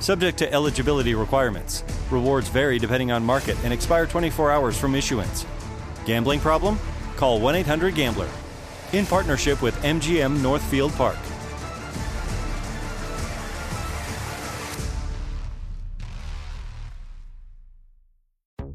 Subject 0.00 0.38
to 0.38 0.52
eligibility 0.52 1.14
requirements. 1.14 1.84
Rewards 2.10 2.48
vary 2.48 2.78
depending 2.78 3.12
on 3.12 3.24
market 3.24 3.56
and 3.64 3.72
expire 3.72 4.06
24 4.06 4.50
hours 4.50 4.78
from 4.78 4.94
issuance. 4.94 5.46
Gambling 6.04 6.40
problem? 6.40 6.78
Call 7.16 7.40
1 7.40 7.54
800 7.56 7.94
Gambler. 7.94 8.28
In 8.92 9.06
partnership 9.06 9.62
with 9.62 9.74
MGM 9.82 10.42
Northfield 10.42 10.92
Park. 10.92 11.18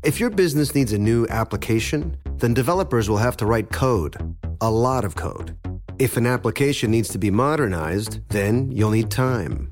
If 0.01 0.19
your 0.19 0.29
business 0.29 0.73
needs 0.73 0.91
a 0.91 0.97
new 0.97 1.27
application, 1.27 2.17
then 2.37 2.53
developers 2.53 3.09
will 3.09 3.17
have 3.17 3.37
to 3.37 3.45
write 3.45 3.69
code, 3.69 4.35
a 4.59 4.71
lot 4.71 5.05
of 5.05 5.15
code. 5.15 5.55
If 5.99 6.17
an 6.17 6.25
application 6.25 6.89
needs 6.89 7.09
to 7.09 7.19
be 7.19 7.29
modernized, 7.29 8.27
then 8.29 8.71
you'll 8.71 8.89
need 8.89 9.11
time, 9.11 9.71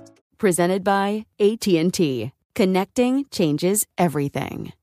Presented 0.41 0.83
by 0.83 1.23
AT&T. 1.39 2.31
Connecting 2.55 3.25
changes 3.29 3.85
everything. 3.95 4.73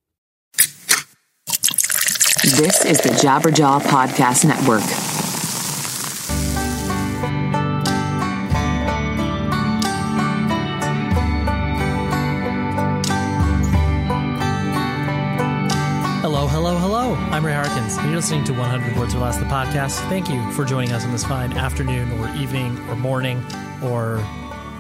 This 2.45 2.85
is 2.85 2.99
the 3.01 3.09
Jabberjaw 3.21 3.81
Podcast 3.81 4.45
Network. 4.45 4.85
Hello, 16.23 16.47
hello, 16.47 16.77
hello. 16.79 17.15
I'm 17.33 17.45
Ray 17.45 17.55
Harkins, 17.55 17.97
and 17.97 18.07
you're 18.07 18.21
listening 18.21 18.45
to 18.45 18.53
100 18.53 18.97
Words 18.97 19.17
or 19.17 19.19
Less, 19.19 19.39
the 19.39 19.45
podcast. 19.47 19.99
Thank 20.09 20.31
you 20.31 20.53
for 20.53 20.65
joining 20.65 20.93
us 20.93 21.05
on 21.05 21.11
this 21.11 21.25
fine 21.25 21.53
afternoon 21.55 22.13
or 22.21 22.29
evening 22.37 22.79
or 22.89 22.95
morning 22.95 23.45
or 23.83 24.25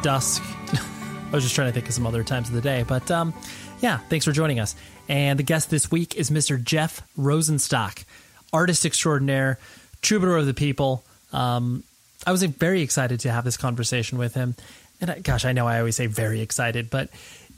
dusk. 0.02 0.42
I 0.72 1.30
was 1.32 1.44
just 1.44 1.54
trying 1.54 1.68
to 1.68 1.72
think 1.72 1.88
of 1.88 1.94
some 1.94 2.06
other 2.06 2.24
times 2.24 2.48
of 2.48 2.54
the 2.54 2.60
day, 2.60 2.84
but 2.86 3.10
um, 3.10 3.34
yeah, 3.80 3.98
thanks 3.98 4.24
for 4.24 4.32
joining 4.32 4.60
us. 4.60 4.74
And 5.08 5.38
the 5.38 5.42
guest 5.42 5.70
this 5.70 5.90
week 5.90 6.16
is 6.16 6.30
Mr. 6.30 6.62
Jeff 6.62 7.02
Rosenstock, 7.18 8.04
artist 8.52 8.84
extraordinaire, 8.84 9.58
troubadour 10.02 10.36
of 10.36 10.46
the 10.46 10.54
people. 10.54 11.04
Um, 11.32 11.84
I 12.26 12.32
was 12.32 12.42
very 12.42 12.82
excited 12.82 13.20
to 13.20 13.30
have 13.30 13.44
this 13.44 13.56
conversation 13.56 14.18
with 14.18 14.34
him. 14.34 14.54
And 15.00 15.10
I, 15.10 15.18
gosh, 15.20 15.44
I 15.44 15.52
know 15.52 15.66
I 15.66 15.78
always 15.78 15.96
say 15.96 16.06
very 16.06 16.40
excited, 16.40 16.90
but 16.90 17.10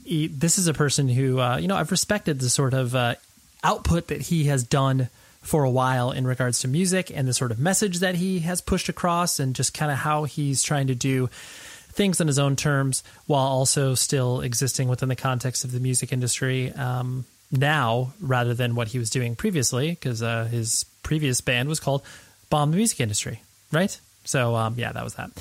he, 0.03 0.27
this 0.27 0.57
is 0.57 0.67
a 0.67 0.73
person 0.73 1.09
who, 1.09 1.39
uh, 1.39 1.57
you 1.57 1.67
know, 1.67 1.75
I've 1.75 1.91
respected 1.91 2.39
the 2.39 2.49
sort 2.49 2.73
of 2.73 2.95
uh, 2.95 3.15
output 3.63 4.07
that 4.07 4.21
he 4.21 4.45
has 4.45 4.63
done 4.63 5.09
for 5.41 5.63
a 5.63 5.71
while 5.71 6.11
in 6.11 6.27
regards 6.27 6.59
to 6.59 6.67
music 6.67 7.11
and 7.13 7.27
the 7.27 7.33
sort 7.33 7.51
of 7.51 7.59
message 7.59 7.99
that 7.99 8.15
he 8.15 8.39
has 8.39 8.61
pushed 8.61 8.89
across 8.89 9.39
and 9.39 9.55
just 9.55 9.73
kind 9.73 9.91
of 9.91 9.97
how 9.97 10.23
he's 10.23 10.61
trying 10.61 10.87
to 10.87 10.95
do 10.95 11.29
things 11.91 12.21
on 12.21 12.27
his 12.27 12.39
own 12.39 12.55
terms 12.55 13.03
while 13.27 13.45
also 13.45 13.95
still 13.95 14.41
existing 14.41 14.87
within 14.87 15.09
the 15.09 15.15
context 15.15 15.63
of 15.63 15.71
the 15.71 15.79
music 15.79 16.11
industry 16.11 16.71
um, 16.73 17.25
now 17.51 18.13
rather 18.21 18.53
than 18.53 18.75
what 18.75 18.87
he 18.89 18.99
was 18.99 19.09
doing 19.09 19.35
previously 19.35 19.91
because 19.91 20.23
uh, 20.23 20.45
his 20.45 20.85
previous 21.03 21.41
band 21.41 21.67
was 21.67 21.79
called 21.79 22.01
Bomb 22.49 22.71
the 22.71 22.77
Music 22.77 22.99
Industry, 22.99 23.41
right? 23.71 23.97
So 24.23 24.55
um, 24.55 24.75
yeah, 24.77 24.91
that 24.91 25.03
was 25.03 25.15
that. 25.15 25.31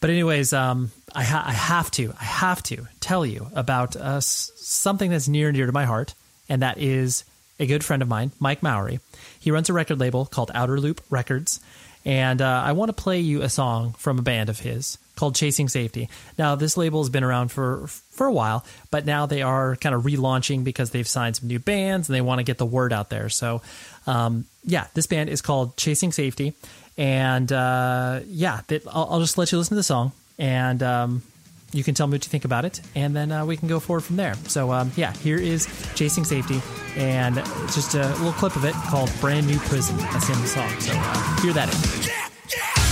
But 0.00 0.10
anyways, 0.10 0.52
um, 0.52 0.92
I, 1.14 1.24
ha- 1.24 1.44
I 1.46 1.52
have 1.52 1.90
to, 1.92 2.12
I 2.20 2.24
have 2.24 2.62
to 2.64 2.86
tell 3.00 3.26
you 3.26 3.48
about 3.54 3.96
uh, 3.96 4.20
something 4.20 5.10
that's 5.10 5.28
near 5.28 5.48
and 5.48 5.56
dear 5.56 5.66
to 5.66 5.72
my 5.72 5.86
heart, 5.86 6.14
and 6.48 6.62
that 6.62 6.78
is 6.78 7.24
a 7.58 7.66
good 7.66 7.84
friend 7.84 8.02
of 8.02 8.08
mine, 8.08 8.30
Mike 8.38 8.62
Mowery. 8.62 9.00
He 9.40 9.50
runs 9.50 9.68
a 9.68 9.72
record 9.72 9.98
label 9.98 10.26
called 10.26 10.52
Outer 10.54 10.78
Loop 10.78 11.00
Records, 11.10 11.58
and 12.04 12.40
uh, 12.40 12.62
I 12.64 12.72
want 12.72 12.90
to 12.90 12.92
play 12.92 13.18
you 13.18 13.42
a 13.42 13.48
song 13.48 13.94
from 13.98 14.18
a 14.20 14.22
band 14.22 14.48
of 14.48 14.60
his 14.60 14.98
called 15.18 15.34
Chasing 15.34 15.68
Safety. 15.68 16.08
Now, 16.38 16.54
this 16.54 16.76
label 16.76 17.00
has 17.00 17.10
been 17.10 17.24
around 17.24 17.48
for 17.50 17.88
for 17.88 18.26
a 18.26 18.32
while, 18.32 18.64
but 18.90 19.04
now 19.04 19.26
they 19.26 19.42
are 19.42 19.74
kind 19.76 19.94
of 19.94 20.04
relaunching 20.04 20.62
because 20.62 20.90
they've 20.90 21.08
signed 21.08 21.36
some 21.36 21.48
new 21.48 21.58
bands 21.58 22.08
and 22.08 22.14
they 22.14 22.20
want 22.20 22.38
to 22.38 22.44
get 22.44 22.56
the 22.56 22.66
word 22.66 22.92
out 22.92 23.10
there. 23.10 23.28
So, 23.28 23.60
um, 24.06 24.44
yeah, 24.64 24.86
this 24.94 25.08
band 25.08 25.28
is 25.28 25.42
called 25.42 25.76
Chasing 25.76 26.12
Safety, 26.12 26.54
and 26.96 27.52
uh, 27.52 28.20
yeah, 28.28 28.60
they, 28.68 28.80
I'll, 28.88 29.08
I'll, 29.10 29.20
just 29.20 29.36
let 29.36 29.50
you 29.50 29.58
listen 29.58 29.70
to 29.70 29.76
the 29.76 29.82
song 29.82 30.12
and. 30.38 30.82
Um, 30.82 31.22
you 31.70 31.84
can 31.84 31.94
tell 31.94 32.06
me 32.06 32.12
what 32.12 32.24
you 32.24 32.30
think 32.30 32.46
about 32.46 32.64
it, 32.64 32.80
and 32.94 33.14
then 33.14 33.30
uh, 33.30 33.44
we 33.44 33.54
can 33.54 33.68
go 33.68 33.78
forward 33.78 34.00
from 34.00 34.16
there. 34.16 34.32
So, 34.46 34.72
um, 34.72 34.90
yeah, 34.96 35.12
here 35.18 35.36
is 35.36 35.68
Chasing 35.94 36.24
Safety, 36.24 36.62
and 36.96 37.34
just 37.74 37.94
a 37.94 38.08
little 38.08 38.32
clip 38.32 38.56
of 38.56 38.64
it 38.64 38.72
called 38.72 39.12
Brand 39.20 39.46
New 39.46 39.58
Prison. 39.58 39.98
That's 39.98 40.30
in 40.30 40.40
the 40.40 40.46
song. 40.46 40.70
So, 40.80 40.92
uh, 40.94 41.40
hear 41.42 41.52
that 41.52 41.68
in. 41.68 41.74
So 41.74 42.56
yeah, 42.56 42.87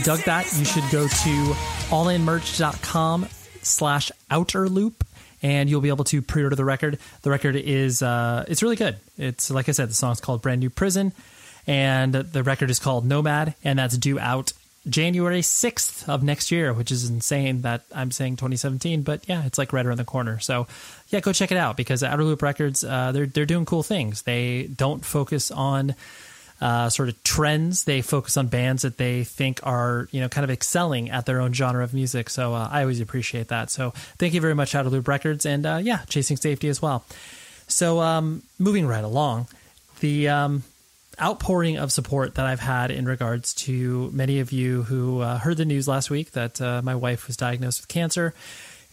you 0.00 0.04
dug 0.06 0.20
that, 0.20 0.50
you 0.56 0.64
should 0.64 0.88
go 0.90 1.06
to 1.08 1.54
allinmerch.com 1.90 3.28
slash 3.60 4.10
outer 4.30 4.66
loop 4.66 5.04
and 5.42 5.68
you'll 5.68 5.82
be 5.82 5.90
able 5.90 6.04
to 6.04 6.22
pre-order 6.22 6.56
the 6.56 6.64
record. 6.64 6.98
The 7.20 7.28
record 7.28 7.54
is 7.54 8.00
uh, 8.00 8.46
it's 8.48 8.62
really 8.62 8.76
good. 8.76 8.96
It's 9.18 9.50
like 9.50 9.68
I 9.68 9.72
said, 9.72 9.90
the 9.90 9.94
song's 9.94 10.18
called 10.18 10.40
Brand 10.40 10.60
New 10.60 10.70
Prison, 10.70 11.12
and 11.66 12.14
the 12.14 12.42
record 12.42 12.70
is 12.70 12.78
called 12.78 13.04
Nomad, 13.04 13.54
and 13.62 13.78
that's 13.78 13.98
due 13.98 14.18
out 14.18 14.54
January 14.88 15.42
sixth 15.42 16.08
of 16.08 16.22
next 16.22 16.50
year, 16.50 16.72
which 16.72 16.90
is 16.90 17.10
insane 17.10 17.60
that 17.62 17.82
I'm 17.94 18.10
saying 18.10 18.36
2017, 18.36 19.02
but 19.02 19.28
yeah, 19.28 19.44
it's 19.44 19.58
like 19.58 19.74
right 19.74 19.84
around 19.84 19.98
the 19.98 20.04
corner. 20.04 20.38
So 20.38 20.66
yeah, 21.08 21.20
go 21.20 21.34
check 21.34 21.52
it 21.52 21.58
out 21.58 21.76
because 21.76 22.02
Outer 22.02 22.24
Loop 22.24 22.40
Records 22.40 22.82
uh, 22.84 23.12
they're 23.12 23.26
they're 23.26 23.44
doing 23.44 23.66
cool 23.66 23.82
things. 23.82 24.22
They 24.22 24.62
don't 24.74 25.04
focus 25.04 25.50
on 25.50 25.94
uh, 26.60 26.88
sort 26.88 27.08
of 27.08 27.22
trends. 27.24 27.84
They 27.84 28.02
focus 28.02 28.36
on 28.36 28.48
bands 28.48 28.82
that 28.82 28.96
they 28.96 29.24
think 29.24 29.60
are, 29.62 30.08
you 30.10 30.20
know, 30.20 30.28
kind 30.28 30.44
of 30.44 30.50
excelling 30.50 31.10
at 31.10 31.26
their 31.26 31.40
own 31.40 31.52
genre 31.52 31.82
of 31.82 31.94
music. 31.94 32.30
So 32.30 32.54
uh, 32.54 32.68
I 32.70 32.82
always 32.82 33.00
appreciate 33.00 33.48
that. 33.48 33.70
So 33.70 33.92
thank 34.18 34.34
you 34.34 34.40
very 34.40 34.54
much, 34.54 34.74
Outer 34.74 34.90
Loop 34.90 35.08
Records, 35.08 35.46
and 35.46 35.64
uh, 35.64 35.80
yeah, 35.82 36.00
Chasing 36.08 36.36
Safety 36.36 36.68
as 36.68 36.82
well. 36.82 37.04
So 37.68 38.00
um, 38.00 38.42
moving 38.58 38.86
right 38.86 39.04
along, 39.04 39.46
the 40.00 40.28
um, 40.28 40.64
outpouring 41.20 41.78
of 41.78 41.92
support 41.92 42.34
that 42.34 42.46
I've 42.46 42.60
had 42.60 42.90
in 42.90 43.06
regards 43.06 43.54
to 43.54 44.10
many 44.12 44.40
of 44.40 44.52
you 44.52 44.82
who 44.84 45.20
uh, 45.20 45.38
heard 45.38 45.56
the 45.56 45.64
news 45.64 45.86
last 45.86 46.10
week 46.10 46.32
that 46.32 46.60
uh, 46.60 46.82
my 46.82 46.94
wife 46.94 47.26
was 47.26 47.36
diagnosed 47.36 47.82
with 47.82 47.88
cancer 47.88 48.34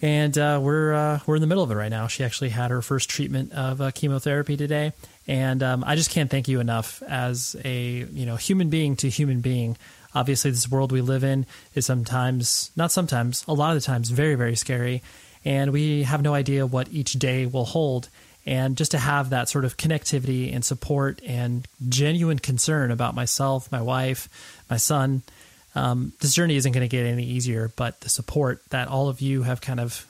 and 0.02 0.38
uh, 0.38 0.60
we're 0.62 0.94
uh, 0.94 1.20
we're 1.26 1.36
in 1.36 1.42
the 1.42 1.48
middle 1.48 1.64
of 1.64 1.72
it 1.72 1.76
right 1.76 1.90
now. 1.90 2.08
She 2.08 2.24
actually 2.24 2.50
had 2.50 2.72
her 2.72 2.82
first 2.82 3.10
treatment 3.10 3.52
of 3.54 3.82
uh, 3.82 3.92
chemotherapy 3.92 4.56
today, 4.56 4.94
and 5.28 5.62
um, 5.62 5.84
I 5.86 5.96
just 5.96 6.10
can't 6.10 6.30
thank 6.30 6.48
you 6.48 6.60
enough 6.60 7.04
as 7.08 7.56
a 7.64 8.06
you 8.12 8.26
know 8.26 8.36
human 8.36 8.70
being 8.70 8.96
to 8.98 9.10
human 9.10 9.42
being. 9.42 9.78
Obviously, 10.16 10.52
this 10.52 10.70
world 10.70 10.92
we 10.92 11.02
live 11.02 11.24
in 11.24 11.46
is 11.76 11.86
sometimes 11.86 12.72
not 12.76 12.92
sometimes 12.92 13.44
a 13.48 13.54
lot 13.54 13.76
of 13.76 13.82
the 13.82 13.86
times 13.86 14.10
very 14.10 14.36
very 14.36 14.56
scary, 14.56 15.02
and 15.44 15.72
we 15.72 16.04
have 16.04 16.22
no 16.22 16.34
idea 16.34 16.66
what 16.66 16.90
each 16.92 17.14
day 17.14 17.46
will 17.46 17.66
hold. 17.66 18.10
And 18.46 18.78
just 18.78 18.92
to 18.92 18.98
have 18.98 19.32
that 19.32 19.50
sort 19.50 19.66
of 19.66 19.76
connectivity 19.76 20.56
and 20.56 20.64
support 20.64 21.22
and 21.28 21.68
genuine 21.90 22.40
concern 22.40 22.92
about 22.92 23.14
myself, 23.14 23.70
my 23.74 23.82
wife, 23.82 24.30
my 24.70 24.78
son, 24.78 25.24
um, 25.76 26.14
this 26.22 26.34
journey 26.34 26.56
isn't 26.56 26.72
going 26.72 26.84
to 26.84 26.88
get 26.88 27.06
any 27.06 27.26
easier, 27.26 27.72
but 27.76 28.00
the 28.02 28.10
support 28.10 28.62
that 28.70 28.88
all 28.88 29.10
of 29.10 29.20
you 29.20 29.44
have 29.44 29.60
kind 29.60 29.82
of 29.82 30.08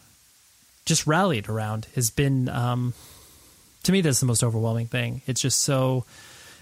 just 0.86 1.08
rallied 1.08 1.50
around 1.50 1.88
has 1.96 2.12
been, 2.12 2.48
um, 2.48 2.94
to 3.88 3.94
me, 3.94 4.02
that's 4.02 4.20
the 4.20 4.26
most 4.26 4.44
overwhelming 4.44 4.88
thing. 4.88 5.22
It's 5.28 5.42
just 5.42 5.60
so, 5.64 6.04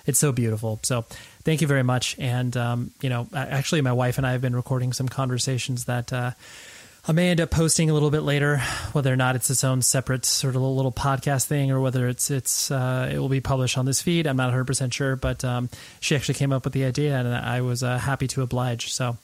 it's 0.05 0.19
so 0.19 0.31
beautiful. 0.31 0.79
So 0.83 1.05
thank 1.43 1.59
you 1.59 1.67
very 1.67 1.81
much. 1.81 2.15
And, 2.19 2.55
um, 2.55 2.91
you 3.01 3.09
know, 3.09 3.27
actually, 3.33 3.81
my 3.81 3.93
wife 3.93 4.19
and 4.19 4.27
I 4.27 4.33
have 4.33 4.41
been 4.41 4.55
recording 4.55 4.93
some 4.93 5.09
conversations 5.09 5.85
that, 5.85 6.13
uh, 6.13 6.31
I 7.07 7.11
may 7.11 7.29
end 7.29 7.41
up 7.41 7.51
posting 7.51 7.89
a 7.89 7.93
little 7.93 8.09
bit 8.11 8.21
later, 8.21 8.57
whether 8.93 9.13
or 9.13 9.15
not 9.15 9.35
it's 9.35 9.49
its 9.51 9.63
own 9.63 9.83
separate 9.83 10.25
sort 10.25 10.55
of 10.55 10.61
little 10.63 10.91
podcast 10.91 11.45
thing, 11.45 11.69
or 11.69 11.79
whether 11.79 12.07
it's 12.07 12.31
it's 12.31 12.71
uh, 12.71 13.11
it 13.13 13.19
will 13.19 13.29
be 13.29 13.41
published 13.41 13.77
on 13.77 13.85
this 13.85 14.01
feed. 14.01 14.25
I'm 14.25 14.37
not 14.37 14.45
100 14.45 14.65
percent 14.65 14.91
sure, 14.91 15.15
but 15.15 15.45
um, 15.45 15.69
she 15.99 16.15
actually 16.15 16.33
came 16.33 16.51
up 16.51 16.63
with 16.63 16.73
the 16.73 16.83
idea, 16.83 17.15
and 17.15 17.27
I 17.27 17.61
was 17.61 17.83
uh, 17.83 17.99
happy 17.99 18.25
to 18.29 18.41
oblige. 18.41 18.91
So, 18.91 19.17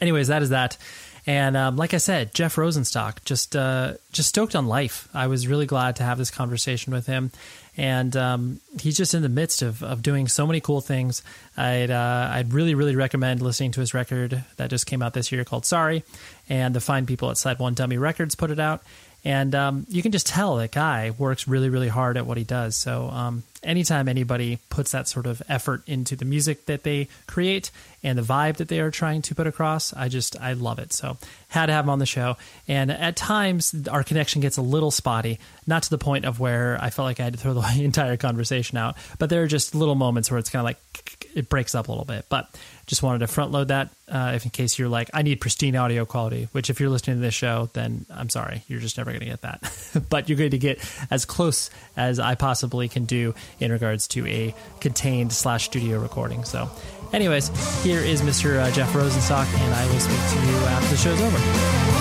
anyways, 0.00 0.28
that 0.28 0.42
is 0.42 0.50
that. 0.50 0.78
And 1.26 1.56
um, 1.56 1.76
like 1.76 1.94
I 1.94 1.98
said, 1.98 2.34
Jeff 2.34 2.56
Rosenstock 2.56 3.24
just 3.24 3.54
uh, 3.54 3.94
just 4.10 4.28
stoked 4.28 4.56
on 4.56 4.66
life. 4.66 5.08
I 5.14 5.28
was 5.28 5.46
really 5.46 5.66
glad 5.66 5.96
to 5.96 6.02
have 6.02 6.18
this 6.18 6.32
conversation 6.32 6.92
with 6.92 7.06
him, 7.06 7.30
and 7.76 8.16
um, 8.16 8.60
he's 8.80 8.96
just 8.96 9.14
in 9.14 9.22
the 9.22 9.28
midst 9.28 9.62
of, 9.62 9.84
of 9.84 10.02
doing 10.02 10.26
so 10.26 10.48
many 10.48 10.60
cool 10.60 10.80
things. 10.80 11.22
I'd 11.56 11.92
uh, 11.92 12.28
I'd 12.32 12.52
really 12.52 12.74
really 12.74 12.96
recommend 12.96 13.40
listening 13.40 13.70
to 13.72 13.80
his 13.80 13.94
record 13.94 14.42
that 14.56 14.68
just 14.68 14.86
came 14.86 15.00
out 15.00 15.14
this 15.14 15.30
year 15.30 15.44
called 15.44 15.64
Sorry, 15.64 16.02
and 16.48 16.74
the 16.74 16.80
fine 16.80 17.06
people 17.06 17.30
at 17.30 17.36
SideOneDummy 17.36 18.00
Records 18.00 18.34
put 18.34 18.50
it 18.50 18.58
out. 18.58 18.82
And 19.24 19.54
um, 19.54 19.86
you 19.88 20.02
can 20.02 20.10
just 20.10 20.26
tell 20.26 20.56
that 20.56 20.72
guy 20.72 21.10
works 21.16 21.46
really, 21.46 21.68
really 21.68 21.86
hard 21.86 22.16
at 22.16 22.26
what 22.26 22.36
he 22.36 22.42
does. 22.42 22.74
So, 22.74 23.08
um, 23.08 23.44
anytime 23.62 24.08
anybody 24.08 24.58
puts 24.68 24.92
that 24.92 25.08
sort 25.08 25.26
of 25.26 25.42
effort 25.48 25.82
into 25.86 26.16
the 26.16 26.24
music 26.24 26.66
that 26.66 26.82
they 26.82 27.08
create 27.26 27.70
and 28.02 28.18
the 28.18 28.22
vibe 28.22 28.56
that 28.56 28.68
they 28.68 28.80
are 28.80 28.90
trying 28.90 29.22
to 29.22 29.34
put 29.34 29.46
across, 29.46 29.92
I 29.94 30.08
just, 30.08 30.40
I 30.40 30.54
love 30.54 30.78
it. 30.78 30.92
So, 30.92 31.16
had 31.48 31.66
to 31.66 31.72
have 31.72 31.84
him 31.84 31.90
on 31.90 31.98
the 31.98 32.06
show. 32.06 32.36
And 32.66 32.90
at 32.90 33.14
times, 33.14 33.86
our 33.88 34.02
connection 34.02 34.40
gets 34.40 34.56
a 34.56 34.62
little 34.62 34.90
spotty, 34.90 35.38
not 35.66 35.82
to 35.84 35.90
the 35.90 35.98
point 35.98 36.24
of 36.24 36.40
where 36.40 36.78
I 36.80 36.90
felt 36.90 37.06
like 37.06 37.20
I 37.20 37.24
had 37.24 37.34
to 37.34 37.38
throw 37.38 37.54
the 37.54 37.62
entire 37.82 38.16
conversation 38.16 38.78
out, 38.78 38.96
but 39.18 39.30
there 39.30 39.42
are 39.42 39.46
just 39.46 39.74
little 39.74 39.94
moments 39.94 40.30
where 40.30 40.38
it's 40.38 40.50
kind 40.50 40.60
of 40.60 40.64
like 40.64 41.28
it 41.34 41.48
breaks 41.48 41.74
up 41.74 41.88
a 41.88 41.90
little 41.90 42.04
bit. 42.04 42.26
But 42.28 42.48
just 42.86 43.02
wanted 43.02 43.20
to 43.20 43.26
front 43.26 43.52
load 43.52 43.68
that 43.68 43.90
uh, 44.08 44.32
if 44.34 44.44
in 44.44 44.50
case 44.50 44.78
you're 44.78 44.88
like, 44.88 45.08
I 45.14 45.22
need 45.22 45.40
pristine 45.40 45.76
audio 45.76 46.04
quality, 46.04 46.48
which 46.52 46.68
if 46.68 46.80
you're 46.80 46.90
listening 46.90 47.16
to 47.16 47.22
this 47.22 47.34
show, 47.34 47.70
then 47.72 48.04
I'm 48.10 48.28
sorry, 48.28 48.62
you're 48.68 48.80
just 48.80 48.98
never 48.98 49.10
going 49.10 49.20
to 49.20 49.26
get 49.26 49.40
that. 49.42 50.04
but 50.10 50.28
you're 50.28 50.38
going 50.38 50.50
to 50.50 50.58
get 50.58 50.80
as 51.10 51.24
close 51.24 51.70
as 51.96 52.18
I 52.18 52.34
possibly 52.34 52.88
can 52.88 53.04
do 53.04 53.34
in 53.60 53.72
regards 53.72 54.06
to 54.08 54.26
a 54.26 54.54
contained 54.80 55.32
slash 55.32 55.64
studio 55.66 55.98
recording. 55.98 56.44
So, 56.44 56.70
anyways, 57.12 57.48
here 57.82 58.00
is 58.00 58.22
Mr. 58.22 58.60
Uh, 58.60 58.70
Jeff 58.70 58.92
Rosenstock, 58.92 59.46
and 59.60 59.74
I 59.74 59.86
will 59.86 60.00
speak 60.00 60.18
to 60.18 60.46
you 60.46 60.56
after 60.66 60.88
the 60.88 60.96
show's 60.96 61.20
over. 61.20 61.92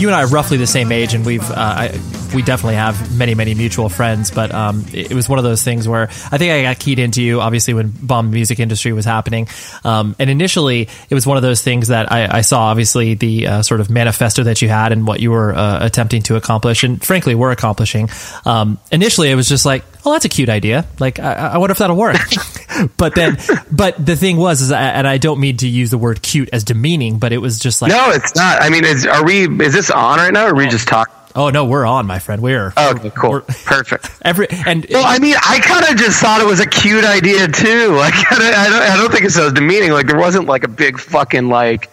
you 0.00 0.08
and 0.08 0.16
I 0.16 0.22
are 0.22 0.28
roughly 0.28 0.56
the 0.56 0.66
same 0.66 0.92
age, 0.92 1.14
and 1.14 1.24
we've 1.26 1.48
uh, 1.50 1.54
I, 1.56 2.00
we 2.34 2.42
definitely 2.42 2.76
have 2.76 3.16
many 3.16 3.34
many 3.34 3.54
mutual 3.54 3.88
friends. 3.88 4.30
But 4.30 4.52
um, 4.52 4.84
it, 4.92 5.10
it, 5.10 5.14
was 5.14 5.28
one 5.28 5.38
of 5.38 5.44
those 5.44 5.62
things 5.62 5.86
where 5.88 6.04
I 6.04 6.38
think 6.38 6.52
I 6.52 6.62
got 6.62 6.78
keyed 6.78 6.98
into 6.98 7.22
you, 7.22 7.40
obviously 7.40 7.74
when 7.74 7.90
bomb 7.90 8.30
music 8.30 8.60
industry 8.60 8.92
was 8.92 9.04
happening, 9.04 9.48
um, 9.84 10.16
and 10.18 10.30
initially 10.30 10.88
it 11.08 11.14
was 11.14 11.26
one 11.26 11.36
of 11.36 11.42
those 11.42 11.62
things 11.62 11.88
that 11.88 12.10
I, 12.10 12.38
I 12.38 12.40
saw 12.42 12.62
obviously 12.64 13.14
the 13.14 13.46
uh, 13.46 13.62
sort 13.62 13.80
of 13.80 13.90
manifesto 13.90 14.44
that 14.44 14.62
you 14.62 14.68
had 14.68 14.92
and 14.92 15.06
what 15.06 15.20
you 15.20 15.30
were 15.30 15.54
uh, 15.54 15.84
attempting 15.84 16.22
to 16.22 16.36
accomplish, 16.36 16.84
and 16.84 17.02
frankly 17.02 17.34
were 17.34 17.50
accomplishing. 17.50 18.08
Um, 18.44 18.78
initially, 18.90 19.30
it 19.30 19.34
was 19.34 19.48
just 19.48 19.66
like, 19.66 19.84
oh, 20.04 20.12
that's 20.12 20.24
a 20.24 20.28
cute 20.28 20.48
idea. 20.48 20.86
Like, 20.98 21.18
I, 21.18 21.32
I 21.32 21.58
wonder 21.58 21.72
if 21.72 21.78
that'll 21.78 21.96
work. 21.96 22.16
but 22.96 23.14
then, 23.14 23.38
but 23.70 24.04
the 24.04 24.16
thing 24.16 24.36
was, 24.36 24.60
is, 24.60 24.72
and 24.72 25.06
I 25.06 25.18
don't 25.18 25.40
mean 25.40 25.58
to 25.58 25.68
use 25.68 25.90
the 25.90 25.98
word 25.98 26.22
cute 26.22 26.50
as 26.52 26.64
demeaning, 26.64 27.18
but 27.18 27.32
it 27.32 27.38
was 27.38 27.58
just 27.58 27.82
like, 27.82 27.90
no, 27.90 28.10
it's 28.10 28.34
not. 28.34 28.62
I 28.62 28.70
mean, 28.70 28.84
is, 28.84 29.06
are 29.06 29.24
we? 29.24 29.44
Is 29.64 29.72
this 29.72 29.90
on 29.90 30.18
right 30.18 30.32
now, 30.32 30.46
or 30.46 30.50
are 30.50 30.54
we 30.54 30.68
just 30.68 30.88
talking? 30.88 31.14
Oh 31.34 31.48
no, 31.50 31.64
we're 31.64 31.86
on, 31.86 32.06
my 32.06 32.18
friend. 32.18 32.42
We're 32.42 32.72
okay. 32.76 33.10
Cool, 33.10 33.30
we're, 33.30 33.40
perfect. 33.42 34.10
Every 34.22 34.48
and 34.66 34.84
well, 34.90 35.04
I 35.06 35.18
mean, 35.18 35.36
I 35.36 35.60
kind 35.60 35.84
of 35.88 35.96
just 35.96 36.20
thought 36.20 36.40
it 36.40 36.46
was 36.46 36.58
a 36.58 36.66
cute 36.66 37.04
idea 37.04 37.48
too. 37.48 37.78
Like, 38.00 38.14
I 38.32 38.68
don't, 38.70 38.82
I 38.82 38.96
don't 38.96 39.12
think 39.12 39.26
it 39.26 39.30
so 39.30 39.50
demeaning. 39.50 39.92
Like, 39.92 40.06
there 40.06 40.18
wasn't 40.18 40.46
like 40.46 40.64
a 40.64 40.68
big 40.68 40.98
fucking 40.98 41.48
like, 41.48 41.90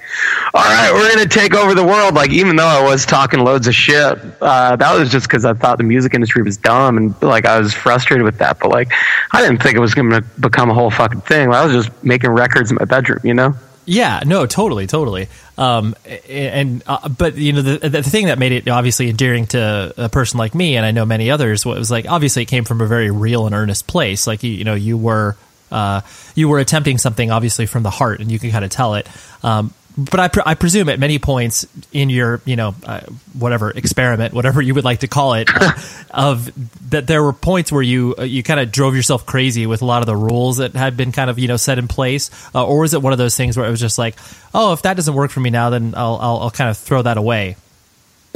all 0.54 0.64
right, 0.64 0.90
we're 0.94 1.10
gonna 1.14 1.28
take 1.28 1.54
over 1.54 1.76
the 1.76 1.84
world. 1.84 2.14
Like, 2.14 2.32
even 2.32 2.56
though 2.56 2.66
I 2.66 2.82
was 2.82 3.06
talking 3.06 3.42
loads 3.42 3.68
of 3.68 3.76
shit, 3.76 4.18
uh, 4.42 4.76
that 4.78 4.98
was 4.98 5.12
just 5.12 5.28
because 5.28 5.44
I 5.44 5.54
thought 5.54 5.80
the 5.80 5.84
music 5.84 6.14
industry 6.14 6.44
was 6.44 6.56
dumb 6.56 6.98
and 6.98 7.22
like 7.22 7.46
I 7.46 7.60
was 7.60 7.74
frustrated 7.74 8.24
with 8.24 8.38
that. 8.38 8.60
But 8.60 8.70
like, 8.70 8.92
I 9.32 9.42
didn't 9.42 9.62
think 9.62 9.76
it 9.76 9.80
was 9.80 9.94
gonna 9.94 10.22
become 10.40 10.70
a 10.70 10.74
whole 10.74 10.92
fucking 10.92 11.22
thing. 11.22 11.52
I 11.52 11.66
was 11.66 11.86
just 11.86 12.04
making 12.04 12.30
records 12.30 12.72
in 12.72 12.78
my 12.80 12.86
bedroom, 12.86 13.20
you 13.24 13.34
know. 13.34 13.54
Yeah, 13.90 14.22
no, 14.26 14.46
totally, 14.46 14.86
totally. 14.86 15.30
Um, 15.58 15.96
and 16.30 16.84
uh, 16.86 17.08
but 17.08 17.38
you 17.38 17.54
know 17.54 17.62
the 17.62 17.90
the 17.90 18.04
thing 18.04 18.26
that 18.26 18.38
made 18.38 18.52
it 18.52 18.68
obviously 18.68 19.10
endearing 19.10 19.48
to 19.48 19.94
a 19.96 20.10
person 20.10 20.38
like 20.38 20.54
me, 20.54 20.76
and 20.76 20.86
I 20.86 20.92
know 20.92 21.06
many 21.06 21.32
others, 21.32 21.66
was 21.66 21.90
like 21.90 22.06
obviously 22.06 22.44
it 22.44 22.48
came 22.48 22.66
from 22.66 22.82
a 22.82 22.86
very 22.86 23.12
real 23.12 23.46
and 23.46 23.56
earnest 23.56 23.88
place. 23.88 24.28
Like 24.28 24.44
you, 24.44 24.52
you 24.52 24.66
know, 24.66 24.76
you 24.76 24.98
were 24.98 25.38
uh, 25.72 26.02
you 26.36 26.50
were 26.50 26.60
attempting 26.60 26.98
something 26.98 27.32
obviously 27.32 27.66
from 27.66 27.84
the 27.84 27.90
heart, 27.90 28.20
and 28.20 28.30
you 28.30 28.40
can 28.40 28.52
kind 28.52 28.66
of 28.66 28.72
tell 28.72 28.96
it. 28.96 29.08
Um, 29.42 29.74
but 29.98 30.20
I, 30.20 30.28
pre- 30.28 30.44
I 30.46 30.54
presume 30.54 30.90
at 30.90 31.00
many 31.00 31.18
points 31.18 31.66
in 31.92 32.10
your 32.10 32.42
you 32.46 32.56
know 32.56 32.76
uh, 32.86 33.02
whatever 33.38 33.72
experiment 33.72 34.34
whatever 34.34 34.62
you 34.62 34.76
would 34.76 34.84
like 34.84 35.00
to 35.00 35.08
call 35.08 35.34
it 35.34 35.50
uh, 35.54 35.72
of 36.12 36.52
that 36.92 37.08
there 37.08 37.24
were 37.24 37.34
points 37.34 37.72
where 37.72 37.82
you 37.82 38.14
uh, 38.18 38.24
you 38.24 38.44
kind 38.44 38.60
of 38.60 38.72
drove 38.72 38.96
yourself 38.96 39.26
crazy 39.26 39.66
with 39.66 39.82
a 39.82 39.86
lot 39.86 40.02
of 40.04 40.06
the 40.06 40.16
rules 40.16 40.58
that 40.58 40.76
had 40.76 40.96
been 40.96 41.12
kind 41.12 41.30
of 41.30 41.40
you 41.40 41.48
know 41.48 41.58
set 41.58 41.80
in 41.80 41.88
place. 41.88 42.30
Uh, 42.54 42.66
or 42.66 42.80
was 42.80 42.94
it 42.94 43.02
one 43.02 43.12
of 43.12 43.20
those 43.20 43.36
things 43.36 43.58
where 43.58 43.66
it 43.66 43.72
was 43.72 43.80
just 43.80 43.98
like 43.98 44.16
oh 44.54 44.74
if 44.74 44.84
that 44.84 44.96
doesn't 44.96 45.16
work 45.16 45.32
for 45.32 45.40
me 45.40 45.50
now 45.50 45.70
then 45.70 45.94
I'll 45.98 46.18
I'll, 46.18 46.38
I'll 46.38 46.52
kind 46.52 46.70
of 46.70 46.78
throw 46.78 47.02
that 47.02 47.18
away 47.18 47.56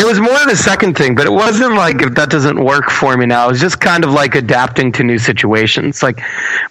it 0.02 0.06
was 0.06 0.20
more 0.20 0.42
of 0.42 0.48
the 0.48 0.56
second 0.56 0.98
thing, 0.98 1.14
but 1.14 1.28
it 1.28 1.32
wasn't 1.32 1.76
like 1.76 2.02
if 2.02 2.16
that 2.16 2.32
doesn't 2.32 2.64
work 2.64 2.90
for 2.90 3.16
me 3.16 3.28
now. 3.28 3.46
It 3.46 3.52
was 3.52 3.62
just 3.62 3.80
kind 3.80 4.04
of 4.04 4.10
like 4.10 4.34
adapting 4.34 4.92
to 4.94 5.04
new 5.04 5.20
situations. 5.20 6.02
Like, 6.02 6.22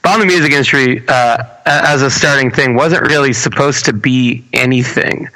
bomb 0.02 0.18
the 0.18 0.26
music 0.26 0.50
industry 0.50 1.06
uh, 1.06 1.44
as 1.64 2.02
a 2.02 2.10
starting 2.10 2.50
thing 2.50 2.74
wasn't 2.74 3.02
really 3.02 3.32
supposed 3.32 3.84
to 3.84 3.92
be 3.92 4.44
anything. 4.52 5.28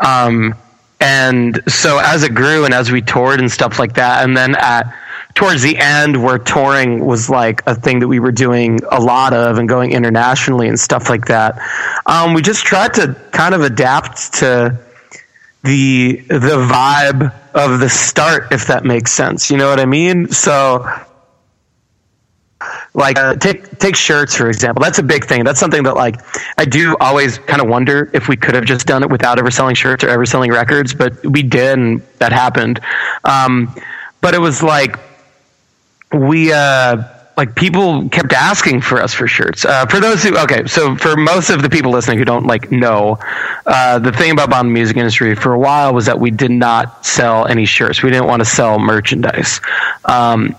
Um, 0.00 0.54
and 0.98 1.62
so 1.70 1.98
as 1.98 2.22
it 2.22 2.34
grew 2.34 2.64
and 2.64 2.72
as 2.72 2.90
we 2.90 3.02
toured 3.02 3.38
and 3.38 3.52
stuff 3.52 3.78
like 3.78 3.94
that, 3.94 4.24
and 4.24 4.34
then 4.34 4.54
at 4.56 4.96
towards 5.34 5.60
the 5.60 5.76
end 5.76 6.22
where 6.22 6.38
touring 6.38 7.04
was 7.04 7.28
like 7.28 7.62
a 7.66 7.74
thing 7.74 7.98
that 7.98 8.08
we 8.08 8.18
were 8.18 8.32
doing 8.32 8.80
a 8.90 9.00
lot 9.00 9.34
of 9.34 9.58
and 9.58 9.68
going 9.68 9.92
internationally 9.92 10.68
and 10.68 10.80
stuff 10.80 11.10
like 11.10 11.26
that, 11.26 11.60
um, 12.06 12.32
we 12.32 12.40
just 12.40 12.64
tried 12.64 12.94
to 12.94 13.14
kind 13.32 13.54
of 13.54 13.60
adapt 13.60 14.32
to 14.34 14.78
the 15.64 16.16
the 16.28 16.66
vibe 16.66 17.32
of 17.54 17.80
the 17.80 17.88
start, 17.88 18.52
if 18.52 18.66
that 18.66 18.84
makes 18.84 19.12
sense. 19.12 19.50
You 19.50 19.56
know 19.56 19.68
what 19.68 19.80
I 19.80 19.86
mean? 19.86 20.28
So, 20.28 20.86
like, 22.94 23.18
uh, 23.18 23.36
take 23.36 23.78
take 23.78 23.96
shirts 23.96 24.34
for 24.34 24.48
example. 24.48 24.82
That's 24.82 24.98
a 24.98 25.02
big 25.02 25.24
thing. 25.24 25.44
That's 25.44 25.60
something 25.60 25.82
that 25.84 25.94
like 25.96 26.20
I 26.58 26.64
do 26.64 26.96
always 27.00 27.38
kind 27.38 27.60
of 27.60 27.68
wonder 27.68 28.10
if 28.12 28.28
we 28.28 28.36
could 28.36 28.54
have 28.54 28.64
just 28.64 28.86
done 28.86 29.02
it 29.02 29.10
without 29.10 29.38
ever 29.38 29.50
selling 29.50 29.74
shirts 29.74 30.04
or 30.04 30.08
ever 30.08 30.26
selling 30.26 30.52
records, 30.52 30.94
but 30.94 31.24
we 31.26 31.42
did, 31.42 31.78
and 31.78 32.02
that 32.18 32.32
happened. 32.32 32.80
Um, 33.24 33.74
but 34.20 34.34
it 34.34 34.40
was 34.40 34.62
like 34.62 34.98
we. 36.12 36.52
Uh, 36.52 37.04
like 37.36 37.54
people 37.54 38.08
kept 38.08 38.32
asking 38.32 38.82
for 38.82 39.00
us 39.00 39.14
for 39.14 39.26
shirts. 39.26 39.64
Uh, 39.64 39.86
for 39.86 40.00
those 40.00 40.22
who 40.22 40.36
okay, 40.38 40.66
so 40.66 40.96
for 40.96 41.16
most 41.16 41.50
of 41.50 41.62
the 41.62 41.70
people 41.70 41.90
listening 41.90 42.18
who 42.18 42.24
don't 42.24 42.46
like 42.46 42.70
know, 42.70 43.18
uh, 43.66 43.98
the 43.98 44.12
thing 44.12 44.32
about 44.32 44.50
the 44.50 44.64
music 44.64 44.96
industry 44.96 45.34
for 45.34 45.52
a 45.52 45.58
while 45.58 45.94
was 45.94 46.06
that 46.06 46.18
we 46.18 46.30
did 46.30 46.50
not 46.50 47.04
sell 47.04 47.46
any 47.46 47.64
shirts. 47.64 48.02
We 48.02 48.10
didn't 48.10 48.26
want 48.26 48.40
to 48.40 48.44
sell 48.44 48.78
merchandise. 48.78 49.60
Um, 50.04 50.54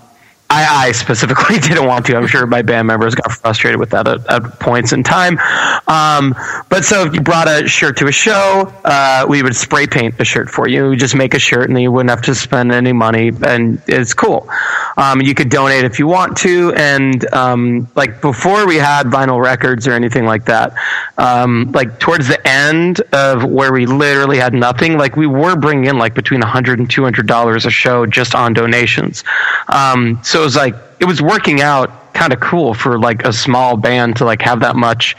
I, 0.53 0.87
I, 0.87 0.91
specifically 0.91 1.57
didn't 1.59 1.85
want 1.87 2.05
to. 2.05 2.15
I'm 2.15 2.27
sure 2.27 2.45
my 2.45 2.61
band 2.61 2.87
members 2.87 3.15
got 3.15 3.31
frustrated 3.31 3.79
with 3.79 3.89
that 3.89 4.07
at, 4.07 4.27
at 4.27 4.59
points 4.59 4.93
in 4.93 5.01
time. 5.01 5.39
Um, 5.87 6.35
but 6.69 6.85
so 6.85 7.05
if 7.05 7.15
you 7.15 7.21
brought 7.21 7.47
a 7.47 7.67
shirt 7.67 7.97
to 7.97 8.07
a 8.07 8.11
show, 8.11 8.71
uh, 8.85 9.25
we 9.27 9.41
would 9.41 9.55
spray 9.55 9.87
paint 9.87 10.15
a 10.19 10.25
shirt 10.25 10.49
for 10.49 10.67
you. 10.67 10.89
We 10.89 10.95
just 10.95 11.15
make 11.15 11.33
a 11.33 11.39
shirt, 11.39 11.67
and 11.67 11.75
then 11.75 11.81
you 11.81 11.91
wouldn't 11.91 12.11
have 12.11 12.21
to 12.23 12.35
spend 12.35 12.71
any 12.71 12.93
money, 12.93 13.31
and 13.45 13.81
it's 13.87 14.13
cool. 14.13 14.47
Um, 14.95 15.21
you 15.21 15.33
could 15.33 15.49
donate 15.49 15.85
if 15.85 15.97
you 15.97 16.05
want 16.05 16.37
to, 16.37 16.71
and 16.75 17.25
um, 17.33 17.87
like 17.95 18.21
before 18.21 18.67
we 18.67 18.75
had 18.75 19.07
vinyl 19.07 19.41
records 19.41 19.87
or 19.87 19.93
anything 19.93 20.25
like 20.25 20.45
that. 20.45 20.73
Um, 21.17 21.71
like 21.73 21.99
towards 21.99 22.27
the 22.27 22.47
end 22.47 23.01
of 23.11 23.43
where 23.43 23.73
we 23.73 23.85
literally 23.85 24.37
had 24.37 24.53
nothing, 24.53 24.97
like 24.97 25.15
we 25.15 25.25
were 25.25 25.55
bringing 25.55 25.85
in 25.85 25.97
like 25.97 26.13
between 26.13 26.41
100 26.41 26.79
and 26.79 26.89
200 26.89 27.25
dollars 27.25 27.65
a 27.65 27.71
show 27.71 28.05
just 28.05 28.35
on 28.35 28.53
donations. 28.53 29.23
Um, 29.67 30.19
so 30.23 30.42
was 30.43 30.55
like 30.55 30.75
it 30.99 31.05
was 31.05 31.21
working 31.21 31.61
out 31.61 32.13
kind 32.13 32.33
of 32.33 32.39
cool 32.39 32.73
for 32.73 32.99
like 32.99 33.25
a 33.25 33.33
small 33.33 33.77
band 33.77 34.17
to 34.17 34.25
like 34.25 34.41
have 34.41 34.59
that 34.61 34.75
much. 34.75 35.15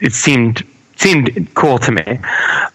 It 0.00 0.12
seemed 0.12 0.62
seemed 0.96 1.52
cool 1.54 1.78
to 1.78 1.92
me. 1.92 2.20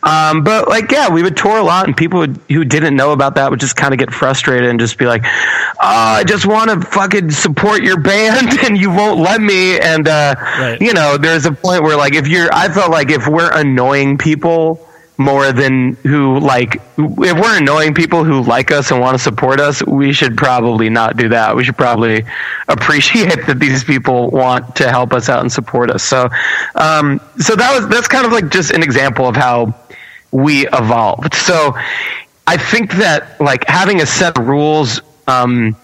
Um, 0.04 0.44
but 0.44 0.68
like, 0.68 0.92
yeah, 0.92 1.10
we 1.10 1.24
would 1.24 1.38
tour 1.38 1.58
a 1.58 1.64
lot, 1.64 1.88
and 1.88 1.96
people 1.96 2.20
would, 2.20 2.38
who 2.50 2.64
didn't 2.64 2.96
know 2.96 3.12
about 3.12 3.36
that 3.36 3.50
would 3.50 3.60
just 3.60 3.76
kind 3.76 3.94
of 3.94 4.00
get 4.00 4.14
frustrated 4.14 4.70
and 4.70 4.80
just 4.80 4.98
be 4.98 5.06
like, 5.06 5.24
"Oh, 5.26 5.78
I 5.80 6.24
just 6.26 6.46
want 6.46 6.70
to 6.70 6.82
fucking 6.82 7.32
support 7.32 7.84
your 7.84 8.00
band, 8.00 8.60
and 8.64 8.78
you 8.78 8.90
won't 8.90 9.20
let 9.20 9.42
me." 9.42 9.80
And 9.80 10.08
uh, 10.08 10.36
right. 10.38 10.82
you 10.82 10.94
know, 10.94 11.18
there's 11.18 11.46
a 11.46 11.52
point 11.52 11.84
where 11.84 11.98
like, 11.98 12.14
if 12.14 12.28
you're, 12.28 12.50
I 12.52 12.70
felt 12.70 12.92
like 12.92 13.10
if 13.12 13.28
we're 13.28 13.52
annoying 13.52 14.18
people 14.18 14.86
more 15.20 15.52
than 15.52 15.94
who 16.04 16.40
like 16.40 16.76
if 16.98 17.40
we're 17.40 17.58
annoying 17.58 17.94
people 17.94 18.24
who 18.24 18.42
like 18.42 18.72
us 18.72 18.90
and 18.90 19.00
want 19.00 19.16
to 19.16 19.22
support 19.22 19.60
us 19.60 19.86
we 19.86 20.14
should 20.14 20.38
probably 20.38 20.90
not 20.90 21.18
do 21.18 21.30
that. 21.30 21.56
We 21.56 21.64
should 21.64 21.78
probably 21.78 22.26
appreciate 22.68 23.46
that 23.48 23.60
these 23.60 23.84
people 23.84 24.32
want 24.32 24.78
to 24.78 24.90
help 24.90 25.14
us 25.14 25.30
out 25.30 25.42
and 25.42 25.52
support 25.52 25.92
us. 25.92 26.04
So 26.04 26.30
um, 26.76 27.20
so 27.38 27.56
that 27.56 27.78
was 27.78 27.88
that's 27.90 28.08
kind 28.08 28.26
of 28.26 28.32
like 28.32 28.50
just 28.50 28.72
an 28.72 28.82
example 28.82 29.28
of 29.28 29.36
how 29.36 29.76
we 30.32 30.68
evolved. 30.68 31.36
So 31.36 31.76
i 32.48 32.58
think 32.58 32.94
that 32.94 33.40
like 33.40 33.64
having 33.68 34.02
a 34.02 34.06
set 34.08 34.36
of 34.36 34.48
rules 34.48 35.02
um, 35.28 35.76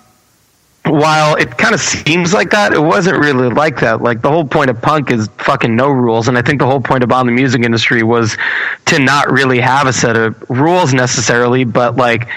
while 0.88 1.36
it 1.36 1.58
kind 1.58 1.74
of 1.74 1.82
seems 1.82 2.34
like 2.34 2.52
that, 2.52 2.74
it 2.74 2.80
wasn't 2.80 3.18
really 3.18 3.50
like 3.50 3.80
that. 3.80 4.02
Like 4.02 4.22
the 4.22 4.30
whole 4.30 4.46
point 4.46 4.70
of 4.70 4.82
punk 4.82 5.12
is 5.12 5.28
fucking 5.38 5.76
no 5.76 5.90
rules, 5.90 6.28
and 6.28 6.38
I 6.38 6.42
think 6.42 6.60
the 6.60 6.66
whole 6.66 6.82
point 6.82 7.04
about 7.04 7.26
the 7.26 7.32
music 7.32 7.64
industry 7.64 8.04
was 8.04 8.38
to 8.86 9.00
not 9.00 9.32
really 9.32 9.60
have 9.60 9.88
a 9.88 9.94
set 9.94 10.16
of 10.16 10.36
rules 10.50 10.94
necessarily, 10.94 11.64
but 11.64 11.96
like 11.96 12.28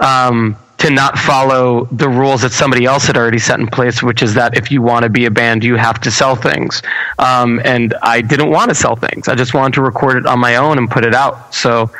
um, 0.00 0.56
to 0.78 0.90
not 0.90 1.18
follow 1.18 1.86
the 1.92 2.08
rules 2.08 2.42
that 2.42 2.52
somebody 2.52 2.84
else 2.84 3.06
had 3.06 3.16
already 3.16 3.38
set 3.38 3.60
in 3.60 3.66
place, 3.66 4.02
which 4.02 4.22
is 4.22 4.34
that 4.34 4.56
if 4.56 4.70
you 4.70 4.82
want 4.82 5.04
to 5.04 5.08
be 5.08 5.24
a 5.26 5.30
band, 5.30 5.62
you 5.62 5.76
have 5.76 6.00
to 6.00 6.10
sell 6.10 6.34
things. 6.34 6.82
Um, 7.18 7.60
and 7.64 7.94
I 8.02 8.20
didn't 8.20 8.50
want 8.50 8.70
to 8.70 8.74
sell 8.74 8.96
things; 8.96 9.28
I 9.28 9.34
just 9.34 9.54
wanted 9.54 9.74
to 9.74 9.82
record 9.82 10.16
it 10.16 10.26
on 10.26 10.40
my 10.40 10.56
own 10.56 10.78
and 10.78 10.90
put 10.90 11.04
it 11.04 11.14
out. 11.14 11.54
So 11.54 11.90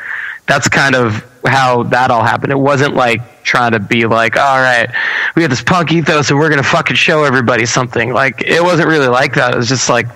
that's 0.45 0.67
kind 0.67 0.95
of 0.95 1.25
how 1.45 1.83
that 1.83 2.11
all 2.11 2.23
happened. 2.23 2.51
It 2.51 2.59
wasn't 2.59 2.95
like 2.95 3.43
trying 3.43 3.71
to 3.71 3.79
be 3.79 4.05
like, 4.05 4.37
all 4.37 4.59
right, 4.59 4.89
we 5.35 5.43
have 5.43 5.51
this 5.51 5.61
punk 5.61 5.91
ethos 5.91 6.29
and 6.29 6.39
we're 6.39 6.49
gonna 6.49 6.63
fucking 6.63 6.95
show 6.95 7.23
everybody 7.23 7.65
something. 7.65 8.13
Like 8.13 8.43
it 8.43 8.63
wasn't 8.63 8.89
really 8.89 9.07
like 9.07 9.35
that. 9.35 9.53
It 9.53 9.57
was 9.57 9.69
just 9.69 9.89
like 9.89 10.07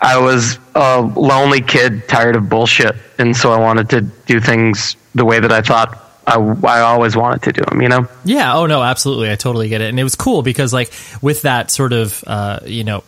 I 0.00 0.18
was 0.18 0.58
a 0.74 1.00
lonely 1.00 1.60
kid, 1.60 2.08
tired 2.08 2.36
of 2.36 2.48
bullshit, 2.48 2.96
and 3.18 3.36
so 3.36 3.52
I 3.52 3.58
wanted 3.58 3.90
to 3.90 4.00
do 4.02 4.40
things 4.40 4.96
the 5.14 5.24
way 5.24 5.40
that 5.40 5.52
I 5.52 5.62
thought 5.62 6.00
I, 6.26 6.36
I 6.36 6.80
always 6.80 7.16
wanted 7.16 7.42
to 7.42 7.52
do 7.52 7.62
them, 7.64 7.82
you 7.82 7.88
know? 7.88 8.08
Yeah. 8.24 8.56
Oh 8.56 8.66
no, 8.66 8.82
absolutely. 8.82 9.30
I 9.30 9.36
totally 9.36 9.68
get 9.68 9.80
it. 9.80 9.90
And 9.90 10.00
it 10.00 10.04
was 10.04 10.14
cool 10.14 10.42
because 10.42 10.72
like 10.72 10.92
with 11.20 11.42
that 11.42 11.70
sort 11.70 11.92
of, 11.92 12.24
uh, 12.26 12.60
you 12.64 12.84
know, 12.84 13.04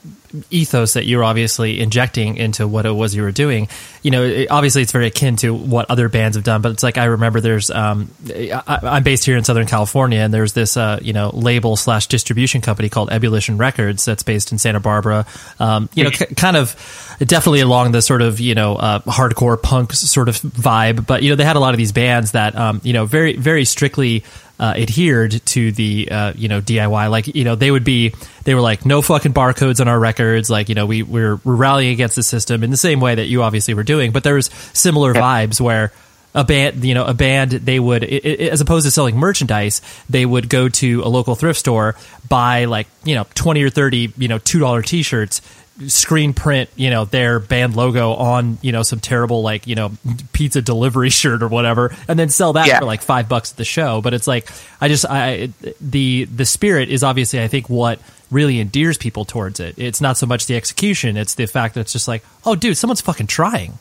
ethos 0.50 0.94
that 0.94 1.06
you're 1.06 1.24
obviously 1.24 1.80
injecting 1.80 2.36
into 2.36 2.66
what 2.66 2.86
it 2.86 2.90
was 2.90 3.14
you 3.14 3.22
were 3.22 3.32
doing. 3.32 3.68
You 4.02 4.10
know, 4.10 4.22
it, 4.22 4.50
obviously 4.50 4.82
it's 4.82 4.92
very 4.92 5.06
akin 5.06 5.36
to 5.36 5.54
what 5.54 5.90
other 5.90 6.08
bands 6.08 6.36
have 6.36 6.44
done, 6.44 6.62
but 6.62 6.72
it's 6.72 6.82
like 6.82 6.98
I 6.98 7.04
remember 7.04 7.40
there's 7.40 7.70
um, 7.70 8.10
I, 8.28 8.96
am 8.96 9.02
based 9.02 9.24
here 9.24 9.36
in 9.36 9.44
Southern 9.44 9.66
California, 9.66 10.20
and 10.20 10.32
there's 10.32 10.52
this 10.52 10.76
uh, 10.76 10.98
you 11.02 11.12
know 11.12 11.30
label 11.32 11.76
slash 11.76 12.06
distribution 12.06 12.60
company 12.60 12.88
called 12.88 13.10
Ebullition 13.10 13.58
Records 13.58 14.04
that's 14.04 14.22
based 14.22 14.52
in 14.52 14.58
Santa 14.58 14.80
Barbara. 14.80 15.26
Um, 15.58 15.88
you 15.94 16.04
know, 16.04 16.10
c- 16.10 16.26
kind 16.34 16.56
of 16.56 16.74
definitely 17.18 17.60
along 17.60 17.92
the 17.92 18.02
sort 18.02 18.22
of 18.22 18.40
you 18.40 18.54
know 18.54 18.76
uh, 18.76 19.00
hardcore 19.00 19.60
punk 19.60 19.92
sort 19.92 20.28
of 20.28 20.36
vibe, 20.36 21.06
but 21.06 21.22
you 21.22 21.30
know 21.30 21.36
they 21.36 21.44
had 21.44 21.56
a 21.56 21.60
lot 21.60 21.74
of 21.74 21.78
these 21.78 21.92
bands 21.92 22.32
that 22.32 22.56
um, 22.56 22.80
you 22.84 22.92
know 22.92 23.06
very 23.06 23.36
very 23.36 23.64
strictly 23.64 24.24
uh, 24.58 24.74
adhered 24.76 25.44
to 25.46 25.72
the 25.72 26.08
uh, 26.10 26.32
you 26.34 26.48
know 26.48 26.60
DIY. 26.60 27.10
Like 27.10 27.34
you 27.34 27.44
know 27.44 27.54
they 27.54 27.70
would 27.70 27.84
be 27.84 28.14
they 28.44 28.54
were 28.54 28.60
like 28.60 28.86
no 28.86 29.02
fucking 29.02 29.34
barcodes 29.34 29.80
on 29.80 29.88
our 29.88 29.98
records. 29.98 30.48
Like 30.50 30.68
you 30.68 30.74
know 30.74 30.86
we 30.86 31.02
we're, 31.02 31.36
we're 31.36 31.54
rallying 31.54 31.92
against 31.92 32.16
the 32.16 32.22
system 32.22 32.62
in 32.62 32.70
the 32.70 32.76
same 32.76 33.00
way 33.00 33.14
that 33.14 33.26
you 33.26 33.42
obviously 33.42 33.74
were 33.74 33.84
doing. 33.84 34.12
But 34.12 34.24
there 34.24 34.34
was 34.34 34.46
similar 34.72 35.14
vibes 35.14 35.60
where 35.60 35.92
a 36.34 36.44
band 36.44 36.84
you 36.84 36.94
know 36.94 37.04
a 37.04 37.14
band 37.14 37.50
they 37.50 37.80
would 37.80 38.04
it, 38.04 38.24
it, 38.24 38.52
as 38.52 38.60
opposed 38.60 38.84
to 38.84 38.90
selling 38.90 39.16
merchandise 39.16 39.80
they 40.10 40.26
would 40.26 40.50
go 40.50 40.68
to 40.68 41.02
a 41.02 41.08
local 41.08 41.34
thrift 41.34 41.58
store 41.58 41.96
buy 42.28 42.66
like 42.66 42.86
you 43.04 43.14
know 43.14 43.24
20 43.34 43.62
or 43.62 43.70
30 43.70 44.12
you 44.18 44.28
know 44.28 44.38
$2 44.38 44.84
t-shirts 44.84 45.40
screen 45.88 46.32
print, 46.32 46.70
you 46.76 46.90
know, 46.90 47.04
their 47.04 47.38
band 47.38 47.76
logo 47.76 48.12
on, 48.14 48.58
you 48.62 48.72
know, 48.72 48.82
some 48.82 49.00
terrible 49.00 49.42
like, 49.42 49.66
you 49.66 49.74
know, 49.74 49.92
pizza 50.32 50.62
delivery 50.62 51.10
shirt 51.10 51.42
or 51.42 51.48
whatever, 51.48 51.94
and 52.08 52.18
then 52.18 52.28
sell 52.28 52.54
that 52.54 52.66
yeah. 52.66 52.78
for 52.78 52.84
like 52.84 53.02
five 53.02 53.28
bucks 53.28 53.52
at 53.52 53.56
the 53.56 53.64
show. 53.64 54.00
But 54.00 54.14
it's 54.14 54.26
like, 54.26 54.48
I 54.80 54.88
just, 54.88 55.04
I, 55.08 55.50
the, 55.80 56.24
the 56.24 56.46
spirit 56.46 56.88
is 56.88 57.02
obviously, 57.02 57.42
I 57.42 57.48
think, 57.48 57.68
what 57.68 58.00
really 58.30 58.58
endears 58.58 58.98
people 58.98 59.24
towards 59.24 59.60
it. 59.60 59.74
It's 59.78 60.00
not 60.00 60.16
so 60.16 60.26
much 60.26 60.46
the 60.46 60.56
execution, 60.56 61.16
it's 61.16 61.34
the 61.34 61.46
fact 61.46 61.74
that 61.74 61.82
it's 61.82 61.92
just 61.92 62.08
like, 62.08 62.24
oh, 62.44 62.54
dude, 62.54 62.76
someone's 62.76 63.00
fucking 63.00 63.26
trying. 63.26 63.78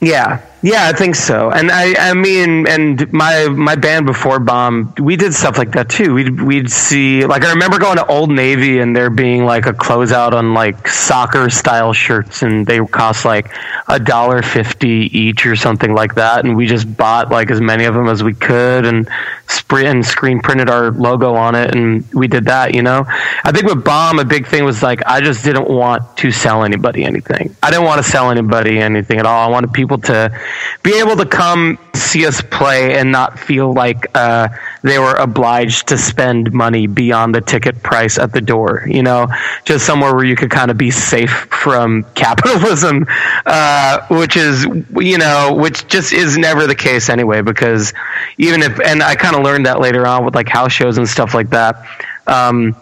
Yeah, 0.00 0.40
yeah, 0.62 0.88
I 0.88 0.92
think 0.92 1.14
so. 1.14 1.50
And 1.50 1.70
I, 1.70 2.10
I 2.10 2.14
mean, 2.14 2.66
and 2.66 3.10
my 3.12 3.48
my 3.48 3.76
band 3.76 4.04
before 4.06 4.38
Bomb, 4.38 4.94
we 4.98 5.16
did 5.16 5.32
stuff 5.32 5.56
like 5.56 5.72
that 5.72 5.88
too. 5.88 6.14
We'd 6.14 6.40
we'd 6.40 6.70
see, 6.70 7.24
like, 7.24 7.44
I 7.44 7.50
remember 7.50 7.78
going 7.78 7.96
to 7.96 8.06
Old 8.06 8.30
Navy 8.30 8.78
and 8.78 8.94
there 8.94 9.10
being 9.10 9.44
like 9.44 9.66
a 9.66 9.72
closeout 9.72 10.32
on 10.32 10.52
like 10.52 10.88
soccer 10.88 11.48
style 11.48 11.94
shirts, 11.94 12.42
and 12.42 12.66
they 12.66 12.78
cost 12.78 13.24
like 13.24 13.50
a 13.88 13.98
dollar 13.98 14.42
fifty 14.42 15.08
each 15.12 15.46
or 15.46 15.56
something 15.56 15.94
like 15.94 16.14
that. 16.16 16.44
And 16.44 16.56
we 16.56 16.66
just 16.66 16.94
bought 16.96 17.30
like 17.30 17.50
as 17.50 17.60
many 17.60 17.84
of 17.84 17.94
them 17.94 18.08
as 18.08 18.22
we 18.22 18.34
could, 18.34 18.84
and 18.84 19.08
sprint 19.48 19.88
and 19.88 20.04
screen 20.04 20.40
printed 20.40 20.68
our 20.68 20.90
logo 20.90 21.34
on 21.34 21.54
it, 21.54 21.74
and 21.74 22.10
we 22.12 22.28
did 22.28 22.46
that. 22.46 22.74
You 22.74 22.82
know, 22.82 23.04
I 23.08 23.52
think 23.52 23.66
with 23.66 23.82
Bomb, 23.82 24.18
a 24.18 24.24
big 24.26 24.46
thing 24.46 24.64
was 24.64 24.82
like 24.82 25.02
I 25.06 25.22
just 25.22 25.42
didn't 25.42 25.68
want 25.68 26.18
to 26.18 26.30
sell 26.30 26.64
anybody 26.64 27.04
anything. 27.04 27.56
I 27.62 27.70
didn't 27.70 27.86
want 27.86 28.04
to 28.04 28.10
sell 28.10 28.30
anybody 28.30 28.78
anything 28.78 29.18
at 29.18 29.26
all. 29.26 29.48
I 29.48 29.50
wanted 29.50 29.72
people 29.72 29.89
to 29.98 30.40
be 30.82 30.98
able 30.98 31.16
to 31.16 31.26
come 31.26 31.78
see 31.94 32.26
us 32.26 32.40
play 32.40 32.98
and 32.98 33.12
not 33.12 33.38
feel 33.38 33.72
like 33.72 34.06
uh, 34.16 34.48
they 34.82 34.98
were 34.98 35.14
obliged 35.14 35.88
to 35.88 35.98
spend 35.98 36.52
money 36.52 36.86
beyond 36.86 37.34
the 37.34 37.40
ticket 37.40 37.82
price 37.82 38.18
at 38.18 38.32
the 38.32 38.40
door. 38.40 38.84
You 38.86 39.02
know, 39.02 39.28
just 39.64 39.86
somewhere 39.86 40.14
where 40.14 40.24
you 40.24 40.36
could 40.36 40.50
kind 40.50 40.70
of 40.70 40.78
be 40.78 40.90
safe 40.90 41.30
from 41.30 42.04
capitalism, 42.14 43.06
uh, 43.46 44.06
which 44.08 44.36
is 44.36 44.64
you 44.96 45.18
know, 45.18 45.54
which 45.54 45.86
just 45.88 46.12
is 46.12 46.36
never 46.38 46.66
the 46.66 46.74
case 46.74 47.08
anyway. 47.08 47.42
Because 47.42 47.92
even 48.38 48.62
if, 48.62 48.80
and 48.80 49.02
I 49.02 49.14
kind 49.14 49.36
of 49.36 49.42
learned 49.42 49.66
that 49.66 49.80
later 49.80 50.06
on 50.06 50.24
with 50.24 50.34
like 50.34 50.48
house 50.48 50.72
shows 50.72 50.98
and 50.98 51.08
stuff 51.08 51.34
like 51.34 51.50
that. 51.50 51.86
Um, 52.26 52.76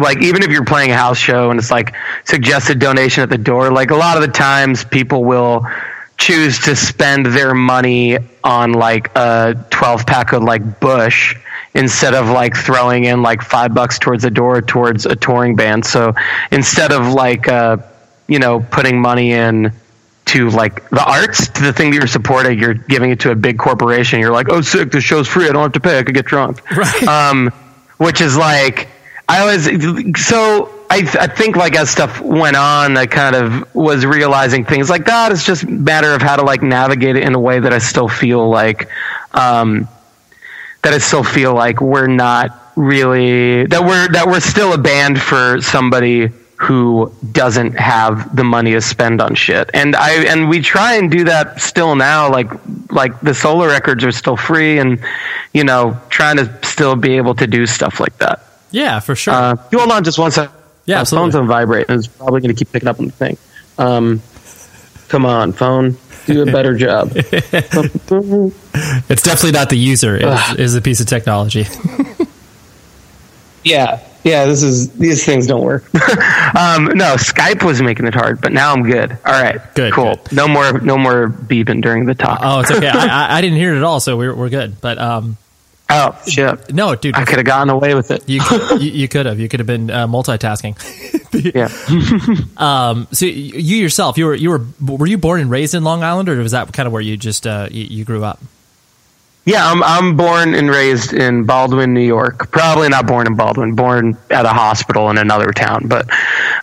like 0.00 0.22
even 0.22 0.42
if 0.42 0.50
you're 0.50 0.64
playing 0.64 0.90
a 0.90 0.96
house 0.96 1.18
show 1.18 1.50
and 1.50 1.58
it's 1.58 1.70
like 1.70 1.94
suggested 2.24 2.78
donation 2.78 3.22
at 3.22 3.28
the 3.28 3.38
door, 3.38 3.70
like 3.70 3.90
a 3.90 3.96
lot 3.96 4.16
of 4.16 4.22
the 4.22 4.32
times 4.32 4.84
people 4.84 5.24
will 5.24 5.66
choose 6.22 6.60
to 6.60 6.76
spend 6.76 7.26
their 7.26 7.52
money 7.52 8.16
on 8.44 8.72
like 8.72 9.10
a 9.16 9.56
12 9.70 10.06
pack 10.06 10.32
of 10.32 10.44
like 10.44 10.78
Busch 10.78 11.34
instead 11.74 12.14
of 12.14 12.28
like 12.28 12.56
throwing 12.56 13.04
in 13.04 13.22
like 13.22 13.42
five 13.42 13.74
bucks 13.74 13.98
towards 13.98 14.22
the 14.22 14.30
door 14.30 14.62
towards 14.62 15.04
a 15.04 15.16
touring 15.16 15.56
band. 15.56 15.84
So 15.84 16.14
instead 16.52 16.92
of 16.92 17.12
like, 17.12 17.48
uh, 17.48 17.78
you 18.28 18.38
know, 18.38 18.60
putting 18.60 19.00
money 19.00 19.32
in 19.32 19.72
to 20.26 20.48
like 20.50 20.88
the 20.90 21.04
arts, 21.04 21.48
to 21.48 21.62
the 21.62 21.72
thing 21.72 21.90
that 21.90 21.96
you're 21.96 22.06
supporting, 22.06 22.56
you're 22.56 22.74
giving 22.74 23.10
it 23.10 23.18
to 23.20 23.32
a 23.32 23.34
big 23.34 23.58
corporation. 23.58 24.20
You're 24.20 24.32
like, 24.32 24.48
oh, 24.48 24.60
sick, 24.60 24.92
this 24.92 25.02
show's 25.02 25.26
free. 25.26 25.48
I 25.48 25.52
don't 25.52 25.62
have 25.62 25.72
to 25.72 25.80
pay. 25.80 25.98
I 25.98 26.04
could 26.04 26.14
get 26.14 26.26
drunk. 26.26 26.62
Right. 26.70 27.02
Um, 27.02 27.48
which 27.96 28.20
is 28.20 28.36
like, 28.36 28.86
I 29.28 29.40
always, 29.40 30.24
so 30.24 30.81
I, 30.92 30.96
I 31.20 31.26
think 31.26 31.56
like 31.56 31.74
as 31.74 31.88
stuff 31.88 32.20
went 32.20 32.54
on, 32.54 32.98
I 32.98 33.06
kind 33.06 33.34
of 33.34 33.74
was 33.74 34.04
realizing 34.04 34.66
things 34.66 34.90
like 34.90 35.06
that. 35.06 35.32
It's 35.32 35.46
just 35.46 35.62
a 35.62 35.70
matter 35.70 36.12
of 36.12 36.20
how 36.20 36.36
to 36.36 36.42
like 36.42 36.60
navigate 36.62 37.16
it 37.16 37.22
in 37.22 37.34
a 37.34 37.40
way 37.40 37.60
that 37.60 37.72
I 37.72 37.78
still 37.78 38.08
feel 38.08 38.46
like, 38.46 38.90
um, 39.32 39.88
that 40.82 40.92
I 40.92 40.98
still 40.98 41.24
feel 41.24 41.54
like 41.54 41.80
we're 41.80 42.08
not 42.08 42.58
really 42.76 43.66
that 43.66 43.82
we're 43.82 44.08
that 44.08 44.26
we're 44.26 44.40
still 44.40 44.74
a 44.74 44.78
band 44.78 45.20
for 45.20 45.62
somebody 45.62 46.28
who 46.56 47.10
doesn't 47.32 47.72
have 47.72 48.36
the 48.36 48.44
money 48.44 48.72
to 48.72 48.80
spend 48.82 49.22
on 49.22 49.34
shit. 49.34 49.70
And 49.72 49.96
I 49.96 50.26
and 50.26 50.50
we 50.50 50.60
try 50.60 50.96
and 50.96 51.10
do 51.10 51.24
that 51.24 51.60
still 51.62 51.96
now. 51.96 52.30
Like 52.30 52.50
like 52.90 53.18
the 53.20 53.32
solo 53.32 53.66
records 53.66 54.04
are 54.04 54.12
still 54.12 54.36
free, 54.36 54.78
and 54.78 55.00
you 55.54 55.64
know 55.64 55.98
trying 56.10 56.36
to 56.36 56.66
still 56.66 56.96
be 56.96 57.16
able 57.16 57.34
to 57.36 57.46
do 57.46 57.64
stuff 57.64 57.98
like 57.98 58.18
that. 58.18 58.44
Yeah, 58.70 59.00
for 59.00 59.14
sure. 59.14 59.32
Uh, 59.32 59.56
you 59.70 59.78
hold 59.78 59.90
on 59.90 60.04
just 60.04 60.18
one 60.18 60.30
second. 60.30 60.61
Yeah, 60.86 60.96
My 60.96 61.00
absolutely. 61.02 61.26
phone's 61.32 61.34
on 61.36 61.46
vibrate, 61.46 61.86
and 61.88 61.98
it's 61.98 62.08
probably 62.08 62.40
going 62.40 62.54
to 62.54 62.58
keep 62.58 62.72
picking 62.72 62.88
up 62.88 62.98
on 62.98 63.06
the 63.06 63.12
thing. 63.12 63.36
Um, 63.78 64.20
come 65.08 65.24
on, 65.26 65.52
phone, 65.52 65.96
do 66.26 66.42
a 66.42 66.46
better 66.46 66.76
job. 66.76 67.12
it's 67.14 69.22
definitely 69.22 69.52
not 69.52 69.70
the 69.70 69.76
user. 69.78 70.16
It's, 70.20 70.54
is 70.58 70.74
a 70.74 70.80
piece 70.80 71.00
of 71.00 71.06
technology. 71.06 71.66
Yeah, 73.64 74.00
yeah. 74.24 74.46
This 74.46 74.64
is 74.64 74.90
these 74.94 75.24
things 75.24 75.46
don't 75.46 75.62
work. 75.62 75.84
um, 75.94 76.86
no, 76.96 77.14
Skype 77.14 77.62
was 77.62 77.80
making 77.80 78.08
it 78.08 78.14
hard, 78.14 78.40
but 78.40 78.50
now 78.52 78.72
I'm 78.72 78.82
good. 78.82 79.12
All 79.24 79.40
right, 79.40 79.60
Good, 79.76 79.92
cool. 79.92 80.16
good. 80.16 80.32
No 80.32 80.48
more, 80.48 80.80
no 80.80 80.98
more 80.98 81.28
beeping 81.28 81.80
during 81.80 82.06
the 82.06 82.14
talk. 82.16 82.40
oh, 82.42 82.58
it's 82.60 82.72
okay. 82.72 82.88
I, 82.88 83.28
I, 83.28 83.38
I 83.38 83.40
didn't 83.40 83.58
hear 83.58 83.72
it 83.74 83.76
at 83.76 83.84
all, 83.84 84.00
so 84.00 84.16
we're 84.16 84.34
we're 84.34 84.48
good. 84.48 84.80
But 84.80 84.98
um, 84.98 85.36
oh 85.92 86.18
shit! 86.28 86.72
no, 86.72 86.94
dude, 86.94 87.14
I 87.14 87.24
could 87.24 87.36
have 87.36 87.46
gotten 87.46 87.70
away 87.70 87.94
with 87.94 88.10
it. 88.10 88.28
you 88.28 88.40
could 88.40 88.60
have 89.26 89.38
you 89.38 89.48
could 89.48 89.60
have 89.60 89.66
been 89.66 89.90
uh, 89.90 90.06
multitasking. 90.06 90.76
yeah. 91.54 91.68
Um, 92.62 93.08
so 93.10 93.26
you 93.26 93.76
yourself, 93.76 94.16
you 94.18 94.26
were 94.26 94.34
you 94.34 94.50
were 94.50 94.64
were 94.80 95.06
you 95.06 95.18
born 95.18 95.40
and 95.40 95.50
raised 95.50 95.74
in 95.74 95.82
Long 95.82 96.02
Island, 96.04 96.28
or 96.28 96.36
was 96.36 96.52
that 96.52 96.72
kind 96.72 96.86
of 96.86 96.92
where 96.92 97.02
you 97.02 97.16
just 97.16 97.46
uh, 97.46 97.68
you, 97.70 97.84
you 97.84 98.04
grew 98.04 98.24
up? 98.24 98.40
Yeah, 99.44 99.66
I'm 99.68 99.82
I'm 99.82 100.16
born 100.16 100.54
and 100.54 100.70
raised 100.70 101.12
in 101.12 101.44
Baldwin, 101.44 101.92
New 101.94 102.06
York. 102.06 102.50
Probably 102.52 102.88
not 102.88 103.06
born 103.06 103.26
in 103.26 103.34
Baldwin, 103.34 103.74
born 103.74 104.16
at 104.30 104.44
a 104.44 104.50
hospital 104.50 105.10
in 105.10 105.18
another 105.18 105.50
town, 105.50 105.88
but 105.88 106.08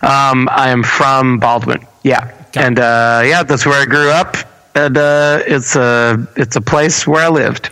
um, 0.02 0.48
I 0.50 0.70
am 0.70 0.82
from 0.82 1.38
Baldwin. 1.38 1.86
Yeah. 2.02 2.32
Got 2.52 2.64
and 2.64 2.78
uh, 2.78 3.22
yeah, 3.24 3.42
that's 3.42 3.66
where 3.66 3.80
I 3.80 3.84
grew 3.84 4.10
up. 4.10 4.36
And 4.74 4.96
uh, 4.96 5.42
it's 5.46 5.76
a 5.76 6.26
it's 6.36 6.56
a 6.56 6.60
place 6.60 7.06
where 7.06 7.26
I 7.26 7.28
lived. 7.28 7.70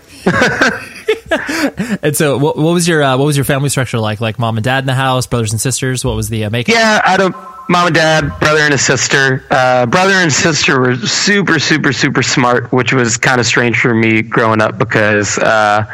And 2.02 2.16
so, 2.16 2.38
what, 2.38 2.56
what 2.56 2.73
was 2.73 2.87
your 2.87 3.02
uh, 3.02 3.16
what 3.16 3.25
was 3.25 3.37
your 3.37 3.44
family 3.44 3.68
structure 3.68 3.99
like? 3.99 4.20
Like 4.20 4.38
mom 4.38 4.56
and 4.56 4.64
dad 4.64 4.80
in 4.80 4.87
the 4.87 4.94
house, 4.94 5.26
brothers 5.26 5.52
and 5.52 5.61
sisters. 5.61 6.04
What 6.04 6.16
was 6.16 6.28
the 6.28 6.44
uh, 6.44 6.50
makeup? 6.50 6.75
Yeah, 6.75 7.00
I 7.04 7.16
don't. 7.16 7.35
Mom 7.68 7.87
and 7.87 7.94
dad, 7.94 8.38
brother 8.40 8.61
and 8.61 8.73
a 8.73 8.78
sister. 8.78 9.44
Uh, 9.50 9.85
brother 9.87 10.14
and 10.14 10.32
sister 10.32 10.80
were 10.80 10.97
super, 10.97 11.58
super, 11.58 11.92
super 11.92 12.23
smart, 12.23 12.73
which 12.73 12.92
was 12.92 13.18
kind 13.18 13.40
of 13.40 13.47
strange 13.47 13.78
for 13.78 13.92
me 13.92 14.23
growing 14.23 14.62
up 14.62 14.78
because 14.78 15.38
uh, 15.38 15.85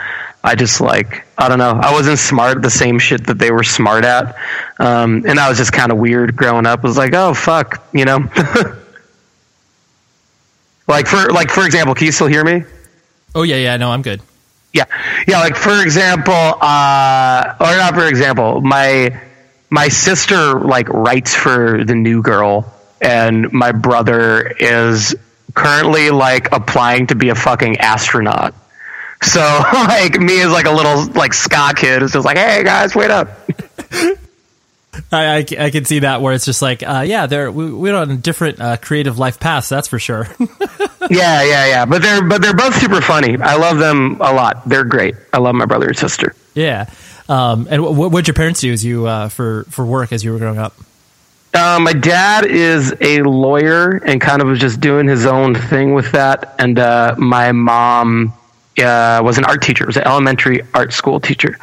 I 0.45 0.55
just 0.55 0.81
like 0.81 1.25
I 1.39 1.49
don't 1.49 1.59
know. 1.59 1.81
I 1.83 1.93
wasn't 1.93 2.19
smart 2.19 2.59
at 2.59 2.63
the 2.63 2.71
same 2.71 2.99
shit 2.99 3.27
that 3.27 3.39
they 3.39 3.51
were 3.51 3.65
smart 3.65 4.05
at, 4.05 4.37
um, 4.79 5.25
and 5.27 5.39
that 5.39 5.49
was 5.49 5.59
just 5.59 5.73
kind 5.73 5.91
of 5.91 5.99
weird 5.99 6.37
growing 6.37 6.67
up. 6.67 6.81
It 6.81 6.85
was 6.85 6.99
like, 6.99 7.15
oh 7.15 7.35
fuck, 7.35 7.85
you 7.93 8.05
know. 8.05 8.19
like 10.87 11.07
for 11.07 11.33
like 11.33 11.51
for 11.51 11.65
example, 11.65 11.95
can 11.95 12.07
you 12.07 12.13
still 12.13 12.27
hear 12.27 12.45
me? 12.45 12.63
Oh 13.35 13.43
yeah, 13.43 13.57
yeah. 13.57 13.77
No, 13.79 13.91
I'm 13.91 14.03
good. 14.03 14.21
Yeah, 14.75 14.87
yeah. 15.29 15.39
Like 15.39 15.55
for 15.55 15.81
example, 15.83 16.35
uh, 16.35 17.55
or 17.61 17.77
not 17.77 17.95
for 17.95 18.09
example, 18.09 18.61
my 18.61 19.21
my 19.71 19.89
sister 19.89 20.59
like 20.61 20.89
writes 20.89 21.33
for 21.35 21.85
the 21.85 21.95
New 21.95 22.23
Girl, 22.23 22.75
and 23.01 23.53
my 23.53 23.71
brother 23.71 24.43
is 24.47 25.15
currently 25.55 26.11
like 26.11 26.49
applying 26.51 27.07
to 27.07 27.15
be 27.15 27.29
a 27.29 27.37
fucking 27.37 27.79
astronaut. 27.79 28.53
So 29.23 29.41
like 29.73 30.19
me 30.19 30.41
as 30.43 30.51
like 30.51 30.67
a 30.67 30.73
little 30.73 31.05
like 31.13 31.35
ska 31.35 31.73
kid 31.77 32.03
is 32.03 32.11
just 32.11 32.27
like, 32.27 32.37
hey 32.37 32.65
guys, 32.65 32.97
wait 32.97 33.13
up. 33.13 33.29
I, 35.13 35.37
I, 35.39 35.47
I 35.59 35.71
can 35.71 35.85
see 35.85 36.01
that 36.01 36.21
where 36.21 36.35
it's 36.35 36.45
just 36.45 36.63
like, 36.63 36.83
uh, 36.83 37.05
yeah, 37.07 37.27
they're 37.27 37.51
we, 37.51 37.73
we're 37.73 37.95
on 37.95 38.19
different 38.21 38.61
uh, 38.61 38.77
creative 38.77 39.19
life 39.19 39.41
paths. 39.41 39.69
That's 39.69 39.89
for 39.89 39.99
sure. 39.99 40.29
yeah, 41.11 41.43
yeah, 41.43 41.67
yeah. 41.67 41.85
But 41.87 42.03
they're 42.03 42.23
but 42.23 42.43
they're 42.43 42.55
both 42.55 42.75
super 42.75 43.01
funny. 43.01 43.37
I 43.41 43.57
love 43.57 43.79
them 43.79 44.19
a 44.21 44.33
lot. 44.33 44.69
They're 44.69 44.85
great. 44.85 45.15
I 45.33 45.39
love 45.39 45.55
my 45.55 45.67
brother 45.67 45.89
and 45.89 45.97
sister. 45.97 46.35
yeah. 46.55 46.91
Um, 47.29 47.67
and 47.71 47.83
what 47.83 48.13
what'd 48.13 48.29
your 48.29 48.35
parents 48.35 48.61
do 48.61 48.73
as 48.73 48.85
you 48.85 49.07
uh, 49.07 49.29
for 49.29 49.65
for 49.71 49.85
work 49.85 50.13
as 50.13 50.23
you 50.23 50.33
were 50.33 50.39
growing 50.39 50.59
up? 50.59 50.75
Uh, 51.55 51.79
my 51.81 51.93
dad 51.93 52.45
is 52.47 52.93
a 53.01 53.23
lawyer 53.23 53.93
and 54.05 54.21
kind 54.21 54.43
of 54.43 54.49
was 54.49 54.59
just 54.59 54.81
doing 54.81 55.07
his 55.07 55.25
own 55.25 55.55
thing 55.55 55.95
with 55.95 56.11
that. 56.13 56.55
And 56.59 56.79
uh, 56.81 57.15
my 57.17 57.53
mom 57.53 58.35
uh, 58.77 59.23
was 59.25 59.39
an 59.39 59.45
art 59.45 59.63
teacher, 59.63 59.87
was 59.87 59.97
an 59.97 60.03
elementary 60.05 60.63
art 60.75 60.93
school 60.93 61.21
teacher, 61.21 61.57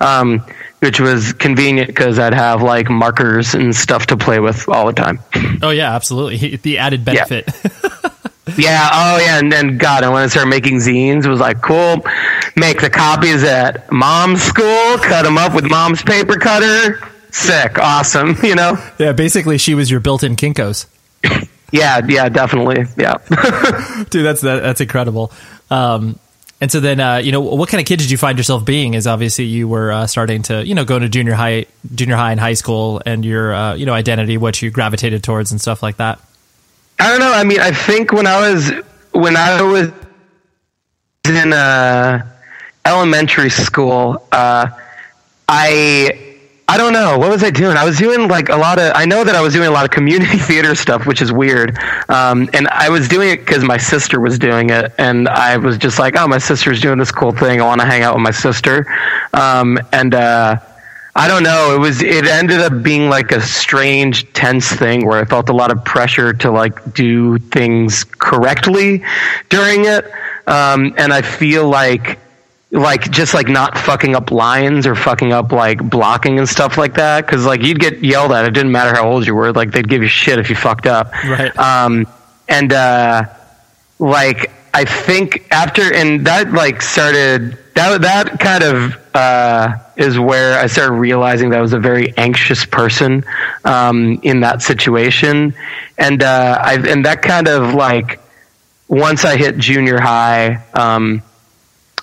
um, 0.00 0.44
which 0.80 1.00
was 1.00 1.32
convenient 1.32 1.88
because 1.88 2.18
I'd 2.18 2.34
have 2.34 2.62
like 2.62 2.88
markers 2.88 3.54
and 3.54 3.74
stuff 3.74 4.06
to 4.06 4.16
play 4.16 4.40
with 4.40 4.68
all 4.68 4.86
the 4.86 4.92
time. 4.92 5.20
Oh 5.62 5.70
yeah, 5.70 5.94
absolutely. 5.94 6.56
The 6.56 6.78
added 6.78 7.04
benefit. 7.04 7.48
Yeah. 8.56 8.88
Oh, 8.92 9.18
yeah. 9.18 9.38
And 9.38 9.52
then, 9.52 9.76
God, 9.78 10.04
and 10.04 10.12
when 10.12 10.22
I 10.22 10.26
started 10.26 10.48
making 10.50 10.78
zines, 10.78 11.24
it 11.24 11.28
was 11.28 11.38
like, 11.38 11.60
cool. 11.60 12.04
Make 12.56 12.80
the 12.80 12.90
copies 12.90 13.44
at 13.44 13.90
mom's 13.92 14.42
school, 14.42 14.96
cut 14.98 15.22
them 15.22 15.36
up 15.38 15.54
with 15.54 15.68
mom's 15.70 16.02
paper 16.02 16.36
cutter. 16.36 16.98
Sick. 17.30 17.78
Awesome. 17.78 18.36
You 18.42 18.54
know? 18.54 18.82
yeah, 18.98 19.12
basically, 19.12 19.58
she 19.58 19.74
was 19.74 19.90
your 19.90 20.00
built-in 20.00 20.36
Kinko's. 20.36 20.86
Yeah. 21.70 22.00
Yeah. 22.08 22.30
Definitely. 22.30 22.86
Yeah. 22.96 23.18
Dude, 24.08 24.24
that's 24.24 24.40
that, 24.40 24.62
that's 24.62 24.80
incredible. 24.80 25.30
Um, 25.70 26.18
and 26.60 26.72
so 26.72 26.80
then, 26.80 26.98
uh, 26.98 27.16
you 27.18 27.30
know, 27.30 27.40
what 27.40 27.68
kind 27.68 27.80
of 27.80 27.86
kid 27.86 28.00
did 28.00 28.10
you 28.10 28.18
find 28.18 28.36
yourself 28.36 28.64
being? 28.64 28.94
Is 28.94 29.06
obviously 29.06 29.44
you 29.44 29.68
were 29.68 29.92
uh, 29.92 30.06
starting 30.06 30.42
to, 30.44 30.66
you 30.66 30.74
know, 30.74 30.84
go 30.84 30.98
to 30.98 31.08
junior 31.08 31.34
high, 31.34 31.66
junior 31.94 32.16
high 32.16 32.32
and 32.32 32.40
high 32.40 32.54
school, 32.54 33.00
and 33.06 33.24
your, 33.24 33.54
uh, 33.54 33.74
you 33.74 33.86
know, 33.86 33.94
identity, 33.94 34.36
what 34.36 34.60
you 34.60 34.70
gravitated 34.70 35.22
towards, 35.22 35.52
and 35.52 35.60
stuff 35.60 35.82
like 35.82 35.98
that. 35.98 36.20
I 36.98 37.10
don't 37.10 37.20
know. 37.20 37.32
I 37.32 37.44
mean, 37.44 37.60
I 37.60 37.70
think 37.70 38.12
when 38.12 38.26
I 38.26 38.50
was 38.50 38.72
when 39.12 39.36
I 39.36 39.62
was 39.62 39.92
in 41.24 41.52
uh, 41.52 42.26
elementary 42.84 43.50
school, 43.50 44.26
uh, 44.32 44.66
I 45.48 46.27
I 46.70 46.76
don't 46.76 46.92
know 46.92 47.16
what 47.18 47.30
was 47.30 47.42
I 47.42 47.48
doing. 47.48 47.78
I 47.78 47.84
was 47.86 47.96
doing 47.96 48.28
like 48.28 48.50
a 48.50 48.56
lot 48.56 48.78
of. 48.78 48.92
I 48.94 49.06
know 49.06 49.24
that 49.24 49.34
I 49.34 49.40
was 49.40 49.54
doing 49.54 49.68
a 49.68 49.70
lot 49.70 49.86
of 49.86 49.90
community 49.90 50.36
theater 50.38 50.74
stuff, 50.74 51.06
which 51.06 51.22
is 51.22 51.32
weird. 51.32 51.78
Um, 52.10 52.50
and 52.52 52.68
I 52.68 52.90
was 52.90 53.08
doing 53.08 53.30
it 53.30 53.38
because 53.38 53.64
my 53.64 53.78
sister 53.78 54.20
was 54.20 54.38
doing 54.38 54.68
it, 54.68 54.92
and 54.98 55.28
I 55.28 55.56
was 55.56 55.78
just 55.78 55.98
like, 55.98 56.14
"Oh, 56.18 56.28
my 56.28 56.36
sister's 56.36 56.82
doing 56.82 56.98
this 56.98 57.10
cool 57.10 57.32
thing. 57.32 57.62
I 57.62 57.64
want 57.64 57.80
to 57.80 57.86
hang 57.86 58.02
out 58.02 58.14
with 58.14 58.22
my 58.22 58.32
sister." 58.32 58.86
Um, 59.32 59.78
and 59.94 60.14
uh, 60.14 60.58
I 61.16 61.26
don't 61.26 61.42
know. 61.42 61.74
It 61.74 61.78
was. 61.78 62.02
It 62.02 62.26
ended 62.26 62.60
up 62.60 62.82
being 62.82 63.08
like 63.08 63.32
a 63.32 63.40
strange, 63.40 64.30
tense 64.34 64.70
thing 64.70 65.06
where 65.06 65.18
I 65.18 65.24
felt 65.24 65.48
a 65.48 65.54
lot 65.54 65.70
of 65.70 65.82
pressure 65.86 66.34
to 66.34 66.50
like 66.50 66.92
do 66.92 67.38
things 67.38 68.04
correctly 68.04 69.02
during 69.48 69.86
it, 69.86 70.04
um, 70.46 70.94
and 70.98 71.14
I 71.14 71.22
feel 71.22 71.66
like, 71.66 72.18
like 72.70 73.10
just 73.10 73.32
like 73.34 73.48
not 73.48 73.78
fucking 73.78 74.14
up 74.14 74.30
lines 74.30 74.86
or 74.86 74.94
fucking 74.94 75.32
up 75.32 75.52
like 75.52 75.88
blocking 75.88 76.38
and 76.38 76.48
stuff 76.48 76.76
like 76.76 76.94
that. 76.94 77.26
Because 77.26 77.46
like 77.46 77.62
you'd 77.62 77.80
get 77.80 78.02
yelled 78.04 78.32
at. 78.32 78.44
It 78.44 78.52
didn't 78.52 78.72
matter 78.72 78.94
how 78.94 79.08
old 79.08 79.26
you 79.26 79.34
were. 79.34 79.52
Like 79.52 79.72
they'd 79.72 79.88
give 79.88 80.02
you 80.02 80.08
shit 80.08 80.38
if 80.38 80.50
you 80.50 80.56
fucked 80.56 80.86
up. 80.86 81.12
Right. 81.24 81.56
Um, 81.58 82.06
and 82.48 82.72
uh, 82.72 83.24
like 83.98 84.50
I 84.74 84.84
think 84.84 85.46
after 85.50 85.92
and 85.92 86.26
that 86.26 86.52
like 86.52 86.82
started 86.82 87.58
that 87.74 88.00
that 88.02 88.40
kind 88.40 88.64
of 88.64 88.98
uh, 89.14 89.76
is 89.96 90.18
where 90.18 90.58
I 90.58 90.66
started 90.66 90.92
realizing 90.92 91.50
that 91.50 91.58
I 91.58 91.62
was 91.62 91.72
a 91.72 91.78
very 91.78 92.16
anxious 92.16 92.64
person 92.64 93.24
um, 93.64 94.20
in 94.22 94.40
that 94.40 94.62
situation, 94.62 95.54
and 95.96 96.22
uh, 96.22 96.58
I 96.60 96.74
and 96.74 97.04
that 97.04 97.22
kind 97.22 97.48
of 97.48 97.74
like 97.74 98.20
once 98.88 99.24
I 99.24 99.36
hit 99.36 99.58
junior 99.58 100.00
high, 100.00 100.62
um, 100.74 101.22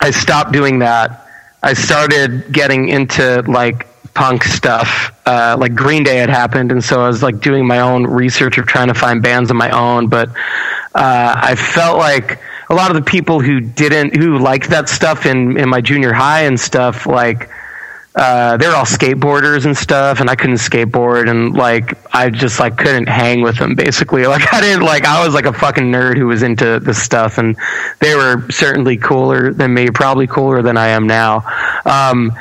I 0.01 0.11
stopped 0.11 0.51
doing 0.51 0.79
that. 0.79 1.27
I 1.63 1.73
started 1.73 2.51
getting 2.51 2.89
into 2.89 3.43
like 3.47 3.87
punk 4.13 4.43
stuff. 4.43 5.11
Uh, 5.25 5.55
like 5.59 5.75
Green 5.75 6.03
Day 6.03 6.17
had 6.17 6.29
happened, 6.29 6.71
and 6.71 6.83
so 6.83 7.01
I 7.01 7.07
was 7.07 7.23
like 7.23 7.39
doing 7.39 7.65
my 7.67 7.79
own 7.79 8.05
research 8.05 8.57
of 8.57 8.65
trying 8.65 8.87
to 8.87 8.93
find 8.93 9.21
bands 9.21 9.49
of 9.49 9.57
my 9.57 9.69
own. 9.71 10.07
But 10.07 10.29
uh, 10.29 11.35
I 11.35 11.55
felt 11.55 11.97
like 11.97 12.39
a 12.69 12.75
lot 12.75 12.89
of 12.89 12.95
the 12.95 13.03
people 13.03 13.39
who 13.39 13.59
didn't, 13.59 14.15
who 14.15 14.37
liked 14.39 14.69
that 14.69 14.89
stuff 14.89 15.25
in 15.25 15.57
in 15.57 15.69
my 15.69 15.81
junior 15.81 16.13
high 16.13 16.43
and 16.43 16.59
stuff, 16.59 17.05
like 17.05 17.49
uh, 18.15 18.55
they 18.55 18.67
were 18.67 18.73
all 18.73 18.85
skateboarders 18.85 19.65
and 19.65 19.75
stuff, 19.75 20.21
and 20.21 20.29
I 20.29 20.35
couldn't 20.35 20.55
skateboard, 20.55 21.29
and 21.29 21.53
like 21.53 21.97
I 22.15 22.29
just 22.29 22.61
like 22.61 22.77
couldn't 22.77 23.07
hang 23.07 23.41
with 23.41 23.57
them. 23.57 23.75
Basically, 23.75 24.25
like 24.27 24.53
I 24.53 24.61
didn't 24.61 24.85
like 24.85 25.05
I 25.05 25.25
was 25.25 25.33
like 25.33 25.45
a 25.45 25.53
fucking 25.53 25.91
nerd 25.91 26.17
who 26.17 26.27
was 26.27 26.41
into 26.41 26.79
this 26.79 27.01
stuff, 27.01 27.37
and 27.37 27.57
they 27.99 28.15
were 28.15 28.49
certainly 28.49 28.95
cooler 28.95 29.51
than 29.51 29.73
me, 29.73 29.89
probably 29.89 30.27
cooler 30.27 30.61
than 30.61 30.77
I 30.77 30.89
am 30.89 31.07
now. 31.07 31.43
Um, 31.85 32.31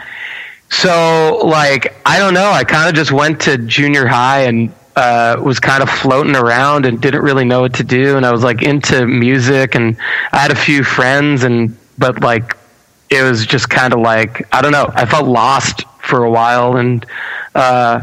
so 0.71 1.41
like 1.45 1.97
I 2.07 2.21
don't 2.21 2.35
know, 2.35 2.51
I 2.51 2.63
kind 2.63 2.89
of 2.89 2.95
just 2.95 3.11
went 3.11 3.41
to 3.43 3.59
junior 3.59 4.07
high 4.07 4.43
and 4.43 4.73
uh, 4.95 5.41
was 5.43 5.59
kind 5.59 5.83
of 5.83 5.91
floating 5.91 6.37
around 6.37 6.87
and 6.87 7.01
didn't 7.01 7.23
really 7.23 7.45
know 7.45 7.63
what 7.63 7.75
to 7.75 7.85
do, 7.85 8.17
and 8.17 8.25
I 8.25 8.31
was 8.31 8.45
like 8.45 8.63
into 8.63 9.09
music, 9.09 9.75
and 9.75 9.97
I 10.31 10.39
had 10.39 10.53
a 10.53 10.57
few 10.57 10.85
friends, 10.85 11.43
and 11.43 11.77
but 11.99 12.21
like 12.21 12.57
it 13.15 13.23
was 13.23 13.47
just 13.47 13.71
kind 13.71 13.93
of 13.93 14.01
like 14.01 14.47
I 14.53 14.63
don't 14.63 14.73
know. 14.73 14.91
I 14.95 15.07
felt 15.07 15.27
lost 15.27 15.85
for 16.03 16.25
a 16.25 16.31
while, 16.31 16.77
and 16.77 17.05
uh, 17.55 18.01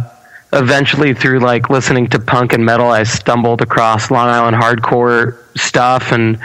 eventually 0.53 1.13
through 1.13 1.39
like 1.39 1.69
listening 1.69 2.07
to 2.09 2.19
punk 2.19 2.53
and 2.53 2.65
metal, 2.65 2.89
I 2.89 3.03
stumbled 3.03 3.61
across 3.61 4.11
Long 4.11 4.27
Island 4.27 4.57
hardcore 4.57 5.37
stuff, 5.57 6.11
and 6.11 6.39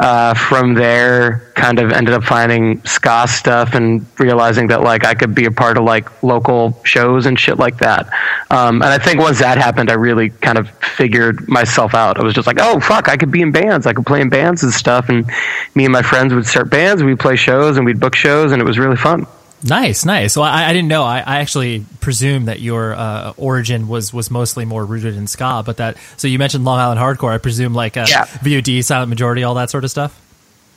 uh, 0.00 0.34
from 0.34 0.74
there, 0.74 1.50
kind 1.54 1.80
of 1.80 1.90
ended 1.90 2.14
up 2.14 2.22
finding 2.22 2.84
ska 2.84 3.26
stuff 3.26 3.74
and 3.74 4.06
realizing 4.18 4.68
that 4.68 4.82
like 4.82 5.04
I 5.04 5.14
could 5.14 5.34
be 5.34 5.46
a 5.46 5.50
part 5.50 5.76
of 5.76 5.84
like 5.84 6.22
local 6.22 6.80
shows 6.84 7.26
and 7.26 7.38
shit 7.38 7.58
like 7.58 7.78
that. 7.78 8.06
Um, 8.50 8.82
and 8.82 8.92
I 8.92 8.98
think 8.98 9.18
once 9.20 9.40
that 9.40 9.58
happened, 9.58 9.90
I 9.90 9.94
really 9.94 10.30
kind 10.30 10.56
of 10.56 10.70
figured 10.70 11.48
myself 11.48 11.94
out. 11.94 12.18
I 12.18 12.22
was 12.22 12.34
just 12.34 12.46
like, 12.46 12.58
oh 12.60 12.78
fuck, 12.78 13.08
I 13.08 13.16
could 13.16 13.32
be 13.32 13.42
in 13.42 13.50
bands. 13.50 13.86
I 13.86 13.92
could 13.92 14.06
play 14.06 14.20
in 14.20 14.28
bands 14.28 14.62
and 14.62 14.72
stuff. 14.72 15.08
And 15.08 15.28
me 15.74 15.84
and 15.84 15.92
my 15.92 16.02
friends 16.02 16.32
would 16.32 16.46
start 16.46 16.70
bands. 16.70 17.02
We'd 17.02 17.18
play 17.18 17.36
shows 17.36 17.76
and 17.76 17.84
we'd 17.84 17.98
book 17.98 18.14
shows, 18.14 18.52
and 18.52 18.62
it 18.62 18.64
was 18.64 18.78
really 18.78 18.96
fun. 18.96 19.26
Nice, 19.64 20.04
nice. 20.04 20.36
Well, 20.36 20.44
I, 20.44 20.66
I 20.66 20.72
didn't 20.72 20.88
know. 20.88 21.02
I, 21.02 21.18
I, 21.18 21.38
actually 21.38 21.84
presume 22.00 22.44
that 22.44 22.60
your 22.60 22.94
uh, 22.94 23.32
origin 23.36 23.88
was 23.88 24.12
was 24.12 24.30
mostly 24.30 24.64
more 24.64 24.84
rooted 24.84 25.16
in 25.16 25.26
ska, 25.26 25.62
but 25.66 25.78
that. 25.78 25.96
So 26.16 26.28
you 26.28 26.38
mentioned 26.38 26.64
Long 26.64 26.78
Island 26.78 27.00
hardcore. 27.00 27.34
I 27.34 27.38
presume 27.38 27.74
like 27.74 27.96
uh, 27.96 28.06
yeah. 28.08 28.26
VOD, 28.26 28.84
Silent 28.84 29.08
Majority, 29.08 29.42
all 29.42 29.54
that 29.54 29.70
sort 29.70 29.82
of 29.82 29.90
stuff. 29.90 30.20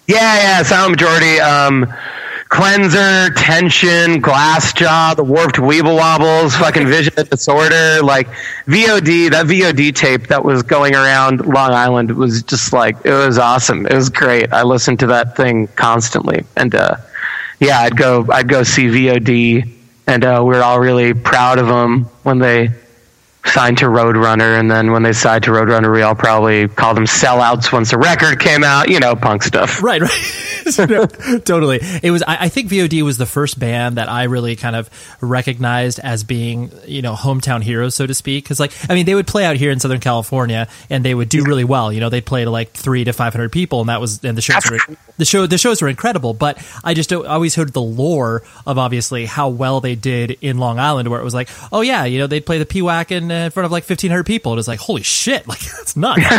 Yeah, 0.08 0.18
yeah, 0.18 0.64
Silent 0.64 0.92
Majority, 0.92 1.40
um, 1.40 1.94
Cleanser, 2.50 3.30
Tension, 3.36 4.20
Glassjaw, 4.20 5.16
the 5.16 5.24
Warped 5.24 5.58
Weeble 5.58 5.96
Wobbles, 5.96 6.56
fucking 6.56 6.88
Vision 6.88 7.14
of 7.18 7.30
Disorder, 7.30 8.02
like 8.02 8.28
VOD. 8.66 9.30
That 9.30 9.46
VOD 9.46 9.94
tape 9.94 10.28
that 10.28 10.44
was 10.44 10.64
going 10.64 10.96
around 10.96 11.46
Long 11.46 11.72
Island 11.72 12.16
was 12.18 12.42
just 12.42 12.74
like 12.74 12.98
it 13.06 13.14
was 13.14 13.38
awesome. 13.38 13.86
It 13.86 13.94
was 13.94 14.10
great. 14.10 14.52
I 14.52 14.64
listened 14.64 15.00
to 15.02 15.08
that 15.08 15.38
thing 15.38 15.68
constantly, 15.76 16.46
and. 16.58 16.74
uh 16.74 16.96
yeah, 17.62 17.80
I'd 17.80 17.96
go 17.96 18.26
I'd 18.30 18.50
go 18.50 18.64
see 18.64 18.88
VOD, 18.88 19.70
and 20.08 20.26
uh, 20.26 20.44
we 20.46 20.56
are 20.56 20.64
all 20.64 20.80
really 20.80 21.14
proud 21.14 21.60
of 21.60 21.68
them 21.68 22.06
when 22.24 22.40
they 22.40 22.70
signed 23.46 23.80
to 23.80 23.86
Roadrunner, 23.86 24.60
and 24.60 24.70
then 24.70 24.92
when 24.92 25.04
they 25.04 25.14
signed 25.14 25.44
to 25.46 25.52
Roadrunner, 25.52 25.92
we 25.94 26.02
all 26.02 26.16
probably 26.16 26.68
called 26.68 26.98
them 26.98 27.06
sellouts 27.06 27.72
once 27.72 27.92
the 27.92 27.98
record 27.98 28.40
came 28.40 28.64
out. 28.64 28.90
You 28.90 29.00
know, 29.00 29.16
punk 29.16 29.44
stuff. 29.44 29.82
Right, 29.82 30.02
right. 30.02 30.12
totally. 31.46 31.80
It 32.04 32.12
was. 32.12 32.24
I, 32.24 32.46
I, 32.46 32.50
think 32.50 32.70
VOD 32.70 33.02
was 33.04 33.18
the 33.18 33.26
first 33.26 33.60
band 33.60 33.98
that 33.98 34.10
I 34.10 34.24
really 34.24 34.56
kind 34.56 34.76
of 34.76 34.90
recognized 35.22 36.00
as 36.00 36.24
being, 36.24 36.72
you 36.86 37.02
know, 37.02 37.14
hometown 37.14 37.64
heroes, 37.64 37.96
so 37.96 38.06
to 38.06 38.14
speak. 38.14 38.44
Because, 38.44 38.60
like, 38.60 38.72
I 38.90 38.94
mean, 38.94 39.06
they 39.06 39.16
would 39.16 39.28
play 39.28 39.46
out 39.46 39.56
here 39.56 39.72
in 39.72 39.80
Southern 39.80 40.00
California, 40.00 40.68
and 40.90 41.04
they 41.04 41.16
would 41.16 41.30
do 41.30 41.44
really 41.44 41.64
well. 41.64 41.92
You 41.92 42.00
know, 42.00 42.10
they'd 42.10 42.26
play 42.26 42.44
to 42.44 42.52
like 42.52 42.72
three 42.72 43.04
to 43.04 43.14
five 43.14 43.34
hundred 43.34 43.52
people, 43.52 43.82
and 43.82 43.90
that 43.90 44.00
was 44.00 44.24
and 44.24 44.38
the 44.38 44.42
shows 44.42 44.70
were 44.70 44.78
the 45.18 45.26
show 45.26 45.48
the 45.48 45.58
shows 45.58 45.82
were 45.82 45.88
incredible. 45.88 46.34
But 46.34 46.64
I 46.84 46.94
just 46.94 47.12
always 47.12 47.56
heard 47.56 47.74
the 47.74 47.82
lore 47.82 48.44
of 48.66 48.78
obviously 48.78 49.26
how 49.26 49.50
well 49.50 49.82
they 49.82 49.96
did 49.96 50.38
in 50.42 50.58
Long 50.58 50.80
Island, 50.80 51.10
where 51.10 51.20
it 51.20 51.24
was 51.24 51.34
like, 51.34 51.50
oh 51.72 51.82
yeah, 51.82 52.06
you 52.06 52.20
know, 52.20 52.28
they'd 52.28 52.46
play 52.46 52.60
the 52.60 52.66
PWAC 52.66 53.16
and 53.16 53.31
in 53.32 53.52
front 53.52 53.66
of 53.66 53.72
like 53.72 53.84
1500 53.84 54.24
people. 54.24 54.54
It 54.54 54.58
was 54.58 54.68
like, 54.68 54.80
holy 54.80 55.04
shit, 55.04 55.48
like 55.48 55.60
that's 55.60 55.96
nuts. 55.96 56.22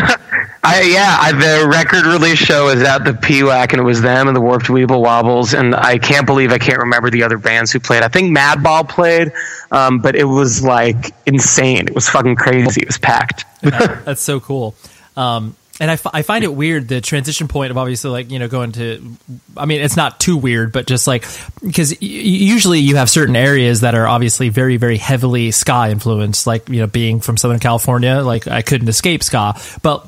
I, 0.64 0.82
yeah, 0.82 1.16
I, 1.20 1.32
the 1.32 1.68
record 1.68 2.06
release 2.06 2.38
show 2.38 2.66
was 2.66 2.82
at 2.82 3.04
the 3.04 3.12
PWAC 3.12 3.72
and 3.72 3.80
it 3.80 3.84
was 3.84 4.00
them 4.00 4.28
and 4.28 4.36
the 4.36 4.40
Warped 4.40 4.66
Weeble 4.66 5.00
Wobbles. 5.00 5.54
And 5.54 5.74
I 5.74 5.98
can't 5.98 6.26
believe 6.26 6.52
I 6.52 6.58
can't 6.58 6.78
remember 6.78 7.10
the 7.10 7.24
other 7.24 7.38
bands 7.38 7.72
who 7.72 7.80
played. 7.80 8.02
I 8.02 8.08
think 8.08 8.36
Madball 8.36 8.88
played, 8.88 9.32
um, 9.70 9.98
but 9.98 10.14
it 10.14 10.24
was 10.24 10.62
like 10.62 11.12
insane. 11.26 11.88
It 11.88 11.94
was 11.94 12.08
fucking 12.08 12.36
crazy. 12.36 12.82
It 12.82 12.88
was 12.88 12.98
packed. 12.98 13.44
that's 13.62 14.22
so 14.22 14.38
cool. 14.40 14.74
Um, 15.16 15.56
and 15.80 15.90
I, 15.90 15.94
f- 15.94 16.06
I 16.12 16.22
find 16.22 16.44
it 16.44 16.52
weird 16.54 16.88
the 16.88 17.00
transition 17.00 17.48
point 17.48 17.70
of 17.70 17.78
obviously 17.78 18.10
like 18.10 18.30
you 18.30 18.38
know 18.38 18.48
going 18.48 18.72
to 18.72 19.16
i 19.56 19.66
mean 19.66 19.80
it's 19.80 19.96
not 19.96 20.20
too 20.20 20.36
weird 20.36 20.72
but 20.72 20.86
just 20.86 21.06
like 21.06 21.24
because 21.64 21.92
y- 21.92 21.98
usually 22.00 22.78
you 22.78 22.96
have 22.96 23.08
certain 23.08 23.36
areas 23.36 23.80
that 23.80 23.94
are 23.94 24.06
obviously 24.06 24.48
very 24.50 24.76
very 24.76 24.98
heavily 24.98 25.50
ska 25.50 25.88
influenced 25.90 26.46
like 26.46 26.68
you 26.68 26.80
know 26.80 26.86
being 26.86 27.20
from 27.20 27.36
southern 27.36 27.58
california 27.58 28.20
like 28.20 28.46
i 28.46 28.62
couldn't 28.62 28.88
escape 28.88 29.22
ska 29.22 29.54
but 29.82 30.06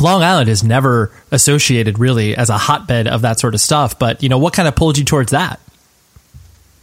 long 0.00 0.22
island 0.22 0.48
is 0.48 0.64
never 0.64 1.12
associated 1.30 1.98
really 1.98 2.36
as 2.36 2.50
a 2.50 2.58
hotbed 2.58 3.06
of 3.06 3.22
that 3.22 3.38
sort 3.38 3.54
of 3.54 3.60
stuff 3.60 3.98
but 3.98 4.22
you 4.22 4.28
know 4.28 4.38
what 4.38 4.52
kind 4.52 4.66
of 4.68 4.74
pulled 4.74 4.98
you 4.98 5.04
towards 5.04 5.30
that 5.32 5.60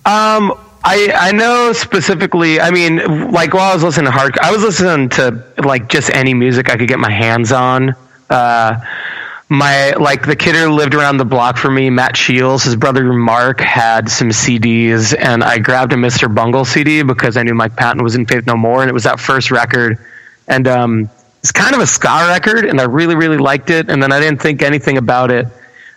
um 0.05 0.53
I, 0.85 1.13
I 1.15 1.31
know 1.31 1.71
specifically. 1.71 2.59
I 2.59 2.69
mean, 2.69 3.31
like 3.31 3.53
while 3.53 3.71
I 3.71 3.73
was 3.73 3.83
listening 3.83 4.07
to 4.07 4.11
hard, 4.11 4.37
I 4.39 4.51
was 4.51 4.63
listening 4.63 5.07
to 5.11 5.41
like 5.63 5.87
just 5.87 6.09
any 6.09 6.33
music 6.33 6.69
I 6.69 6.75
could 6.75 6.89
get 6.89 6.99
my 6.99 7.09
hands 7.09 7.53
on 7.53 7.95
uh, 8.33 8.81
my 9.49 9.91
like 9.91 10.25
the 10.25 10.35
kid 10.35 10.55
who 10.55 10.71
lived 10.71 10.95
around 10.95 11.17
the 11.17 11.25
block 11.25 11.57
for 11.57 11.69
me, 11.69 11.89
Matt 11.89 12.17
Shields, 12.17 12.63
his 12.63 12.75
brother 12.75 13.13
Mark 13.13 13.59
had 13.59 14.09
some 14.09 14.29
CDs, 14.29 15.15
and 15.17 15.43
I 15.43 15.59
grabbed 15.59 15.93
a 15.93 15.95
Mr. 15.95 16.33
Bungle 16.33 16.65
CD 16.65 17.03
because 17.03 17.37
I 17.37 17.43
knew 17.43 17.53
Mike 17.53 17.75
Patton 17.75 18.03
was 18.03 18.15
in 18.15 18.25
Faith 18.25 18.47
No 18.47 18.57
More, 18.57 18.81
and 18.81 18.89
it 18.89 18.93
was 18.93 19.03
that 19.03 19.19
first 19.19 19.51
record, 19.51 19.99
and 20.47 20.67
um, 20.67 21.09
it's 21.41 21.51
kind 21.51 21.75
of 21.75 21.81
a 21.81 21.87
ska 21.87 22.25
record, 22.27 22.65
and 22.65 22.81
I 22.81 22.85
really 22.85 23.15
really 23.15 23.37
liked 23.37 23.69
it, 23.69 23.89
and 23.89 24.01
then 24.01 24.11
I 24.11 24.19
didn't 24.19 24.41
think 24.41 24.63
anything 24.63 24.97
about 24.97 25.29
it, 25.29 25.47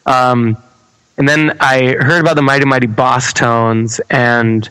um, 0.05 0.57
and 1.17 1.27
then 1.27 1.57
I 1.61 1.95
heard 1.99 2.21
about 2.21 2.37
the 2.37 2.43
Mighty 2.43 2.67
Mighty 2.67 2.89
Bosstones, 2.89 4.01
and 4.11 4.69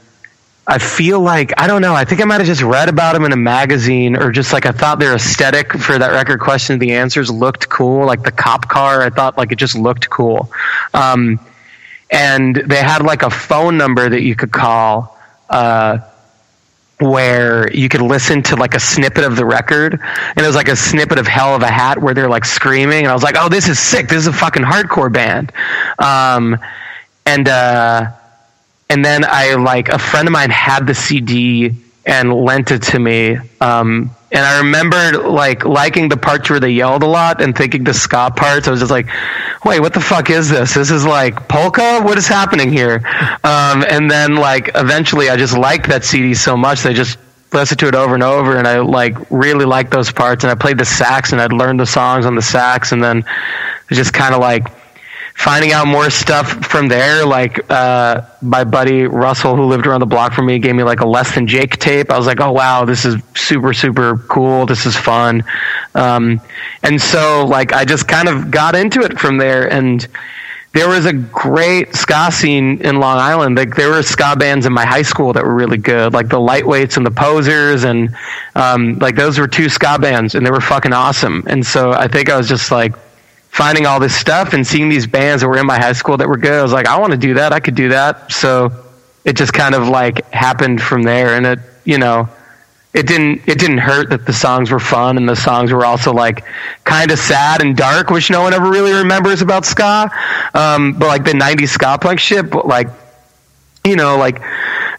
I 0.67 0.79
feel 0.79 1.19
like 1.19 1.53
I 1.59 1.67
don't 1.67 1.81
know. 1.81 1.93
I 1.93 2.05
think 2.05 2.21
I 2.21 2.25
might 2.25 2.39
have 2.39 2.47
just 2.47 2.63
read 2.63 2.89
about 2.89 3.13
them 3.13 3.23
in 3.23 3.31
a 3.31 3.37
magazine, 3.37 4.15
or 4.15 4.31
just 4.31 4.51
like 4.51 4.65
I 4.65 4.71
thought 4.71 4.97
their 4.97 5.13
aesthetic 5.13 5.73
for 5.73 5.97
that 5.99 6.09
record 6.09 6.39
question. 6.39 6.79
The 6.79 6.93
answers 6.93 7.29
looked 7.29 7.69
cool, 7.69 8.05
like 8.05 8.23
the 8.23 8.31
cop 8.31 8.67
car. 8.67 9.03
I 9.03 9.09
thought 9.11 9.37
like 9.37 9.51
it 9.51 9.57
just 9.57 9.77
looked 9.77 10.09
cool, 10.09 10.51
um, 10.93 11.39
and 12.09 12.55
they 12.55 12.81
had 12.81 13.03
like 13.03 13.21
a 13.21 13.29
phone 13.29 13.77
number 13.77 14.09
that 14.09 14.21
you 14.21 14.35
could 14.35 14.51
call. 14.51 15.15
Uh, 15.49 15.99
where 16.99 17.69
you 17.73 17.89
could 17.89 18.01
listen 18.01 18.41
to 18.41 18.55
like 18.55 18.73
a 18.73 18.79
snippet 18.79 19.25
of 19.25 19.35
the 19.35 19.45
record 19.45 19.99
and 20.01 20.37
it 20.37 20.47
was 20.47 20.55
like 20.55 20.69
a 20.69 20.75
snippet 20.77 21.19
of 21.19 21.27
hell 21.27 21.53
of 21.53 21.61
a 21.61 21.67
hat 21.67 22.01
where 22.01 22.13
they're 22.13 22.29
like 22.29 22.45
screaming 22.45 22.99
and 22.99 23.07
i 23.07 23.13
was 23.13 23.21
like 23.21 23.35
oh 23.37 23.49
this 23.49 23.67
is 23.67 23.77
sick 23.77 24.07
this 24.07 24.19
is 24.19 24.27
a 24.27 24.33
fucking 24.33 24.63
hardcore 24.63 25.11
band 25.11 25.51
um, 25.99 26.57
and 27.25 27.49
uh, 27.49 28.09
and 28.89 29.03
then 29.03 29.23
I 29.27 29.55
like 29.55 29.89
a 29.89 29.99
friend 29.99 30.27
of 30.27 30.31
mine 30.31 30.49
had 30.49 30.87
the 30.87 30.95
CD 30.95 31.75
and 32.05 32.31
lent 32.33 32.71
it 32.71 32.83
to 32.83 32.99
me. 32.99 33.37
Um, 33.59 34.11
and 34.31 34.45
I 34.45 34.59
remember 34.59 35.27
like 35.27 35.65
liking 35.65 36.09
the 36.09 36.17
parts 36.17 36.49
where 36.49 36.59
they 36.59 36.69
yelled 36.69 37.03
a 37.03 37.07
lot 37.07 37.41
and 37.41 37.57
thinking 37.57 37.83
the 37.83 37.93
ska 37.93 38.31
parts. 38.35 38.67
I 38.67 38.71
was 38.71 38.79
just 38.79 38.91
like, 38.91 39.07
wait, 39.63 39.79
what 39.79 39.93
the 39.93 40.01
fuck 40.01 40.29
is 40.29 40.49
this? 40.49 40.73
This 40.73 40.91
is 40.91 41.05
like 41.05 41.47
polka? 41.47 42.01
What 42.01 42.17
is 42.17 42.27
happening 42.27 42.71
here? 42.71 43.01
Um, 43.43 43.83
and 43.89 44.09
then 44.11 44.35
like 44.35 44.71
eventually 44.75 45.29
I 45.29 45.37
just 45.37 45.57
liked 45.57 45.87
that 45.87 46.03
CD 46.03 46.33
so 46.33 46.55
much 46.55 46.85
I 46.85 46.93
just 46.93 47.17
listened 47.53 47.79
to 47.79 47.87
it 47.87 47.95
over 47.95 48.13
and 48.13 48.23
over 48.23 48.57
and 48.57 48.67
I 48.67 48.79
like 48.79 49.15
really 49.31 49.65
liked 49.65 49.91
those 49.91 50.11
parts 50.11 50.43
and 50.43 50.51
I 50.51 50.55
played 50.55 50.77
the 50.77 50.85
sax 50.85 51.31
and 51.31 51.41
I'd 51.41 51.53
learned 51.53 51.79
the 51.79 51.85
songs 51.85 52.25
on 52.25 52.35
the 52.35 52.41
sax 52.41 52.91
and 52.91 53.01
then 53.01 53.19
it 53.89 53.93
just 53.93 54.13
kind 54.13 54.35
of 54.35 54.41
like 54.41 54.67
finding 55.35 55.73
out 55.73 55.85
more 55.85 56.09
stuff 56.09 56.65
from 56.65 56.87
there. 56.87 57.25
Like 57.25 57.69
uh, 57.69 58.21
my 58.41 58.63
buddy 58.63 59.03
Russell, 59.03 59.55
who 59.55 59.65
lived 59.65 59.85
around 59.85 59.99
the 59.99 60.05
block 60.05 60.33
from 60.33 60.47
me, 60.47 60.57
gave 60.59 60.75
me 60.75 60.83
like 60.83 61.01
a 61.01 61.07
Less 61.07 61.35
Than 61.35 61.45
Jake 61.45 61.77
tape. 61.77 62.09
I 62.09 62.17
was 62.17 62.25
like, 62.25 62.39
oh 62.39 62.51
wow, 62.51 62.85
this 62.85 63.05
is 63.05 63.21
super 63.35 63.73
super 63.73 64.17
cool. 64.29 64.65
This 64.65 64.85
is 64.85 64.95
fun. 64.95 65.43
Um, 65.93 66.41
and 66.81 66.99
so 66.99 67.45
like 67.45 67.73
I 67.73 67.85
just 67.85 68.07
kind 68.07 68.27
of 68.27 68.49
got 68.49 68.75
into 68.75 69.01
it 69.01 69.19
from 69.19 69.37
there 69.37 69.71
and. 69.71 70.07
There 70.73 70.89
was 70.89 71.05
a 71.05 71.13
great 71.13 71.95
ska 71.95 72.33
scene 72.33 72.81
in 72.81 72.99
Long 72.99 73.17
Island. 73.17 73.55
Like 73.55 73.77
there 73.77 73.91
were 73.91 74.03
ska 74.03 74.35
bands 74.35 74.65
in 74.65 74.73
my 74.73 74.85
high 74.85 75.03
school 75.03 75.31
that 75.31 75.41
were 75.45 75.55
really 75.55 75.77
good, 75.77 76.11
like 76.11 76.27
the 76.27 76.35
Lightweights 76.35 76.97
and 76.97 77.05
the 77.05 77.11
Posers, 77.11 77.85
and 77.85 78.13
um, 78.55 78.99
like 78.99 79.15
those 79.15 79.39
were 79.39 79.47
two 79.47 79.69
ska 79.69 79.97
bands, 79.97 80.35
and 80.35 80.45
they 80.45 80.51
were 80.51 80.59
fucking 80.59 80.91
awesome. 80.91 81.45
And 81.47 81.65
so 81.65 81.93
I 81.93 82.09
think 82.09 82.29
I 82.29 82.35
was 82.35 82.49
just 82.49 82.71
like, 82.71 82.93
finding 83.55 83.85
all 83.85 84.01
this 84.01 84.13
stuff 84.13 84.51
and 84.51 84.67
seeing 84.67 84.89
these 84.89 85.07
bands 85.07 85.41
that 85.41 85.47
were 85.47 85.57
in 85.57 85.65
my 85.65 85.77
high 85.77 85.93
school 85.93 86.17
that 86.17 86.27
were 86.27 86.35
good. 86.35 86.51
I 86.51 86.61
was 86.61 86.73
like, 86.73 86.87
I 86.87 86.99
want 86.99 87.11
to 87.11 87.17
do 87.17 87.35
that. 87.35 87.53
I 87.53 87.61
could 87.61 87.73
do 87.73 87.87
that. 87.87 88.29
So 88.29 88.69
it 89.23 89.37
just 89.37 89.53
kind 89.53 89.73
of 89.73 89.87
like 89.87 90.29
happened 90.33 90.81
from 90.81 91.03
there. 91.03 91.37
And 91.37 91.45
it, 91.45 91.59
you 91.85 91.97
know, 91.97 92.27
it 92.93 93.07
didn't, 93.07 93.47
it 93.47 93.57
didn't 93.57 93.77
hurt 93.77 94.09
that 94.09 94.25
the 94.25 94.33
songs 94.33 94.71
were 94.71 94.79
fun 94.79 95.15
and 95.15 95.27
the 95.27 95.37
songs 95.37 95.71
were 95.71 95.85
also 95.85 96.11
like 96.11 96.43
kind 96.83 97.11
of 97.11 97.17
sad 97.17 97.61
and 97.61 97.77
dark, 97.77 98.09
which 98.09 98.29
no 98.29 98.41
one 98.41 98.53
ever 98.53 98.69
really 98.69 98.91
remembers 98.91 99.41
about 99.41 99.63
ska. 99.63 100.11
Um, 100.53 100.91
but 100.99 101.07
like 101.07 101.23
the 101.23 101.31
90s 101.31 101.69
ska 101.69 101.97
punk 101.97 102.19
shit, 102.19 102.49
but 102.49 102.67
like, 102.67 102.89
you 103.85 103.95
know, 103.95 104.17
like 104.17 104.41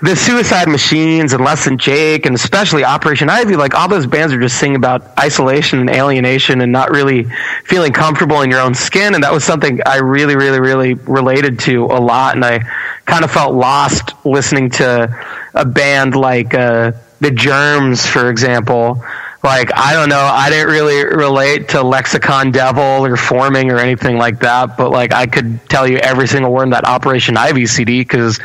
the 0.01 0.15
Suicide 0.15 0.69
Machines 0.69 1.33
and 1.33 1.45
Less 1.45 1.65
Than 1.65 1.79
Jake 1.79 2.27
and 2.27 2.35
especially 2.35 2.85
Operation 2.85 3.31
Ivy, 3.31 3.57
like 3.57 3.75
all 3.75 3.89
those 3.89 4.07
bands 4.07 4.33
are 4.33 4.41
just 4.41 4.59
singing 4.59 4.77
about 4.77 5.19
isolation 5.19 5.79
and 5.81 5.91
alienation 5.91 6.61
and 6.61 6.71
not 6.71 6.91
really 6.91 7.25
feeling 7.65 7.93
comfortable 7.93 8.43
in 8.43 8.51
your 8.51 8.61
own 8.61 8.75
skin. 8.75 9.15
And 9.15 9.25
that 9.25 9.33
was 9.33 9.45
something 9.45 9.81
I 9.87 9.99
really, 9.99 10.37
really, 10.37 10.61
really 10.61 10.95
related 10.95 11.59
to 11.61 11.87
a 11.87 12.01
lot. 12.01 12.35
And 12.35 12.45
I 12.45 12.59
kind 13.07 13.25
of 13.25 13.31
felt 13.31 13.55
lost 13.55 14.13
listening 14.25 14.71
to 14.71 15.17
a 15.55 15.65
band 15.65 16.15
like 16.15 16.55
uh, 16.55 16.93
The 17.21 17.31
Germs, 17.31 18.05
for 18.05 18.29
example. 18.29 19.03
Like, 19.43 19.71
I 19.75 19.93
don't 19.93 20.09
know, 20.09 20.19
I 20.19 20.51
didn't 20.51 20.73
really 20.73 21.05
relate 21.05 21.69
to 21.69 21.83
Lexicon 21.83 22.51
Devil 22.51 22.83
or 22.83 23.17
Forming 23.17 23.71
or 23.71 23.79
anything 23.79 24.19
like 24.19 24.41
that, 24.41 24.77
but 24.77 24.91
like 24.91 25.13
I 25.13 25.27
could 25.27 25.61
tell 25.71 25.87
you 25.87 25.99
every 25.99 26.27
single 26.27 26.53
word 26.53 26.65
in 26.65 26.71
that 26.71 26.85
Operation 26.85 27.37
Ivy 27.37 27.67
CD 27.67 28.01
because 28.01 28.41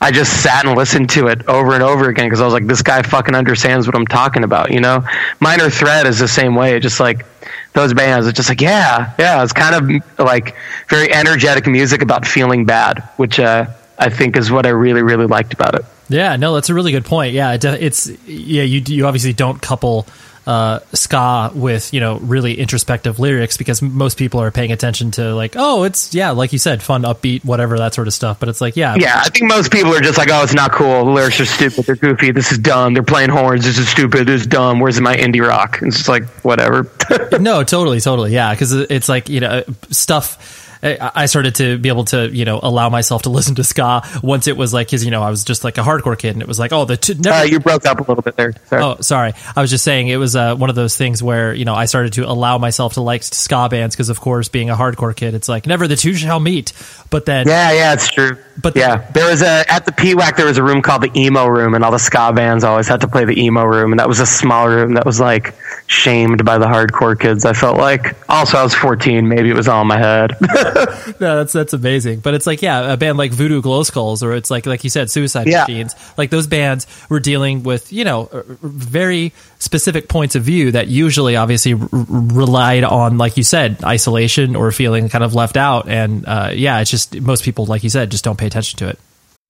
I 0.00 0.10
just 0.10 0.42
sat 0.42 0.66
and 0.66 0.76
listened 0.76 1.10
to 1.10 1.28
it 1.28 1.46
over 1.48 1.72
and 1.72 1.82
over 1.82 2.08
again 2.08 2.26
because 2.26 2.40
I 2.40 2.44
was 2.44 2.52
like, 2.52 2.66
this 2.66 2.82
guy 2.82 3.02
fucking 3.02 3.34
understands 3.34 3.86
what 3.86 3.96
I'm 3.96 4.06
talking 4.06 4.44
about, 4.44 4.70
you 4.70 4.80
know? 4.80 5.04
Minor 5.40 5.70
Threat 5.70 6.06
is 6.06 6.18
the 6.18 6.28
same 6.28 6.54
way. 6.54 6.78
Just 6.80 7.00
like 7.00 7.24
those 7.72 7.94
bands, 7.94 8.26
it's 8.26 8.36
just 8.36 8.48
like, 8.48 8.60
yeah, 8.60 9.14
yeah, 9.18 9.42
it's 9.42 9.52
kind 9.52 9.74
of 9.74 10.18
like 10.18 10.54
very 10.88 11.12
energetic 11.12 11.66
music 11.66 12.02
about 12.02 12.26
feeling 12.26 12.64
bad, 12.66 13.00
which 13.16 13.40
uh, 13.40 13.66
I 13.98 14.10
think 14.10 14.36
is 14.36 14.50
what 14.50 14.66
I 14.66 14.70
really, 14.70 15.02
really 15.02 15.26
liked 15.26 15.54
about 15.54 15.74
it. 15.74 15.84
Yeah, 16.08 16.36
no, 16.36 16.54
that's 16.54 16.68
a 16.68 16.74
really 16.74 16.92
good 16.92 17.04
point. 17.04 17.32
Yeah, 17.32 17.56
it's 17.60 18.06
yeah, 18.26 18.62
you 18.62 18.82
you 18.86 19.06
obviously 19.06 19.32
don't 19.32 19.60
couple 19.60 20.06
uh, 20.46 20.78
ska 20.92 21.50
with 21.54 21.92
you 21.92 22.00
know 22.00 22.18
really 22.18 22.58
introspective 22.58 23.18
lyrics 23.18 23.56
because 23.56 23.82
most 23.82 24.16
people 24.16 24.40
are 24.40 24.50
paying 24.50 24.70
attention 24.70 25.10
to 25.10 25.34
like 25.34 25.54
oh 25.56 25.82
it's 25.82 26.14
yeah 26.14 26.30
like 26.30 26.52
you 26.52 26.58
said 26.58 26.82
fun 26.82 27.02
upbeat 27.02 27.44
whatever 27.44 27.78
that 27.78 27.94
sort 27.94 28.06
of 28.06 28.14
stuff. 28.14 28.38
But 28.38 28.48
it's 28.48 28.60
like 28.60 28.76
yeah. 28.76 28.94
Yeah 28.96 29.22
I 29.24 29.28
think 29.28 29.48
most 29.48 29.72
people 29.72 29.94
are 29.94 30.00
just 30.00 30.18
like 30.18 30.28
oh 30.30 30.42
it's 30.42 30.54
not 30.54 30.72
cool. 30.72 31.04
The 31.04 31.10
lyrics 31.10 31.40
are 31.40 31.46
stupid. 31.46 31.84
They're 31.84 31.96
goofy. 31.96 32.30
This 32.30 32.52
is 32.52 32.58
dumb. 32.58 32.94
They're 32.94 33.02
playing 33.02 33.30
horns. 33.30 33.64
This 33.64 33.78
is 33.78 33.88
stupid. 33.88 34.26
This 34.28 34.42
is 34.42 34.46
dumb. 34.46 34.80
Where's 34.80 35.00
my 35.00 35.16
indie 35.16 35.46
rock? 35.46 35.80
It's 35.82 35.96
just 35.96 36.08
like 36.08 36.24
whatever. 36.44 36.90
No 37.40 37.62
totally 37.64 38.00
totally. 38.00 38.32
Yeah 38.32 38.52
because 38.52 38.72
it's 38.72 39.08
like 39.08 39.28
you 39.28 39.40
know 39.40 39.62
stuff 39.90 40.65
I 40.82 41.26
started 41.26 41.54
to 41.56 41.78
be 41.78 41.88
able 41.88 42.04
to, 42.06 42.28
you 42.28 42.44
know, 42.44 42.60
allow 42.62 42.88
myself 42.88 43.22
to 43.22 43.30
listen 43.36 43.54
to 43.56 43.64
ska 43.64 44.02
once 44.22 44.46
it 44.46 44.56
was 44.56 44.72
like, 44.74 44.90
cause, 44.90 45.04
you 45.04 45.10
know, 45.10 45.22
I 45.22 45.30
was 45.30 45.44
just 45.44 45.64
like 45.64 45.78
a 45.78 45.82
hardcore 45.82 46.18
kid 46.18 46.30
and 46.34 46.42
it 46.42 46.48
was 46.48 46.58
like, 46.58 46.72
oh, 46.72 46.84
the, 46.84 46.96
t- 46.96 47.14
never- 47.14 47.36
uh, 47.38 47.42
you 47.42 47.60
broke 47.60 47.86
up 47.86 47.98
a 47.98 48.02
little 48.02 48.22
bit 48.22 48.36
there. 48.36 48.52
Sorry. 48.66 48.82
Oh, 48.82 48.96
sorry. 49.00 49.32
I 49.54 49.60
was 49.60 49.70
just 49.70 49.84
saying 49.84 50.08
it 50.08 50.16
was 50.16 50.36
uh, 50.36 50.54
one 50.56 50.70
of 50.70 50.76
those 50.76 50.96
things 50.96 51.22
where, 51.22 51.54
you 51.54 51.64
know, 51.64 51.74
I 51.74 51.86
started 51.86 52.14
to 52.14 52.28
allow 52.28 52.58
myself 52.58 52.94
to 52.94 53.00
like 53.00 53.22
ska 53.22 53.68
bands 53.68 53.94
because, 53.94 54.08
of 54.08 54.20
course, 54.20 54.48
being 54.48 54.70
a 54.70 54.74
hardcore 54.76 55.14
kid, 55.14 55.34
it's 55.34 55.48
like 55.48 55.66
never 55.66 55.86
the 55.88 55.96
two 55.96 56.14
shall 56.14 56.40
meet. 56.40 56.72
But 57.10 57.24
then, 57.26 57.46
yeah, 57.46 57.72
yeah, 57.72 57.92
it's 57.92 58.10
true. 58.10 58.36
But 58.60 58.74
yeah, 58.74 59.10
there 59.12 59.30
was 59.30 59.42
a 59.42 59.64
at 59.70 59.84
the 59.84 59.92
PWAC 59.92 60.36
there 60.36 60.46
was 60.46 60.58
a 60.58 60.62
room 60.62 60.80
called 60.82 61.02
the 61.02 61.10
emo 61.18 61.46
room, 61.46 61.74
and 61.74 61.84
all 61.84 61.90
the 61.92 61.98
ska 61.98 62.32
bands 62.32 62.64
always 62.64 62.88
had 62.88 63.02
to 63.02 63.08
play 63.08 63.24
the 63.24 63.38
emo 63.40 63.64
room, 63.64 63.92
and 63.92 64.00
that 64.00 64.08
was 64.08 64.18
a 64.18 64.26
small 64.26 64.66
room 64.68 64.94
that 64.94 65.04
was 65.04 65.20
like 65.20 65.54
shamed 65.86 66.44
by 66.44 66.58
the 66.58 66.66
hardcore 66.66 67.18
kids. 67.18 67.44
I 67.44 67.52
felt 67.52 67.76
like. 67.78 68.16
Also, 68.28 68.56
I 68.58 68.62
was 68.62 68.74
14. 68.74 69.28
Maybe 69.28 69.50
it 69.50 69.54
was 69.56 69.68
all 69.68 69.82
in 69.82 69.88
my 69.88 69.98
head. 69.98 70.32
no, 71.20 71.36
that's 71.36 71.52
that's 71.52 71.72
amazing. 71.72 72.20
But 72.20 72.34
it's 72.34 72.46
like, 72.46 72.62
yeah, 72.62 72.92
a 72.92 72.96
band 72.96 73.18
like 73.18 73.32
Voodoo 73.32 73.62
Glow 73.62 73.82
Skulls, 73.82 74.22
or 74.22 74.34
it's 74.34 74.50
like 74.50 74.66
like 74.66 74.84
you 74.84 74.90
said, 74.90 75.10
Suicide 75.10 75.46
yeah. 75.46 75.62
Machines. 75.62 75.94
Like 76.16 76.30
those 76.30 76.46
bands 76.46 76.86
were 77.08 77.20
dealing 77.20 77.62
with 77.62 77.92
you 77.92 78.04
know 78.04 78.28
very 78.62 79.32
specific 79.58 80.08
points 80.08 80.34
of 80.34 80.42
view 80.42 80.72
that 80.72 80.88
usually, 80.88 81.36
obviously, 81.36 81.74
r- 81.74 81.88
relied 81.92 82.84
on, 82.84 83.18
like 83.18 83.36
you 83.36 83.42
said, 83.42 83.82
isolation 83.84 84.56
or 84.56 84.70
feeling 84.72 85.08
kind 85.08 85.24
of 85.24 85.34
left 85.34 85.56
out. 85.56 85.88
And 85.88 86.24
uh, 86.26 86.50
yeah, 86.54 86.80
it's 86.80 86.90
just 86.90 87.20
most 87.20 87.44
people, 87.44 87.66
like 87.66 87.82
you 87.82 87.90
said, 87.90 88.10
just 88.10 88.24
don't 88.24 88.38
pay 88.38 88.46
attention 88.46 88.78
to 88.78 88.88
it. 88.88 88.98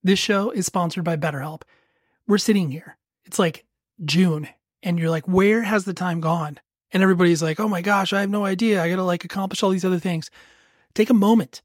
This 0.03 0.19
show 0.19 0.51
is 0.51 0.67
sponsored 0.67 1.05
by 1.05 1.17
BetterHelp. 1.17 1.63
We're 2.27 2.39
sitting 2.39 2.71
here. 2.71 2.97
It's 3.25 3.39
like 3.39 3.65
June 4.05 4.49
and 4.83 4.99
you're 4.99 5.11
like, 5.11 5.27
where 5.27 5.63
has 5.63 5.85
the 5.85 5.95
time 5.95 6.21
gone? 6.21 6.59
And 6.93 7.03
everybody's 7.03 7.43
like, 7.43 7.59
oh 7.59 7.69
my 7.69 7.83
gosh, 7.83 8.13
I 8.13 8.21
have 8.21 8.31
no 8.31 8.45
idea. 8.45 8.83
I 8.83 8.89
got 8.89 8.97
to 8.97 9.03
like 9.03 9.25
accomplish 9.25 9.63
all 9.63 9.71
these 9.71 9.85
other 9.85 9.99
things. 9.99 10.31
Take 10.97 11.11
a 11.11 11.15
moment. 11.15 11.61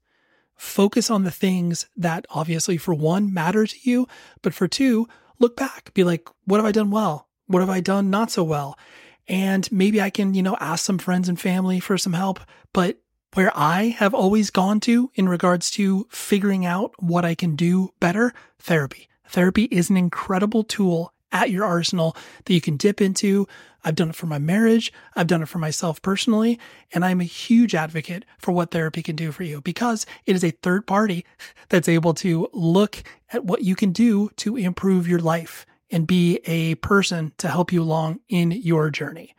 Focus 0.56 1.10
on 1.10 1.24
the 1.24 1.30
things 1.30 1.86
that 1.96 2.26
obviously, 2.28 2.76
for 2.76 2.92
one, 2.92 3.32
matter 3.32 3.66
to 3.66 3.76
you. 3.82 4.06
But 4.42 4.52
for 4.52 4.68
two, 4.68 5.08
look 5.38 5.56
back. 5.56 5.92
Be 5.94 6.04
like, 6.04 6.28
what 6.44 6.58
have 6.58 6.66
I 6.66 6.70
done 6.70 6.90
well? 6.90 7.28
What 7.46 7.60
have 7.60 7.70
I 7.70 7.80
done 7.80 8.10
not 8.10 8.30
so 8.30 8.44
well? 8.44 8.78
And 9.26 9.70
maybe 9.72 10.02
I 10.02 10.10
can, 10.10 10.34
you 10.34 10.42
know, 10.42 10.58
ask 10.60 10.84
some 10.84 10.98
friends 10.98 11.30
and 11.30 11.40
family 11.40 11.80
for 11.80 11.96
some 11.96 12.12
help. 12.12 12.40
But 12.74 12.98
where 13.32 13.50
I 13.56 13.84
have 13.84 14.12
always 14.12 14.50
gone 14.50 14.80
to 14.80 15.10
in 15.14 15.30
regards 15.30 15.70
to 15.72 16.06
figuring 16.10 16.66
out 16.66 16.92
what 16.98 17.24
I 17.24 17.34
can 17.34 17.56
do 17.56 17.94
better, 18.00 18.34
therapy. 18.58 19.08
Therapy 19.26 19.64
is 19.64 19.88
an 19.88 19.96
incredible 19.96 20.62
tool 20.62 21.14
at 21.32 21.50
your 21.50 21.64
arsenal 21.64 22.14
that 22.44 22.52
you 22.52 22.60
can 22.60 22.76
dip 22.76 23.00
into. 23.00 23.48
I've 23.84 23.94
done 23.94 24.10
it 24.10 24.16
for 24.16 24.26
my 24.26 24.38
marriage. 24.38 24.92
I've 25.16 25.26
done 25.26 25.42
it 25.42 25.48
for 25.48 25.58
myself 25.58 26.00
personally. 26.02 26.58
And 26.92 27.04
I'm 27.04 27.20
a 27.20 27.24
huge 27.24 27.74
advocate 27.74 28.24
for 28.38 28.52
what 28.52 28.70
therapy 28.70 29.02
can 29.02 29.16
do 29.16 29.32
for 29.32 29.42
you 29.42 29.60
because 29.60 30.06
it 30.26 30.36
is 30.36 30.44
a 30.44 30.50
third 30.50 30.86
party 30.86 31.24
that's 31.68 31.88
able 31.88 32.14
to 32.14 32.48
look 32.52 33.02
at 33.32 33.44
what 33.44 33.62
you 33.62 33.74
can 33.74 33.92
do 33.92 34.30
to 34.36 34.56
improve 34.56 35.08
your 35.08 35.18
life 35.18 35.66
and 35.90 36.06
be 36.06 36.40
a 36.46 36.74
person 36.76 37.32
to 37.38 37.48
help 37.48 37.72
you 37.72 37.82
along 37.82 38.20
in 38.28 38.50
your 38.50 38.90
journey. 38.90 39.34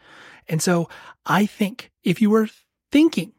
And 0.48 0.62
so 0.62 0.90
I 1.26 1.46
think 1.46 1.92
if 2.04 2.22
you 2.22 2.30
were 2.30 2.50
thinking 2.92 3.34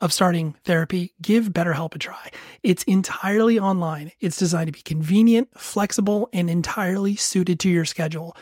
of 0.00 0.12
starting 0.12 0.54
therapy, 0.64 1.14
give 1.20 1.52
BetterHelp 1.52 1.94
a 1.94 1.98
try. 1.98 2.30
It's 2.62 2.82
entirely 2.84 3.58
online. 3.58 4.12
It's 4.20 4.36
designed 4.36 4.68
to 4.68 4.72
be 4.72 4.82
convenient, 4.82 5.48
flexible, 5.58 6.28
and 6.32 6.50
entirely 6.50 7.16
suited 7.16 7.60
to 7.60 7.70
your 7.70 7.84
schedule. 7.84 8.36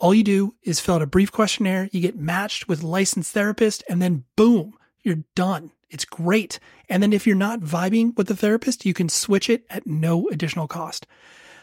All 0.00 0.14
you 0.14 0.24
do 0.24 0.54
is 0.62 0.80
fill 0.80 0.94
out 0.94 1.02
a 1.02 1.06
brief 1.06 1.30
questionnaire, 1.30 1.90
you 1.92 2.00
get 2.00 2.16
matched 2.16 2.68
with 2.68 2.82
licensed 2.82 3.32
therapist, 3.32 3.84
and 3.86 4.00
then 4.00 4.24
boom, 4.34 4.72
you're 5.02 5.24
done. 5.34 5.72
It's 5.90 6.06
great. 6.06 6.58
And 6.88 7.02
then 7.02 7.12
if 7.12 7.26
you're 7.26 7.36
not 7.36 7.60
vibing 7.60 8.16
with 8.16 8.26
the 8.26 8.36
therapist, 8.36 8.86
you 8.86 8.94
can 8.94 9.10
switch 9.10 9.50
it 9.50 9.66
at 9.68 9.86
no 9.86 10.26
additional 10.30 10.66
cost. 10.66 11.06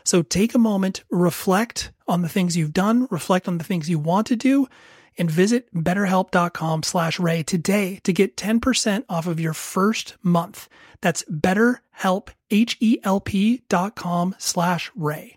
So 0.04 0.22
take 0.22 0.54
a 0.54 0.60
moment, 0.60 1.04
reflect 1.10 1.92
on 2.08 2.22
the 2.22 2.30
things 2.30 2.56
you've 2.56 2.74
done, 2.74 3.08
reflect 3.10 3.48
on 3.48 3.58
the 3.58 3.64
things 3.64 3.90
you 3.90 3.98
want 3.98 4.28
to 4.28 4.36
do, 4.36 4.68
and 5.18 5.32
visit 5.32 5.74
betterhelp.com 5.74 6.84
slash 6.84 7.20
ray 7.20 7.42
today 7.42 8.00
to 8.04 8.14
get 8.14 8.38
10% 8.38 9.04
off 9.10 9.26
of 9.26 9.40
your 9.40 9.54
first 9.54 10.16
month. 10.22 10.70
That's 11.02 11.24
betterhelp, 11.24 12.30
H-E-L-P 12.52 13.64
dot 13.68 13.96
com 13.96 14.36
slash 14.38 14.92
ray. 14.96 15.37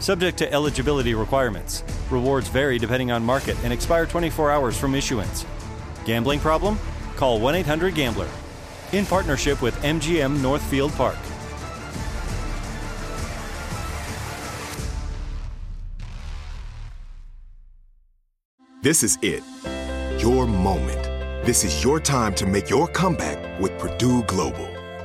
Subject 0.00 0.36
to 0.38 0.52
eligibility 0.52 1.14
requirements. 1.14 1.84
Rewards 2.10 2.48
vary 2.48 2.78
depending 2.78 3.10
on 3.12 3.24
market 3.24 3.56
and 3.62 3.72
expire 3.72 4.04
24 4.06 4.50
hours 4.50 4.76
from 4.76 4.94
issuance. 4.94 5.46
Gambling 6.04 6.40
problem? 6.40 6.78
Call 7.16 7.40
1 7.40 7.54
800 7.54 7.94
Gambler. 7.94 8.28
In 8.92 9.06
partnership 9.06 9.62
with 9.62 9.74
MGM 9.82 10.42
Northfield 10.42 10.92
Park. 10.92 11.16
This 18.82 19.02
is 19.02 19.16
it. 19.22 19.44
Your 20.20 20.46
moment 20.46 21.10
this 21.42 21.64
is 21.64 21.82
your 21.82 21.98
time 21.98 22.34
to 22.34 22.44
make 22.44 22.68
your 22.68 22.86
comeback 22.86 23.58
with 23.58 23.78
Purdue 23.78 24.22
Global. 24.24 24.69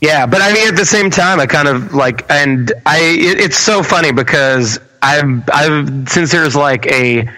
Yeah, 0.00 0.26
but 0.26 0.40
I 0.40 0.52
mean, 0.52 0.68
at 0.68 0.76
the 0.76 0.86
same 0.86 1.10
time, 1.10 1.40
I 1.40 1.46
kind 1.46 1.66
of 1.66 1.92
like, 1.92 2.30
and 2.30 2.72
I, 2.86 2.98
it, 3.00 3.40
it's 3.40 3.58
so 3.58 3.82
funny 3.82 4.12
because 4.12 4.78
I've, 5.02 5.42
I've, 5.52 6.08
since 6.08 6.30
there's 6.30 6.54
like 6.54 6.86
a 6.86 7.28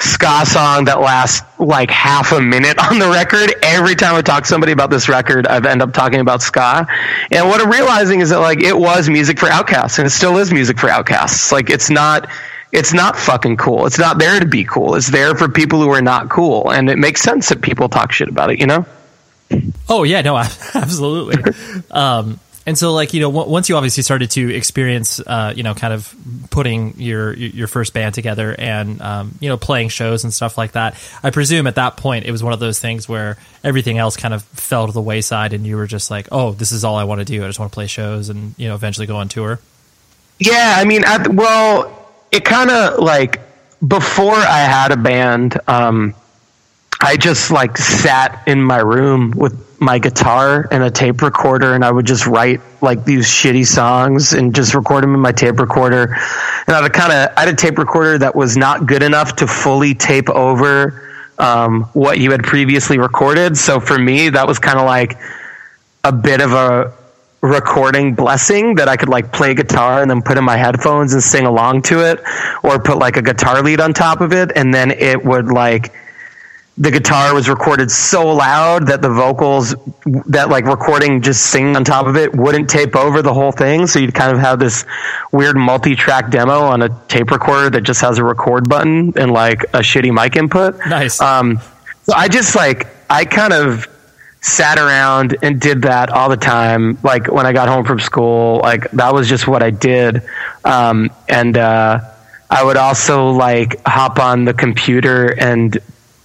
ska 0.00 0.46
song 0.46 0.84
that 0.84 1.00
lasts 1.00 1.46
like 1.58 1.90
half 1.90 2.32
a 2.32 2.40
minute 2.40 2.78
on 2.90 2.98
the 2.98 3.08
record, 3.08 3.54
every 3.62 3.94
time 3.94 4.16
I 4.16 4.22
talk 4.22 4.42
to 4.42 4.48
somebody 4.48 4.72
about 4.72 4.90
this 4.90 5.08
record, 5.08 5.46
I've 5.46 5.64
end 5.64 5.80
up 5.80 5.92
talking 5.92 6.18
about 6.18 6.42
ska. 6.42 6.86
And 7.30 7.48
what 7.48 7.60
I'm 7.60 7.70
realizing 7.70 8.20
is 8.20 8.30
that 8.30 8.38
like 8.38 8.60
it 8.60 8.76
was 8.76 9.08
music 9.08 9.38
for 9.38 9.48
outcasts 9.48 9.98
and 9.98 10.06
it 10.06 10.10
still 10.10 10.38
is 10.38 10.52
music 10.52 10.78
for 10.78 10.88
outcasts. 10.88 11.52
Like 11.52 11.70
it's 11.70 11.88
not, 11.88 12.28
it's 12.72 12.92
not 12.92 13.16
fucking 13.16 13.58
cool. 13.58 13.86
It's 13.86 13.98
not 13.98 14.18
there 14.18 14.40
to 14.40 14.46
be 14.46 14.64
cool. 14.64 14.96
It's 14.96 15.08
there 15.08 15.36
for 15.36 15.48
people 15.48 15.80
who 15.80 15.90
are 15.90 16.02
not 16.02 16.28
cool. 16.28 16.70
And 16.70 16.90
it 16.90 16.98
makes 16.98 17.22
sense 17.22 17.48
that 17.48 17.62
people 17.62 17.88
talk 17.88 18.10
shit 18.10 18.28
about 18.28 18.50
it, 18.50 18.58
you 18.58 18.66
know? 18.66 18.84
Oh 19.88 20.02
yeah, 20.02 20.20
no, 20.22 20.36
absolutely. 20.74 21.52
um, 21.90 22.38
and 22.68 22.76
so, 22.76 22.92
like 22.92 23.14
you 23.14 23.20
know, 23.20 23.30
once 23.30 23.70
you 23.70 23.76
obviously 23.76 24.02
started 24.02 24.30
to 24.32 24.54
experience, 24.54 25.20
uh, 25.20 25.54
you 25.56 25.62
know, 25.62 25.72
kind 25.72 25.94
of 25.94 26.14
putting 26.50 27.00
your 27.00 27.32
your 27.32 27.66
first 27.66 27.94
band 27.94 28.14
together 28.14 28.54
and 28.58 29.00
um, 29.00 29.34
you 29.40 29.48
know 29.48 29.56
playing 29.56 29.88
shows 29.88 30.22
and 30.22 30.34
stuff 30.34 30.58
like 30.58 30.72
that, 30.72 30.94
I 31.22 31.30
presume 31.30 31.66
at 31.66 31.76
that 31.76 31.96
point 31.96 32.26
it 32.26 32.30
was 32.30 32.42
one 32.42 32.52
of 32.52 32.60
those 32.60 32.78
things 32.78 33.08
where 33.08 33.38
everything 33.64 33.96
else 33.96 34.18
kind 34.18 34.34
of 34.34 34.44
fell 34.44 34.86
to 34.86 34.92
the 34.92 35.00
wayside, 35.00 35.54
and 35.54 35.66
you 35.66 35.76
were 35.76 35.86
just 35.86 36.10
like, 36.10 36.28
oh, 36.30 36.52
this 36.52 36.70
is 36.70 36.84
all 36.84 36.96
I 36.96 37.04
want 37.04 37.20
to 37.20 37.24
do. 37.24 37.42
I 37.42 37.46
just 37.46 37.58
want 37.58 37.72
to 37.72 37.74
play 37.74 37.86
shows 37.86 38.28
and 38.28 38.54
you 38.58 38.68
know 38.68 38.74
eventually 38.74 39.06
go 39.06 39.16
on 39.16 39.28
tour. 39.28 39.60
Yeah, 40.38 40.74
I 40.76 40.84
mean, 40.84 41.04
at, 41.06 41.26
well, 41.26 42.12
it 42.30 42.44
kind 42.44 42.70
of 42.70 42.98
like 42.98 43.40
before 43.86 44.34
I 44.36 44.58
had 44.58 44.92
a 44.92 44.98
band. 44.98 45.58
Um, 45.66 46.14
I 47.00 47.16
just 47.16 47.50
like 47.50 47.76
sat 47.76 48.42
in 48.46 48.62
my 48.62 48.78
room 48.78 49.32
with 49.36 49.80
my 49.80 49.98
guitar 50.00 50.66
and 50.72 50.82
a 50.82 50.90
tape 50.90 51.22
recorder 51.22 51.74
and 51.74 51.84
I 51.84 51.92
would 51.92 52.06
just 52.06 52.26
write 52.26 52.60
like 52.82 53.04
these 53.04 53.26
shitty 53.26 53.66
songs 53.66 54.32
and 54.32 54.54
just 54.54 54.74
record 54.74 55.04
them 55.04 55.14
in 55.14 55.20
my 55.20 55.30
tape 55.30 55.60
recorder. 55.60 56.16
And 56.66 56.76
I 56.76 56.80
would 56.80 56.90
a 56.90 56.94
kind 56.94 57.12
of, 57.12 57.36
I 57.36 57.40
had 57.40 57.48
a 57.48 57.56
tape 57.56 57.78
recorder 57.78 58.18
that 58.18 58.34
was 58.34 58.56
not 58.56 58.86
good 58.86 59.04
enough 59.04 59.36
to 59.36 59.46
fully 59.46 59.94
tape 59.94 60.28
over 60.28 61.08
um, 61.38 61.84
what 61.92 62.18
you 62.18 62.32
had 62.32 62.42
previously 62.42 62.98
recorded. 62.98 63.56
So 63.56 63.78
for 63.78 63.96
me, 63.96 64.30
that 64.30 64.48
was 64.48 64.58
kind 64.58 64.78
of 64.78 64.84
like 64.84 65.16
a 66.02 66.10
bit 66.12 66.40
of 66.40 66.52
a 66.52 66.92
recording 67.40 68.16
blessing 68.16 68.74
that 68.74 68.88
I 68.88 68.96
could 68.96 69.08
like 69.08 69.32
play 69.32 69.54
guitar 69.54 70.02
and 70.02 70.10
then 70.10 70.22
put 70.22 70.36
in 70.36 70.42
my 70.42 70.56
headphones 70.56 71.12
and 71.12 71.22
sing 71.22 71.46
along 71.46 71.82
to 71.82 72.04
it 72.04 72.20
or 72.64 72.80
put 72.82 72.98
like 72.98 73.16
a 73.16 73.22
guitar 73.22 73.62
lead 73.62 73.80
on 73.80 73.94
top 73.94 74.20
of 74.20 74.32
it. 74.32 74.50
And 74.56 74.74
then 74.74 74.90
it 74.90 75.24
would 75.24 75.46
like, 75.46 75.92
the 76.78 76.92
guitar 76.92 77.34
was 77.34 77.48
recorded 77.48 77.90
so 77.90 78.32
loud 78.32 78.86
that 78.86 79.02
the 79.02 79.08
vocals 79.08 79.74
that 80.26 80.48
like 80.48 80.64
recording 80.64 81.20
just 81.20 81.46
singing 81.46 81.74
on 81.74 81.82
top 81.82 82.06
of 82.06 82.16
it 82.16 82.32
wouldn't 82.34 82.70
tape 82.70 82.94
over 82.94 83.20
the 83.20 83.34
whole 83.34 83.50
thing. 83.50 83.88
So 83.88 83.98
you'd 83.98 84.14
kind 84.14 84.32
of 84.32 84.38
have 84.38 84.60
this 84.60 84.84
weird 85.32 85.56
multi-track 85.56 86.30
demo 86.30 86.60
on 86.60 86.82
a 86.82 86.88
tape 87.08 87.32
recorder 87.32 87.68
that 87.70 87.80
just 87.80 88.00
has 88.02 88.18
a 88.18 88.24
record 88.24 88.68
button 88.68 89.12
and 89.16 89.32
like 89.32 89.64
a 89.64 89.80
shitty 89.80 90.14
mic 90.14 90.36
input. 90.36 90.78
Nice. 90.86 91.20
Um, 91.20 91.60
so 92.04 92.14
i 92.14 92.28
just 92.28 92.54
like 92.54 92.86
i 93.10 93.24
kind 93.24 93.52
of 93.52 93.86
sat 94.40 94.78
around 94.78 95.36
and 95.42 95.60
did 95.60 95.82
that 95.82 96.10
all 96.10 96.30
the 96.30 96.36
time 96.36 96.96
like 97.02 97.30
when 97.30 97.44
i 97.44 97.52
got 97.52 97.68
home 97.68 97.84
from 97.84 97.98
school. 97.98 98.60
Like 98.62 98.88
that 98.92 99.12
was 99.12 99.28
just 99.28 99.48
what 99.48 99.64
i 99.64 99.70
did. 99.70 100.22
Um, 100.64 101.10
and 101.28 101.58
uh, 101.58 102.00
i 102.48 102.62
would 102.62 102.76
also 102.76 103.30
like 103.30 103.84
hop 103.84 104.20
on 104.20 104.44
the 104.44 104.54
computer 104.54 105.34
and 105.40 105.76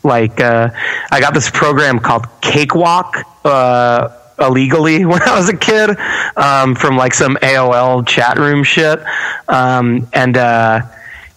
like 0.03 0.39
uh, 0.41 0.69
I 1.11 1.19
got 1.19 1.33
this 1.33 1.49
program 1.49 1.99
called 1.99 2.25
Cakewalk 2.41 3.17
uh, 3.45 4.09
illegally 4.39 5.05
when 5.05 5.21
I 5.21 5.37
was 5.37 5.49
a 5.49 5.57
kid 5.57 5.97
um, 6.35 6.75
from 6.75 6.97
like 6.97 7.13
some 7.13 7.35
AOL 7.35 8.05
chat 8.07 8.37
room 8.37 8.63
shit, 8.63 8.99
um, 9.47 10.07
and 10.13 10.37
uh, 10.37 10.81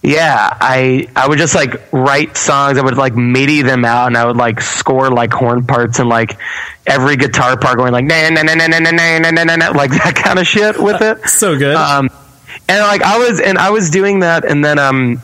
yeah, 0.02 0.56
I 0.60 1.08
I 1.16 1.28
would 1.28 1.38
just 1.38 1.54
like 1.54 1.92
write 1.92 2.36
songs. 2.36 2.78
I 2.78 2.82
would 2.82 2.96
like 2.96 3.16
MIDI 3.16 3.62
them 3.62 3.84
out, 3.84 4.06
and 4.06 4.16
I 4.16 4.24
would 4.24 4.36
like 4.36 4.60
score 4.60 5.10
like 5.10 5.32
horn 5.32 5.66
parts 5.66 5.98
and 5.98 6.08
like 6.08 6.38
every 6.86 7.16
guitar 7.16 7.56
part 7.56 7.78
going 7.78 7.92
like 7.92 8.04
na 8.04 8.28
na 8.30 8.42
na 8.42 8.54
na 8.54 8.68
na 8.68 8.78
na 8.78 8.90
na 8.90 9.30
na 9.30 9.42
na 9.42 9.56
na 9.56 9.68
like 9.70 9.90
that 9.90 10.14
kind 10.14 10.38
of 10.38 10.46
shit 10.46 10.80
with 10.80 11.02
it. 11.02 11.28
so 11.28 11.58
good. 11.58 11.74
Um, 11.74 12.08
and 12.68 12.80
like 12.80 13.02
I 13.02 13.18
was 13.18 13.40
and 13.40 13.58
I 13.58 13.70
was 13.70 13.90
doing 13.90 14.20
that, 14.20 14.44
and 14.44 14.64
then 14.64 14.78
um 14.78 15.20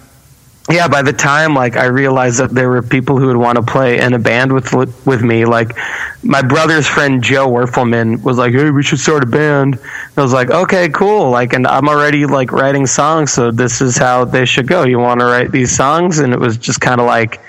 yeah, 0.70 0.86
by 0.86 1.02
the 1.02 1.12
time 1.12 1.54
like 1.54 1.76
I 1.76 1.86
realized 1.86 2.38
that 2.38 2.50
there 2.50 2.68
were 2.68 2.82
people 2.82 3.18
who 3.18 3.26
would 3.26 3.36
want 3.36 3.56
to 3.56 3.62
play 3.62 3.98
in 3.98 4.14
a 4.14 4.18
band 4.18 4.52
with 4.52 4.72
with 5.06 5.22
me, 5.22 5.44
like 5.44 5.76
my 6.22 6.40
brother's 6.40 6.86
friend 6.86 7.22
Joe 7.22 7.48
Werfelman 7.48 8.22
was 8.22 8.38
like, 8.38 8.52
"Hey, 8.52 8.70
we 8.70 8.82
should 8.82 9.00
start 9.00 9.24
a 9.24 9.26
band." 9.26 9.78
I 10.16 10.22
was 10.22 10.32
like, 10.32 10.50
"Okay, 10.50 10.88
cool." 10.88 11.30
Like, 11.30 11.52
and 11.52 11.66
I'm 11.66 11.88
already 11.88 12.26
like 12.26 12.52
writing 12.52 12.86
songs, 12.86 13.32
so 13.32 13.50
this 13.50 13.80
is 13.80 13.96
how 13.96 14.24
they 14.24 14.44
should 14.44 14.68
go. 14.68 14.84
You 14.84 14.98
want 14.98 15.20
to 15.20 15.26
write 15.26 15.50
these 15.50 15.74
songs, 15.74 16.20
and 16.20 16.32
it 16.32 16.38
was 16.38 16.56
just 16.56 16.80
kind 16.80 17.00
of 17.00 17.06
like 17.06 17.40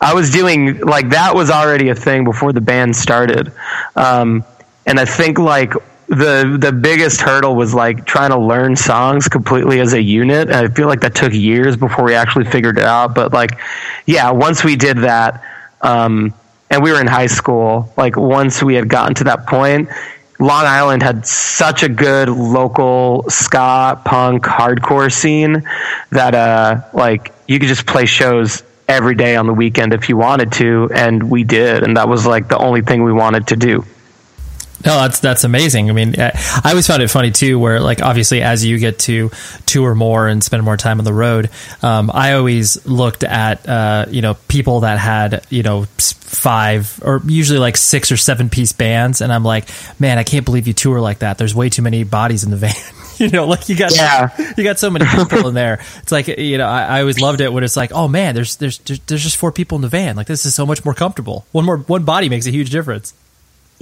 I 0.00 0.14
was 0.14 0.30
doing 0.30 0.78
like 0.78 1.10
that 1.10 1.34
was 1.34 1.50
already 1.50 1.88
a 1.88 1.94
thing 1.96 2.24
before 2.24 2.52
the 2.52 2.60
band 2.60 2.94
started, 2.94 3.52
um, 3.96 4.44
and 4.86 5.00
I 5.00 5.04
think 5.04 5.38
like 5.38 5.74
the 6.12 6.58
the 6.60 6.72
biggest 6.72 7.22
hurdle 7.22 7.56
was 7.56 7.72
like 7.72 8.04
trying 8.04 8.30
to 8.30 8.38
learn 8.38 8.76
songs 8.76 9.28
completely 9.28 9.80
as 9.80 9.94
a 9.94 10.02
unit. 10.02 10.48
And 10.48 10.56
I 10.56 10.68
feel 10.68 10.86
like 10.86 11.00
that 11.00 11.14
took 11.14 11.32
years 11.32 11.74
before 11.74 12.04
we 12.04 12.14
actually 12.14 12.44
figured 12.44 12.76
it 12.76 12.84
out. 12.84 13.14
But 13.14 13.32
like, 13.32 13.58
yeah, 14.04 14.30
once 14.30 14.62
we 14.62 14.76
did 14.76 14.98
that, 14.98 15.42
um, 15.80 16.34
and 16.70 16.82
we 16.82 16.92
were 16.92 17.00
in 17.00 17.06
high 17.06 17.28
school, 17.28 17.90
like 17.96 18.16
once 18.16 18.62
we 18.62 18.74
had 18.74 18.88
gotten 18.88 19.14
to 19.16 19.24
that 19.24 19.46
point, 19.46 19.88
Long 20.38 20.66
Island 20.66 21.02
had 21.02 21.26
such 21.26 21.82
a 21.82 21.88
good 21.88 22.28
local 22.28 23.24
ska 23.30 23.98
punk 24.04 24.44
hardcore 24.44 25.10
scene 25.10 25.66
that 26.10 26.34
uh 26.34 26.82
like 26.92 27.32
you 27.48 27.58
could 27.58 27.68
just 27.68 27.86
play 27.86 28.04
shows 28.04 28.62
every 28.86 29.14
day 29.14 29.36
on 29.36 29.46
the 29.46 29.54
weekend 29.54 29.94
if 29.94 30.10
you 30.10 30.18
wanted 30.18 30.52
to 30.52 30.90
and 30.92 31.30
we 31.30 31.44
did 31.44 31.82
and 31.82 31.96
that 31.96 32.08
was 32.08 32.26
like 32.26 32.48
the 32.48 32.58
only 32.58 32.82
thing 32.82 33.02
we 33.02 33.12
wanted 33.12 33.46
to 33.46 33.56
do. 33.56 33.84
No, 34.84 35.00
that's 35.00 35.20
that's 35.20 35.44
amazing. 35.44 35.90
I 35.90 35.92
mean, 35.92 36.14
I 36.18 36.60
always 36.64 36.86
found 36.86 37.02
it 37.02 37.08
funny 37.08 37.30
too, 37.30 37.58
where 37.58 37.78
like 37.80 38.02
obviously 38.02 38.42
as 38.42 38.64
you 38.64 38.78
get 38.78 38.98
to 39.00 39.30
tour 39.64 39.94
more 39.94 40.26
and 40.26 40.42
spend 40.42 40.62
more 40.64 40.76
time 40.76 40.98
on 40.98 41.04
the 41.04 41.12
road, 41.12 41.50
um, 41.82 42.10
I 42.12 42.32
always 42.32 42.84
looked 42.84 43.22
at 43.22 43.68
uh, 43.68 44.06
you 44.08 44.22
know 44.22 44.34
people 44.48 44.80
that 44.80 44.98
had 44.98 45.46
you 45.50 45.62
know 45.62 45.84
five 45.98 47.00
or 47.04 47.22
usually 47.26 47.60
like 47.60 47.76
six 47.76 48.10
or 48.10 48.16
seven 48.16 48.48
piece 48.48 48.72
bands, 48.72 49.20
and 49.20 49.32
I'm 49.32 49.44
like, 49.44 49.68
man, 50.00 50.18
I 50.18 50.24
can't 50.24 50.44
believe 50.44 50.66
you 50.66 50.72
tour 50.72 51.00
like 51.00 51.20
that. 51.20 51.38
There's 51.38 51.54
way 51.54 51.68
too 51.68 51.82
many 51.82 52.02
bodies 52.02 52.42
in 52.42 52.50
the 52.50 52.56
van. 52.58 52.74
you 53.18 53.28
know, 53.28 53.46
like 53.46 53.68
you 53.68 53.76
got 53.76 53.94
yeah. 53.94 54.30
you 54.56 54.64
got 54.64 54.80
so 54.80 54.90
many 54.90 55.06
people 55.06 55.46
in 55.48 55.54
there. 55.62 55.80
It's 55.98 56.10
like 56.10 56.26
you 56.26 56.58
know, 56.58 56.66
I, 56.66 56.82
I, 56.82 57.00
always 57.00 57.20
loved 57.20 57.40
it 57.40 57.52
when 57.52 57.62
it's 57.62 57.76
like, 57.76 57.92
oh 57.92 58.08
man, 58.08 58.34
there's 58.34 58.56
there's 58.56 58.78
there's 58.78 59.22
just 59.22 59.36
four 59.36 59.52
people 59.52 59.76
in 59.76 59.82
the 59.82 59.88
van. 59.88 60.16
Like 60.16 60.26
this 60.26 60.44
is 60.44 60.56
so 60.56 60.66
much 60.66 60.84
more 60.84 60.94
comfortable. 60.94 61.46
One 61.52 61.64
more 61.64 61.78
one 61.78 62.04
body 62.04 62.28
makes 62.28 62.46
a 62.46 62.50
huge 62.50 62.70
difference. 62.70 63.14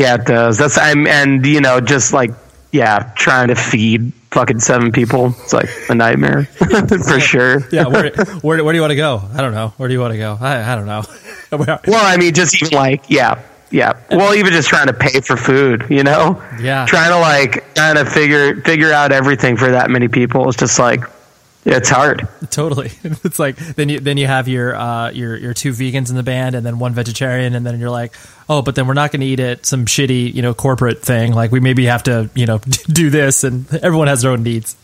Yeah, 0.00 0.14
it 0.14 0.24
does. 0.24 0.56
That's 0.56 0.78
I'm 0.78 1.06
and 1.06 1.44
you 1.44 1.60
know 1.60 1.78
just 1.78 2.14
like 2.14 2.30
yeah, 2.72 3.12
trying 3.16 3.48
to 3.48 3.54
feed 3.54 4.14
fucking 4.30 4.60
seven 4.60 4.92
people. 4.92 5.34
It's 5.42 5.52
like 5.52 5.68
a 5.90 5.94
nightmare 5.94 6.44
for 6.54 7.20
sure. 7.20 7.68
yeah, 7.70 7.86
where, 7.86 8.10
where, 8.40 8.64
where 8.64 8.72
do 8.72 8.76
you 8.76 8.80
want 8.80 8.92
to 8.92 8.96
go? 8.96 9.22
I 9.34 9.42
don't 9.42 9.52
know. 9.52 9.74
Where 9.76 9.88
do 9.88 9.92
you 9.92 10.00
want 10.00 10.12
to 10.12 10.18
go? 10.18 10.38
I, 10.40 10.72
I 10.72 10.74
don't 10.74 10.86
know. 10.86 11.02
well, 11.86 12.06
I 12.06 12.16
mean, 12.16 12.32
just 12.32 12.62
even 12.62 12.74
like 12.74 13.10
yeah, 13.10 13.42
yeah. 13.70 14.00
Well, 14.10 14.34
even 14.34 14.52
just 14.54 14.70
trying 14.70 14.86
to 14.86 14.94
pay 14.94 15.20
for 15.20 15.36
food, 15.36 15.84
you 15.90 16.02
know. 16.02 16.42
Yeah. 16.58 16.86
Trying 16.86 17.10
to 17.10 17.18
like 17.18 17.74
kind 17.74 17.98
of 17.98 18.10
figure 18.10 18.58
figure 18.62 18.92
out 18.92 19.12
everything 19.12 19.58
for 19.58 19.70
that 19.72 19.90
many 19.90 20.08
people 20.08 20.48
is 20.48 20.56
just 20.56 20.78
like 20.78 21.04
it's 21.64 21.88
hard. 21.88 22.28
Totally. 22.50 22.90
It's 23.22 23.38
like 23.38 23.56
then 23.56 23.88
you 23.88 24.00
then 24.00 24.16
you 24.16 24.26
have 24.26 24.48
your 24.48 24.74
uh, 24.74 25.10
your 25.10 25.36
your 25.36 25.54
two 25.54 25.72
vegans 25.72 26.10
in 26.10 26.16
the 26.16 26.22
band 26.22 26.54
and 26.54 26.64
then 26.64 26.78
one 26.78 26.94
vegetarian 26.94 27.54
and 27.54 27.66
then 27.66 27.78
you're 27.78 27.90
like, 27.90 28.14
"Oh, 28.48 28.62
but 28.62 28.74
then 28.74 28.86
we're 28.86 28.94
not 28.94 29.12
going 29.12 29.20
to 29.20 29.26
eat 29.26 29.40
at 29.40 29.66
some 29.66 29.84
shitty, 29.84 30.32
you 30.32 30.42
know, 30.42 30.54
corporate 30.54 31.02
thing. 31.02 31.32
Like 31.32 31.52
we 31.52 31.60
maybe 31.60 31.84
have 31.86 32.02
to, 32.04 32.30
you 32.34 32.46
know, 32.46 32.58
do 32.88 33.10
this 33.10 33.44
and 33.44 33.72
everyone 33.74 34.08
has 34.08 34.22
their 34.22 34.30
own 34.30 34.42
needs." 34.42 34.76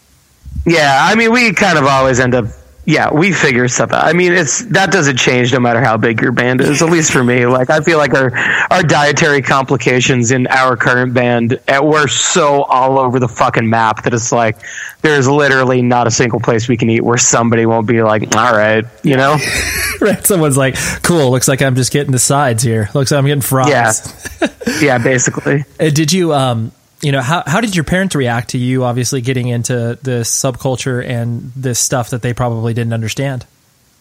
Yeah, 0.66 0.98
I 1.02 1.14
mean, 1.14 1.32
we 1.32 1.52
kind 1.52 1.78
of 1.78 1.84
always 1.84 2.20
end 2.20 2.34
up 2.34 2.46
yeah, 2.86 3.12
we 3.12 3.32
figure 3.32 3.66
stuff 3.66 3.90
out. 3.90 4.04
I 4.04 4.12
mean, 4.12 4.32
it's 4.32 4.64
that 4.66 4.92
doesn't 4.92 5.16
change 5.16 5.52
no 5.52 5.58
matter 5.58 5.80
how 5.80 5.96
big 5.96 6.20
your 6.22 6.30
band 6.30 6.60
is. 6.60 6.80
At 6.82 6.88
least 6.88 7.12
for 7.12 7.22
me, 7.22 7.44
like 7.44 7.68
I 7.68 7.80
feel 7.80 7.98
like 7.98 8.14
our 8.14 8.32
our 8.70 8.84
dietary 8.84 9.42
complications 9.42 10.30
in 10.30 10.46
our 10.46 10.76
current 10.76 11.12
band, 11.12 11.58
eh, 11.66 11.80
we're 11.80 12.06
so 12.06 12.62
all 12.62 13.00
over 13.00 13.18
the 13.18 13.26
fucking 13.26 13.68
map 13.68 14.04
that 14.04 14.14
it's 14.14 14.30
like 14.30 14.58
there's 15.02 15.28
literally 15.28 15.82
not 15.82 16.06
a 16.06 16.12
single 16.12 16.38
place 16.38 16.68
we 16.68 16.76
can 16.76 16.88
eat 16.88 17.00
where 17.02 17.18
somebody 17.18 17.66
won't 17.66 17.88
be 17.88 18.04
like, 18.04 18.36
all 18.36 18.52
right, 18.52 18.84
you 19.02 19.16
know, 19.16 19.36
right? 20.00 20.24
Someone's 20.24 20.56
like, 20.56 20.76
cool. 21.02 21.32
Looks 21.32 21.48
like 21.48 21.62
I'm 21.62 21.74
just 21.74 21.90
getting 21.90 22.12
the 22.12 22.20
sides 22.20 22.62
here. 22.62 22.88
Looks 22.94 23.10
like 23.10 23.18
I'm 23.18 23.26
getting 23.26 23.42
fries. 23.42 23.68
Yeah, 23.68 24.48
yeah, 24.80 24.98
basically. 24.98 25.64
Did 25.78 26.12
you 26.12 26.32
um 26.32 26.70
you 27.02 27.12
know 27.12 27.20
how 27.20 27.42
how 27.46 27.60
did 27.60 27.74
your 27.74 27.84
parents 27.84 28.14
react 28.14 28.50
to 28.50 28.58
you 28.58 28.84
obviously 28.84 29.20
getting 29.20 29.48
into 29.48 29.98
this 30.02 30.30
subculture 30.30 31.04
and 31.04 31.52
this 31.54 31.78
stuff 31.78 32.10
that 32.10 32.22
they 32.22 32.32
probably 32.32 32.74
didn't 32.74 32.92
understand 32.92 33.46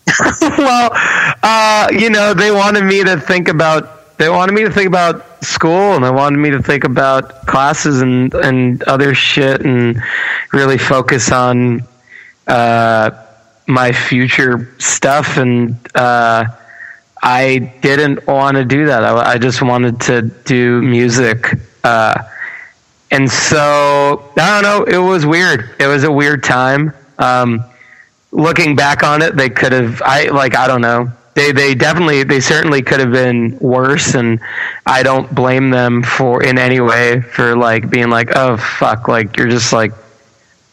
well 0.42 0.90
uh, 1.44 1.90
you 1.92 2.10
know 2.10 2.34
they 2.34 2.52
wanted 2.52 2.84
me 2.84 3.04
to 3.04 3.20
think 3.20 3.48
about 3.48 4.18
they 4.18 4.30
wanted 4.30 4.54
me 4.54 4.64
to 4.64 4.72
think 4.72 4.88
about 4.88 5.44
school 5.44 5.96
and 5.96 6.04
they 6.04 6.10
wanted 6.10 6.38
me 6.38 6.52
to 6.52 6.62
think 6.62 6.84
about 6.84 7.46
classes 7.48 8.02
and 8.02 8.34
and 8.34 8.84
other 8.84 9.14
shit 9.14 9.62
and 9.62 10.02
really 10.54 10.78
focus 10.78 11.32
on 11.32 11.84
uh, 12.48 13.12
my 13.68 13.92
future 13.92 14.74
stuff 14.80 15.38
and 15.38 15.76
uh, 15.96 16.46
I 17.22 17.74
didn't 17.82 18.28
want 18.28 18.56
to 18.58 18.66
do 18.66 18.86
that. 18.86 19.04
I, 19.04 19.32
I, 19.32 19.38
just 19.40 19.64
wanted 19.64 20.00
to 20.02 20.22
do 20.22 20.80
music. 20.84 21.48
Uh, 21.84 22.22
and 23.16 23.32
so 23.32 24.30
I 24.38 24.62
don't 24.62 24.64
know. 24.64 24.84
It 24.84 24.98
was 24.98 25.26
weird. 25.26 25.74
It 25.80 25.88
was 25.88 26.04
a 26.04 26.12
weird 26.12 26.44
time. 26.44 26.94
Um, 27.18 27.64
looking 28.32 28.76
back 28.76 29.04
on 29.04 29.22
it, 29.22 29.38
they 29.38 29.50
could 29.50 29.72
have. 29.72 30.02
I 30.06 30.26
like. 30.26 30.56
I 30.58 30.68
don't 30.68 30.82
know. 30.82 31.10
They 31.34 31.54
they 31.54 31.76
definitely 31.76 32.24
they 32.24 32.42
certainly 32.42 32.82
could 32.82 33.00
have 33.00 33.14
been 33.14 33.58
worse, 33.60 34.16
and 34.16 34.42
I 34.86 35.02
don't 35.02 35.34
blame 35.34 35.70
them 35.70 36.04
for 36.04 36.44
in 36.44 36.58
any 36.58 36.82
way 36.82 37.22
for 37.22 37.56
like 37.56 37.90
being 37.90 38.10
like, 38.10 38.36
oh 38.36 38.58
fuck, 38.58 39.08
like 39.08 39.38
you're 39.38 39.48
just 39.48 39.72
like 39.72 39.94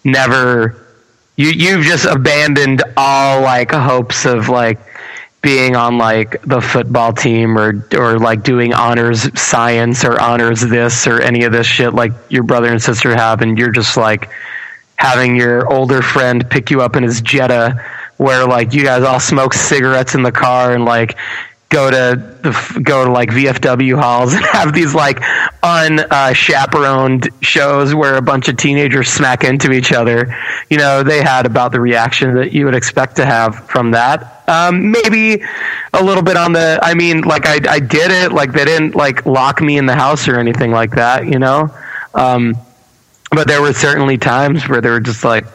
never. 0.02 0.84
You 1.36 1.48
you've 1.48 1.84
just 1.84 2.06
abandoned 2.06 2.82
all 2.96 3.40
like 3.42 3.70
hopes 3.70 4.26
of 4.26 4.48
like 4.48 4.80
being 5.42 5.74
on 5.74 5.98
like 5.98 6.40
the 6.42 6.60
football 6.60 7.12
team 7.12 7.58
or 7.58 7.84
or 7.94 8.18
like 8.18 8.44
doing 8.44 8.72
honors 8.72 9.28
science 9.38 10.04
or 10.04 10.20
honors 10.20 10.60
this 10.60 11.06
or 11.06 11.20
any 11.20 11.42
of 11.44 11.52
this 11.52 11.66
shit 11.66 11.92
like 11.92 12.12
your 12.28 12.44
brother 12.44 12.68
and 12.68 12.80
sister 12.80 13.14
have 13.14 13.42
and 13.42 13.58
you're 13.58 13.72
just 13.72 13.96
like 13.96 14.30
having 14.94 15.34
your 15.34 15.70
older 15.70 16.00
friend 16.00 16.48
pick 16.48 16.70
you 16.70 16.80
up 16.80 16.94
in 16.94 17.02
his 17.02 17.20
Jetta 17.20 17.84
where 18.18 18.46
like 18.46 18.72
you 18.72 18.84
guys 18.84 19.02
all 19.02 19.18
smoke 19.18 19.52
cigarettes 19.52 20.14
in 20.14 20.22
the 20.22 20.30
car 20.30 20.74
and 20.74 20.84
like 20.84 21.18
go 21.72 21.90
to 21.90 22.38
the 22.42 22.80
go 22.84 23.06
to 23.06 23.10
like 23.10 23.30
VFW 23.30 23.98
halls 24.00 24.34
and 24.34 24.44
have 24.44 24.72
these 24.72 24.94
like 24.94 25.20
unchaperoned 25.62 27.28
uh, 27.28 27.30
shows 27.40 27.94
where 27.94 28.16
a 28.16 28.22
bunch 28.22 28.48
of 28.48 28.56
teenagers 28.56 29.08
smack 29.08 29.42
into 29.42 29.72
each 29.72 29.90
other. 29.90 30.36
You 30.70 30.76
know, 30.76 31.02
they 31.02 31.22
had 31.22 31.46
about 31.46 31.72
the 31.72 31.80
reaction 31.80 32.34
that 32.34 32.52
you 32.52 32.66
would 32.66 32.74
expect 32.74 33.16
to 33.16 33.24
have 33.24 33.66
from 33.68 33.90
that. 33.92 34.41
Um, 34.48 34.90
maybe 34.90 35.42
a 35.92 36.02
little 36.02 36.22
bit 36.22 36.36
on 36.36 36.52
the. 36.52 36.78
I 36.82 36.94
mean, 36.94 37.22
like 37.22 37.46
I 37.46 37.60
I 37.68 37.78
did 37.78 38.10
it. 38.10 38.32
Like 38.32 38.52
they 38.52 38.64
didn't 38.64 38.94
like 38.94 39.24
lock 39.24 39.60
me 39.60 39.78
in 39.78 39.86
the 39.86 39.94
house 39.94 40.28
or 40.28 40.38
anything 40.38 40.72
like 40.72 40.92
that. 40.92 41.26
You 41.26 41.38
know. 41.38 41.74
Um, 42.14 42.56
but 43.30 43.48
there 43.48 43.62
were 43.62 43.72
certainly 43.72 44.18
times 44.18 44.68
where 44.68 44.80
they 44.80 44.90
were 44.90 45.00
just 45.00 45.24
like 45.24 45.46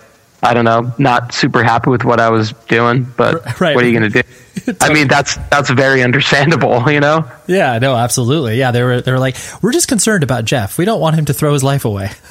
I 0.42 0.54
don't 0.54 0.66
know, 0.66 0.94
not 1.00 1.34
super 1.34 1.64
happy 1.64 1.90
with 1.90 2.04
what 2.04 2.20
I 2.20 2.30
was 2.30 2.54
doing, 2.68 3.12
but 3.18 3.60
right. 3.60 3.76
what 3.76 3.84
are 3.84 3.88
you 3.88 4.00
going 4.00 4.12
to 4.12 4.22
do? 4.22 4.74
I 4.82 4.94
mean, 4.94 5.08
that's 5.08 5.36
that's 5.50 5.70
very 5.70 6.04
understandable, 6.04 6.90
you 6.92 7.00
know. 7.00 7.30
Yeah, 7.48 7.80
no, 7.80 7.96
absolutely. 7.96 8.58
Yeah, 8.58 8.72
they 8.72 8.84
were 8.84 9.02
they 9.02 9.12
were 9.12 9.20
like, 9.20 9.36
we're 9.62 9.72
just 9.72 9.88
concerned 9.88 10.24
about 10.24 10.46
Jeff. 10.46 10.78
We 10.78 10.86
don't 10.86 11.02
want 11.02 11.16
him 11.16 11.26
to 11.26 11.34
throw 11.34 11.54
his 11.54 11.64
life 11.64 11.86
away. 11.86 12.12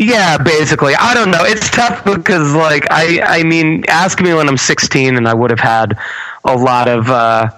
Yeah, 0.00 0.38
basically. 0.38 0.94
I 0.94 1.12
don't 1.12 1.30
know. 1.30 1.44
It's 1.44 1.68
tough 1.68 2.02
because, 2.06 2.54
like, 2.54 2.86
I 2.90 3.20
I 3.22 3.42
mean, 3.42 3.84
ask 3.86 4.18
me 4.22 4.32
when 4.32 4.48
I'm 4.48 4.56
16, 4.56 5.14
and 5.16 5.28
I 5.28 5.34
would 5.34 5.50
have 5.50 5.60
had 5.60 5.98
a 6.42 6.56
lot 6.56 6.88
of 6.88 7.10
uh, 7.10 7.50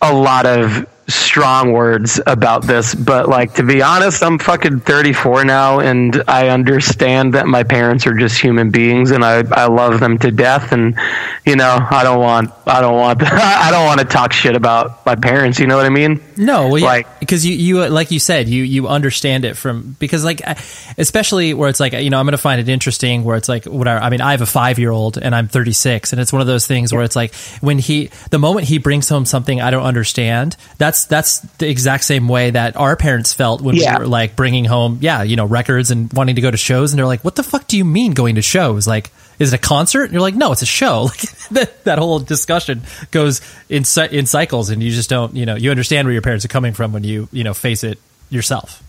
a 0.00 0.12
lot 0.14 0.46
of 0.46 0.86
strong 1.08 1.72
words 1.72 2.20
about 2.26 2.62
this, 2.64 2.94
but 2.94 3.28
like 3.28 3.54
to 3.54 3.64
be 3.64 3.82
honest, 3.82 4.22
I'm 4.22 4.38
fucking 4.38 4.80
34 4.80 5.46
now, 5.46 5.80
and 5.80 6.22
I 6.28 6.50
understand 6.50 7.34
that 7.34 7.48
my 7.48 7.64
parents 7.64 8.06
are 8.06 8.14
just 8.14 8.40
human 8.40 8.70
beings, 8.70 9.10
and 9.10 9.24
I 9.24 9.42
I 9.50 9.66
love 9.66 9.98
them 9.98 10.16
to 10.18 10.30
death, 10.30 10.70
and 10.70 10.96
you 11.44 11.56
know 11.56 11.76
I 11.90 12.04
don't 12.04 12.20
want 12.20 12.52
I 12.68 12.80
don't 12.80 12.94
want 12.96 13.20
I 13.26 13.72
don't 13.72 13.84
want 13.84 13.98
to 13.98 14.06
talk 14.06 14.32
shit 14.32 14.54
about 14.54 15.04
my 15.04 15.16
parents. 15.16 15.58
You 15.58 15.66
know 15.66 15.76
what 15.76 15.86
I 15.86 15.90
mean? 15.90 16.20
No, 16.38 16.68
well, 16.68 16.82
like 16.82 17.20
because 17.20 17.44
you 17.44 17.54
you 17.54 17.88
like 17.88 18.10
you 18.10 18.18
said 18.18 18.48
you 18.48 18.64
you 18.64 18.88
understand 18.88 19.44
it 19.44 19.56
from 19.56 19.96
because 19.98 20.24
like 20.24 20.40
especially 20.96 21.54
where 21.54 21.68
it's 21.68 21.80
like 21.80 21.92
you 21.92 22.10
know 22.10 22.18
I'm 22.18 22.26
going 22.26 22.32
to 22.32 22.38
find 22.38 22.60
it 22.60 22.68
interesting 22.68 23.24
where 23.24 23.36
it's 23.36 23.48
like 23.48 23.64
whatever. 23.66 24.00
I 24.00 24.10
mean 24.10 24.20
I 24.20 24.32
have 24.32 24.40
a 24.40 24.46
five 24.46 24.78
year 24.78 24.90
old 24.90 25.18
and 25.18 25.34
I'm 25.34 25.48
36, 25.48 26.12
and 26.12 26.20
it's 26.20 26.32
one 26.32 26.40
of 26.40 26.46
those 26.46 26.66
things 26.66 26.92
where 26.92 27.02
it's 27.02 27.16
like 27.16 27.34
when 27.60 27.78
he 27.78 28.10
the 28.30 28.38
moment 28.38 28.66
he 28.66 28.78
brings 28.78 29.08
home 29.08 29.24
something 29.24 29.60
I 29.60 29.70
don't 29.70 29.84
understand 29.84 30.56
that's 30.78 31.04
that's 31.04 31.28
that's 31.28 31.40
the 31.58 31.68
exact 31.68 32.04
same 32.04 32.28
way 32.28 32.50
that 32.50 32.76
our 32.76 32.96
parents 32.96 33.34
felt 33.34 33.60
when 33.60 33.76
yeah. 33.76 33.98
we 33.98 34.04
were 34.04 34.08
like 34.08 34.36
bringing 34.36 34.64
home, 34.64 34.98
yeah, 35.00 35.22
you 35.22 35.36
know, 35.36 35.44
records 35.44 35.90
and 35.90 36.12
wanting 36.12 36.36
to 36.36 36.40
go 36.40 36.50
to 36.50 36.56
shows. 36.56 36.92
And 36.92 36.98
they're 36.98 37.06
like, 37.06 37.24
"What 37.24 37.36
the 37.36 37.42
fuck 37.42 37.66
do 37.66 37.76
you 37.76 37.84
mean 37.84 38.12
going 38.12 38.36
to 38.36 38.42
shows? 38.42 38.86
Like, 38.86 39.10
is 39.38 39.52
it 39.52 39.56
a 39.56 39.58
concert?" 39.58 40.04
And 40.04 40.12
you're 40.12 40.22
like, 40.22 40.34
"No, 40.34 40.52
it's 40.52 40.62
a 40.62 40.66
show." 40.66 41.08
Like 41.18 41.20
that, 41.50 41.84
that 41.84 41.98
whole 41.98 42.18
discussion 42.18 42.82
goes 43.10 43.40
in 43.68 43.84
in 44.10 44.26
cycles, 44.26 44.70
and 44.70 44.82
you 44.82 44.90
just 44.90 45.08
don't, 45.08 45.34
you 45.34 45.46
know, 45.46 45.56
you 45.56 45.70
understand 45.70 46.06
where 46.06 46.12
your 46.12 46.22
parents 46.22 46.44
are 46.44 46.48
coming 46.48 46.74
from 46.74 46.92
when 46.92 47.04
you, 47.04 47.28
you 47.32 47.44
know, 47.44 47.54
face 47.54 47.84
it 47.84 47.98
yourself. 48.30 48.82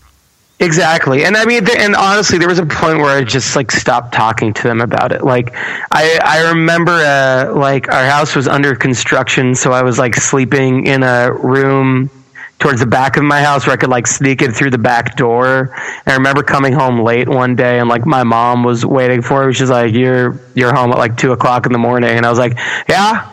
Exactly. 0.60 1.24
And 1.24 1.38
I 1.38 1.46
mean, 1.46 1.66
and 1.78 1.96
honestly, 1.96 2.36
there 2.36 2.48
was 2.48 2.58
a 2.58 2.66
point 2.66 2.98
where 2.98 3.16
I 3.16 3.24
just 3.24 3.56
like 3.56 3.72
stopped 3.72 4.12
talking 4.12 4.52
to 4.52 4.62
them 4.62 4.82
about 4.82 5.10
it. 5.12 5.24
Like, 5.24 5.54
I, 5.90 6.20
I 6.22 6.48
remember, 6.50 6.92
uh, 6.92 7.54
like 7.54 7.90
our 7.90 8.04
house 8.04 8.36
was 8.36 8.46
under 8.46 8.74
construction. 8.74 9.54
So 9.54 9.72
I 9.72 9.82
was 9.82 9.98
like 9.98 10.14
sleeping 10.16 10.86
in 10.86 11.02
a 11.02 11.32
room 11.32 12.10
towards 12.60 12.78
the 12.78 12.86
back 12.86 13.16
of 13.16 13.24
my 13.24 13.42
house 13.42 13.66
where 13.66 13.72
I 13.72 13.76
could 13.76 13.88
like 13.88 14.06
sneak 14.06 14.42
it 14.42 14.52
through 14.52 14.70
the 14.70 14.78
back 14.78 15.16
door. 15.16 15.74
And 16.04 16.08
I 16.08 16.14
remember 16.14 16.42
coming 16.42 16.72
home 16.72 17.00
late 17.00 17.28
one 17.28 17.56
day 17.56 17.80
and 17.80 17.88
like 17.88 18.06
my 18.06 18.22
mom 18.22 18.62
was 18.62 18.86
waiting 18.86 19.22
for 19.22 19.46
me. 19.46 19.54
She's 19.54 19.70
like, 19.70 19.92
"You're 19.94 20.38
you're 20.54 20.72
home 20.72 20.92
at 20.92 20.98
like 20.98 21.16
two 21.16 21.32
o'clock 21.32 21.66
in 21.66 21.72
the 21.72 21.78
morning," 21.78 22.10
and 22.10 22.24
I 22.24 22.30
was 22.30 22.38
like, 22.38 22.56
"Yeah." 22.88 23.28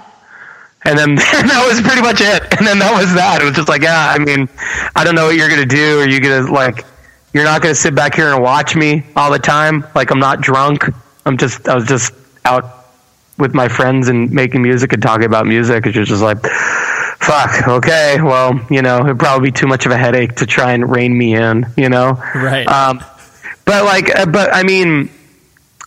And 0.86 0.98
then 0.98 1.16
that 1.16 1.66
was 1.68 1.82
pretty 1.82 2.02
much 2.02 2.22
it. 2.22 2.58
And 2.58 2.66
then 2.66 2.80
that 2.80 2.94
was 2.98 3.14
that. 3.16 3.42
It 3.42 3.46
was 3.46 3.56
just 3.56 3.68
like, 3.68 3.82
yeah, 3.82 4.14
I 4.16 4.20
mean, 4.20 4.48
I 4.96 5.04
don't 5.04 5.16
know 5.16 5.26
what 5.26 5.36
you're 5.36 5.50
gonna 5.50 5.66
do. 5.66 6.00
Are 6.00 6.08
you 6.08 6.22
gonna 6.22 6.52
like? 6.52 6.86
You're 7.34 7.44
not 7.44 7.62
gonna 7.62 7.76
sit 7.76 7.94
back 7.94 8.16
here 8.16 8.34
and 8.34 8.42
watch 8.42 8.76
me 8.76 9.04
all 9.16 9.30
the 9.30 9.40
time. 9.40 9.86
Like 9.94 10.10
I'm 10.10 10.20
not 10.20 10.40
drunk. 10.42 10.86
I'm 11.26 11.38
just 11.38 11.68
I 11.68 11.76
was 11.76 11.86
just 11.86 12.14
out 12.46 12.86
with 13.38 13.54
my 13.54 13.68
friends 13.68 14.08
and 14.08 14.32
making 14.32 14.62
music 14.62 14.94
and 14.94 15.04
talking 15.04 15.26
about 15.26 15.46
music. 15.46 15.86
It's 15.86 16.10
just 16.10 16.24
like 16.24 16.38
fuck, 17.28 17.68
okay, 17.68 18.22
well, 18.22 18.60
you 18.70 18.82
know, 18.82 19.00
it'd 19.02 19.20
probably 19.20 19.50
be 19.50 19.52
too 19.52 19.68
much 19.68 19.86
of 19.86 19.92
a 19.92 19.98
headache 19.98 20.36
to 20.36 20.46
try 20.46 20.72
and 20.72 20.90
rein 20.90 21.16
me 21.16 21.36
in, 21.36 21.66
you 21.76 21.90
know? 21.90 22.14
Right. 22.34 22.68
Um, 22.68 23.04
but 23.66 23.84
like, 23.84 24.16
uh, 24.18 24.26
but 24.26 24.54
I 24.54 24.64
mean, 24.64 25.10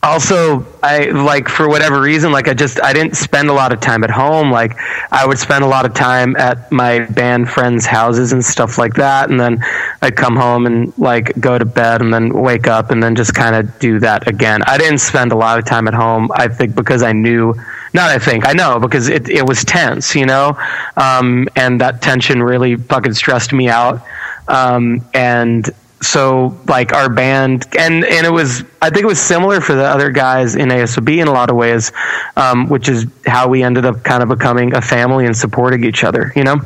also 0.03 0.67
i 0.83 1.11
like 1.11 1.47
for 1.47 1.69
whatever 1.69 2.01
reason 2.01 2.33
like 2.33 2.49
i 2.49 2.55
just 2.55 2.83
i 2.83 2.91
didn't 2.91 3.15
spend 3.15 3.51
a 3.51 3.53
lot 3.53 3.71
of 3.71 3.81
time 3.81 4.03
at 4.03 4.11
home. 4.11 4.51
Like 4.51 4.77
i 5.13 5.27
would 5.27 5.39
spend 5.39 5.63
a 5.63 5.67
lot 5.67 5.85
of 5.85 5.93
time 5.93 6.37
at 6.37 6.73
my 6.73 7.01
band 7.01 7.51
friends 7.51 7.85
houses 7.85 8.33
and 8.33 8.43
stuff 8.43 8.79
like 8.79 8.95
that. 8.95 9.29
And 9.29 9.39
then 9.39 9.63
i'd 10.03 10.17
come 10.17 10.37
home 10.37 10.67
and 10.67 10.97
like 10.99 11.39
go 11.39 11.59
to 11.59 11.65
bed 11.65 12.01
and 12.01 12.13
then 12.15 12.33
wake 12.33 12.67
up 12.67 12.91
and 12.91 13.03
then 13.03 13.15
just 13.15 13.35
kind 13.35 13.55
of 13.55 13.79
do 13.79 13.99
that 14.01 14.27
again. 14.27 14.63
I 14.67 14.79
didn't 14.79 14.99
spend 14.99 15.33
a 15.33 15.37
lot 15.37 15.59
of 15.59 15.65
time 15.67 15.87
at 15.87 15.95
home 15.95 16.31
i 16.35 16.49
think 16.49 16.75
because 16.75 17.03
i 17.03 17.13
knew 17.13 17.55
not 17.93 18.11
I 18.11 18.19
think 18.19 18.47
I 18.47 18.53
know 18.53 18.79
because 18.79 19.09
it 19.09 19.29
it 19.29 19.47
was 19.47 19.65
tense, 19.65 20.15
you 20.15 20.27
know, 20.27 20.57
um, 20.97 21.49
and 21.57 21.81
that 21.81 22.03
tension 22.03 22.43
really 22.43 22.77
fucking 22.77 23.15
stressed 23.15 23.53
me 23.53 23.69
out. 23.69 24.03
Um, 24.49 25.05
and 25.15 25.69
so 26.03 26.59
like 26.67 26.93
our 26.93 27.11
band 27.11 27.67
and 27.79 28.05
and 28.05 28.27
it 28.27 28.33
was 28.33 28.65
I 28.81 28.91
think 28.91 29.03
it 29.03 29.07
was 29.07 29.21
similar 29.21 29.61
for 29.61 29.75
the 29.75 29.85
other 29.85 30.11
guys 30.11 30.57
in 30.57 30.71
ASOB 30.71 31.21
in 31.21 31.29
a 31.29 31.33
lot 31.33 31.51
of 31.51 31.57
ways, 31.57 31.93
um, 32.37 32.69
which 32.69 32.89
is 32.89 33.07
how 33.27 33.49
we 33.49 33.63
ended 33.63 33.85
up 33.85 34.03
kind 34.03 34.23
of 34.23 34.29
becoming 34.29 34.75
a 34.75 34.81
family 34.81 35.27
and 35.27 35.37
supporting 35.37 35.85
each 35.85 36.03
other, 36.03 36.33
you 36.35 36.45
know. 36.45 36.61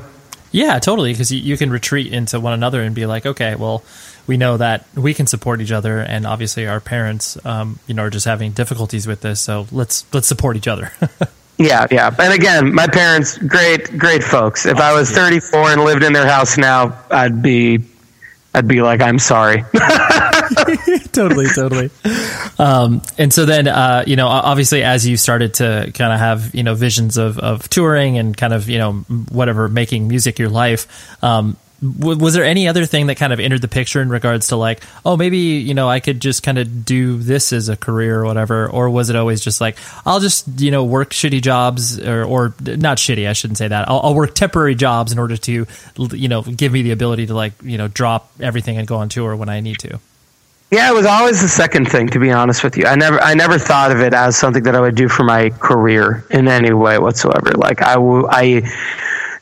Yeah, 0.53 0.79
totally. 0.79 1.13
Because 1.13 1.33
you, 1.33 1.41
you 1.41 1.57
can 1.57 1.71
retreat 1.71 2.13
into 2.13 2.39
one 2.39 2.53
another 2.53 2.81
and 2.81 2.95
be 2.95 3.07
like, 3.07 3.27
okay, 3.27 3.57
well, 3.57 3.83
we 4.29 4.37
know 4.37 4.57
that 4.57 4.87
we 4.95 5.13
can 5.13 5.27
support 5.27 5.61
each 5.61 5.73
other, 5.73 5.99
and 5.99 6.25
obviously 6.25 6.69
our 6.69 6.79
parents, 6.79 7.45
um, 7.45 7.81
you 7.89 7.95
know, 7.95 8.05
are 8.05 8.11
just 8.11 8.25
having 8.25 8.53
difficulties 8.53 9.05
with 9.05 9.21
this. 9.21 9.41
So 9.41 9.67
let's 9.73 10.07
let's 10.15 10.29
support 10.29 10.57
each 10.57 10.69
other. 10.69 10.93
yeah, 11.59 11.89
yeah. 11.91 12.15
And 12.21 12.33
again, 12.33 12.73
my 12.73 12.87
parents, 12.87 13.37
great, 13.37 13.99
great 13.99 14.23
folks. 14.23 14.65
If 14.65 14.79
I 14.79 14.95
was 14.95 15.11
34 15.11 15.71
and 15.71 15.85
lived 15.85 16.05
in 16.05 16.13
their 16.13 16.27
house 16.27 16.57
now, 16.57 17.03
I'd 17.11 17.43
be 17.43 17.85
I'd 18.55 18.69
be 18.69 18.83
like, 18.83 19.01
I'm 19.01 19.19
sorry. 19.19 19.65
totally, 21.13 21.47
totally. 21.47 21.91
Um, 22.59 23.03
and 23.19 23.33
so 23.33 23.45
then, 23.45 23.67
uh, 23.67 24.05
you 24.07 24.17
know, 24.17 24.29
obviously, 24.29 24.83
as 24.83 25.07
you 25.07 25.17
started 25.17 25.55
to 25.55 25.91
kind 25.95 26.13
of 26.13 26.19
have, 26.19 26.55
you 26.55 26.63
know, 26.63 26.75
visions 26.75 27.17
of, 27.17 27.39
of 27.39 27.69
touring 27.69 28.19
and 28.19 28.37
kind 28.37 28.53
of, 28.53 28.69
you 28.69 28.79
know, 28.79 28.93
whatever, 29.31 29.69
making 29.69 30.07
music 30.09 30.39
your 30.39 30.51
life, 30.51 30.87
um, 31.23 31.57
was 31.85 32.33
there 32.33 32.45
any 32.45 32.67
other 32.67 32.87
thing 32.87 33.09
that 33.09 33.17
kind 33.17 33.33
of 33.33 33.41
entered 33.41 33.61
the 33.61 33.69
picture 33.69 34.01
in 34.01 34.09
regards 34.09 34.49
to 34.49 34.57
like 34.57 34.83
oh 35.05 35.17
maybe 35.17 35.39
you 35.39 35.75
know 35.75 35.89
i 35.89 36.01
could 36.01 36.19
just 36.21 36.43
kind 36.43 36.57
of 36.59 36.85
do 36.85 37.19
this 37.19 37.53
as 37.53 37.69
a 37.69 37.77
career 37.77 38.21
or 38.21 38.25
whatever? 38.25 38.69
Or 38.69 38.89
was 38.89 39.11
it 39.11 39.17
always 39.17 39.41
just 39.41 39.61
like 39.61 39.77
i'll 40.07 40.21
just 40.21 40.61
you 40.61 40.71
know 40.71 40.85
work 40.85 41.11
shitty 41.11 41.43
jobs 41.43 42.01
or, 42.01 42.25
or 42.25 42.55
not 42.61 42.99
shitty 42.99 43.29
i 43.29 43.33
shouldn't 43.33 43.59
say 43.59 43.69
that. 43.69 43.89
I'll, 43.89 44.01
I'll, 44.01 44.15
work 44.15 44.35
temporary 44.35 44.75
jobs 44.75 45.13
in 45.13 45.19
order 45.19 45.37
to 45.37 45.67
you 46.13 46.29
know 46.29 46.43
give 46.43 46.73
me 46.73 46.83
the 46.83 46.93
ability 46.93 47.27
to 47.27 47.35
like 47.35 47.53
you 47.63 47.77
know 47.77 47.89
drop 47.89 48.31
everything 48.41 48.79
and 48.79 48.87
go 48.87 48.97
on 48.97 49.09
tour 49.09 49.37
when 49.37 49.49
i 49.49 49.61
need 49.61 49.79
to. 49.81 49.99
Yeah 50.71 50.91
it 50.91 50.95
was 50.95 51.07
always 51.07 51.43
the 51.43 51.49
second 51.49 51.91
thing 51.91 52.09
to 52.09 52.19
be 52.19 52.31
honest 52.31 52.65
with 52.65 52.77
you. 52.77 52.87
I 52.87 52.95
never 52.95 53.21
i 53.21 53.35
never 53.35 53.59
thought 53.59 53.91
of 53.91 54.01
it 54.01 54.15
as 54.15 54.37
something 54.37 54.63
that 54.63 54.75
i 54.75 54.81
would 54.81 54.95
do 54.95 55.09
for 55.09 55.25
my 55.25 55.51
career 55.51 56.25
in 56.31 56.49
any 56.49 56.73
way 56.73 56.99
whatsoever. 56.99 57.53
Like 57.53 57.83
i 57.83 57.95
i 57.97 58.63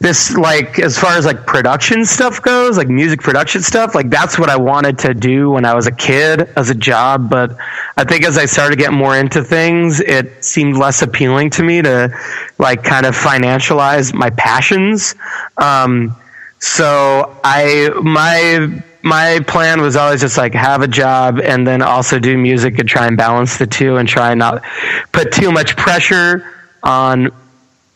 this 0.03 0.37
like 0.37 0.81
as 0.81 0.99
far 0.99 1.13
as 1.13 1.25
like 1.25 1.47
production 1.47 2.05
stuff 2.05 2.43
goes, 2.43 2.77
like 2.77 2.89
music 2.89 3.21
production 3.21 3.63
stuff, 3.63 3.95
like 3.95 4.11
that's 4.11 4.37
what 4.37 4.51
I 4.51 4.57
wanted 4.57 4.99
to 5.01 5.15
do 5.15 5.51
when 5.51 5.65
I 5.65 5.75
was 5.75 5.87
a 5.87 5.93
kid 5.93 6.51
as 6.57 6.71
a 6.71 6.75
job. 6.75 7.31
But 7.31 7.57
I 7.97 8.03
think 8.03 8.25
as 8.25 8.37
I 8.37 8.47
started 8.47 8.81
getting 8.81 8.99
more 8.99 9.17
into 9.17 9.45
things, 9.45 10.01
it 10.01 10.45
seemed 10.45 10.77
less 10.77 11.03
appealing 11.03 11.51
to 11.51 11.63
me 11.63 11.83
to 11.83 12.19
like 12.59 12.83
kind 12.83 13.07
of 13.07 13.17
financialize 13.17 14.13
my 14.13 14.31
passions. 14.31 15.15
Um, 15.57 16.17
so 16.59 17.39
I 17.45 17.91
my 18.03 18.83
my 19.03 19.39
plan 19.47 19.81
was 19.81 19.95
always 19.95 20.21
just 20.21 20.37
like 20.37 20.53
have 20.55 20.83
a 20.83 20.89
job 20.89 21.39
and 21.39 21.65
then 21.65 21.81
also 21.81 22.19
do 22.19 22.37
music 22.37 22.77
and 22.81 22.89
try 22.89 23.07
and 23.07 23.17
balance 23.17 23.57
the 23.57 23.69
two 23.69 23.99
and 23.99 24.09
try 24.09 24.33
and 24.33 24.41
not 24.41 24.65
put 25.13 25.33
too 25.33 25.53
much 25.53 25.77
pressure 25.77 26.45
on 26.83 27.31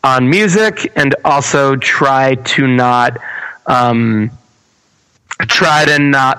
on 0.05 0.29
music 0.29 0.93
and 0.97 1.15
also 1.25 1.77
try 1.77 2.35
to 2.37 2.67
not 2.67 3.19
um, 3.67 4.31
try 5.43 5.85
to 5.85 5.99
not 5.99 6.39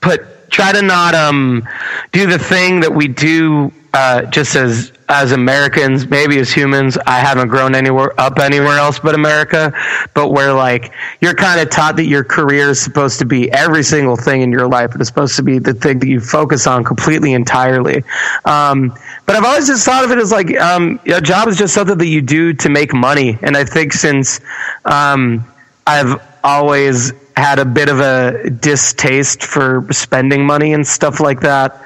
put 0.00 0.50
try 0.50 0.72
to 0.72 0.82
not 0.82 1.14
um, 1.14 1.66
do 2.12 2.26
the 2.26 2.38
thing 2.38 2.80
that 2.80 2.92
we 2.92 3.08
do 3.08 3.72
uh, 3.92 4.22
just 4.26 4.56
as 4.56 4.92
as 5.08 5.32
Americans, 5.32 6.08
maybe 6.08 6.38
as 6.38 6.50
humans, 6.50 6.96
I 7.06 7.20
haven't 7.20 7.48
grown 7.48 7.74
anywhere 7.74 8.18
up 8.18 8.38
anywhere 8.38 8.78
else 8.78 8.98
but 8.98 9.14
America. 9.14 9.72
But 10.14 10.30
where 10.30 10.52
like 10.52 10.92
you're 11.20 11.34
kind 11.34 11.60
of 11.60 11.70
taught 11.70 11.96
that 11.96 12.06
your 12.06 12.24
career 12.24 12.70
is 12.70 12.80
supposed 12.80 13.18
to 13.20 13.24
be 13.24 13.50
every 13.52 13.82
single 13.82 14.16
thing 14.16 14.42
in 14.42 14.50
your 14.50 14.66
life. 14.66 14.92
It's 14.94 15.08
supposed 15.08 15.36
to 15.36 15.42
be 15.42 15.58
the 15.58 15.74
thing 15.74 15.98
that 16.00 16.08
you 16.08 16.20
focus 16.20 16.66
on 16.66 16.82
completely 16.84 17.34
entirely. 17.34 18.02
Um, 18.44 18.96
but 19.26 19.36
I've 19.36 19.44
always 19.44 19.66
just 19.66 19.84
thought 19.84 20.04
of 20.04 20.10
it 20.10 20.18
as 20.18 20.32
like 20.32 20.58
um, 20.58 21.00
a 21.06 21.20
job 21.20 21.48
is 21.48 21.56
just 21.56 21.74
something 21.74 21.98
that 21.98 22.06
you 22.06 22.20
do 22.20 22.52
to 22.54 22.68
make 22.68 22.92
money. 22.92 23.38
And 23.42 23.56
I 23.56 23.64
think 23.64 23.92
since 23.92 24.40
um, 24.84 25.44
I've 25.86 26.20
always 26.42 27.12
had 27.36 27.58
a 27.58 27.64
bit 27.64 27.88
of 27.88 28.00
a 28.00 28.50
distaste 28.50 29.42
for 29.42 29.86
spending 29.90 30.46
money 30.46 30.72
and 30.72 30.86
stuff 30.86 31.20
like 31.20 31.40
that. 31.40 31.80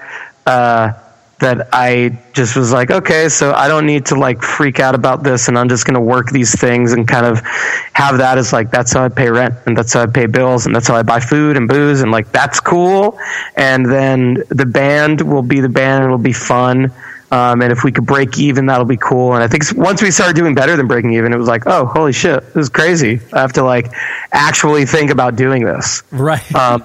Uh, 0.46 0.92
that 1.40 1.68
I 1.72 2.18
just 2.32 2.56
was 2.56 2.72
like, 2.72 2.90
okay, 2.90 3.28
so 3.28 3.52
I 3.52 3.68
don't 3.68 3.86
need 3.86 4.06
to 4.06 4.16
like 4.16 4.42
freak 4.42 4.80
out 4.80 4.94
about 4.94 5.22
this 5.22 5.46
and 5.46 5.56
I'm 5.56 5.68
just 5.68 5.84
going 5.84 5.94
to 5.94 6.00
work 6.00 6.30
these 6.30 6.58
things 6.58 6.92
and 6.92 7.06
kind 7.06 7.24
of 7.26 7.40
have 7.92 8.18
that 8.18 8.38
as 8.38 8.52
like, 8.52 8.70
that's 8.70 8.92
how 8.92 9.04
I 9.04 9.08
pay 9.08 9.30
rent 9.30 9.54
and 9.66 9.76
that's 9.76 9.92
how 9.92 10.02
I 10.02 10.06
pay 10.06 10.26
bills 10.26 10.66
and 10.66 10.74
that's 10.74 10.88
how 10.88 10.96
I 10.96 11.02
buy 11.02 11.20
food 11.20 11.56
and 11.56 11.68
booze 11.68 12.00
and 12.00 12.10
like, 12.10 12.32
that's 12.32 12.58
cool. 12.58 13.18
And 13.54 13.86
then 13.86 14.42
the 14.48 14.66
band 14.66 15.20
will 15.20 15.42
be 15.42 15.60
the 15.60 15.68
band 15.68 16.02
and 16.02 16.06
it'll 16.06 16.18
be 16.18 16.32
fun. 16.32 16.92
Um, 17.30 17.60
and 17.60 17.70
if 17.70 17.84
we 17.84 17.92
could 17.92 18.06
break 18.06 18.38
even, 18.38 18.66
that'll 18.66 18.86
be 18.86 18.96
cool. 18.96 19.34
And 19.34 19.42
I 19.42 19.48
think 19.48 19.64
once 19.76 20.02
we 20.02 20.10
started 20.10 20.34
doing 20.34 20.54
better 20.54 20.76
than 20.76 20.86
breaking 20.86 21.12
even, 21.12 21.32
it 21.32 21.36
was 21.36 21.48
like, 21.48 21.64
oh, 21.66 21.86
holy 21.86 22.12
shit, 22.12 22.42
this 22.54 22.64
is 22.64 22.68
crazy. 22.70 23.20
I 23.32 23.40
have 23.40 23.52
to 23.54 23.62
like 23.62 23.92
actually 24.32 24.86
think 24.86 25.10
about 25.10 25.36
doing 25.36 25.64
this. 25.64 26.02
Right. 26.10 26.54
Um, 26.54 26.82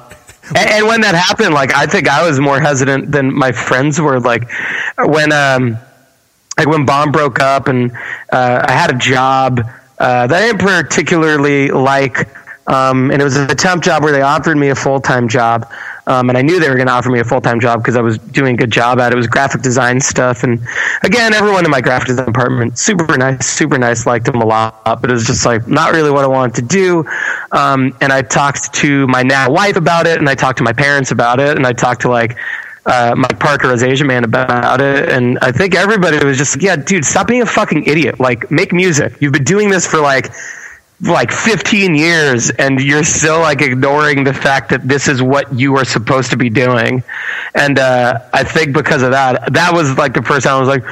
and, 0.50 0.70
and, 0.70 0.88
when 0.88 1.02
that 1.02 1.16
happened, 1.16 1.54
like 1.54 1.74
I 1.74 1.86
think 1.86 2.10
I 2.10 2.28
was 2.28 2.40
more 2.40 2.60
hesitant 2.60 3.12
than 3.12 3.34
my 3.34 3.54
friends 3.54 4.02
were. 4.02 4.20
Like 4.20 4.50
when 4.98 5.32
um, 5.32 5.78
like 6.58 6.68
when 6.68 6.86
Bomb 6.86 7.12
broke 7.12 7.40
up, 7.40 7.68
and 7.68 7.92
uh, 8.32 8.66
I 8.68 8.72
had 8.74 8.94
a 8.94 8.98
job 8.98 9.62
uh, 10.00 10.28
that 10.28 10.32
I 10.32 10.48
didn't 10.48 10.60
particularly 10.60 11.70
like, 11.70 12.28
um, 12.68 13.10
and 13.12 13.22
it 13.22 13.24
was 13.24 13.38
a 13.38 13.56
temp 13.56 13.84
job 13.84 14.04
where 14.04 14.12
they 14.12 14.22
offered 14.22 14.58
me 14.58 14.68
a 14.70 14.76
full 14.76 15.00
time 15.00 15.30
job. 15.30 15.72
Um, 16.06 16.30
and 16.30 16.38
I 16.38 16.42
knew 16.42 16.60
they 16.60 16.70
were 16.70 16.76
going 16.76 16.88
to 16.88 16.94
offer 16.94 17.10
me 17.10 17.20
a 17.20 17.24
full 17.24 17.42
time 17.42 17.60
job 17.60 17.80
because 17.80 17.96
I 17.96 18.02
was 18.02 18.18
doing 18.18 18.56
a 18.56 18.58
good 18.58 18.72
job 18.72 19.00
at 19.00 19.12
it. 19.12 19.16
It 19.16 19.18
was 19.18 19.28
graphic 19.28 19.62
design 19.62 20.02
stuff, 20.02 20.44
and 20.44 20.60
again, 21.04 21.34
everyone 21.34 21.64
in 21.66 21.72
my 21.72 21.82
graphic 21.82 22.10
design 22.10 22.26
department 22.26 22.78
super 22.78 23.18
nice, 23.18 23.46
super 23.46 23.78
nice, 23.78 24.06
liked 24.06 24.26
them 24.26 24.42
a 24.42 24.46
lot. 24.46 24.84
But 24.84 25.10
it 25.10 25.14
was 25.14 25.26
just 25.26 25.46
like 25.46 25.68
not 25.68 25.94
really 25.94 26.12
what 26.12 26.24
I 26.24 26.28
wanted 26.28 26.56
to 26.56 26.62
do. 26.62 27.06
Um, 27.52 27.96
and 28.02 28.12
I 28.12 28.22
talked 28.22 28.74
to 28.74 29.08
my 29.08 29.24
now 29.24 29.52
wife 29.52 29.78
about 29.78 30.06
it, 30.06 30.18
and 30.18 30.30
I 30.30 30.36
talked 30.36 30.58
to 30.58 30.64
my 30.64 30.74
parents 30.74 31.12
about 31.12 31.40
it, 31.40 31.56
and 31.56 31.66
I 31.66 31.72
talked 31.72 32.02
to 32.02 32.10
like 32.10 32.38
uh, 32.86 33.14
Mike 33.16 33.40
Park 33.40 33.64
at 33.64 33.82
Asian 33.82 34.08
Man 34.08 34.24
about 34.24 34.82
it, 34.82 35.10
and 35.10 35.40
I 35.40 35.52
think 35.52 35.74
everybody 35.74 36.24
was 36.26 36.38
just 36.38 36.58
like, 36.58 36.64
"Yeah, 36.64 36.76
dude, 36.76 37.06
stop 37.06 37.28
being 37.28 37.42
a 37.42 37.46
fucking 37.46 37.86
idiot. 37.86 38.20
Like, 38.20 38.52
make 38.52 38.74
music. 38.74 39.14
You've 39.22 39.34
been 39.34 39.44
doing 39.44 39.70
this 39.70 39.88
for 39.88 40.00
like." 40.00 40.32
Like 41.04 41.32
15 41.32 41.96
years 41.96 42.50
and 42.50 42.80
you're 42.80 43.04
still 43.04 43.40
like 43.40 43.62
ignoring 43.62 44.24
the 44.24 44.34
fact 44.34 44.70
that 44.70 44.88
this 44.88 45.08
is 45.08 45.22
what 45.22 45.54
you 45.54 45.76
are 45.78 45.86
supposed 45.86 46.32
to 46.32 46.38
be 46.38 46.50
doing. 46.50 47.04
And 47.56 47.78
uh, 47.78 48.20
i 48.34 48.44
think 48.44 48.74
because 48.74 49.04
of 49.04 49.12
that 49.12 49.54
that 49.54 49.74
was 49.74 49.98
like 49.98 50.14
the 50.14 50.22
first 50.22 50.46
time 50.46 50.56
i 50.56 50.60
was 50.60 50.68
like 50.68 50.84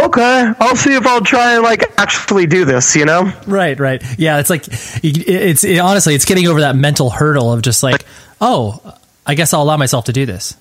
okay 0.00 0.52
i'll 0.60 0.76
see 0.76 0.94
if 0.94 1.06
i'll 1.06 1.20
try 1.20 1.54
and 1.54 1.62
like 1.62 1.82
actually 1.98 2.46
do 2.46 2.64
this 2.64 2.94
you 2.96 3.04
know? 3.04 3.32
Right 3.46 3.78
right. 3.78 4.02
Yeah 4.18 4.38
it's 4.38 4.50
like 4.50 4.64
it's 4.68 5.64
it, 5.64 5.78
honestly 5.78 6.14
it's 6.14 6.24
getting 6.24 6.46
over 6.46 6.60
that 6.60 6.76
mental 6.76 7.10
hurdle 7.10 7.52
of 7.52 7.62
just 7.62 7.82
like 7.82 8.04
oh 8.40 8.96
i 9.26 9.34
guess 9.34 9.54
i'll 9.54 9.62
allow 9.62 9.76
myself 9.76 10.06
to 10.06 10.12
do 10.12 10.26
this 10.26 10.56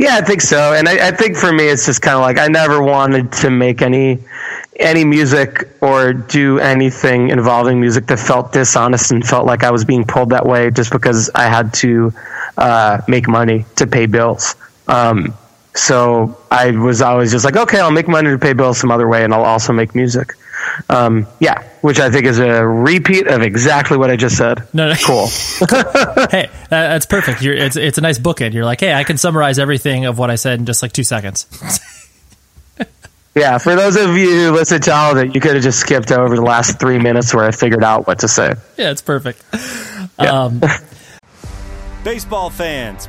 yeah 0.00 0.16
i 0.16 0.20
think 0.20 0.40
so 0.40 0.72
and 0.72 0.88
i, 0.88 1.08
I 1.08 1.10
think 1.12 1.36
for 1.36 1.52
me 1.52 1.68
it's 1.68 1.86
just 1.86 2.00
kind 2.00 2.16
of 2.16 2.22
like 2.22 2.38
i 2.38 2.48
never 2.48 2.82
wanted 2.82 3.30
to 3.44 3.50
make 3.50 3.82
any 3.82 4.18
any 4.80 5.04
music 5.04 5.68
or 5.82 6.12
do 6.12 6.58
anything 6.58 7.28
involving 7.28 7.80
music 7.80 8.06
that 8.06 8.18
felt 8.18 8.52
dishonest 8.52 9.12
and 9.12 9.24
felt 9.24 9.46
like 9.46 9.62
I 9.62 9.70
was 9.70 9.84
being 9.84 10.04
pulled 10.04 10.30
that 10.30 10.46
way 10.46 10.70
just 10.70 10.90
because 10.90 11.30
I 11.34 11.48
had 11.48 11.74
to 11.74 12.12
uh, 12.56 13.02
make 13.06 13.28
money 13.28 13.66
to 13.76 13.86
pay 13.86 14.06
bills. 14.06 14.56
Um, 14.88 15.34
so 15.74 16.36
I 16.50 16.70
was 16.72 17.02
always 17.02 17.30
just 17.30 17.44
like, 17.44 17.56
okay, 17.56 17.78
I'll 17.78 17.92
make 17.92 18.08
money 18.08 18.30
to 18.30 18.38
pay 18.38 18.54
bills 18.54 18.78
some 18.78 18.90
other 18.90 19.06
way, 19.06 19.22
and 19.22 19.32
I'll 19.32 19.44
also 19.44 19.72
make 19.72 19.94
music. 19.94 20.32
Um, 20.88 21.26
yeah, 21.40 21.62
which 21.80 22.00
I 22.00 22.10
think 22.10 22.26
is 22.26 22.38
a 22.38 22.66
repeat 22.66 23.26
of 23.26 23.42
exactly 23.42 23.96
what 23.96 24.10
I 24.10 24.16
just 24.16 24.36
said. 24.36 24.62
No, 24.72 24.88
no. 24.88 24.94
cool. 25.04 25.26
hey, 26.30 26.50
that's 26.70 27.06
perfect. 27.06 27.42
You're, 27.42 27.54
it's 27.54 27.76
it's 27.76 27.98
a 27.98 28.00
nice 28.00 28.18
bookend. 28.18 28.52
You're 28.52 28.64
like, 28.64 28.80
hey, 28.80 28.92
I 28.92 29.04
can 29.04 29.16
summarize 29.18 29.58
everything 29.58 30.06
of 30.06 30.18
what 30.18 30.30
I 30.30 30.36
said 30.36 30.58
in 30.58 30.66
just 30.66 30.82
like 30.82 30.92
two 30.92 31.04
seconds. 31.04 31.46
Yeah, 33.32 33.58
for 33.58 33.76
those 33.76 33.94
of 33.94 34.16
you 34.16 34.28
who 34.28 34.50
listen 34.50 34.80
to 34.80 34.92
all 34.92 35.12
of 35.12 35.18
it, 35.18 35.36
you 35.36 35.40
could 35.40 35.54
have 35.54 35.62
just 35.62 35.78
skipped 35.78 36.10
over 36.10 36.34
the 36.34 36.42
last 36.42 36.80
three 36.80 36.98
minutes 36.98 37.32
where 37.32 37.44
I 37.44 37.52
figured 37.52 37.84
out 37.84 38.08
what 38.08 38.18
to 38.18 38.28
say. 38.28 38.54
Yeah, 38.76 38.90
it's 38.90 39.02
perfect. 39.02 39.40
Yeah. 40.18 40.46
Um, 40.46 40.60
Baseball 42.02 42.50
fans, 42.50 43.08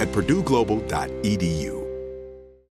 at 0.00 0.08
purdueglobal.edu. 0.08 1.85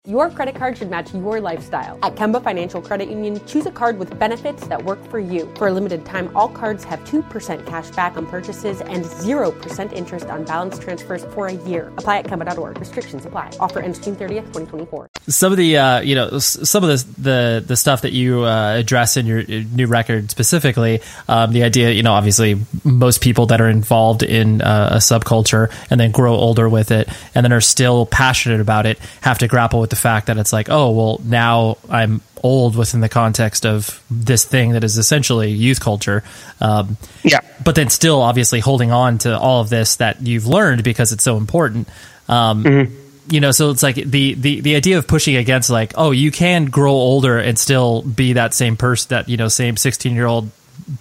Your 0.08 0.32
credit 0.32 0.56
card 0.56 0.80
should 0.80 0.90
match 0.90 1.14
your 1.14 1.40
lifestyle. 1.40 2.00
At 2.02 2.16
Kemba 2.16 2.44
Financial 2.44 2.82
Credit 2.82 3.08
Union, 3.08 3.40
choose 3.46 3.68
a 3.68 3.72
card 3.72 4.00
with 4.00 4.18
benefits 4.18 4.66
that 4.66 4.84
work 4.84 4.98
for 5.12 5.20
you. 5.20 5.48
For 5.58 5.68
a 5.68 5.72
limited 5.72 6.08
time, 6.08 6.36
all 6.36 6.50
cards 6.50 6.84
have 6.86 7.00
2% 7.02 7.68
cash 7.68 7.92
back 7.92 8.18
on 8.18 8.26
purchases 8.26 8.82
and 8.82 9.06
0% 9.06 9.94
interest 9.94 10.26
on 10.26 10.44
balance 10.44 10.80
transfers 10.80 11.24
for 11.26 11.46
a 11.46 11.54
year. 11.54 11.94
Apply 11.98 12.18
at 12.18 12.26
Kemba.org. 12.26 12.80
Restrictions 12.80 13.28
apply. 13.28 13.52
Offer 13.60 13.80
ends 13.82 14.00
June 14.00 14.16
30th, 14.16 14.48
2024. 14.54 15.08
Some 15.28 15.52
of 15.52 15.60
the, 15.60 15.78
uh, 15.78 16.02
you 16.02 16.16
know, 16.16 16.40
some 16.40 16.84
of 16.84 16.90
the 16.90 17.22
the, 17.22 17.64
the 17.68 17.78
stuff 17.78 18.02
that 18.02 18.12
you 18.12 18.44
uh, 18.44 18.78
address 18.78 19.18
in 19.18 19.28
your 19.28 19.44
new 19.44 19.86
record 19.86 20.32
specifically, 20.32 21.02
um, 21.28 21.54
the 21.54 21.62
idea, 21.62 21.92
you 21.92 22.02
know, 22.02 22.14
obviously 22.14 22.60
most 22.84 23.22
people 23.22 23.46
that 23.46 23.62
are 23.62 23.70
involved 23.70 24.24
in 24.24 24.64
uh, 24.64 24.94
a 24.94 24.98
subculture 24.98 25.72
and 25.92 26.00
then 26.00 26.10
grow 26.10 26.34
older 26.34 26.68
with 26.68 26.90
it 26.90 27.08
and 27.36 27.44
then 27.44 27.54
are 27.54 27.62
still 27.62 28.08
passionate 28.08 28.62
about 28.62 28.88
it 28.88 28.98
have 29.22 29.38
to 29.38 29.48
grapple 29.48 29.80
with 29.80 29.91
the 29.92 29.96
fact 29.96 30.28
that 30.28 30.40
it's 30.40 30.52
like, 30.52 30.70
oh, 30.70 30.90
well, 30.92 31.22
now 31.24 31.78
I'm 31.88 32.22
old 32.44 32.76
within 32.76 33.02
the 33.02 33.10
context 33.10 33.66
of 33.68 34.04
this 34.10 34.44
thing 34.44 34.72
that 34.72 34.84
is 34.84 34.98
essentially 34.98 35.52
youth 35.52 35.80
culture. 35.80 36.24
Um, 36.60 36.98
yeah. 37.24 37.42
But 37.64 37.76
then 37.76 37.90
still, 37.90 38.22
obviously, 38.22 38.60
holding 38.60 38.92
on 38.92 39.20
to 39.20 39.38
all 39.38 39.62
of 39.62 39.70
this 39.70 39.98
that 39.98 40.22
you've 40.26 40.48
learned 40.48 40.84
because 40.84 41.12
it's 41.12 41.24
so 41.24 41.38
important. 41.38 41.88
Um, 42.28 42.64
mm-hmm. 42.64 42.96
You 43.30 43.40
know, 43.40 43.52
so 43.52 43.70
it's 43.70 43.84
like 43.84 43.96
the, 43.96 44.34
the 44.34 44.62
the 44.62 44.76
idea 44.76 44.98
of 44.98 45.08
pushing 45.08 45.36
against 45.36 45.70
like, 45.70 45.94
oh, 45.96 46.10
you 46.10 46.32
can 46.32 46.66
grow 46.66 46.92
older 46.92 47.38
and 47.38 47.58
still 47.58 48.02
be 48.02 48.34
that 48.34 48.54
same 48.54 48.76
person, 48.76 49.10
that 49.10 49.30
you 49.30 49.38
know, 49.38 49.48
same 49.48 49.78
sixteen 49.78 50.16
year 50.16 50.26
old 50.26 50.50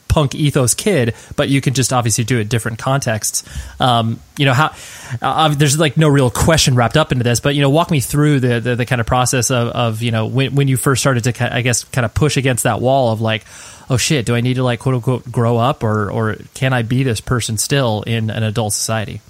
punk 0.09 0.35
ethos 0.35 0.75
kid, 0.75 1.15
but 1.37 1.49
you 1.49 1.61
can 1.61 1.73
just 1.75 1.93
obviously 1.93 2.25
do 2.25 2.39
it 2.39 2.49
different 2.49 2.79
contexts. 2.79 3.45
Um, 3.81 4.21
you 4.37 4.45
know 4.45 4.53
how 4.53 4.75
uh, 5.23 5.49
there's 5.55 5.79
like 5.79 5.97
no 5.97 6.09
real 6.09 6.31
question 6.31 6.75
wrapped 6.75 6.97
up 6.97 7.13
into 7.13 7.25
this, 7.25 7.41
but 7.41 7.55
you 7.55 7.63
know, 7.63 7.71
walk 7.71 7.91
me 7.91 8.01
through 8.01 8.41
the 8.41 8.61
the, 8.61 8.77
the 8.77 8.87
kind 8.87 9.01
of 9.01 9.07
process 9.07 9.51
of, 9.51 9.69
of 9.69 10.03
you 10.03 10.11
know 10.11 10.27
when 10.27 10.55
when 10.55 10.69
you 10.69 10.77
first 10.77 11.01
started 11.01 11.25
to 11.25 11.55
I 11.55 11.63
guess 11.63 11.85
kind 11.85 12.05
of 12.05 12.15
push 12.15 12.37
against 12.37 12.65
that 12.65 12.81
wall 12.81 13.13
of 13.13 13.21
like, 13.21 13.45
oh 13.89 13.97
shit, 13.97 14.27
do 14.27 14.35
I 14.35 14.41
need 14.41 14.55
to 14.55 14.65
like 14.65 14.81
quote 14.81 14.97
unquote 14.97 15.31
grow 15.31 15.57
up 15.57 15.83
or 15.83 16.11
or 16.11 16.37
can 16.55 16.73
I 16.73 16.83
be 16.83 17.03
this 17.03 17.21
person 17.21 17.57
still 17.57 18.03
in 18.03 18.31
an 18.31 18.43
adult 18.43 18.73
society? 18.73 19.21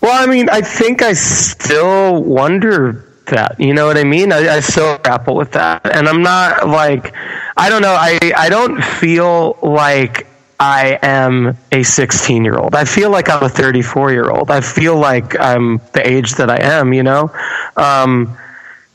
Well, 0.00 0.22
I 0.22 0.26
mean, 0.26 0.48
I 0.48 0.60
think 0.60 1.02
I 1.02 1.14
still 1.14 2.22
wonder 2.22 3.07
that. 3.30 3.58
You 3.58 3.74
know 3.74 3.86
what 3.86 3.96
I 3.96 4.04
mean? 4.04 4.32
I, 4.32 4.56
I 4.56 4.60
still 4.60 4.98
grapple 4.98 5.34
with 5.34 5.52
that, 5.52 5.84
and 5.94 6.08
I'm 6.08 6.22
not 6.22 6.68
like 6.68 7.14
I 7.56 7.68
don't 7.68 7.82
know. 7.82 7.96
I 7.98 8.18
I 8.36 8.48
don't 8.48 8.82
feel 8.82 9.58
like 9.62 10.26
I 10.60 10.98
am 11.02 11.56
a 11.70 11.82
16 11.82 12.44
year 12.44 12.58
old. 12.58 12.74
I 12.74 12.84
feel 12.84 13.10
like 13.10 13.28
I'm 13.28 13.42
a 13.42 13.48
34 13.48 14.12
year 14.12 14.30
old. 14.30 14.50
I 14.50 14.60
feel 14.60 14.96
like 14.96 15.38
I'm 15.38 15.80
the 15.92 16.06
age 16.06 16.34
that 16.34 16.50
I 16.50 16.58
am. 16.60 16.92
You 16.92 17.02
know, 17.02 17.32
um, 17.76 18.36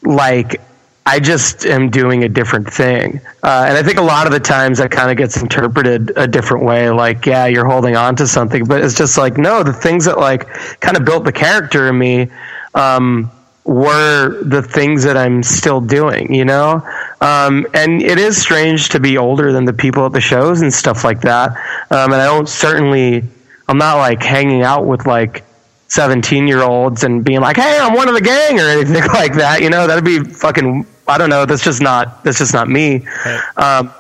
like. 0.04 0.62
I 1.06 1.20
just 1.20 1.66
am 1.66 1.90
doing 1.90 2.24
a 2.24 2.30
different 2.30 2.72
thing. 2.72 3.20
Uh, 3.44 3.66
and 3.68 3.78
I 3.78 3.84
think 3.84 3.98
a 3.98 4.04
lot 4.04 4.26
of 4.26 4.32
the 4.32 4.40
times 4.40 4.78
that 4.78 4.90
kind 4.90 5.12
of 5.12 5.18
gets 5.18 5.36
interpreted 5.42 6.14
a 6.16 6.26
different 6.26 6.64
way. 6.64 6.90
Like, 6.92 7.26
yeah, 7.26 7.46
you're 7.46 7.66
holding 7.66 7.98
on 7.98 8.16
to 8.16 8.26
something, 8.26 8.64
but 8.64 8.82
it's 8.82 8.98
just 8.98 9.18
like, 9.18 9.38
no, 9.38 9.64
the 9.64 9.74
things 9.74 10.06
that 10.06 10.18
like 10.18 10.48
kind 10.80 10.96
of 10.96 11.04
built 11.04 11.26
the 11.26 11.34
character 11.34 11.90
in 11.90 11.98
me, 11.98 12.32
um, 12.74 13.30
were 13.74 14.42
the 14.44 14.62
things 14.62 15.04
that 15.04 15.18
I'm 15.18 15.44
still 15.44 15.82
doing, 15.82 16.34
you 16.34 16.46
know? 16.46 16.88
Um, 17.20 17.66
and 17.74 18.02
it 18.02 18.20
is 18.20 18.40
strange 18.40 18.90
to 18.90 19.00
be 19.00 19.18
older 19.18 19.52
than 19.52 19.66
the 19.66 19.74
people 19.74 20.06
at 20.06 20.14
the 20.14 20.22
shows 20.22 20.62
and 20.62 20.72
stuff 20.74 21.04
like 21.04 21.22
that. 21.22 21.52
Um, 21.90 22.14
and 22.14 22.16
I 22.16 22.26
don't 22.26 22.48
certainly, 22.48 23.24
I'm 23.68 23.78
not 23.78 23.98
like 23.98 24.22
hanging 24.22 24.62
out 24.62 24.86
with 24.86 25.06
like 25.06 25.44
17 25.88 26.48
year 26.48 26.62
olds 26.62 27.04
and 27.04 27.24
being 27.24 27.42
like, 27.42 27.58
hey, 27.58 27.80
I'm 27.82 27.94
one 27.94 28.08
of 28.08 28.14
the 28.14 28.22
gang 28.22 28.60
or 28.60 28.68
anything 28.70 29.04
like 29.14 29.36
that, 29.36 29.62
you 29.62 29.70
know? 29.70 29.88
That'd 29.88 30.06
be 30.06 30.24
fucking, 30.24 30.86
I 31.08 31.18
don't 31.18 31.30
know. 31.30 31.46
That's 31.46 31.64
just 31.64 31.82
not, 31.82 32.24
that's 32.24 32.38
just 32.38 32.54
not 32.54 32.70
me. 32.70 33.08
Right. 33.26 33.58
Um, 33.58 33.94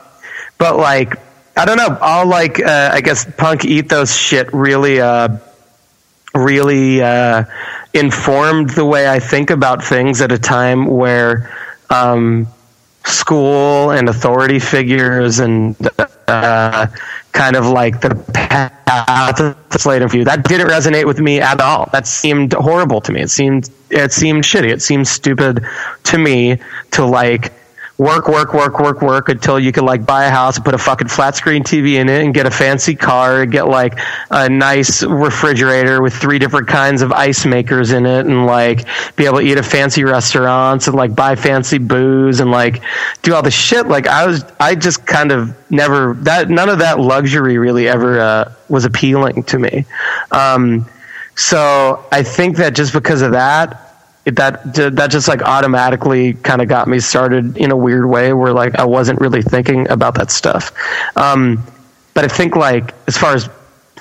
but 0.57 0.77
like, 0.77 1.15
I 1.57 1.65
don't 1.65 1.77
know. 1.77 1.97
I'll 2.01 2.27
like, 2.27 2.59
uh, 2.59 2.91
I 2.93 3.01
guess 3.01 3.29
punk 3.37 3.65
ethos 3.65 4.15
shit 4.15 4.53
really, 4.53 5.01
uh, 5.01 5.37
really, 6.35 7.01
uh, 7.01 7.45
informed 7.93 8.71
the 8.71 8.85
way 8.85 9.07
I 9.07 9.19
think 9.19 9.49
about 9.49 9.83
things 9.83 10.21
at 10.21 10.31
a 10.31 10.39
time 10.39 10.87
where 10.87 11.51
um, 11.89 12.47
school 13.05 13.91
and 13.91 14.09
authority 14.09 14.59
figures 14.59 15.39
and 15.39 15.75
uh, 16.27 16.87
kind 17.31 17.55
of 17.55 17.65
like 17.67 18.01
the 18.01 18.15
path 18.33 18.71
that's 19.37 19.85
laid 19.85 20.01
of 20.01 20.11
slate 20.11 20.11
view 20.11 20.25
that 20.25 20.43
didn't 20.43 20.67
resonate 20.67 21.05
with 21.05 21.19
me 21.19 21.39
at 21.41 21.59
all. 21.59 21.89
That 21.91 22.07
seemed 22.07 22.53
horrible 22.53 23.01
to 23.01 23.11
me. 23.11 23.21
It 23.21 23.29
seemed 23.29 23.69
it 23.89 24.11
seemed 24.11 24.43
shitty. 24.43 24.71
It 24.71 24.81
seemed 24.81 25.07
stupid 25.07 25.65
to 26.03 26.17
me 26.17 26.59
to 26.91 27.05
like 27.05 27.53
work, 27.97 28.27
work, 28.27 28.53
work, 28.53 28.79
work, 28.79 29.01
work 29.01 29.29
until 29.29 29.59
you 29.59 29.71
can 29.71 29.85
like 29.85 30.05
buy 30.05 30.25
a 30.25 30.29
house 30.29 30.55
and 30.55 30.65
put 30.65 30.73
a 30.73 30.77
fucking 30.77 31.07
flat 31.07 31.35
screen 31.35 31.63
TV 31.63 31.95
in 31.99 32.09
it 32.09 32.23
and 32.23 32.33
get 32.33 32.45
a 32.45 32.51
fancy 32.51 32.95
car, 32.95 33.43
and 33.43 33.51
get 33.51 33.67
like 33.67 33.99
a 34.31 34.49
nice 34.49 35.03
refrigerator 35.03 36.01
with 36.01 36.13
three 36.13 36.39
different 36.39 36.67
kinds 36.67 37.01
of 37.01 37.11
ice 37.11 37.45
makers 37.45 37.91
in 37.91 38.05
it 38.05 38.25
and 38.25 38.45
like 38.45 38.85
be 39.15 39.25
able 39.25 39.39
to 39.39 39.45
eat 39.45 39.57
at 39.57 39.65
fancy 39.65 40.03
restaurants 40.03 40.87
and 40.87 40.95
like 40.95 41.15
buy 41.15 41.35
fancy 41.35 41.77
booze 41.77 42.39
and 42.39 42.49
like 42.49 42.81
do 43.21 43.33
all 43.35 43.43
the 43.43 43.51
shit. 43.51 43.87
Like 43.87 44.07
I 44.07 44.25
was, 44.25 44.43
I 44.59 44.75
just 44.75 45.05
kind 45.05 45.31
of 45.31 45.55
never 45.71 46.15
that, 46.21 46.49
none 46.49 46.69
of 46.69 46.79
that 46.79 46.99
luxury 46.99 47.57
really 47.57 47.87
ever, 47.87 48.19
uh, 48.19 48.53
was 48.69 48.85
appealing 48.85 49.43
to 49.43 49.59
me. 49.59 49.85
Um, 50.31 50.87
so 51.35 52.05
I 52.11 52.23
think 52.23 52.57
that 52.57 52.73
just 52.75 52.93
because 52.93 53.21
of 53.21 53.31
that, 53.31 53.92
that 54.25 54.73
that 54.73 55.11
just 55.11 55.27
like 55.27 55.41
automatically 55.41 56.33
kind 56.33 56.61
of 56.61 56.69
got 56.69 56.87
me 56.87 56.99
started 56.99 57.57
in 57.57 57.71
a 57.71 57.77
weird 57.77 58.05
way 58.05 58.33
where 58.33 58.53
like 58.53 58.75
I 58.75 58.85
wasn't 58.85 59.19
really 59.19 59.41
thinking 59.41 59.89
about 59.89 60.15
that 60.15 60.31
stuff. 60.31 60.71
Um, 61.17 61.61
but 62.13 62.23
I 62.23 62.27
think 62.27 62.55
like 62.55 62.93
as 63.07 63.17
far 63.17 63.33
as 63.33 63.49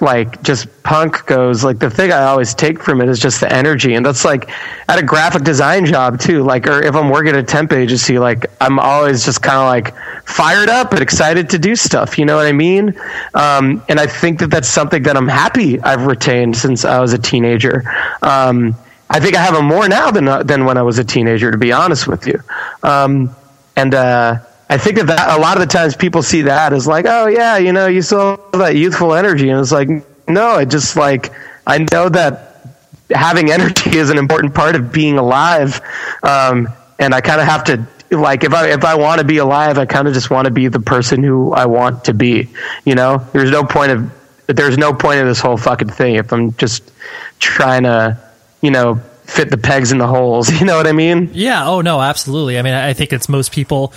like 0.00 0.42
just 0.42 0.82
punk 0.82 1.26
goes, 1.26 1.62
like 1.64 1.78
the 1.78 1.90
thing 1.90 2.12
I 2.12 2.24
always 2.24 2.54
take 2.54 2.82
from 2.82 3.00
it 3.00 3.08
is 3.08 3.18
just 3.18 3.40
the 3.40 3.52
energy, 3.52 3.94
and 3.94 4.04
that's 4.04 4.24
like 4.24 4.50
at 4.88 4.98
a 4.98 5.02
graphic 5.02 5.42
design 5.42 5.86
job 5.86 6.20
too. 6.20 6.42
Like, 6.42 6.66
or 6.66 6.82
if 6.82 6.94
I'm 6.94 7.08
working 7.08 7.30
at 7.30 7.36
a 7.36 7.42
temp 7.42 7.72
agency, 7.72 8.18
like 8.18 8.46
I'm 8.60 8.78
always 8.78 9.24
just 9.24 9.42
kind 9.42 9.58
of 9.58 9.66
like 9.66 9.94
fired 10.26 10.68
up 10.68 10.92
and 10.92 11.00
excited 11.00 11.50
to 11.50 11.58
do 11.58 11.74
stuff. 11.76 12.18
You 12.18 12.26
know 12.26 12.36
what 12.36 12.46
I 12.46 12.52
mean? 12.52 12.98
Um, 13.34 13.82
and 13.88 13.98
I 13.98 14.06
think 14.06 14.40
that 14.40 14.50
that's 14.50 14.68
something 14.68 15.02
that 15.04 15.16
I'm 15.16 15.28
happy 15.28 15.80
I've 15.80 16.06
retained 16.06 16.56
since 16.56 16.84
I 16.84 17.00
was 17.00 17.12
a 17.12 17.18
teenager. 17.18 17.84
Um, 18.22 18.76
I 19.12 19.20
think 19.20 19.36
I 19.36 19.42
have 19.42 19.54
them 19.54 19.66
more 19.66 19.86
now 19.88 20.10
than 20.10 20.26
uh, 20.26 20.42
than 20.42 20.64
when 20.64 20.78
I 20.78 20.82
was 20.82 20.98
a 20.98 21.04
teenager, 21.04 21.50
to 21.50 21.58
be 21.58 21.70
honest 21.70 22.08
with 22.08 22.26
you. 22.26 22.40
Um, 22.82 23.36
and 23.76 23.94
uh, 23.94 24.38
I 24.70 24.78
think 24.78 24.96
that, 24.96 25.06
that 25.08 25.38
a 25.38 25.40
lot 25.40 25.58
of 25.58 25.60
the 25.60 25.70
times 25.70 25.94
people 25.94 26.22
see 26.22 26.42
that 26.42 26.72
as 26.72 26.86
like, 26.86 27.04
oh 27.06 27.26
yeah, 27.26 27.58
you 27.58 27.72
know, 27.72 27.86
you 27.88 28.00
still 28.00 28.38
have 28.52 28.60
that 28.60 28.76
youthful 28.76 29.14
energy, 29.14 29.50
and 29.50 29.60
it's 29.60 29.70
like, 29.70 29.88
no, 30.26 30.58
it 30.58 30.70
just 30.70 30.96
like 30.96 31.30
I 31.66 31.78
know 31.92 32.08
that 32.08 32.78
having 33.10 33.50
energy 33.52 33.98
is 33.98 34.08
an 34.08 34.16
important 34.16 34.54
part 34.54 34.76
of 34.76 34.92
being 34.92 35.18
alive, 35.18 35.82
um, 36.22 36.68
and 36.98 37.14
I 37.14 37.20
kind 37.20 37.38
of 37.40 37.46
have 37.46 37.64
to 37.64 37.86
like 38.16 38.44
if 38.44 38.54
I 38.54 38.70
if 38.70 38.82
I 38.82 38.94
want 38.94 39.20
to 39.20 39.26
be 39.26 39.38
alive, 39.38 39.76
I 39.76 39.84
kind 39.84 40.08
of 40.08 40.14
just 40.14 40.30
want 40.30 40.46
to 40.46 40.50
be 40.50 40.68
the 40.68 40.80
person 40.80 41.22
who 41.22 41.52
I 41.52 41.66
want 41.66 42.06
to 42.06 42.14
be. 42.14 42.48
You 42.86 42.94
know, 42.94 43.26
there's 43.34 43.50
no 43.50 43.62
point 43.62 43.92
of 43.92 44.10
there's 44.46 44.78
no 44.78 44.94
point 44.94 45.18
in 45.20 45.26
this 45.26 45.40
whole 45.40 45.58
fucking 45.58 45.90
thing 45.90 46.14
if 46.14 46.32
I'm 46.32 46.54
just 46.56 46.90
trying 47.38 47.82
to 47.82 48.18
you 48.62 48.70
know, 48.70 48.94
fit 49.24 49.50
the 49.50 49.58
pegs 49.58 49.92
in 49.92 49.98
the 49.98 50.06
holes. 50.06 50.50
You 50.62 50.66
know 50.66 50.76
what 50.76 50.86
I 50.86 50.92
mean? 50.92 51.30
Yeah. 51.32 51.68
Oh 51.68 51.80
no, 51.80 52.00
absolutely. 52.00 52.58
I 52.58 52.62
mean, 52.62 52.74
I 52.74 52.92
think 52.92 53.12
it's 53.12 53.28
most 53.28 53.52
people 53.52 53.92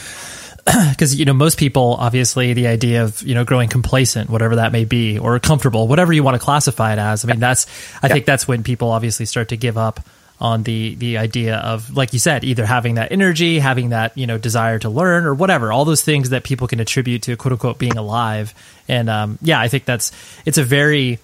because 0.90 1.16
you 1.16 1.26
know 1.26 1.34
most 1.34 1.60
people 1.60 1.96
obviously 2.00 2.54
the 2.54 2.66
idea 2.68 3.04
of 3.04 3.22
you 3.22 3.36
know 3.36 3.44
growing 3.44 3.70
complacent 3.70 4.32
whatever 4.32 4.56
that 4.56 4.72
may 4.72 4.84
be 4.84 5.20
or 5.20 5.38
comfortable 5.40 5.88
whatever 5.88 6.12
you 6.12 6.24
want 6.24 6.34
to 6.34 6.44
classify 6.44 6.92
it 6.92 6.98
as 6.98 7.24
i 7.24 7.28
mean 7.28 7.40
that's 7.40 7.68
i 8.02 8.08
yeah. 8.08 8.14
think 8.14 8.26
that's 8.26 8.48
when 8.48 8.64
people 8.64 8.90
obviously 8.90 9.28
start 9.28 9.50
to 9.50 9.58
give 9.58 9.78
up 9.78 10.00
on 10.40 10.64
the 10.64 10.96
the 10.96 11.20
idea 11.20 11.58
of 11.58 11.96
like 11.96 12.14
you 12.14 12.20
said 12.20 12.44
either 12.44 12.66
having 12.66 12.96
that 12.96 13.12
energy 13.12 13.60
having 13.60 13.90
that 13.90 14.18
you 14.18 14.26
know 14.26 14.40
desire 14.40 14.80
to 14.80 14.90
learn 14.90 15.26
or 15.26 15.36
whatever 15.36 15.72
all 15.72 15.86
those 15.86 16.02
things 16.02 16.32
that 16.32 16.44
people 16.44 16.68
can 16.68 16.80
attribute 16.80 17.22
to 17.22 17.36
quote 17.38 17.52
unquote 17.52 17.78
being 17.78 17.98
alive 17.98 18.54
and 18.88 19.08
um, 19.08 19.38
yeah 19.44 19.60
i 19.60 19.68
think 19.68 19.86
that's 19.86 20.12
it's 20.46 20.58
a 20.58 20.64
very 20.64 21.20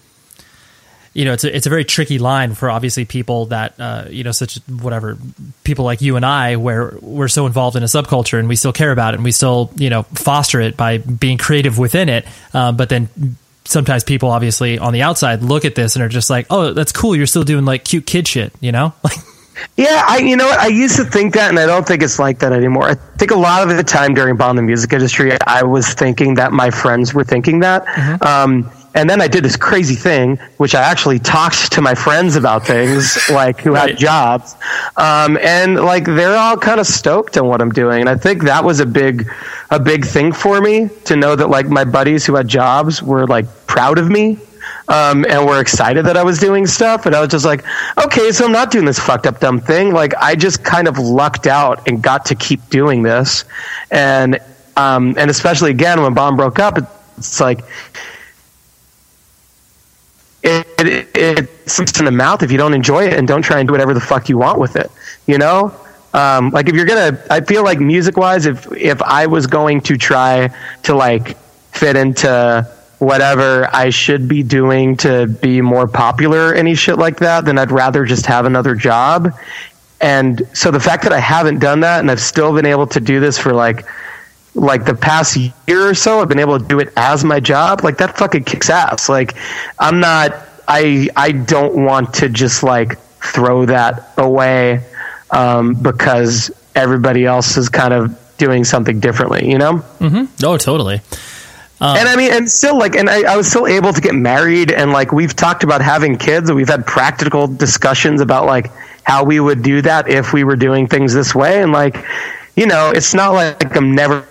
you 1.13 1.25
know, 1.25 1.33
it's 1.33 1.43
a, 1.43 1.55
it's 1.55 1.65
a 1.65 1.69
very 1.69 1.83
tricky 1.83 2.19
line 2.19 2.53
for 2.53 2.69
obviously 2.69 3.05
people 3.05 3.47
that, 3.47 3.73
uh, 3.79 4.05
you 4.09 4.23
know, 4.23 4.31
such 4.31 4.57
whatever 4.67 5.17
people 5.63 5.83
like 5.83 6.01
you 6.01 6.15
and 6.15 6.25
I, 6.25 6.55
where 6.55 6.97
we're 7.01 7.27
so 7.27 7.45
involved 7.45 7.75
in 7.75 7.83
a 7.83 7.87
subculture 7.87 8.39
and 8.39 8.47
we 8.47 8.55
still 8.55 8.73
care 8.73 8.91
about 8.91 9.13
it 9.13 9.17
and 9.17 9.23
we 9.23 9.31
still, 9.31 9.71
you 9.75 9.89
know, 9.89 10.03
foster 10.03 10.61
it 10.61 10.77
by 10.77 10.99
being 10.99 11.37
creative 11.37 11.77
within 11.77 12.07
it. 12.07 12.25
Um, 12.53 12.77
but 12.77 12.89
then 12.89 13.09
sometimes 13.65 14.03
people 14.03 14.29
obviously 14.29 14.79
on 14.79 14.93
the 14.93 15.01
outside 15.01 15.41
look 15.43 15.65
at 15.65 15.75
this 15.75 15.95
and 15.95 16.03
are 16.03 16.09
just 16.09 16.29
like, 16.29 16.47
"Oh, 16.49 16.73
that's 16.73 16.91
cool. 16.91 17.15
You're 17.15 17.27
still 17.27 17.43
doing 17.43 17.65
like 17.65 17.83
cute 17.83 18.05
kid 18.05 18.27
shit," 18.27 18.53
you 18.59 18.71
know? 18.71 18.93
Like 19.03 19.17
Yeah, 19.77 20.03
I 20.07 20.17
you 20.17 20.35
know 20.35 20.45
what 20.45 20.59
I 20.59 20.67
used 20.67 20.95
to 20.97 21.03
think 21.03 21.33
that, 21.35 21.49
and 21.49 21.59
I 21.59 21.65
don't 21.65 21.87
think 21.87 22.03
it's 22.03 22.19
like 22.19 22.39
that 22.39 22.51
anymore. 22.51 22.89
I 22.89 22.95
think 22.95 23.31
a 23.31 23.37
lot 23.37 23.69
of 23.69 23.75
the 23.75 23.83
time 23.83 24.13
during 24.13 24.35
Bomb 24.35 24.55
the 24.55 24.61
Music 24.61 24.91
Industry, 24.91 25.37
I 25.45 25.63
was 25.63 25.93
thinking 25.93 26.35
that 26.35 26.51
my 26.51 26.69
friends 26.71 27.13
were 27.13 27.23
thinking 27.23 27.59
that. 27.59 27.85
Mm-hmm. 27.85 28.23
Um, 28.25 28.71
and 28.93 29.09
then 29.09 29.21
I 29.21 29.27
did 29.27 29.43
this 29.43 29.55
crazy 29.55 29.95
thing, 29.95 30.37
which 30.57 30.75
I 30.75 30.81
actually 30.81 31.19
talked 31.19 31.71
to 31.73 31.81
my 31.81 31.95
friends 31.95 32.35
about 32.35 32.65
things, 32.65 33.17
like 33.29 33.59
who 33.61 33.71
Right. 33.73 33.91
had 33.91 33.97
jobs, 33.97 34.55
um, 34.97 35.37
and 35.37 35.75
like 35.75 36.05
they're 36.05 36.37
all 36.37 36.57
kind 36.57 36.79
of 36.79 36.87
stoked 36.87 37.37
on 37.37 37.47
what 37.47 37.61
I'm 37.61 37.71
doing. 37.71 38.01
And 38.01 38.09
I 38.09 38.15
think 38.15 38.43
that 38.43 38.63
was 38.63 38.79
a 38.79 38.85
big, 38.85 39.31
a 39.69 39.79
big 39.79 40.05
thing 40.05 40.31
for 40.33 40.59
me 40.61 40.89
to 41.05 41.15
know 41.15 41.35
that 41.35 41.49
like 41.49 41.67
my 41.67 41.83
buddies 41.85 42.25
who 42.25 42.35
had 42.35 42.47
jobs 42.47 43.01
were 43.01 43.25
like 43.27 43.45
proud 43.67 43.97
of 43.97 44.09
me 44.09 44.37
um, 44.89 45.25
and 45.29 45.45
were 45.45 45.61
excited 45.61 46.05
that 46.05 46.17
I 46.17 46.23
was 46.23 46.37
doing 46.39 46.67
stuff. 46.67 47.05
And 47.05 47.15
I 47.15 47.21
was 47.21 47.29
just 47.29 47.45
like, 47.45 47.63
okay, 48.03 48.31
so 48.31 48.45
I'm 48.45 48.51
not 48.51 48.71
doing 48.71 48.85
this 48.85 48.99
fucked 48.99 49.25
up 49.25 49.39
dumb 49.39 49.59
thing. 49.61 49.93
Like 49.93 50.13
I 50.15 50.35
just 50.35 50.63
kind 50.65 50.87
of 50.87 50.97
lucked 50.97 51.47
out 51.47 51.87
and 51.87 52.01
got 52.03 52.25
to 52.25 52.35
keep 52.35 52.69
doing 52.69 53.03
this. 53.03 53.45
And 53.89 54.39
um, 54.75 55.15
and 55.17 55.29
especially 55.29 55.71
again 55.71 56.01
when 56.01 56.13
Bomb 56.13 56.35
broke 56.35 56.59
up, 56.59 56.77
it's 57.17 57.39
like 57.39 57.61
it, 60.43 61.15
it, 61.15 61.69
something 61.69 61.99
in 61.99 62.05
the 62.05 62.11
mouth 62.11 62.43
if 62.43 62.51
you 62.51 62.57
don't 62.57 62.73
enjoy 62.73 63.05
it 63.05 63.13
and 63.13 63.27
don't 63.27 63.41
try 63.41 63.59
and 63.59 63.67
do 63.67 63.73
whatever 63.73 63.93
the 63.93 64.01
fuck 64.01 64.29
you 64.29 64.37
want 64.37 64.59
with 64.59 64.75
it. 64.75 64.91
You 65.27 65.37
know, 65.37 65.73
um, 66.13 66.49
like 66.49 66.67
if 66.67 66.75
you're 66.75 66.85
gonna, 66.85 67.23
I 67.29 67.41
feel 67.41 67.63
like 67.63 67.79
music 67.79 68.17
wise, 68.17 68.45
if 68.45 68.71
if 68.73 69.01
I 69.01 69.27
was 69.27 69.47
going 69.47 69.81
to 69.81 69.97
try 69.97 70.49
to 70.83 70.95
like 70.95 71.37
fit 71.71 71.95
into 71.95 72.67
whatever 72.99 73.67
I 73.73 73.89
should 73.89 74.27
be 74.27 74.43
doing 74.43 74.95
to 74.97 75.27
be 75.27 75.61
more 75.61 75.87
popular, 75.87 76.53
any 76.53 76.75
shit 76.75 76.97
like 76.97 77.17
that, 77.17 77.45
then 77.45 77.57
I'd 77.57 77.71
rather 77.71 78.05
just 78.05 78.25
have 78.27 78.45
another 78.45 78.75
job. 78.75 79.33
And 79.99 80.47
so 80.53 80.71
the 80.71 80.79
fact 80.79 81.03
that 81.03 81.13
I 81.13 81.19
haven't 81.19 81.59
done 81.59 81.79
that 81.81 81.99
and 81.99 82.09
I've 82.09 82.21
still 82.21 82.53
been 82.53 82.65
able 82.65 82.87
to 82.87 82.99
do 82.99 83.19
this 83.19 83.37
for 83.37 83.53
like 83.53 83.85
like 84.53 84.85
the 84.85 84.95
past 84.95 85.37
year 85.37 85.87
or 85.87 85.93
so, 85.93 86.19
I've 86.19 86.27
been 86.27 86.39
able 86.39 86.59
to 86.59 86.65
do 86.65 86.79
it 86.79 86.91
as 86.97 87.23
my 87.23 87.39
job. 87.39 87.83
Like 87.83 87.97
that 87.97 88.17
fucking 88.17 88.43
kicks 88.43 88.69
ass. 88.69 89.09
Like 89.09 89.35
I'm 89.79 89.99
not. 89.99 90.33
I 90.67 91.09
I 91.15 91.31
don't 91.31 91.85
want 91.85 92.13
to 92.15 92.29
just 92.29 92.63
like 92.63 92.97
throw 93.19 93.65
that 93.65 94.13
away 94.17 94.83
um, 95.31 95.73
because 95.73 96.51
everybody 96.75 97.25
else 97.25 97.57
is 97.57 97.69
kind 97.69 97.93
of 97.93 98.17
doing 98.37 98.63
something 98.63 98.99
differently. 98.99 99.49
You 99.49 99.57
know. 99.57 99.73
Mm-hmm. 99.99 100.45
Oh, 100.45 100.57
totally. 100.57 101.01
Um, 101.81 101.97
and 101.97 102.07
I 102.07 102.15
mean, 102.15 102.31
and 102.31 102.49
still 102.49 102.77
like, 102.77 102.95
and 102.95 103.09
I, 103.09 103.33
I 103.33 103.35
was 103.35 103.49
still 103.49 103.65
able 103.65 103.91
to 103.91 104.01
get 104.01 104.13
married, 104.13 104.71
and 104.71 104.91
like 104.91 105.11
we've 105.11 105.35
talked 105.35 105.63
about 105.63 105.81
having 105.81 106.15
kids, 106.15 106.47
and 106.47 106.55
we've 106.55 106.69
had 106.69 106.85
practical 106.85 107.47
discussions 107.47 108.21
about 108.21 108.45
like 108.45 108.71
how 109.03 109.23
we 109.23 109.39
would 109.39 109.63
do 109.63 109.81
that 109.81 110.07
if 110.07 110.31
we 110.31 110.43
were 110.43 110.55
doing 110.55 110.87
things 110.87 111.11
this 111.11 111.33
way, 111.33 111.63
and 111.63 111.71
like, 111.71 112.05
you 112.55 112.67
know, 112.67 112.91
it's 112.93 113.15
not 113.15 113.33
like 113.33 113.75
I'm 113.75 113.95
never 113.95 114.27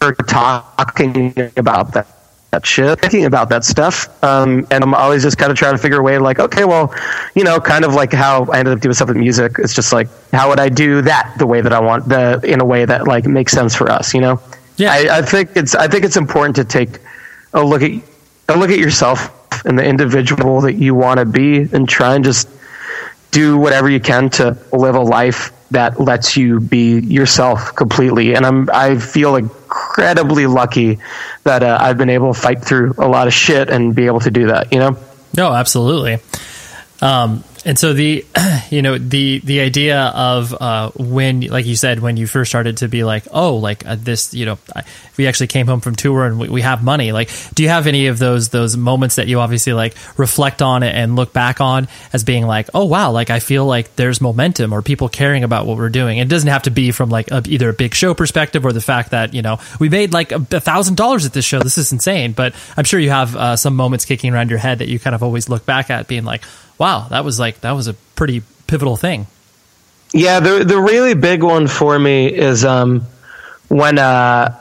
talking 0.00 1.34
about 1.56 1.94
that 1.94 2.06
that 2.52 2.64
shit, 2.64 3.00
thinking 3.00 3.24
about 3.24 3.48
that 3.48 3.64
stuff, 3.64 4.08
um, 4.24 4.66
and 4.70 4.82
I'm 4.82 4.94
always 4.94 5.22
just 5.22 5.36
kind 5.36 5.50
of 5.50 5.58
trying 5.58 5.74
to 5.74 5.78
figure 5.78 5.98
a 5.98 6.02
way, 6.02 6.16
like, 6.18 6.38
okay, 6.38 6.64
well, 6.64 6.94
you 7.34 7.44
know, 7.44 7.60
kind 7.60 7.84
of 7.84 7.92
like 7.92 8.12
how 8.12 8.44
I 8.44 8.60
ended 8.60 8.74
up 8.74 8.80
doing 8.80 8.94
stuff 8.94 9.08
with 9.08 9.16
music. 9.16 9.56
It's 9.58 9.74
just 9.74 9.92
like, 9.92 10.08
how 10.32 10.48
would 10.48 10.60
I 10.60 10.68
do 10.68 11.02
that 11.02 11.34
the 11.38 11.46
way 11.46 11.60
that 11.60 11.72
I 11.72 11.80
want, 11.80 12.08
the 12.08 12.40
in 12.44 12.60
a 12.60 12.64
way 12.64 12.84
that 12.84 13.06
like 13.06 13.26
makes 13.26 13.52
sense 13.52 13.74
for 13.74 13.90
us, 13.90 14.14
you 14.14 14.20
know? 14.20 14.40
Yeah, 14.76 14.92
I, 14.92 15.18
I 15.18 15.22
think 15.22 15.50
it's 15.56 15.74
I 15.74 15.88
think 15.88 16.04
it's 16.04 16.16
important 16.16 16.56
to 16.56 16.64
take 16.64 16.98
a 17.52 17.62
look 17.62 17.82
at 17.82 17.90
a 18.48 18.56
look 18.56 18.70
at 18.70 18.78
yourself 18.78 19.64
and 19.64 19.78
the 19.78 19.84
individual 19.84 20.60
that 20.62 20.74
you 20.74 20.94
want 20.94 21.18
to 21.18 21.26
be, 21.26 21.62
and 21.72 21.88
try 21.88 22.14
and 22.14 22.24
just 22.24 22.48
do 23.32 23.58
whatever 23.58 23.90
you 23.90 24.00
can 24.00 24.30
to 24.30 24.56
live 24.72 24.94
a 24.94 25.00
life 25.00 25.52
that 25.72 26.00
lets 26.00 26.36
you 26.36 26.60
be 26.60 27.00
yourself 27.00 27.74
completely. 27.74 28.34
And 28.34 28.46
I'm 28.46 28.70
I 28.72 28.98
feel 28.98 29.32
incredibly 29.76 30.46
lucky 30.46 30.98
that 31.44 31.62
uh, 31.62 31.78
I've 31.80 31.98
been 31.98 32.10
able 32.10 32.34
to 32.34 32.40
fight 32.40 32.62
through 32.62 32.94
a 32.98 33.08
lot 33.08 33.26
of 33.26 33.34
shit 33.34 33.68
and 33.70 33.94
be 33.94 34.06
able 34.06 34.20
to 34.20 34.30
do 34.30 34.48
that. 34.48 34.72
You 34.72 34.78
know. 34.78 34.98
No, 35.36 35.52
absolutely. 35.52 36.18
Um, 37.00 37.44
and 37.66 37.76
so 37.76 37.92
the, 37.92 38.24
you 38.70 38.80
know, 38.80 38.96
the 38.96 39.40
the 39.40 39.58
idea 39.60 40.00
of 40.00 40.54
uh, 40.54 40.92
when, 40.94 41.40
like 41.40 41.66
you 41.66 41.74
said, 41.74 41.98
when 41.98 42.16
you 42.16 42.28
first 42.28 42.50
started 42.50 42.76
to 42.78 42.88
be 42.88 43.02
like, 43.02 43.24
oh, 43.32 43.56
like 43.56 43.84
uh, 43.84 43.96
this, 43.98 44.32
you 44.32 44.46
know, 44.46 44.58
I, 44.74 44.84
we 45.16 45.26
actually 45.26 45.48
came 45.48 45.66
home 45.66 45.80
from 45.80 45.96
tour 45.96 46.24
and 46.24 46.38
we, 46.38 46.48
we 46.48 46.62
have 46.62 46.84
money. 46.84 47.10
Like, 47.10 47.28
do 47.54 47.64
you 47.64 47.68
have 47.68 47.88
any 47.88 48.06
of 48.06 48.20
those 48.20 48.50
those 48.50 48.76
moments 48.76 49.16
that 49.16 49.26
you 49.26 49.40
obviously 49.40 49.72
like 49.72 49.96
reflect 50.16 50.62
on 50.62 50.84
and 50.84 51.16
look 51.16 51.32
back 51.32 51.60
on 51.60 51.88
as 52.12 52.22
being 52.22 52.46
like, 52.46 52.70
oh 52.72 52.84
wow, 52.84 53.10
like 53.10 53.30
I 53.30 53.40
feel 53.40 53.66
like 53.66 53.96
there's 53.96 54.20
momentum 54.20 54.72
or 54.72 54.80
people 54.80 55.08
caring 55.08 55.42
about 55.42 55.66
what 55.66 55.76
we're 55.76 55.88
doing. 55.88 56.18
It 56.18 56.28
doesn't 56.28 56.48
have 56.48 56.62
to 56.62 56.70
be 56.70 56.92
from 56.92 57.10
like 57.10 57.32
a, 57.32 57.42
either 57.46 57.68
a 57.68 57.74
big 57.74 57.94
show 57.94 58.14
perspective 58.14 58.64
or 58.64 58.72
the 58.72 58.80
fact 58.80 59.10
that 59.10 59.34
you 59.34 59.42
know 59.42 59.58
we 59.80 59.88
made 59.88 60.12
like 60.12 60.30
a 60.30 60.38
thousand 60.60 60.96
dollars 60.96 61.26
at 61.26 61.32
this 61.32 61.44
show. 61.44 61.58
This 61.58 61.78
is 61.78 61.90
insane. 61.90 62.32
But 62.32 62.54
I'm 62.76 62.84
sure 62.84 63.00
you 63.00 63.10
have 63.10 63.34
uh, 63.34 63.56
some 63.56 63.74
moments 63.74 64.04
kicking 64.04 64.32
around 64.32 64.50
your 64.50 64.60
head 64.60 64.78
that 64.78 64.88
you 64.88 65.00
kind 65.00 65.14
of 65.14 65.24
always 65.24 65.48
look 65.48 65.66
back 65.66 65.90
at, 65.90 66.06
being 66.06 66.24
like, 66.24 66.42
wow, 66.78 67.06
that 67.10 67.24
was 67.24 67.38
like 67.38 67.60
that 67.60 67.72
was 67.72 67.88
a 67.88 67.94
pretty 67.94 68.42
pivotal 68.66 68.96
thing. 68.96 69.26
Yeah, 70.12 70.40
the 70.40 70.64
the 70.64 70.78
really 70.78 71.14
big 71.14 71.42
one 71.42 71.66
for 71.66 71.98
me 71.98 72.32
is 72.32 72.64
um, 72.64 73.02
when 73.68 73.98
uh, 73.98 74.56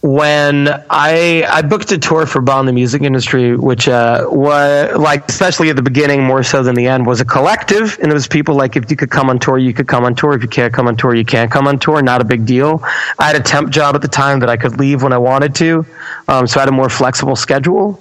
when 0.00 0.68
I 0.90 1.46
I 1.48 1.62
booked 1.62 1.90
a 1.90 1.98
tour 1.98 2.26
for 2.26 2.40
Bomb 2.40 2.66
the 2.66 2.72
Music 2.72 3.02
Industry, 3.02 3.56
which 3.56 3.88
uh, 3.88 4.26
was 4.30 4.96
like 4.96 5.28
especially 5.28 5.70
at 5.70 5.76
the 5.76 5.82
beginning 5.82 6.22
more 6.22 6.42
so 6.42 6.62
than 6.62 6.74
the 6.74 6.86
end 6.86 7.06
was 7.06 7.20
a 7.20 7.24
collective, 7.24 7.98
and 8.02 8.10
it 8.10 8.14
was 8.14 8.28
people 8.28 8.54
like 8.54 8.76
if 8.76 8.90
you 8.90 8.96
could 8.96 9.10
come 9.10 9.30
on 9.30 9.38
tour, 9.38 9.58
you 9.58 9.72
could 9.72 9.88
come 9.88 10.04
on 10.04 10.14
tour. 10.14 10.34
If 10.34 10.42
you 10.42 10.48
can't 10.48 10.74
come 10.74 10.88
on 10.88 10.96
tour, 10.96 11.14
you 11.14 11.24
can't 11.24 11.50
come 11.50 11.66
on 11.66 11.78
tour. 11.78 12.02
Not 12.02 12.20
a 12.20 12.24
big 12.24 12.44
deal. 12.44 12.82
I 13.18 13.26
had 13.26 13.36
a 13.36 13.42
temp 13.42 13.70
job 13.70 13.94
at 13.94 14.02
the 14.02 14.08
time 14.08 14.40
that 14.40 14.50
I 14.50 14.58
could 14.58 14.78
leave 14.78 15.02
when 15.02 15.14
I 15.14 15.18
wanted 15.18 15.54
to, 15.56 15.86
um, 16.28 16.46
so 16.46 16.60
I 16.60 16.62
had 16.62 16.68
a 16.68 16.72
more 16.72 16.90
flexible 16.90 17.34
schedule. 17.34 17.98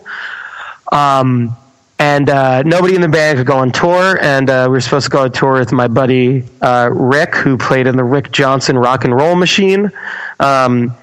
Um, 0.92 1.56
and 2.04 2.30
uh, 2.30 2.64
nobody 2.64 2.96
in 2.96 3.02
the 3.02 3.08
band 3.08 3.38
could 3.38 3.48
go 3.48 3.56
on 3.56 3.72
tour. 3.72 4.20
And 4.22 4.50
uh, 4.50 4.66
we 4.68 4.74
were 4.74 4.82
supposed 4.82 5.06
to 5.06 5.10
go 5.10 5.22
on 5.22 5.32
tour 5.32 5.54
with 5.54 5.72
my 5.72 5.88
buddy 5.88 6.44
uh, 6.62 6.90
Rick, 6.92 7.34
who 7.34 7.58
played 7.58 7.88
in 7.88 7.96
the 7.96 8.04
Rick 8.04 8.34
Johnson 8.34 8.78
Rock 8.78 9.06
and 9.06 9.16
Roll 9.16 9.36
Machine. 9.36 9.90
Um, 10.38 10.94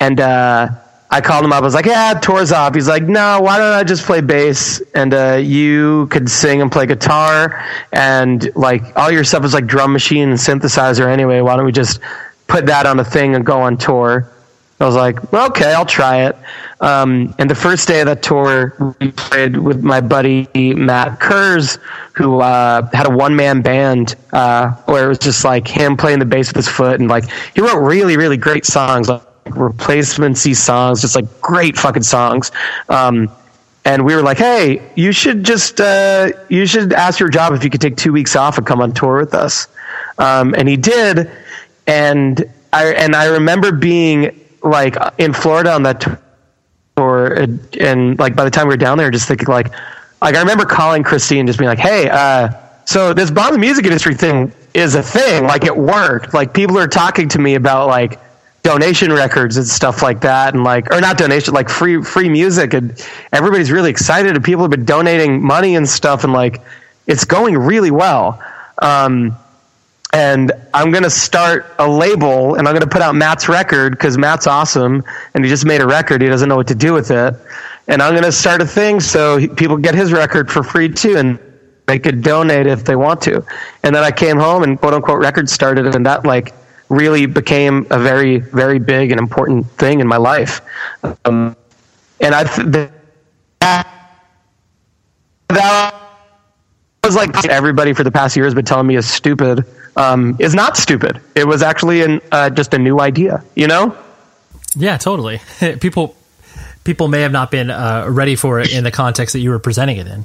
and 0.00 0.18
uh, 0.18 0.70
I 1.10 1.20
called 1.20 1.44
him 1.44 1.52
up. 1.52 1.58
I 1.58 1.60
was 1.60 1.74
like, 1.74 1.84
"Yeah, 1.84 2.14
tour's 2.14 2.52
off." 2.52 2.74
He's 2.74 2.88
like, 2.88 3.02
"No, 3.02 3.40
why 3.42 3.58
don't 3.58 3.74
I 3.74 3.84
just 3.84 4.06
play 4.06 4.22
bass 4.22 4.80
and 4.94 5.12
uh, 5.12 5.34
you 5.34 6.06
could 6.06 6.30
sing 6.30 6.62
and 6.62 6.72
play 6.72 6.86
guitar 6.86 7.62
and 7.92 8.50
like 8.56 8.96
all 8.96 9.10
your 9.10 9.24
stuff 9.24 9.44
is 9.44 9.52
like 9.52 9.66
drum 9.66 9.92
machine 9.92 10.30
and 10.30 10.38
synthesizer 10.38 11.06
anyway. 11.06 11.42
Why 11.42 11.56
don't 11.56 11.66
we 11.66 11.72
just 11.72 12.00
put 12.46 12.64
that 12.66 12.86
on 12.86 12.98
a 12.98 13.04
thing 13.04 13.34
and 13.34 13.44
go 13.44 13.60
on 13.60 13.76
tour?" 13.76 14.32
I 14.78 14.84
was 14.84 14.94
like, 14.94 15.32
well, 15.32 15.46
okay, 15.48 15.72
I'll 15.72 15.86
try 15.86 16.26
it. 16.26 16.36
Um, 16.80 17.34
and 17.38 17.48
the 17.48 17.54
first 17.54 17.88
day 17.88 18.00
of 18.00 18.06
that 18.06 18.22
tour, 18.22 18.94
we 19.00 19.10
played 19.12 19.56
with 19.56 19.82
my 19.82 20.02
buddy 20.02 20.48
Matt 20.74 21.18
Kurz, 21.18 21.78
who 22.12 22.40
uh, 22.40 22.86
had 22.92 23.06
a 23.06 23.10
one 23.10 23.34
man 23.34 23.62
band 23.62 24.16
uh, 24.34 24.72
where 24.84 25.06
it 25.06 25.08
was 25.08 25.18
just 25.18 25.44
like 25.44 25.66
him 25.66 25.96
playing 25.96 26.18
the 26.18 26.26
bass 26.26 26.48
with 26.48 26.56
his 26.56 26.68
foot. 26.68 27.00
And 27.00 27.08
like, 27.08 27.24
he 27.54 27.62
wrote 27.62 27.80
really, 27.80 28.18
really 28.18 28.36
great 28.36 28.66
songs, 28.66 29.08
like 29.08 29.22
replacemency 29.46 30.54
songs, 30.54 31.00
just 31.00 31.16
like 31.16 31.40
great 31.40 31.78
fucking 31.78 32.02
songs. 32.02 32.52
Um, 32.90 33.30
and 33.86 34.04
we 34.04 34.14
were 34.14 34.22
like, 34.22 34.38
hey, 34.38 34.82
you 34.94 35.12
should 35.12 35.42
just, 35.42 35.80
uh, 35.80 36.32
you 36.50 36.66
should 36.66 36.92
ask 36.92 37.18
your 37.18 37.30
job 37.30 37.54
if 37.54 37.64
you 37.64 37.70
could 37.70 37.80
take 37.80 37.96
two 37.96 38.12
weeks 38.12 38.36
off 38.36 38.58
and 38.58 38.66
come 38.66 38.82
on 38.82 38.92
tour 38.92 39.20
with 39.20 39.32
us. 39.32 39.68
Um, 40.18 40.54
and 40.54 40.68
he 40.68 40.76
did. 40.76 41.30
And 41.86 42.44
I, 42.72 42.88
and 42.88 43.16
I 43.16 43.26
remember 43.26 43.72
being 43.72 44.38
like 44.70 44.96
in 45.18 45.32
Florida 45.32 45.72
on 45.72 45.82
that 45.84 46.00
tour, 46.96 47.32
and, 47.34 47.76
and 47.76 48.18
like 48.18 48.36
by 48.36 48.44
the 48.44 48.50
time 48.50 48.66
we 48.66 48.74
were 48.74 48.78
down 48.78 48.98
there, 48.98 49.10
just 49.10 49.28
thinking 49.28 49.48
like, 49.48 49.70
like 50.22 50.34
I 50.34 50.40
remember 50.40 50.64
calling 50.64 51.02
Christine, 51.02 51.46
just 51.46 51.58
being 51.58 51.68
like, 51.68 51.78
"Hey, 51.78 52.08
uh, 52.08 52.50
so 52.84 53.12
this 53.12 53.30
bomb 53.30 53.52
the 53.52 53.58
music 53.58 53.84
industry 53.84 54.14
thing 54.14 54.52
is 54.74 54.94
a 54.94 55.02
thing. 55.02 55.44
Like 55.44 55.64
it 55.64 55.76
worked. 55.76 56.34
Like 56.34 56.54
people 56.54 56.78
are 56.78 56.88
talking 56.88 57.28
to 57.30 57.38
me 57.38 57.54
about 57.54 57.88
like 57.88 58.18
donation 58.62 59.12
records 59.12 59.56
and 59.56 59.66
stuff 59.66 60.02
like 60.02 60.20
that, 60.20 60.54
and 60.54 60.64
like 60.64 60.92
or 60.92 61.00
not 61.00 61.18
donation, 61.18 61.54
like 61.54 61.68
free 61.68 62.02
free 62.02 62.28
music, 62.28 62.74
and 62.74 63.04
everybody's 63.32 63.70
really 63.70 63.90
excited, 63.90 64.34
and 64.34 64.44
people 64.44 64.62
have 64.62 64.70
been 64.70 64.84
donating 64.84 65.42
money 65.42 65.76
and 65.76 65.88
stuff, 65.88 66.24
and 66.24 66.32
like 66.32 66.60
it's 67.06 67.24
going 67.24 67.56
really 67.56 67.90
well." 67.90 68.42
Um, 68.82 69.36
and 70.12 70.52
I'm 70.72 70.90
going 70.90 71.02
to 71.02 71.10
start 71.10 71.74
a 71.78 71.88
label 71.88 72.54
and 72.54 72.66
I'm 72.66 72.74
going 72.74 72.88
to 72.88 72.90
put 72.90 73.02
out 73.02 73.14
Matt's 73.14 73.48
record 73.48 73.92
because 73.92 74.16
Matt's 74.16 74.46
awesome 74.46 75.02
and 75.34 75.44
he 75.44 75.50
just 75.50 75.64
made 75.64 75.80
a 75.80 75.86
record. 75.86 76.22
He 76.22 76.28
doesn't 76.28 76.48
know 76.48 76.56
what 76.56 76.68
to 76.68 76.74
do 76.74 76.92
with 76.92 77.10
it. 77.10 77.34
And 77.88 78.02
I'm 78.02 78.12
going 78.12 78.24
to 78.24 78.32
start 78.32 78.62
a 78.62 78.66
thing 78.66 79.00
so 79.00 79.46
people 79.54 79.76
get 79.76 79.94
his 79.94 80.12
record 80.12 80.50
for 80.50 80.62
free 80.62 80.88
too 80.88 81.16
and 81.16 81.38
they 81.86 81.98
could 81.98 82.22
donate 82.22 82.66
if 82.66 82.84
they 82.84 82.96
want 82.96 83.20
to. 83.22 83.44
And 83.82 83.94
then 83.94 84.02
I 84.02 84.10
came 84.10 84.38
home 84.38 84.62
and 84.62 84.78
quote 84.78 84.94
unquote 84.94 85.20
record 85.20 85.48
started 85.48 85.94
and 85.94 86.06
that 86.06 86.24
like 86.24 86.54
really 86.88 87.26
became 87.26 87.86
a 87.90 87.98
very, 87.98 88.38
very 88.38 88.78
big 88.78 89.10
and 89.10 89.18
important 89.20 89.70
thing 89.72 90.00
in 90.00 90.06
my 90.06 90.16
life. 90.16 90.60
Um, 91.24 91.56
and 92.20 92.34
I, 92.34 92.44
th- 92.44 92.90
that 95.48 95.94
was 97.04 97.16
like 97.16 97.44
everybody 97.46 97.92
for 97.92 98.04
the 98.04 98.10
past 98.10 98.36
year 98.36 98.44
has 98.44 98.54
been 98.54 98.64
telling 98.64 98.86
me 98.86 98.96
is 98.96 99.08
stupid. 99.08 99.64
Um, 99.96 100.36
is 100.38 100.54
not 100.54 100.76
stupid. 100.76 101.20
It 101.34 101.46
was 101.46 101.62
actually 101.62 102.02
an, 102.02 102.20
uh, 102.30 102.50
just 102.50 102.74
a 102.74 102.78
new 102.78 103.00
idea. 103.00 103.42
You 103.54 103.66
know? 103.66 103.96
Yeah, 104.76 104.98
totally. 104.98 105.40
people 105.80 106.14
people 106.84 107.08
may 107.08 107.22
have 107.22 107.32
not 107.32 107.50
been 107.50 107.70
uh, 107.70 108.06
ready 108.08 108.36
for 108.36 108.60
it 108.60 108.72
in 108.72 108.84
the 108.84 108.90
context 108.90 109.32
that 109.32 109.40
you 109.40 109.50
were 109.50 109.58
presenting 109.58 109.96
it 109.96 110.06
in. 110.06 110.24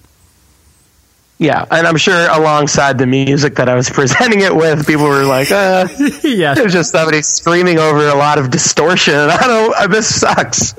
Yeah, 1.40 1.66
and 1.72 1.88
I'm 1.88 1.98
sure 1.98 2.30
alongside 2.30 3.00
the 3.00 3.08
music 3.08 3.56
that 3.56 3.68
I 3.68 3.74
was 3.74 3.90
presenting 4.00 4.42
it 4.42 4.56
with, 4.56 4.86
people 4.86 5.06
were 5.06 5.24
like, 5.24 5.52
uh, 5.52 5.88
"Yeah, 6.24 6.54
there's 6.54 6.72
just 6.72 6.92
somebody 6.92 7.24
screaming 7.24 7.80
over 7.80 8.08
a 8.08 8.14
lot 8.14 8.38
of 8.38 8.52
distortion." 8.52 9.16
I 9.16 9.48
don't. 9.48 9.76
Uh, 9.76 9.88
this 9.88 10.20
sucks. 10.20 10.76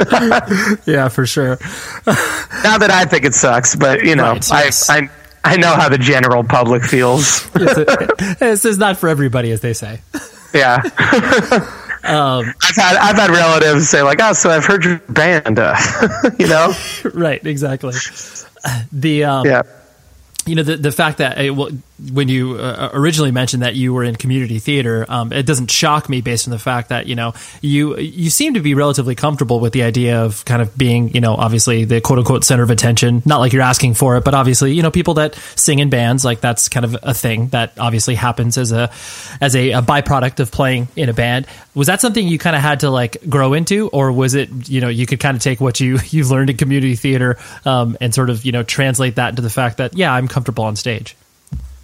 yeah, 0.86 1.08
for 1.08 1.26
sure. 1.26 1.58
Not 2.06 2.78
that 2.78 2.90
I 2.92 3.06
think 3.06 3.24
it 3.24 3.34
sucks, 3.34 3.74
but 3.74 4.04
you 4.04 4.14
know, 4.14 4.34
right, 4.34 4.50
yes. 4.50 4.88
I, 4.88 4.98
I 4.98 5.10
I 5.44 5.56
know 5.56 5.74
how 5.74 5.88
the 5.88 5.98
general 5.98 6.44
public 6.44 6.84
feels. 6.84 7.48
this 7.50 8.64
is 8.64 8.78
not 8.78 8.96
for 8.98 9.08
everybody, 9.08 9.50
as 9.50 9.60
they 9.60 9.72
say. 9.72 10.00
Yeah. 10.54 10.82
Um, 12.04 12.52
I've 12.60 12.74
had 12.74 12.96
I've 12.96 13.14
had 13.14 13.30
relatives 13.30 13.88
say 13.88 14.02
like, 14.02 14.18
"Oh, 14.20 14.32
so 14.32 14.50
I've 14.50 14.64
heard 14.64 14.84
your 14.84 14.98
band," 15.08 15.60
uh, 15.60 15.76
you 16.36 16.48
know. 16.48 16.74
right. 17.14 17.46
Exactly. 17.46 17.94
The 18.90 19.22
um, 19.22 19.46
yeah 19.46 19.62
you 20.46 20.54
know 20.54 20.62
the 20.62 20.76
the 20.76 20.92
fact 20.92 21.18
that 21.18 21.38
it, 21.38 21.50
well, 21.50 21.70
when 22.10 22.28
you 22.28 22.56
uh, 22.56 22.90
originally 22.92 23.30
mentioned 23.30 23.62
that 23.62 23.74
you 23.74 23.92
were 23.92 24.04
in 24.04 24.16
community 24.16 24.58
theater, 24.58 25.06
um, 25.08 25.32
it 25.32 25.46
doesn't 25.46 25.70
shock 25.70 26.08
me 26.08 26.20
based 26.20 26.48
on 26.48 26.50
the 26.50 26.58
fact 26.58 26.88
that 26.88 27.06
you 27.06 27.14
know 27.14 27.34
you 27.60 27.96
you 27.98 28.30
seem 28.30 28.54
to 28.54 28.60
be 28.60 28.74
relatively 28.74 29.14
comfortable 29.14 29.60
with 29.60 29.72
the 29.72 29.82
idea 29.82 30.22
of 30.22 30.44
kind 30.44 30.62
of 30.62 30.76
being 30.76 31.14
you 31.14 31.20
know 31.20 31.34
obviously 31.34 31.84
the 31.84 32.00
quote 32.00 32.18
unquote 32.18 32.44
center 32.44 32.62
of 32.62 32.70
attention. 32.70 33.22
Not 33.24 33.38
like 33.38 33.52
you're 33.52 33.62
asking 33.62 33.94
for 33.94 34.16
it, 34.16 34.24
but 34.24 34.34
obviously 34.34 34.72
you 34.72 34.82
know 34.82 34.90
people 34.90 35.14
that 35.14 35.34
sing 35.56 35.78
in 35.78 35.90
bands 35.90 36.24
like 36.24 36.40
that's 36.40 36.68
kind 36.68 36.84
of 36.84 36.96
a 37.02 37.14
thing 37.14 37.48
that 37.48 37.72
obviously 37.78 38.14
happens 38.14 38.58
as 38.58 38.72
a 38.72 38.90
as 39.40 39.54
a, 39.54 39.72
a 39.72 39.82
byproduct 39.82 40.40
of 40.40 40.50
playing 40.50 40.88
in 40.96 41.08
a 41.08 41.14
band. 41.14 41.46
Was 41.74 41.86
that 41.86 42.00
something 42.00 42.26
you 42.26 42.38
kind 42.38 42.56
of 42.56 42.62
had 42.62 42.80
to 42.80 42.90
like 42.90 43.16
grow 43.28 43.54
into, 43.54 43.88
or 43.88 44.12
was 44.12 44.34
it 44.34 44.68
you 44.68 44.80
know 44.80 44.88
you 44.88 45.06
could 45.06 45.20
kind 45.20 45.36
of 45.36 45.42
take 45.42 45.60
what 45.60 45.80
you 45.80 45.98
you've 46.10 46.30
learned 46.30 46.50
in 46.50 46.56
community 46.56 46.96
theater 46.96 47.38
um, 47.64 47.96
and 48.00 48.14
sort 48.14 48.30
of 48.30 48.44
you 48.44 48.52
know 48.52 48.62
translate 48.62 49.16
that 49.16 49.30
into 49.30 49.42
the 49.42 49.50
fact 49.50 49.78
that 49.78 49.96
yeah 49.96 50.12
I'm 50.12 50.28
comfortable 50.28 50.64
on 50.64 50.76
stage. 50.76 51.16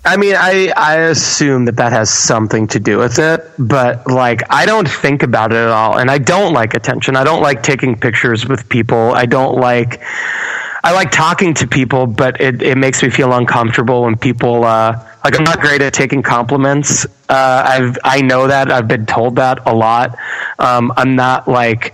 I 0.09 0.17
mean, 0.17 0.37
I 0.39 0.73
I 0.75 0.97
assume 1.13 1.67
that 1.67 1.77
that 1.77 1.93
has 1.93 2.11
something 2.11 2.67
to 2.69 2.81
do 2.81 2.97
with 2.97 3.19
it, 3.19 3.45
but 3.59 4.07
like 4.07 4.43
I 4.49 4.65
don't 4.65 4.89
think 4.89 5.23
about 5.23 5.53
it 5.53 5.57
at 5.57 5.69
all, 5.69 5.99
and 5.99 6.11
I 6.11 6.17
don't 6.17 6.55
like 6.55 6.73
attention. 6.73 7.15
I 7.15 7.25
don't 7.25 7.43
like 7.43 7.63
taking 7.63 7.95
pictures 7.95 8.49
with 8.49 8.71
people. 8.71 9.13
I 9.13 9.27
don't 9.27 9.59
like. 9.59 10.01
I 10.83 10.93
like 10.93 11.11
talking 11.11 11.53
to 11.55 11.67
people, 11.67 12.07
but 12.07 12.41
it, 12.41 12.63
it 12.63 12.79
makes 12.79 13.03
me 13.03 13.11
feel 13.11 13.35
uncomfortable 13.35 14.05
when 14.05 14.17
people 14.17 14.65
uh, 14.65 14.93
like 15.25 15.39
I'm 15.39 15.45
not 15.45 15.61
great 15.61 15.83
at 15.83 15.93
taking 15.93 16.23
compliments. 16.23 17.05
Uh, 17.29 17.63
I've 17.67 17.99
I 18.03 18.23
know 18.23 18.47
that 18.47 18.73
I've 18.73 18.89
been 18.89 19.05
told 19.05 19.37
that 19.37 19.67
a 19.67 19.75
lot. 19.75 20.17
Um, 20.59 20.91
I'm 20.97 21.17
not 21.17 21.49
like 21.49 21.93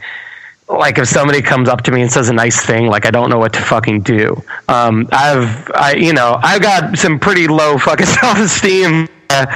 like 0.69 0.99
if 0.99 1.09
somebody 1.09 1.43
comes 1.43 1.69
up 1.69 1.83
to 1.83 1.93
me 1.93 2.03
and 2.03 2.11
says 2.11 2.29
a 2.29 2.33
nice 2.33 2.65
thing, 2.65 2.87
like 2.87 3.07
I 3.07 3.11
don't 3.11 3.29
know 3.29 3.39
what 3.39 3.53
to 3.55 3.61
fucking 3.61 4.01
do. 4.03 4.43
Um, 4.69 5.09
I've, 5.13 5.71
I, 5.75 5.95
you 5.95 6.13
know, 6.13 6.39
I've 6.43 6.63
got 6.63 6.99
some 6.99 7.19
pretty 7.19 7.49
low 7.49 7.77
fucking 7.79 8.07
self 8.07 8.39
esteem, 8.39 9.09
uh, 9.31 9.47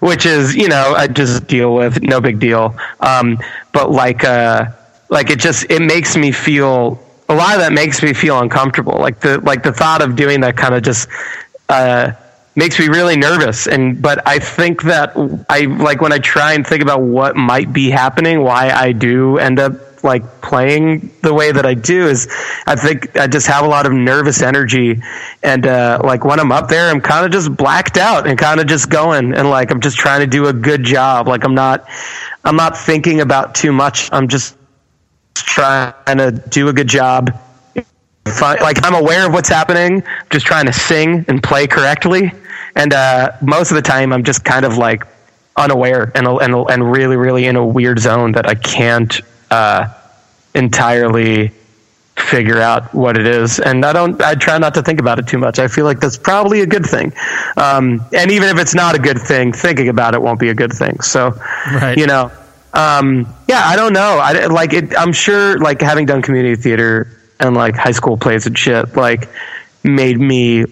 which 0.00 0.24
is, 0.26 0.56
you 0.56 0.68
know, 0.68 0.94
I 0.96 1.06
just 1.06 1.46
deal 1.46 1.74
with, 1.74 2.02
no 2.02 2.20
big 2.20 2.38
deal. 2.38 2.76
Um, 3.00 3.38
but 3.72 3.90
like, 3.90 4.24
uh, 4.24 4.66
like 5.10 5.30
it 5.30 5.38
just, 5.38 5.70
it 5.70 5.82
makes 5.82 6.16
me 6.16 6.32
feel, 6.32 6.98
a 7.28 7.34
lot 7.34 7.54
of 7.54 7.60
that 7.60 7.72
makes 7.72 8.02
me 8.02 8.14
feel 8.14 8.38
uncomfortable. 8.40 8.98
Like 8.98 9.20
the, 9.20 9.40
like 9.40 9.62
the 9.62 9.72
thought 9.72 10.02
of 10.02 10.16
doing 10.16 10.40
that 10.40 10.56
kind 10.56 10.74
of 10.74 10.82
just, 10.82 11.08
uh, 11.68 12.12
makes 12.56 12.78
me 12.78 12.86
really 12.86 13.16
nervous 13.16 13.66
and 13.66 14.00
but 14.00 14.24
i 14.28 14.38
think 14.38 14.82
that 14.84 15.12
i 15.48 15.62
like 15.62 16.00
when 16.00 16.12
i 16.12 16.18
try 16.18 16.52
and 16.52 16.64
think 16.64 16.80
about 16.80 17.00
what 17.00 17.34
might 17.34 17.72
be 17.72 17.90
happening 17.90 18.44
why 18.44 18.70
i 18.70 18.92
do 18.92 19.38
end 19.38 19.58
up 19.58 19.74
like 20.04 20.42
playing 20.42 21.10
the 21.22 21.32
way 21.32 21.50
that 21.50 21.66
I 21.66 21.74
do 21.74 22.06
is 22.06 22.28
I 22.66 22.76
think 22.76 23.16
I 23.16 23.26
just 23.26 23.46
have 23.46 23.64
a 23.64 23.68
lot 23.68 23.86
of 23.86 23.92
nervous 23.92 24.42
energy 24.42 25.02
and 25.42 25.66
uh, 25.66 26.00
like 26.04 26.24
when 26.24 26.38
I'm 26.38 26.52
up 26.52 26.68
there 26.68 26.90
I'm 26.90 27.00
kind 27.00 27.24
of 27.24 27.32
just 27.32 27.56
blacked 27.56 27.96
out 27.96 28.26
and 28.26 28.38
kind 28.38 28.60
of 28.60 28.66
just 28.66 28.90
going 28.90 29.34
and 29.34 29.48
like 29.50 29.70
I'm 29.70 29.80
just 29.80 29.96
trying 29.96 30.20
to 30.20 30.26
do 30.26 30.46
a 30.46 30.52
good 30.52 30.84
job. 30.84 31.26
Like 31.26 31.44
I'm 31.44 31.54
not 31.54 31.88
I'm 32.44 32.56
not 32.56 32.76
thinking 32.76 33.20
about 33.20 33.54
too 33.54 33.72
much. 33.72 34.10
I'm 34.12 34.28
just 34.28 34.56
trying 35.34 36.18
to 36.18 36.30
do 36.50 36.68
a 36.68 36.72
good 36.72 36.88
job. 36.88 37.30
Like 38.40 38.84
I'm 38.84 38.94
aware 38.94 39.26
of 39.26 39.32
what's 39.32 39.48
happening 39.48 40.02
just 40.30 40.46
trying 40.46 40.66
to 40.66 40.72
sing 40.72 41.24
and 41.28 41.42
play 41.42 41.66
correctly. 41.66 42.32
And 42.76 42.92
uh, 42.92 43.32
most 43.42 43.70
of 43.70 43.76
the 43.76 43.82
time 43.82 44.12
I'm 44.12 44.24
just 44.24 44.44
kind 44.44 44.64
of 44.64 44.76
like 44.76 45.04
unaware 45.56 46.10
and 46.14 46.26
and 46.26 46.54
and 46.68 46.90
really 46.90 47.16
really 47.16 47.46
in 47.46 47.56
a 47.56 47.64
weird 47.64 47.98
zone 48.00 48.32
that 48.32 48.48
I 48.48 48.54
can't 48.54 49.20
uh, 49.54 49.88
entirely 50.54 51.52
figure 52.16 52.60
out 52.60 52.92
what 52.94 53.16
it 53.16 53.26
is. 53.26 53.60
And 53.60 53.84
i 53.84 53.92
don't 53.92 54.20
i 54.22 54.34
try 54.34 54.58
not 54.58 54.74
to 54.74 54.82
think 54.82 55.00
about 55.00 55.18
it 55.18 55.26
too 55.26 55.38
much. 55.38 55.58
I 55.58 55.68
feel 55.68 55.84
like 55.84 56.00
that's 56.00 56.18
probably 56.18 56.60
a 56.60 56.66
good 56.66 56.86
thing. 56.86 57.12
Um, 57.56 58.04
and 58.12 58.30
even 58.30 58.48
if 58.48 58.58
it's 58.58 58.74
not 58.74 58.94
a 58.94 58.98
good 58.98 59.18
thing 59.18 59.52
thinking 59.52 59.88
about 59.88 60.14
it 60.14 60.22
won't 60.22 60.40
be 60.40 60.48
a 60.48 60.54
good 60.54 60.72
thing. 60.72 61.00
So 61.00 61.20
right. 61.72 61.96
you 61.96 62.06
know 62.06 62.32
um, 62.72 63.32
yeah 63.48 63.62
i 63.64 63.76
don't 63.76 63.92
know. 63.92 64.18
I 64.28 64.46
like 64.46 64.72
it 64.72 64.96
i'm 64.98 65.12
sure 65.12 65.58
like 65.58 65.80
having 65.80 66.06
done 66.06 66.22
community 66.22 66.56
theater 66.56 67.08
and 67.38 67.54
like 67.54 67.76
high 67.76 67.96
school 68.00 68.16
plays 68.16 68.46
and 68.46 68.58
shit 68.58 68.96
like 68.96 69.28
made 69.84 70.18
me 70.18 70.64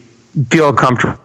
feel 0.50 0.72
comfortable 0.72 1.18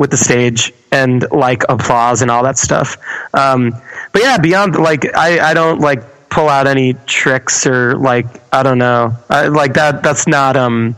with 0.00 0.10
the 0.10 0.16
stage 0.16 0.72
and 0.92 1.30
like 1.30 1.62
applause 1.68 2.22
and 2.22 2.30
all 2.30 2.44
that 2.44 2.56
stuff. 2.56 2.96
Um, 3.34 3.74
but 4.12 4.22
yeah 4.22 4.38
beyond 4.38 4.76
like 4.76 5.04
i 5.14 5.50
i 5.50 5.52
don't 5.52 5.80
like 5.80 6.15
pull 6.36 6.48
out 6.50 6.66
any 6.66 6.92
tricks 7.06 7.66
or 7.66 7.96
like 7.96 8.26
I 8.52 8.62
don't 8.62 8.76
know, 8.76 9.16
I, 9.30 9.48
like 9.48 9.72
that. 9.74 10.02
That's 10.02 10.26
not 10.26 10.54
um, 10.54 10.94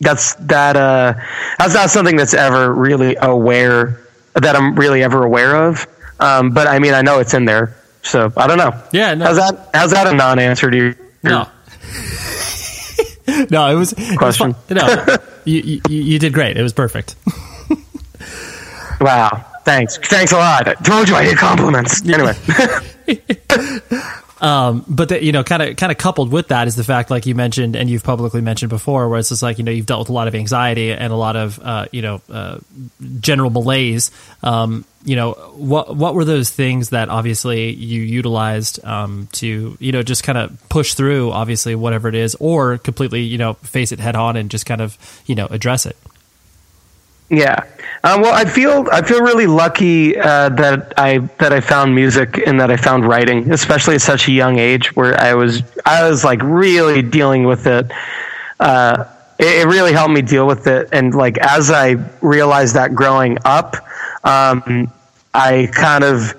that's 0.00 0.34
that 0.34 0.76
uh, 0.76 1.14
that's 1.56 1.74
not 1.74 1.90
something 1.90 2.16
that's 2.16 2.34
ever 2.34 2.74
really 2.74 3.14
aware 3.14 4.00
that 4.34 4.56
I'm 4.56 4.74
really 4.74 5.04
ever 5.04 5.22
aware 5.22 5.54
of. 5.68 5.86
Um, 6.18 6.50
but 6.50 6.66
I 6.66 6.80
mean, 6.80 6.94
I 6.94 7.02
know 7.02 7.20
it's 7.20 7.32
in 7.32 7.44
there, 7.44 7.76
so 8.02 8.32
I 8.36 8.48
don't 8.48 8.58
know. 8.58 8.72
Yeah, 8.92 9.14
no. 9.14 9.26
how's 9.26 9.36
that? 9.36 9.70
How's 9.72 9.92
that 9.92 10.08
a 10.08 10.16
non-answer 10.16 10.68
to 10.68 10.76
your? 10.76 10.96
No. 11.22 11.48
no, 13.50 13.68
it 13.70 13.74
was 13.76 13.94
question. 14.18 14.56
It 14.68 14.82
was 14.82 15.06
no, 15.06 15.16
you, 15.44 15.60
you 15.62 15.80
you 15.88 16.18
did 16.18 16.32
great. 16.32 16.56
It 16.56 16.62
was 16.62 16.72
perfect. 16.72 17.14
wow. 19.00 19.46
Thanks. 19.64 19.96
Thanks 19.96 20.32
a 20.32 20.36
lot. 20.36 20.68
I 20.68 20.74
told 20.74 21.08
you 21.08 21.14
I 21.14 21.24
hate 21.24 21.38
compliments. 21.38 22.02
Anyway. 22.10 22.34
Um, 24.44 24.84
but 24.86 25.08
the, 25.08 25.24
you 25.24 25.32
know, 25.32 25.42
kind 25.42 25.62
of 25.62 25.76
kind 25.76 25.90
of 25.90 25.96
coupled 25.96 26.30
with 26.30 26.48
that 26.48 26.68
is 26.68 26.76
the 26.76 26.84
fact, 26.84 27.10
like 27.10 27.24
you 27.24 27.34
mentioned, 27.34 27.76
and 27.76 27.88
you've 27.88 28.04
publicly 28.04 28.42
mentioned 28.42 28.68
before, 28.68 29.08
where 29.08 29.18
it's 29.18 29.30
just 29.30 29.42
like 29.42 29.56
you 29.56 29.64
know 29.64 29.72
you've 29.72 29.86
dealt 29.86 30.00
with 30.00 30.10
a 30.10 30.12
lot 30.12 30.28
of 30.28 30.34
anxiety 30.34 30.92
and 30.92 31.10
a 31.10 31.16
lot 31.16 31.34
of 31.34 31.58
uh, 31.60 31.86
you 31.92 32.02
know 32.02 32.20
uh, 32.30 32.58
general 33.20 33.48
malaise. 33.48 34.10
Um, 34.42 34.84
you 35.02 35.16
know, 35.16 35.32
what 35.54 35.96
what 35.96 36.14
were 36.14 36.26
those 36.26 36.50
things 36.50 36.90
that 36.90 37.08
obviously 37.08 37.72
you 37.72 38.02
utilized 38.02 38.84
um, 38.84 39.28
to 39.32 39.78
you 39.80 39.92
know 39.92 40.02
just 40.02 40.24
kind 40.24 40.36
of 40.36 40.68
push 40.68 40.92
through, 40.92 41.32
obviously 41.32 41.74
whatever 41.74 42.08
it 42.08 42.14
is, 42.14 42.36
or 42.38 42.76
completely 42.76 43.22
you 43.22 43.38
know 43.38 43.54
face 43.54 43.92
it 43.92 43.98
head 43.98 44.14
on 44.14 44.36
and 44.36 44.50
just 44.50 44.66
kind 44.66 44.82
of 44.82 44.98
you 45.24 45.34
know 45.34 45.46
address 45.46 45.86
it. 45.86 45.96
Yeah. 47.30 47.64
Um, 48.04 48.20
well, 48.20 48.34
I 48.34 48.44
feel 48.44 48.86
I 48.92 49.00
feel 49.00 49.20
really 49.22 49.46
lucky 49.46 50.16
uh, 50.18 50.50
that 50.50 50.92
I 50.98 51.18
that 51.38 51.54
I 51.54 51.60
found 51.60 51.94
music 51.94 52.38
and 52.46 52.60
that 52.60 52.70
I 52.70 52.76
found 52.76 53.08
writing, 53.08 53.50
especially 53.50 53.94
at 53.94 54.02
such 54.02 54.28
a 54.28 54.32
young 54.32 54.58
age, 54.58 54.94
where 54.94 55.18
I 55.18 55.32
was 55.32 55.62
I 55.86 56.06
was 56.06 56.22
like 56.22 56.40
really 56.42 57.00
dealing 57.00 57.44
with 57.44 57.66
it. 57.66 57.90
Uh, 58.60 59.04
it, 59.38 59.62
it, 59.62 59.66
really 59.66 59.92
helped 59.92 60.12
me 60.12 60.20
deal 60.20 60.46
with 60.46 60.66
it, 60.66 60.90
and 60.92 61.14
like 61.14 61.38
as 61.38 61.70
I 61.70 61.96
realized 62.20 62.74
that 62.74 62.94
growing 62.94 63.38
up, 63.46 63.76
um, 64.22 64.92
I 65.32 65.70
kind 65.72 66.04
of 66.04 66.34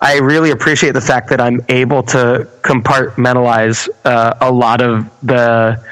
I 0.00 0.18
really 0.18 0.52
appreciate 0.52 0.92
the 0.92 1.00
fact 1.00 1.30
that 1.30 1.40
I'm 1.40 1.60
able 1.68 2.04
to 2.04 2.48
compartmentalize 2.62 3.88
uh, 4.04 4.34
a 4.40 4.52
lot 4.52 4.80
of 4.80 5.10
the 5.24 5.84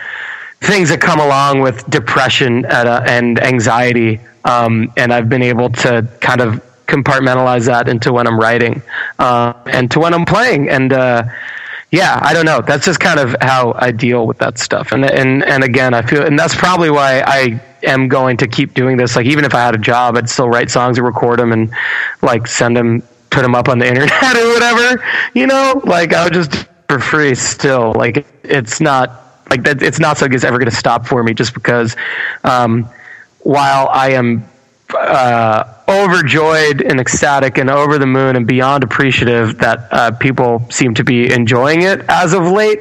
things 0.61 0.89
that 0.91 1.01
come 1.01 1.19
along 1.19 1.61
with 1.61 1.89
depression 1.91 2.65
and 2.67 3.43
anxiety 3.43 4.21
um, 4.47 4.93
and 4.97 5.13
I've 5.13 5.29
been 5.29 5.43
able 5.43 5.71
to 5.71 6.09
kind 6.23 6.41
of 6.43 6.63
compartmentalize 6.89 7.67
that 7.67 7.89
into 7.89 8.13
when 8.13 8.29
I'm 8.29 8.41
writing 8.41 8.83
uh, 9.19 9.55
and 9.67 9.91
to 9.93 10.01
when 10.01 10.15
I'm 10.15 10.27
playing. 10.27 10.71
And 10.71 10.93
uh, 10.95 11.25
yeah, 11.93 12.21
I 12.23 12.35
don't 12.35 12.47
know. 12.47 12.63
That's 12.63 12.87
just 12.87 13.01
kind 13.01 13.21
of 13.21 13.37
how 13.43 13.75
I 13.79 13.93
deal 13.93 14.27
with 14.27 14.39
that 14.39 14.59
stuff. 14.59 14.93
And 14.93 15.05
and 15.05 15.45
and 15.45 15.65
again, 15.65 15.95
I 15.95 16.03
feel, 16.03 16.25
and 16.25 16.39
that's 16.39 16.55
probably 16.57 16.91
why 16.91 17.23
I 17.27 17.63
am 17.85 18.09
going 18.09 18.39
to 18.39 18.49
keep 18.49 18.75
doing 18.75 18.97
this. 18.99 19.17
Like 19.17 19.27
even 19.27 19.45
if 19.45 19.55
I 19.55 19.61
had 19.61 19.75
a 19.75 19.79
job, 19.79 20.17
I'd 20.17 20.29
still 20.31 20.49
write 20.49 20.71
songs 20.71 20.99
and 20.99 21.07
record 21.07 21.41
them 21.41 21.53
and 21.53 21.73
like 22.23 22.47
send 22.49 22.77
them, 22.77 23.03
put 23.31 23.43
them 23.43 23.55
up 23.55 23.69
on 23.69 23.79
the 23.79 23.89
internet 23.93 24.37
or 24.37 24.49
whatever. 24.55 25.05
You 25.35 25.47
know, 25.47 25.83
like 25.85 26.15
I 26.15 26.25
would 26.25 26.35
just 26.35 26.67
for 26.89 27.01
free 27.01 27.35
still. 27.35 27.95
Like 27.97 28.27
it's 28.45 28.81
not 28.81 29.23
Like 29.51 29.63
that, 29.65 29.83
it's 29.83 30.01
not 30.01 30.19
something 30.19 30.33
that's 30.33 30.45
ever 30.45 30.59
going 30.59 30.71
to 30.71 30.77
stop 30.77 31.07
for 31.07 31.23
me 31.23 31.35
just 31.35 31.55
because 31.55 31.97
um, 32.45 32.91
while 33.47 33.89
I 33.89 34.11
am 34.11 34.45
uh, 34.93 35.65
overjoyed 35.89 36.83
and 36.83 36.99
ecstatic 36.99 37.59
and 37.59 37.71
over 37.71 37.97
the 37.97 38.07
moon 38.07 38.35
and 38.35 38.45
beyond 38.45 38.83
appreciative 38.83 39.59
that 39.59 39.87
uh, 39.93 40.11
people 40.11 40.67
seem 40.69 40.95
to 40.95 41.05
be 41.05 41.33
enjoying 41.33 41.83
it 41.83 42.01
as 42.09 42.33
of 42.33 42.43
late. 42.43 42.81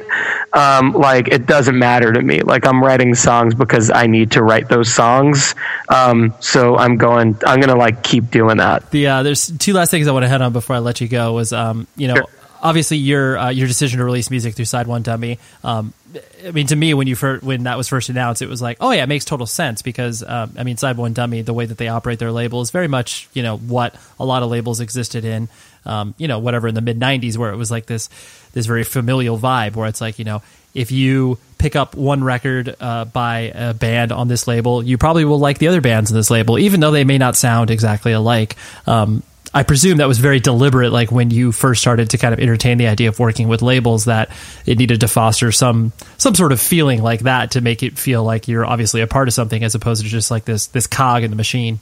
Um, 0.52 0.92
like 0.92 1.28
it 1.28 1.46
doesn't 1.46 1.78
matter 1.78 2.12
to 2.12 2.20
me. 2.20 2.40
Like 2.40 2.66
I'm 2.66 2.82
writing 2.82 3.14
songs 3.14 3.54
because 3.54 3.92
I 3.92 4.08
need 4.08 4.32
to 4.32 4.42
write 4.42 4.68
those 4.68 4.92
songs. 4.92 5.54
Um, 5.88 6.34
so 6.40 6.76
I'm 6.76 6.96
going. 6.96 7.38
I'm 7.46 7.60
gonna 7.60 7.76
like 7.76 8.02
keep 8.02 8.32
doing 8.32 8.56
that. 8.56 8.90
The 8.90 9.06
uh, 9.06 9.22
there's 9.22 9.56
two 9.58 9.72
last 9.72 9.92
things 9.92 10.08
I 10.08 10.12
want 10.12 10.24
to 10.24 10.28
head 10.28 10.42
on 10.42 10.52
before 10.52 10.74
I 10.74 10.80
let 10.80 11.00
you 11.00 11.06
go. 11.06 11.32
Was 11.32 11.52
um, 11.52 11.86
you 11.96 12.08
know. 12.08 12.16
Sure 12.16 12.26
obviously 12.62 12.96
your 12.98 13.38
uh, 13.38 13.48
your 13.50 13.66
decision 13.66 13.98
to 13.98 14.04
release 14.04 14.30
music 14.30 14.54
through 14.54 14.64
Side 14.64 14.86
One 14.86 15.02
Dummy. 15.02 15.38
Um, 15.64 15.92
I 16.46 16.50
mean, 16.50 16.66
to 16.68 16.76
me, 16.76 16.94
when 16.94 17.06
you 17.06 17.16
when 17.16 17.64
that 17.64 17.76
was 17.76 17.88
first 17.88 18.08
announced, 18.08 18.42
it 18.42 18.48
was 18.48 18.62
like, 18.62 18.78
oh 18.80 18.90
yeah, 18.90 19.02
it 19.02 19.08
makes 19.08 19.24
total 19.24 19.46
sense 19.46 19.82
because 19.82 20.22
um, 20.22 20.52
I 20.56 20.64
mean, 20.64 20.76
Side 20.76 20.96
One 20.96 21.12
Dummy, 21.12 21.42
the 21.42 21.54
way 21.54 21.66
that 21.66 21.78
they 21.78 21.88
operate 21.88 22.18
their 22.18 22.32
label 22.32 22.60
is 22.60 22.70
very 22.70 22.88
much 22.88 23.28
you 23.32 23.42
know 23.42 23.56
what 23.56 23.94
a 24.18 24.24
lot 24.24 24.42
of 24.42 24.50
labels 24.50 24.80
existed 24.80 25.24
in. 25.24 25.48
Um, 25.84 26.14
you 26.18 26.26
know, 26.26 26.40
whatever 26.40 26.66
in 26.68 26.74
the 26.74 26.80
mid 26.80 26.98
'90s, 26.98 27.36
where 27.36 27.52
it 27.52 27.56
was 27.56 27.70
like 27.70 27.86
this 27.86 28.08
this 28.52 28.66
very 28.66 28.84
familial 28.84 29.38
vibe, 29.38 29.76
where 29.76 29.88
it's 29.88 30.00
like 30.00 30.18
you 30.18 30.24
know, 30.24 30.42
if 30.74 30.90
you 30.90 31.38
pick 31.58 31.76
up 31.76 31.94
one 31.94 32.22
record 32.22 32.74
uh, 32.80 33.04
by 33.06 33.52
a 33.54 33.74
band 33.74 34.12
on 34.12 34.28
this 34.28 34.46
label, 34.46 34.82
you 34.82 34.98
probably 34.98 35.24
will 35.24 35.38
like 35.38 35.58
the 35.58 35.68
other 35.68 35.80
bands 35.80 36.10
in 36.10 36.16
this 36.16 36.30
label, 36.30 36.58
even 36.58 36.80
though 36.80 36.90
they 36.90 37.04
may 37.04 37.18
not 37.18 37.36
sound 37.36 37.70
exactly 37.70 38.12
alike. 38.12 38.56
Um, 38.86 39.22
I 39.56 39.62
presume 39.62 39.96
that 39.98 40.06
was 40.06 40.18
very 40.18 40.38
deliberate, 40.38 40.92
like 40.92 41.10
when 41.10 41.30
you 41.30 41.50
first 41.50 41.80
started 41.80 42.10
to 42.10 42.18
kind 42.18 42.34
of 42.34 42.40
entertain 42.40 42.76
the 42.76 42.88
idea 42.88 43.08
of 43.08 43.18
working 43.18 43.48
with 43.48 43.62
labels, 43.62 44.04
that 44.04 44.28
it 44.66 44.76
needed 44.76 45.00
to 45.00 45.08
foster 45.08 45.50
some 45.50 45.94
some 46.18 46.34
sort 46.34 46.52
of 46.52 46.60
feeling 46.60 47.02
like 47.02 47.20
that 47.20 47.52
to 47.52 47.62
make 47.62 47.82
it 47.82 47.98
feel 47.98 48.22
like 48.22 48.48
you're 48.48 48.66
obviously 48.66 49.00
a 49.00 49.06
part 49.06 49.28
of 49.28 49.32
something, 49.34 49.64
as 49.64 49.74
opposed 49.74 50.02
to 50.02 50.08
just 50.08 50.30
like 50.30 50.44
this 50.44 50.66
this 50.66 50.86
cog 50.86 51.22
in 51.22 51.30
the 51.30 51.36
machine. 51.36 51.80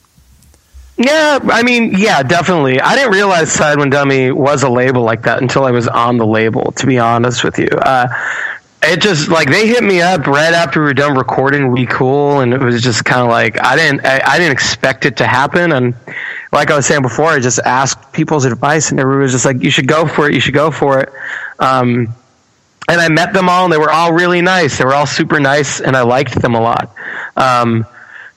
Yeah, 0.97 1.41
I 1.43 1.65
mean, 1.65 1.95
yeah, 1.99 2.23
definitely. 2.23 2.81
I 2.81 2.95
didn't 2.95 3.13
realize 3.13 3.51
Side 3.51 3.77
One 3.77 3.91
Dummy 3.91 4.31
was 4.31 4.63
a 4.63 4.69
label 4.69 5.03
like 5.03 5.23
that 5.23 5.43
until 5.43 5.65
I 5.65 5.73
was 5.73 5.89
on 5.89 6.19
the 6.19 6.27
label. 6.27 6.71
To 6.77 6.87
be 6.87 7.01
honest 7.01 7.43
with 7.43 7.59
you, 7.59 7.67
uh, 7.67 8.07
it 8.85 9.01
just 9.01 9.29
like 9.29 9.49
they 9.51 9.67
hit 9.67 9.83
me 9.83 10.01
up 10.01 10.29
right 10.29 10.55
after 10.55 10.79
we 10.81 10.87
were 10.87 10.95
done 10.95 11.17
recording 11.17 11.73
We 11.73 11.87
Cool, 11.87 12.39
and 12.39 12.55
it 12.55 12.61
was 12.61 12.83
just 12.83 13.05
kind 13.05 13.23
of 13.23 13.29
like 13.29 13.61
I 13.61 13.75
didn't 13.75 14.05
I, 14.05 14.23
I 14.25 14.39
didn't 14.39 14.53
expect 14.53 15.07
it 15.07 15.17
to 15.17 15.27
happen, 15.27 15.73
and 15.73 15.95
like 16.55 16.71
I 16.71 16.77
was 16.77 16.87
saying 16.87 17.03
before, 17.03 17.27
I 17.27 17.41
just 17.41 17.59
asked 17.61 18.13
people's 18.13 18.45
advice, 18.45 18.91
and 18.91 19.01
everyone 19.01 19.23
was 19.23 19.33
just 19.33 19.45
like, 19.45 19.63
"You 19.63 19.71
should 19.71 19.89
go 19.89 20.07
for 20.07 20.29
it. 20.29 20.35
You 20.35 20.41
should 20.41 20.55
go 20.55 20.71
for 20.71 21.01
it." 21.01 21.13
Um, 21.59 22.15
and 22.89 23.01
I 23.01 23.09
met 23.09 23.33
them 23.33 23.49
all, 23.49 23.65
and 23.65 23.73
they 23.73 23.79
were 23.79 23.91
all 23.91 24.13
really 24.13 24.41
nice. 24.41 24.79
They 24.79 24.85
were 24.85 24.95
all 24.95 25.07
super 25.07 25.41
nice, 25.41 25.81
and 25.81 25.97
I 25.97 26.03
liked 26.03 26.41
them 26.41 26.55
a 26.55 26.61
lot. 26.61 26.95
Um, 27.37 27.87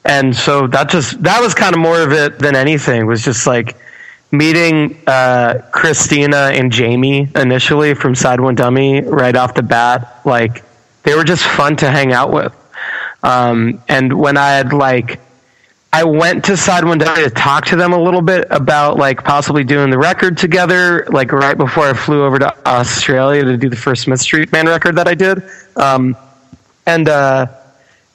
and 0.04 0.36
so 0.36 0.68
that 0.68 0.90
just 0.90 1.22
that 1.24 1.42
was 1.42 1.54
kind 1.54 1.76
of 1.76 1.80
more 1.80 2.02
of 2.02 2.12
it 2.12 2.40
than 2.40 2.56
anything. 2.56 3.06
Was 3.06 3.24
just 3.24 3.46
like 3.46 3.78
meeting 4.32 4.98
uh, 5.06 5.62
Christina 5.72 6.52
and 6.54 6.72
Jamie 6.72 7.30
initially 7.36 7.94
from 7.94 8.16
Side 8.16 8.40
One 8.40 8.56
Dummy 8.56 9.02
right 9.02 9.36
off 9.36 9.54
the 9.54 9.64
bat. 9.64 10.22
Like 10.26 10.64
they 11.04 11.14
were 11.14 11.24
just 11.24 11.44
fun 11.44 11.76
to 11.78 11.92
hang 11.92 12.14
out 12.14 12.32
with. 12.32 12.56
Um, 13.22 13.84
and 13.88 14.14
when 14.14 14.38
I 14.38 14.52
had 14.52 14.74
like 14.74 15.20
I 15.94 16.04
went 16.04 16.44
to 16.46 16.58
Side 16.58 16.84
One 16.84 16.98
Dummy 16.98 17.24
to 17.24 17.30
talk 17.30 17.66
to 17.68 17.76
them 17.76 17.94
a 17.94 18.02
little 18.02 18.22
bit 18.22 18.46
about 18.50 18.98
like 18.98 19.24
possibly 19.24 19.64
doing 19.64 19.90
the 19.90 19.98
record 19.98 20.38
together, 20.38 21.06
like 21.10 21.32
right 21.32 21.58
before 21.58 21.86
I 21.86 21.94
flew 21.94 22.24
over 22.24 22.38
to 22.40 22.68
Australia 22.68 23.44
to 23.44 23.58
do 23.58 23.70
the 23.70 23.76
first 23.76 24.04
Smith 24.04 24.20
Street 24.20 24.52
Band 24.52 24.68
record 24.68 24.96
that 24.98 25.08
I 25.08 25.16
did. 25.16 25.44
Um, 25.76 26.16
and 26.86 27.08
uh, 27.08 27.48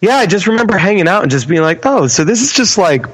yeah, 0.01 0.17
I 0.17 0.27
just 0.27 0.47
remember 0.47 0.77
hanging 0.77 1.09
out 1.09 1.23
and 1.23 1.31
just 1.31 1.49
being 1.49 1.63
like, 1.63 1.85
oh, 1.87 2.07
so 2.07 2.25
this 2.25 2.43
is 2.43 2.53
just 2.53 2.77
like 2.77 3.07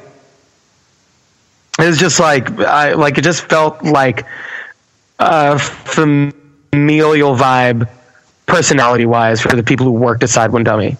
it 1.78 1.86
was 1.86 1.98
just 1.98 2.18
like 2.18 2.50
I 2.60 2.94
like 2.94 3.16
it 3.16 3.24
just 3.24 3.42
felt 3.42 3.84
like 3.84 4.26
a 5.20 5.58
familial 5.58 7.36
vibe 7.36 7.88
personality 8.46 9.06
wise 9.06 9.40
for 9.40 9.54
the 9.54 9.62
people 9.62 9.86
who 9.86 9.92
worked 9.92 10.24
at 10.24 10.30
Side 10.30 10.50
One 10.50 10.64
Dummy 10.64 10.96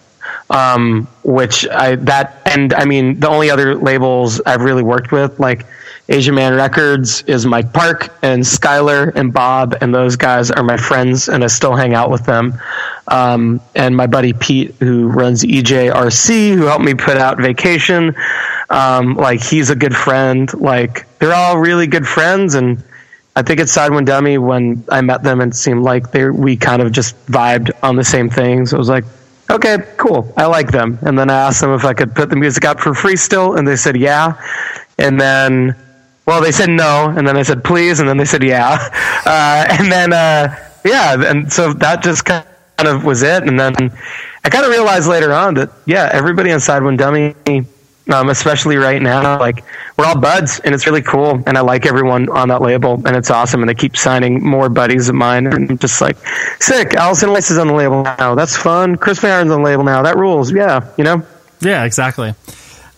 um, 0.49 1.07
which 1.23 1.67
I 1.67 1.95
that 1.95 2.38
and 2.49 2.73
I 2.73 2.85
mean 2.85 3.19
the 3.19 3.29
only 3.29 3.49
other 3.49 3.75
labels 3.75 4.41
I've 4.45 4.61
really 4.61 4.83
worked 4.83 5.11
with 5.11 5.39
like 5.39 5.65
Asian 6.09 6.33
Man 6.33 6.55
Records 6.55 7.21
is 7.27 7.45
Mike 7.45 7.71
Park 7.71 8.11
and 8.23 8.41
Skylar 8.41 9.13
and 9.15 9.31
Bob 9.31 9.77
and 9.79 9.93
those 9.93 10.15
guys 10.15 10.49
are 10.49 10.63
my 10.63 10.75
friends 10.75 11.29
and 11.29 11.43
I 11.43 11.47
still 11.47 11.75
hang 11.75 11.93
out 11.93 12.09
with 12.09 12.25
them. 12.25 12.59
Um, 13.07 13.61
and 13.75 13.95
my 13.95 14.07
buddy 14.07 14.33
Pete 14.33 14.73
who 14.79 15.07
runs 15.07 15.43
EJRC 15.43 16.55
who 16.55 16.65
helped 16.65 16.83
me 16.83 16.95
put 16.95 17.17
out 17.17 17.37
Vacation. 17.39 18.15
Um, 18.71 19.15
like 19.15 19.41
he's 19.43 19.69
a 19.69 19.75
good 19.75 19.95
friend. 19.95 20.51
Like 20.55 21.05
they're 21.19 21.33
all 21.33 21.59
really 21.59 21.85
good 21.85 22.07
friends 22.07 22.55
and 22.55 22.83
I 23.35 23.43
think 23.43 23.59
it's 23.59 23.71
Side 23.71 23.91
One 23.91 24.03
Dummy 24.03 24.39
when 24.39 24.83
I 24.89 25.01
met 25.01 25.21
them 25.21 25.41
and 25.41 25.55
seemed 25.55 25.83
like 25.83 26.11
they 26.11 26.27
we 26.27 26.57
kind 26.57 26.81
of 26.81 26.91
just 26.91 27.15
vibed 27.27 27.71
on 27.83 27.95
the 27.95 28.03
same 28.03 28.29
things. 28.29 28.73
It 28.73 28.77
was 28.77 28.89
like 28.89 29.05
okay, 29.49 29.77
cool. 29.97 30.31
I 30.37 30.45
like 30.45 30.71
them. 30.71 30.99
And 31.01 31.17
then 31.17 31.29
I 31.29 31.47
asked 31.47 31.61
them 31.61 31.73
if 31.73 31.85
I 31.85 31.93
could 31.93 32.15
put 32.15 32.29
the 32.29 32.35
music 32.35 32.65
out 32.65 32.79
for 32.79 32.93
free 32.93 33.15
still, 33.15 33.55
and 33.55 33.67
they 33.67 33.75
said 33.75 33.95
yeah. 33.95 34.39
And 34.97 35.19
then, 35.19 35.75
well, 36.25 36.41
they 36.41 36.51
said 36.51 36.69
no, 36.69 37.13
and 37.15 37.27
then 37.27 37.37
I 37.37 37.43
said 37.43 37.63
please, 37.63 37.99
and 37.99 38.07
then 38.07 38.17
they 38.17 38.25
said 38.25 38.43
yeah. 38.43 38.77
Uh, 39.25 39.65
and 39.69 39.91
then, 39.91 40.11
uh, 40.11 40.55
yeah, 40.83 41.29
and 41.29 41.51
so 41.51 41.73
that 41.73 42.01
just 42.01 42.25
kind 42.25 42.43
of 42.79 43.03
was 43.03 43.21
it. 43.21 43.43
And 43.43 43.59
then 43.59 43.75
I 44.43 44.49
kind 44.49 44.65
of 44.65 44.71
realized 44.71 45.07
later 45.07 45.33
on 45.33 45.53
that 45.55 45.69
yeah, 45.85 46.09
everybody 46.11 46.51
on 46.51 46.59
Side 46.59 46.81
One 46.81 46.97
Dummy 46.97 47.35
um, 48.09 48.29
especially 48.29 48.77
right 48.77 49.01
now. 49.01 49.39
Like 49.39 49.63
we're 49.97 50.05
all 50.05 50.19
buds, 50.19 50.59
and 50.59 50.73
it's 50.73 50.85
really 50.85 51.01
cool. 51.01 51.41
And 51.45 51.57
I 51.57 51.61
like 51.61 51.85
everyone 51.85 52.29
on 52.29 52.49
that 52.49 52.61
label, 52.61 53.01
and 53.05 53.15
it's 53.15 53.31
awesome. 53.31 53.61
And 53.61 53.69
they 53.69 53.75
keep 53.75 53.95
signing 53.95 54.43
more 54.43 54.69
buddies 54.69 55.09
of 55.09 55.15
mine, 55.15 55.47
and 55.47 55.71
I'm 55.71 55.77
just 55.77 56.01
like, 56.01 56.17
sick. 56.59 56.93
Allison 56.93 57.31
Weiss 57.31 57.51
is 57.51 57.57
on 57.57 57.67
the 57.67 57.73
label 57.73 58.03
now. 58.03 58.35
That's 58.35 58.55
fun. 58.55 58.95
Chris 58.97 59.19
Van 59.19 59.41
on 59.41 59.47
the 59.47 59.59
label 59.59 59.83
now. 59.83 60.01
That 60.01 60.17
rules. 60.17 60.51
Yeah, 60.51 60.89
you 60.97 61.03
know. 61.03 61.25
Yeah, 61.61 61.83
exactly. 61.83 62.33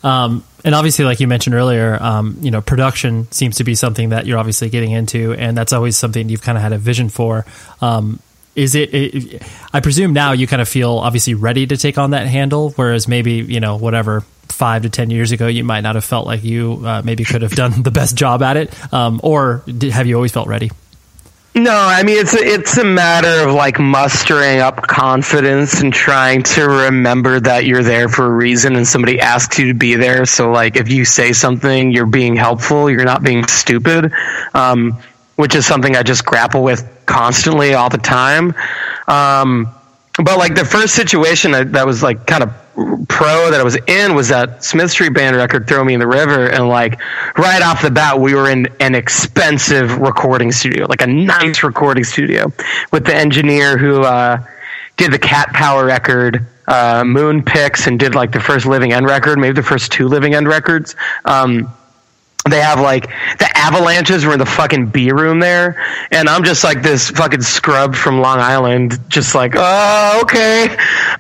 Um, 0.04 0.44
and 0.64 0.76
obviously, 0.76 1.06
like 1.06 1.20
you 1.20 1.28
mentioned 1.28 1.56
earlier, 1.56 1.98
um, 2.02 2.38
you 2.42 2.52
know, 2.52 2.62
production 2.62 3.32
seems 3.32 3.58
to 3.58 3.64
be 3.64 3.76
something 3.76 4.10
that 4.10 4.26
you're 4.26 4.38
obviously 4.38 4.70
getting 4.70 4.92
into, 4.92 5.34
and 5.34 5.58
that's 5.58 5.74
always 5.74 5.98
something 5.98 6.30
you've 6.30 6.42
kind 6.42 6.58
of 6.58 6.62
had 6.62 6.74
a 6.74 6.78
vision 6.78 7.10
for. 7.10 7.46
Um, 7.82 8.20
is 8.56 8.76
it, 8.76 8.94
it, 8.94 9.44
I 9.74 9.80
presume 9.80 10.14
now 10.14 10.34
you 10.34 10.46
kind 10.46 10.62
of 10.62 10.68
feel 10.68 10.98
obviously 10.98 11.36
ready 11.36 11.66
to 11.68 11.78
take 11.78 11.98
on 11.98 12.12
that 12.12 12.28
handle, 12.28 12.72
whereas 12.72 13.08
maybe 13.08 13.34
you 13.34 13.60
know 13.60 13.78
whatever 13.78 14.24
five 14.52 14.84
to 14.84 14.90
ten 14.90 15.10
years 15.10 15.32
ago, 15.32 15.48
you 15.48 15.64
might 15.64 15.82
not 15.82 15.96
have 15.96 16.06
felt 16.06 16.26
like 16.26 16.44
you 16.44 16.82
uh, 16.86 17.02
maybe 17.04 17.24
could 17.24 17.42
have 17.42 17.56
done 17.56 17.82
the 17.84 17.92
best 17.92 18.16
job 18.16 18.42
at 18.42 18.58
it, 18.58 18.94
um, 18.94 19.20
or 19.24 19.64
did, 19.66 19.92
have 19.92 20.08
you 20.08 20.16
always 20.16 20.32
felt 20.32 20.48
ready? 20.48 20.72
No, 21.54 21.76
I 21.76 22.04
mean 22.04 22.18
it's 22.18 22.34
a, 22.34 22.40
it's 22.40 22.78
a 22.78 22.84
matter 22.86 23.50
of 23.50 23.54
like 23.54 23.78
mustering 23.78 24.60
up 24.60 24.88
confidence 24.88 25.82
and 25.82 25.94
trying 25.94 26.44
to 26.44 26.64
remember 26.66 27.42
that 27.42 27.66
you're 27.66 27.84
there 27.84 28.08
for 28.08 28.26
a 28.26 28.30
reason 28.30 28.78
and 28.78 28.88
somebody 28.88 29.20
asks 29.20 29.60
you 29.60 29.68
to 29.68 29.74
be 29.74 29.96
there. 29.96 30.26
So 30.26 30.50
like 30.50 30.78
if 30.78 30.90
you 30.90 31.04
say 31.04 31.34
something, 31.34 31.92
you're 31.92 32.06
being 32.06 32.38
helpful, 32.38 32.90
you're 32.90 33.04
not 33.04 33.22
being 33.22 33.46
stupid, 33.48 34.14
um, 34.54 34.98
which 35.36 35.54
is 35.54 35.66
something 35.66 35.94
I 35.94 36.04
just 36.04 36.26
grapple 36.26 36.64
with 36.64 36.88
constantly 37.06 37.74
all 37.74 37.90
the 37.90 37.98
time. 37.98 38.54
Um, 39.10 39.68
but 40.18 40.38
like 40.38 40.56
the 40.56 40.66
first 40.66 40.96
situation 40.96 41.52
that, 41.52 41.72
that 41.72 41.86
was 41.86 42.04
like 42.04 42.28
kind 42.28 42.44
of 42.44 42.54
pro 43.08 43.52
that 43.52 43.60
I 43.60 43.64
was 43.64 43.78
in 43.88 44.16
was 44.16 44.30
that 44.30 44.64
Smith 44.64 44.92
Street 44.92 45.14
Band 45.14 45.36
record, 45.36 45.68
Throw 45.68 45.84
Me 45.84 45.94
in 45.94 46.00
the 46.00 46.08
River. 46.08 46.48
And 46.48 46.68
like 46.68 47.00
right 47.38 47.62
off 47.62 47.82
the 47.82 47.92
bat, 47.92 48.20
we 48.20 48.34
were 48.34 48.50
in 48.50 48.68
an 48.80 48.96
expensive 48.96 49.98
recording 49.98 50.52
studio, 50.52 50.86
like 50.88 51.02
a 51.02 51.08
nice 51.08 51.64
recording 51.64 52.04
studio 52.04 52.52
with 52.92 53.06
the 53.06 53.16
engineer 53.16 53.78
who 53.78 54.02
uh, 54.02 54.44
did 54.98 55.12
the 55.12 55.20
Cat 55.20 55.50
Power 55.54 55.86
record. 55.86 56.46
Uh, 56.68 57.04
Moon 57.04 57.44
Pix 57.44 57.88
and 57.88 58.00
did 58.00 58.16
like 58.16 58.32
the 58.32 58.40
first 58.40 58.66
Living 58.66 58.94
End 58.94 59.06
record, 59.06 59.38
maybe 59.38 59.54
the 59.54 59.64
first 59.64 59.92
two 59.92 60.08
Living 60.08 60.36
End 60.36 60.48
records. 60.48 60.96
Um, 61.26 61.74
they 62.50 62.60
have 62.60 62.80
like 62.80 63.08
the 63.38 63.48
avalanches 63.56 64.26
were 64.26 64.34
in 64.34 64.40
the 64.40 64.46
fucking 64.46 64.88
B 64.88 65.12
room 65.12 65.40
there, 65.40 65.82
and 66.12 66.28
I'm 66.28 66.44
just 66.44 66.64
like 66.64 66.82
this 66.82 67.10
fucking 67.12 67.42
scrub 67.42 67.96
from 67.96 68.20
Long 68.20 68.40
Island, 68.40 68.98
just 69.10 69.36
like, 69.36 69.54
oh, 69.56 70.20
okay. 70.24 70.70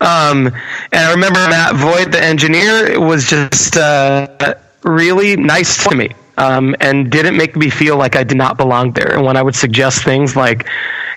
Um, 0.01 0.47
and 0.47 0.53
I 0.93 1.11
remember 1.11 1.39
Matt 1.39 1.75
Voigt, 1.75 2.11
the 2.11 2.23
engineer, 2.23 2.99
was 2.99 3.29
just 3.29 3.77
uh, 3.77 4.55
really 4.83 5.35
nice 5.37 5.83
to 5.83 5.95
me, 5.95 6.09
um, 6.37 6.75
and 6.79 7.11
didn't 7.11 7.37
make 7.37 7.55
me 7.55 7.69
feel 7.69 7.97
like 7.97 8.15
I 8.15 8.23
did 8.23 8.37
not 8.37 8.57
belong 8.57 8.93
there. 8.93 9.13
And 9.13 9.23
when 9.23 9.37
I 9.37 9.43
would 9.43 9.55
suggest 9.55 10.03
things 10.03 10.35
like, 10.35 10.65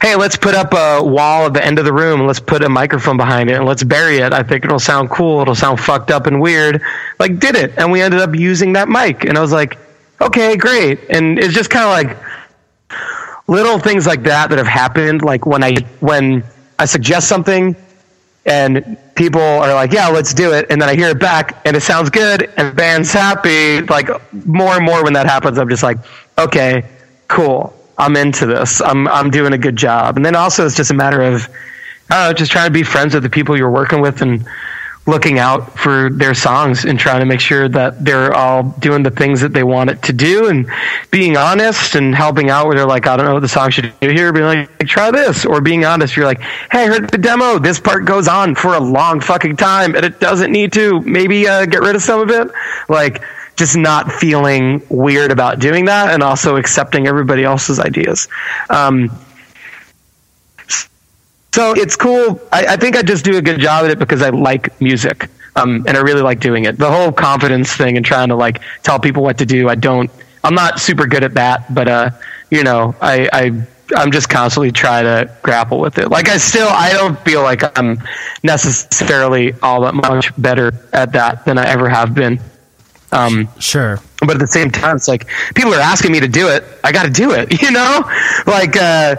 hey, 0.02 0.16
let's 0.16 0.36
put 0.36 0.54
up 0.54 0.74
a 0.74 1.02
wall 1.02 1.46
at 1.46 1.54
the 1.54 1.64
end 1.64 1.78
of 1.78 1.86
the 1.86 1.92
room, 1.94 2.26
let's 2.26 2.40
put 2.40 2.62
a 2.62 2.68
microphone 2.68 3.16
behind 3.16 3.50
it, 3.50 3.54
and 3.54 3.64
let's 3.64 3.82
bury 3.82 4.18
it. 4.18 4.34
I 4.34 4.42
think 4.42 4.66
it'll 4.66 4.78
sound 4.78 5.08
cool. 5.08 5.40
It'll 5.40 5.54
sound 5.54 5.80
fucked 5.80 6.10
up 6.10 6.26
and 6.26 6.42
weird. 6.42 6.82
Like, 7.18 7.38
did 7.38 7.56
it, 7.56 7.72
and 7.78 7.90
we 7.90 8.02
ended 8.02 8.20
up 8.20 8.34
using 8.34 8.74
that 8.74 8.90
mic, 8.90 9.24
and 9.24 9.38
I 9.38 9.40
was 9.40 9.52
like 9.52 9.78
okay, 10.24 10.56
great. 10.56 11.00
And 11.10 11.38
it's 11.38 11.54
just 11.54 11.70
kind 11.70 11.84
of 11.84 11.90
like 11.90 12.24
little 13.46 13.78
things 13.78 14.06
like 14.06 14.22
that 14.24 14.50
that 14.50 14.58
have 14.58 14.66
happened. 14.66 15.22
Like 15.22 15.46
when 15.46 15.62
I 15.62 15.76
when 16.00 16.44
I 16.78 16.86
suggest 16.86 17.28
something 17.28 17.76
and 18.46 18.98
people 19.14 19.40
are 19.40 19.72
like, 19.74 19.92
"Yeah, 19.92 20.08
let's 20.08 20.34
do 20.34 20.52
it," 20.52 20.66
and 20.70 20.80
then 20.80 20.88
I 20.88 20.94
hear 20.94 21.08
it 21.10 21.20
back, 21.20 21.60
and 21.66 21.76
it 21.76 21.82
sounds 21.82 22.10
good, 22.10 22.52
and 22.56 22.68
the 22.68 22.74
band's 22.74 23.12
happy. 23.12 23.80
Like 23.82 24.08
more 24.46 24.74
and 24.76 24.84
more 24.84 25.02
when 25.02 25.12
that 25.14 25.26
happens, 25.26 25.58
I'm 25.58 25.68
just 25.68 25.82
like, 25.82 25.98
"Okay, 26.38 26.84
cool, 27.28 27.74
I'm 27.98 28.16
into 28.16 28.46
this. 28.46 28.80
I'm 28.80 29.08
I'm 29.08 29.30
doing 29.30 29.52
a 29.52 29.58
good 29.58 29.76
job." 29.76 30.16
And 30.16 30.24
then 30.24 30.36
also 30.36 30.66
it's 30.66 30.76
just 30.76 30.90
a 30.90 30.94
matter 30.94 31.22
of, 31.22 31.48
just 32.36 32.52
trying 32.52 32.66
to 32.66 32.72
be 32.72 32.82
friends 32.82 33.14
with 33.14 33.22
the 33.22 33.30
people 33.30 33.56
you're 33.56 33.70
working 33.70 34.00
with 34.00 34.20
and 34.20 34.44
looking 35.06 35.38
out 35.38 35.78
for 35.78 36.08
their 36.10 36.32
songs 36.32 36.84
and 36.84 36.98
trying 36.98 37.20
to 37.20 37.26
make 37.26 37.40
sure 37.40 37.68
that 37.68 38.02
they're 38.04 38.32
all 38.32 38.62
doing 38.78 39.02
the 39.02 39.10
things 39.10 39.42
that 39.42 39.52
they 39.52 39.62
want 39.62 39.90
it 39.90 40.00
to 40.02 40.12
do 40.12 40.48
and 40.48 40.66
being 41.10 41.36
honest 41.36 41.94
and 41.94 42.14
helping 42.14 42.48
out 42.48 42.66
where 42.66 42.74
they're 42.74 42.86
like, 42.86 43.06
I 43.06 43.16
don't 43.16 43.26
know 43.26 43.34
what 43.34 43.40
the 43.40 43.48
song 43.48 43.70
should 43.70 43.92
do 44.00 44.08
here, 44.08 44.32
being 44.32 44.46
like, 44.46 44.78
try 44.86 45.10
this. 45.10 45.44
Or 45.44 45.60
being 45.60 45.84
honest, 45.84 46.16
you're 46.16 46.24
like, 46.24 46.40
hey, 46.40 46.84
I 46.84 46.86
heard 46.86 47.10
the 47.10 47.18
demo. 47.18 47.58
This 47.58 47.78
part 47.78 48.06
goes 48.06 48.28
on 48.28 48.54
for 48.54 48.74
a 48.74 48.80
long 48.80 49.20
fucking 49.20 49.56
time 49.56 49.94
and 49.94 50.04
it 50.04 50.20
doesn't 50.20 50.50
need 50.50 50.72
to. 50.72 51.00
Maybe 51.02 51.46
uh, 51.46 51.66
get 51.66 51.82
rid 51.82 51.96
of 51.96 52.02
some 52.02 52.20
of 52.20 52.30
it. 52.30 52.50
Like, 52.88 53.22
just 53.56 53.76
not 53.76 54.10
feeling 54.10 54.82
weird 54.88 55.30
about 55.30 55.60
doing 55.60 55.84
that 55.84 56.12
and 56.12 56.22
also 56.22 56.56
accepting 56.56 57.06
everybody 57.06 57.44
else's 57.44 57.78
ideas. 57.78 58.28
Um, 58.68 59.10
so 61.54 61.72
it's 61.72 61.94
cool. 61.94 62.40
I, 62.50 62.66
I, 62.66 62.76
think 62.76 62.96
I 62.96 63.02
just 63.02 63.24
do 63.24 63.36
a 63.36 63.40
good 63.40 63.60
job 63.60 63.84
at 63.84 63.92
it 63.92 64.00
because 64.00 64.22
I 64.22 64.30
like 64.30 64.80
music. 64.80 65.30
Um, 65.54 65.84
and 65.86 65.96
I 65.96 66.00
really 66.00 66.20
like 66.20 66.40
doing 66.40 66.64
it. 66.64 66.76
The 66.78 66.90
whole 66.90 67.12
confidence 67.12 67.72
thing 67.72 67.96
and 67.96 68.04
trying 68.04 68.30
to 68.30 68.34
like 68.34 68.60
tell 68.82 68.98
people 68.98 69.22
what 69.22 69.38
to 69.38 69.46
do. 69.46 69.68
I 69.68 69.76
don't, 69.76 70.10
I'm 70.42 70.56
not 70.56 70.80
super 70.80 71.06
good 71.06 71.22
at 71.22 71.34
that, 71.34 71.72
but, 71.72 71.86
uh, 71.86 72.10
you 72.50 72.64
know, 72.64 72.96
I, 73.00 73.28
I, 73.32 73.66
I'm 73.94 74.10
just 74.10 74.28
constantly 74.28 74.72
trying 74.72 75.04
to 75.04 75.32
grapple 75.42 75.78
with 75.78 75.98
it. 75.98 76.08
Like 76.08 76.28
I 76.28 76.38
still, 76.38 76.66
I 76.68 76.90
don't 76.90 77.16
feel 77.20 77.42
like 77.42 77.78
I'm 77.78 78.02
necessarily 78.42 79.52
all 79.62 79.82
that 79.82 79.94
much 79.94 80.36
better 80.36 80.72
at 80.92 81.12
that 81.12 81.44
than 81.44 81.56
I 81.56 81.68
ever 81.68 81.88
have 81.88 82.16
been. 82.16 82.40
Um, 83.12 83.48
sure. 83.60 84.00
But 84.18 84.30
at 84.30 84.40
the 84.40 84.48
same 84.48 84.72
time, 84.72 84.96
it's 84.96 85.06
like 85.06 85.28
people 85.54 85.72
are 85.72 85.80
asking 85.80 86.10
me 86.10 86.18
to 86.18 86.26
do 86.26 86.48
it. 86.48 86.64
I 86.82 86.90
got 86.90 87.04
to 87.04 87.10
do 87.10 87.30
it, 87.30 87.62
you 87.62 87.70
know? 87.70 88.02
Like, 88.44 88.76
uh, 88.76 89.14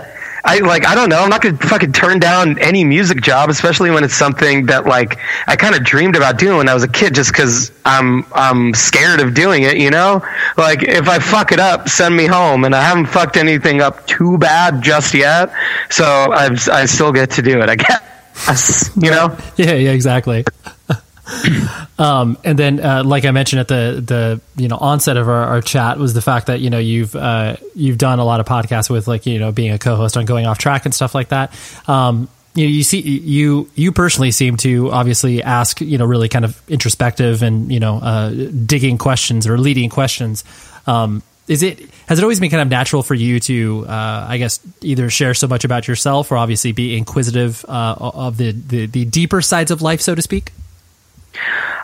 I 0.47 0.59
like 0.59 0.85
I 0.85 0.93
don't 0.93 1.09
know. 1.09 1.19
I'm 1.19 1.29
not 1.29 1.41
gonna 1.41 1.57
fucking 1.57 1.91
turn 1.93 2.19
down 2.19 2.59
any 2.59 2.83
music 2.83 3.21
job, 3.21 3.49
especially 3.49 3.89
when 3.89 4.03
it's 4.03 4.13
something 4.13 4.67
that 4.67 4.85
like 4.85 5.17
I 5.47 5.55
kind 5.55 5.73
of 5.73 5.83
dreamed 5.83 6.15
about 6.15 6.37
doing 6.37 6.57
when 6.57 6.69
I 6.69 6.73
was 6.75 6.83
a 6.83 6.87
kid, 6.87 7.15
just 7.15 7.31
because 7.31 7.71
I'm 7.83 8.25
I'm 8.33 8.73
scared 8.75 9.21
of 9.21 9.33
doing 9.33 9.63
it. 9.63 9.77
You 9.77 9.89
know, 9.89 10.23
like 10.55 10.83
if 10.83 11.09
I 11.09 11.17
fuck 11.19 11.51
it 11.51 11.59
up, 11.59 11.89
send 11.89 12.15
me 12.15 12.27
home, 12.27 12.63
and 12.63 12.75
I 12.75 12.83
haven't 12.83 13.07
fucked 13.07 13.37
anything 13.37 13.81
up 13.81 14.05
too 14.05 14.37
bad 14.37 14.83
just 14.83 15.13
yet, 15.15 15.51
so 15.89 16.05
I've 16.05 16.69
I 16.69 16.85
still 16.85 17.11
get 17.11 17.31
to 17.31 17.41
do 17.41 17.59
it. 17.61 17.69
I 17.69 17.75
guess. 17.75 18.91
You 19.01 19.11
know? 19.11 19.37
Yeah. 19.55 19.73
Yeah. 19.73 19.91
Exactly. 19.91 20.43
um, 21.99 22.37
and 22.43 22.57
then, 22.57 22.79
uh, 22.79 23.03
like 23.03 23.25
I 23.25 23.31
mentioned 23.31 23.61
at 23.61 23.67
the 23.67 24.03
the 24.05 24.41
you 24.61 24.67
know 24.67 24.77
onset 24.77 25.17
of 25.17 25.27
our, 25.27 25.43
our 25.43 25.61
chat 25.61 25.97
was 25.97 26.13
the 26.13 26.21
fact 26.21 26.47
that 26.47 26.59
you 26.59 26.69
know 26.69 26.77
you've 26.77 27.15
uh, 27.15 27.55
you've 27.73 27.97
done 27.97 28.19
a 28.19 28.25
lot 28.25 28.39
of 28.39 28.45
podcasts 28.45 28.89
with 28.89 29.07
like 29.07 29.25
you 29.25 29.39
know 29.39 29.51
being 29.51 29.71
a 29.71 29.79
co-host 29.79 30.17
on 30.17 30.25
Going 30.25 30.45
Off 30.45 30.57
Track 30.57 30.85
and 30.85 30.93
stuff 30.93 31.15
like 31.15 31.29
that. 31.29 31.53
Um, 31.87 32.29
you 32.53 32.65
know, 32.65 32.71
you 32.71 32.83
see, 32.83 32.99
you 32.99 33.69
you 33.75 33.91
personally 33.91 34.31
seem 34.31 34.57
to 34.57 34.91
obviously 34.91 35.41
ask 35.41 35.81
you 35.81 35.97
know 35.97 36.05
really 36.05 36.29
kind 36.29 36.45
of 36.45 36.61
introspective 36.69 37.41
and 37.41 37.71
you 37.71 37.79
know 37.79 37.97
uh, 37.97 38.29
digging 38.29 38.97
questions 38.97 39.47
or 39.47 39.57
leading 39.57 39.89
questions. 39.89 40.43
Um, 40.85 41.23
is 41.47 41.63
it 41.63 41.79
has 42.07 42.19
it 42.19 42.23
always 42.23 42.39
been 42.39 42.49
kind 42.49 42.61
of 42.61 42.69
natural 42.69 43.03
for 43.03 43.13
you 43.15 43.39
to 43.39 43.85
uh, 43.87 44.25
I 44.29 44.37
guess 44.37 44.59
either 44.81 45.09
share 45.09 45.33
so 45.33 45.47
much 45.47 45.63
about 45.63 45.87
yourself 45.87 46.31
or 46.31 46.37
obviously 46.37 46.71
be 46.71 46.95
inquisitive 46.97 47.65
uh, 47.67 47.95
of 47.99 48.37
the, 48.37 48.51
the 48.51 48.85
the 48.85 49.05
deeper 49.05 49.41
sides 49.41 49.71
of 49.71 49.81
life, 49.81 50.01
so 50.01 50.13
to 50.13 50.21
speak? 50.21 50.51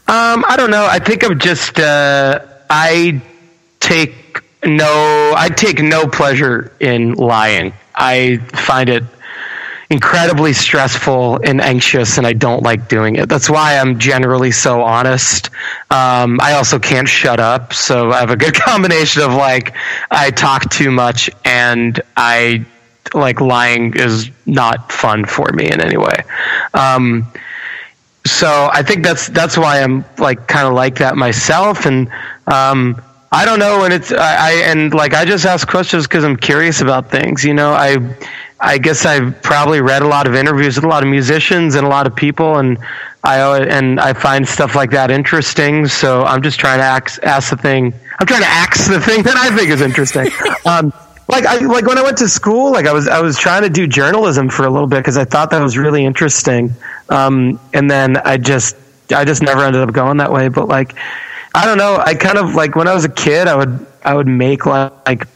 Um, 0.07 0.43
I 0.47 0.55
don't 0.57 0.71
know. 0.71 0.85
I 0.85 0.99
think 0.99 1.23
I'm 1.23 1.39
just 1.39 1.79
uh, 1.79 2.39
I 2.69 3.21
take 3.79 4.41
no 4.63 5.33
I 5.35 5.49
take 5.49 5.81
no 5.81 6.07
pleasure 6.07 6.71
in 6.79 7.13
lying. 7.13 7.73
I 7.95 8.37
find 8.37 8.89
it 8.89 9.03
incredibly 9.91 10.53
stressful 10.53 11.41
and 11.43 11.59
anxious 11.59 12.17
and 12.17 12.25
I 12.25 12.31
don't 12.31 12.63
like 12.63 12.87
doing 12.87 13.17
it. 13.17 13.27
That's 13.27 13.49
why 13.49 13.77
I'm 13.77 13.99
generally 13.99 14.51
so 14.51 14.81
honest. 14.81 15.49
Um, 15.89 16.39
I 16.41 16.53
also 16.53 16.79
can't 16.79 17.09
shut 17.09 17.41
up. 17.41 17.73
So 17.73 18.09
I 18.09 18.21
have 18.21 18.31
a 18.31 18.37
good 18.37 18.53
combination 18.69 19.21
of 19.21 19.33
like, 19.33 19.75
I 20.09 20.31
talk 20.31 20.69
too 20.69 20.91
much 20.91 21.29
and 21.43 21.99
I 22.15 22.65
like 23.13 23.41
lying 23.41 23.93
is 23.97 24.29
not 24.45 24.93
fun 24.93 25.25
for 25.25 25.51
me 25.51 25.69
in 25.69 25.81
any 25.81 25.97
way. 25.97 26.23
Um, 26.73 27.27
so 28.25 28.69
I 28.71 28.83
think 28.83 29.03
that's 29.03 29.27
that's 29.27 29.57
why 29.57 29.81
I'm 29.81 30.05
like 30.17 30.47
kind 30.47 30.67
of 30.67 30.73
like 30.73 30.97
that 30.99 31.17
myself, 31.17 31.85
and 31.85 32.09
um, 32.47 33.01
I 33.31 33.45
don't 33.45 33.59
know. 33.59 33.83
And 33.83 33.93
it's 33.93 34.11
I, 34.11 34.49
I 34.49 34.51
and 34.65 34.93
like 34.93 35.13
I 35.13 35.25
just 35.25 35.45
ask 35.45 35.67
questions 35.67 36.07
because 36.07 36.23
I'm 36.23 36.37
curious 36.37 36.81
about 36.81 37.09
things. 37.09 37.43
You 37.43 37.53
know, 37.53 37.71
I 37.71 37.97
I 38.59 38.77
guess 38.77 39.05
I've 39.05 39.41
probably 39.41 39.81
read 39.81 40.03
a 40.03 40.07
lot 40.07 40.27
of 40.27 40.35
interviews 40.35 40.75
with 40.75 40.85
a 40.85 40.87
lot 40.87 41.01
of 41.01 41.09
musicians 41.09 41.75
and 41.75 41.85
a 41.85 41.89
lot 41.89 42.05
of 42.05 42.15
people, 42.15 42.57
and 42.57 42.77
I 43.23 43.59
and 43.59 43.99
I 43.99 44.13
find 44.13 44.47
stuff 44.47 44.75
like 44.75 44.91
that 44.91 45.09
interesting. 45.09 45.87
So 45.87 46.23
I'm 46.23 46.43
just 46.43 46.59
trying 46.59 46.77
to 46.77 46.83
ask, 46.83 47.21
ask 47.23 47.49
the 47.49 47.57
thing. 47.57 47.93
I'm 48.19 48.27
trying 48.27 48.41
to 48.41 48.47
ask 48.47 48.89
the 48.89 48.99
thing 48.99 49.23
that 49.23 49.35
I 49.35 49.55
think 49.55 49.69
is 49.69 49.81
interesting. 49.81 50.27
um, 50.65 50.93
like 51.27 51.45
I 51.45 51.57
like 51.57 51.85
when 51.85 51.97
I 51.97 52.03
went 52.03 52.17
to 52.19 52.27
school, 52.27 52.71
like 52.71 52.85
I 52.85 52.93
was 52.93 53.07
I 53.07 53.21
was 53.21 53.37
trying 53.37 53.63
to 53.63 53.69
do 53.69 53.87
journalism 53.87 54.49
for 54.49 54.65
a 54.65 54.69
little 54.69 54.87
bit 54.87 54.97
because 54.97 55.17
I 55.17 55.25
thought 55.25 55.51
that 55.51 55.61
was 55.61 55.77
really 55.77 56.03
interesting. 56.05 56.73
Um, 57.11 57.59
and 57.73 57.91
then 57.91 58.17
I 58.17 58.37
just 58.37 58.75
I 59.11 59.25
just 59.25 59.43
never 59.43 59.61
ended 59.63 59.81
up 59.81 59.93
going 59.93 60.17
that 60.17 60.31
way. 60.31 60.47
But 60.47 60.67
like 60.67 60.95
I 61.53 61.65
don't 61.65 61.77
know, 61.77 61.97
I 61.97 62.15
kind 62.15 62.37
of 62.37 62.55
like 62.55 62.75
when 62.75 62.87
I 62.87 62.93
was 62.93 63.05
a 63.05 63.09
kid, 63.09 63.47
I 63.47 63.55
would 63.55 63.85
I 64.03 64.15
would 64.15 64.27
make 64.27 64.65
like, 64.65 65.27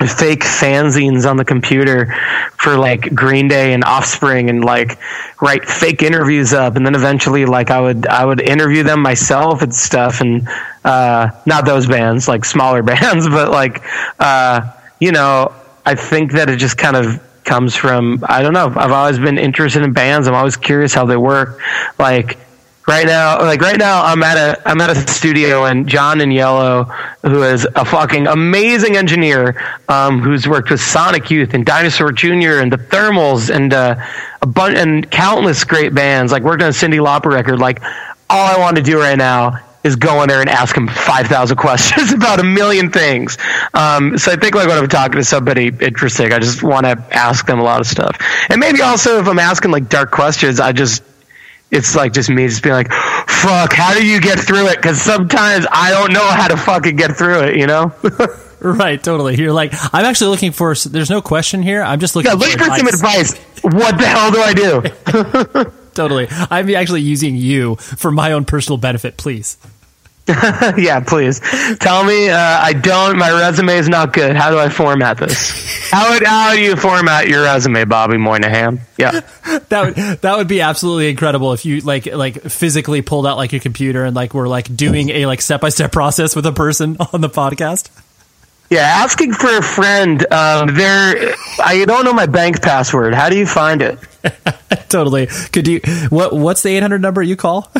fake 0.00 0.44
fanzines 0.44 1.28
on 1.28 1.38
the 1.38 1.44
computer 1.44 2.14
for 2.58 2.76
like 2.76 3.14
Green 3.14 3.48
Day 3.48 3.72
and 3.72 3.82
Offspring 3.82 4.50
and 4.50 4.62
like 4.62 4.98
write 5.40 5.64
fake 5.64 6.02
interviews 6.02 6.52
up 6.52 6.76
and 6.76 6.84
then 6.84 6.94
eventually 6.94 7.46
like 7.46 7.70
I 7.70 7.80
would 7.80 8.06
I 8.06 8.24
would 8.24 8.40
interview 8.40 8.82
them 8.82 9.00
myself 9.00 9.62
and 9.62 9.74
stuff 9.74 10.20
and 10.20 10.46
uh 10.84 11.30
not 11.46 11.64
those 11.64 11.86
bands 11.86 12.28
like 12.28 12.44
smaller 12.44 12.82
bands 12.92 13.26
but 13.28 13.50
like 13.50 13.82
uh 14.18 14.70
you 15.00 15.12
know, 15.12 15.52
I 15.84 15.94
think 15.94 16.32
that 16.32 16.48
it 16.48 16.56
just 16.56 16.78
kind 16.78 16.96
of 16.96 17.22
comes 17.44 17.74
from 17.74 18.24
I 18.28 18.42
don't 18.42 18.52
know. 18.52 18.72
I've 18.74 18.92
always 18.92 19.18
been 19.18 19.38
interested 19.38 19.82
in 19.82 19.92
bands. 19.92 20.26
I'm 20.26 20.34
always 20.34 20.56
curious 20.56 20.94
how 20.94 21.06
they 21.06 21.16
work. 21.16 21.60
Like 21.98 22.38
right 22.86 23.06
now, 23.06 23.40
like 23.40 23.60
right 23.60 23.78
now, 23.78 24.04
I'm 24.04 24.22
at 24.22 24.36
a 24.36 24.68
I'm 24.68 24.80
at 24.80 24.90
a 24.90 24.94
studio 25.08 25.64
and 25.64 25.88
John 25.88 26.18
Agnello, 26.18 26.90
who 27.22 27.42
is 27.42 27.66
a 27.76 27.84
fucking 27.84 28.26
amazing 28.26 28.96
engineer, 28.96 29.60
um, 29.88 30.20
who's 30.20 30.48
worked 30.48 30.70
with 30.70 30.80
Sonic 30.80 31.30
Youth 31.30 31.54
and 31.54 31.64
Dinosaur 31.64 32.12
Jr. 32.12 32.60
and 32.60 32.72
the 32.72 32.78
Thermals 32.78 33.54
and 33.54 33.72
uh, 33.72 33.96
a 34.42 34.46
bunch 34.46 34.76
and 34.76 35.10
countless 35.10 35.64
great 35.64 35.94
bands. 35.94 36.32
Like 36.32 36.42
worked 36.42 36.62
on 36.62 36.68
a 36.68 36.72
Cyndi 36.72 36.98
Lauper 36.98 37.32
record. 37.32 37.58
Like 37.58 37.82
all 38.30 38.46
I 38.46 38.58
want 38.58 38.76
to 38.76 38.82
do 38.82 38.98
right 38.98 39.18
now 39.18 39.60
is 39.84 39.96
go 39.96 40.22
in 40.22 40.28
there 40.28 40.40
and 40.40 40.48
ask 40.48 40.74
him 40.76 40.88
5,000 40.88 41.56
questions 41.58 42.12
about 42.12 42.40
a 42.40 42.44
million 42.44 42.90
things. 42.90 43.38
Um, 43.74 44.18
so 44.18 44.32
I 44.32 44.36
think 44.36 44.54
like 44.54 44.66
when 44.66 44.78
I'm 44.78 44.88
talking 44.88 45.16
to 45.16 45.24
somebody 45.24 45.68
interesting, 45.68 46.32
I 46.32 46.38
just 46.38 46.62
want 46.62 46.86
to 46.86 47.02
ask 47.12 47.46
them 47.46 47.60
a 47.60 47.62
lot 47.62 47.80
of 47.80 47.86
stuff. 47.86 48.18
And 48.48 48.58
maybe 48.58 48.80
also 48.80 49.20
if 49.20 49.28
I'm 49.28 49.38
asking 49.38 49.70
like 49.70 49.88
dark 49.88 50.10
questions, 50.10 50.58
I 50.58 50.72
just, 50.72 51.02
it's 51.70 51.94
like 51.94 52.12
just 52.12 52.30
me 52.30 52.48
just 52.48 52.62
being 52.62 52.74
like, 52.74 52.90
fuck, 52.90 53.72
how 53.72 53.94
do 53.94 54.06
you 54.06 54.20
get 54.20 54.38
through 54.38 54.68
it? 54.68 54.80
Cause 54.80 55.00
sometimes 55.00 55.66
I 55.70 55.90
don't 55.90 56.12
know 56.12 56.26
how 56.26 56.48
to 56.48 56.56
fucking 56.56 56.96
get 56.96 57.16
through 57.16 57.40
it, 57.44 57.56
you 57.56 57.66
know? 57.66 57.92
right, 58.60 59.02
totally. 59.02 59.36
You're 59.36 59.52
like, 59.52 59.72
I'm 59.92 60.04
actually 60.04 60.30
looking 60.30 60.52
for, 60.52 60.74
there's 60.74 61.10
no 61.10 61.20
question 61.20 61.62
here. 61.62 61.82
I'm 61.82 62.00
just 62.00 62.16
looking 62.16 62.30
yeah, 62.30 62.38
for, 62.38 62.58
for 62.58 62.76
some 62.76 62.86
advice. 62.86 63.38
What 63.62 63.98
the 63.98 64.06
hell 64.06 64.30
do 64.30 64.40
I 64.40 64.54
do? 64.54 65.72
totally. 65.94 66.28
I'm 66.30 66.70
actually 66.74 67.02
using 67.02 67.36
you 67.36 67.76
for 67.76 68.10
my 68.10 68.32
own 68.32 68.44
personal 68.44 68.78
benefit, 68.78 69.16
please. 69.16 69.56
yeah, 70.78 71.00
please 71.00 71.40
tell 71.80 72.02
me. 72.02 72.30
Uh, 72.30 72.38
I 72.38 72.72
don't. 72.72 73.18
My 73.18 73.30
resume 73.30 73.76
is 73.76 73.90
not 73.90 74.14
good. 74.14 74.36
How 74.36 74.50
do 74.50 74.58
I 74.58 74.70
format 74.70 75.18
this? 75.18 75.90
How 75.90 76.12
would 76.12 76.24
how 76.24 76.54
do 76.54 76.60
you 76.62 76.76
format 76.76 77.28
your 77.28 77.42
resume, 77.42 77.84
Bobby 77.84 78.16
Moynihan? 78.16 78.80
Yeah, 78.96 79.20
that 79.68 79.84
would 79.84 79.94
that 80.22 80.38
would 80.38 80.48
be 80.48 80.62
absolutely 80.62 81.10
incredible 81.10 81.52
if 81.52 81.66
you 81.66 81.80
like 81.80 82.06
like 82.06 82.40
physically 82.40 83.02
pulled 83.02 83.26
out 83.26 83.36
like 83.36 83.52
a 83.52 83.60
computer 83.60 84.02
and 84.06 84.16
like 84.16 84.32
we're 84.32 84.48
like 84.48 84.74
doing 84.74 85.10
a 85.10 85.26
like 85.26 85.42
step 85.42 85.60
by 85.60 85.68
step 85.68 85.92
process 85.92 86.34
with 86.34 86.46
a 86.46 86.52
person 86.52 86.96
on 87.12 87.20
the 87.20 87.28
podcast. 87.28 87.90
Yeah, 88.70 88.80
asking 88.80 89.34
for 89.34 89.58
a 89.58 89.62
friend. 89.62 90.22
Um, 90.32 90.74
there, 90.74 91.34
I 91.62 91.84
don't 91.86 92.06
know 92.06 92.14
my 92.14 92.26
bank 92.26 92.62
password. 92.62 93.12
How 93.12 93.28
do 93.28 93.36
you 93.36 93.46
find 93.46 93.82
it? 93.82 93.98
totally. 94.88 95.26
Could 95.52 95.68
you? 95.68 95.80
What 96.08 96.32
What's 96.32 96.62
the 96.62 96.70
eight 96.70 96.80
hundred 96.80 97.02
number 97.02 97.22
you 97.22 97.36
call? 97.36 97.70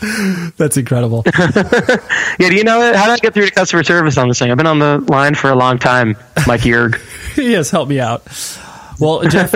That's 0.56 0.76
incredible. 0.76 1.22
yeah, 1.38 2.48
do 2.48 2.54
you 2.54 2.64
know? 2.64 2.92
How 2.94 3.06
do 3.06 3.12
I 3.12 3.16
get 3.18 3.34
through 3.34 3.46
to 3.46 3.52
customer 3.52 3.82
service 3.82 4.16
on 4.16 4.28
this 4.28 4.38
thing? 4.38 4.50
I've 4.50 4.56
been 4.56 4.66
on 4.66 4.78
the 4.78 4.98
line 5.08 5.34
for 5.34 5.50
a 5.50 5.54
long 5.54 5.78
time, 5.78 6.16
Mike 6.46 6.62
Yerg. 6.62 7.00
yes, 7.36 7.70
help 7.70 7.88
me 7.88 8.00
out. 8.00 8.22
Well, 8.98 9.22
Jeff, 9.22 9.54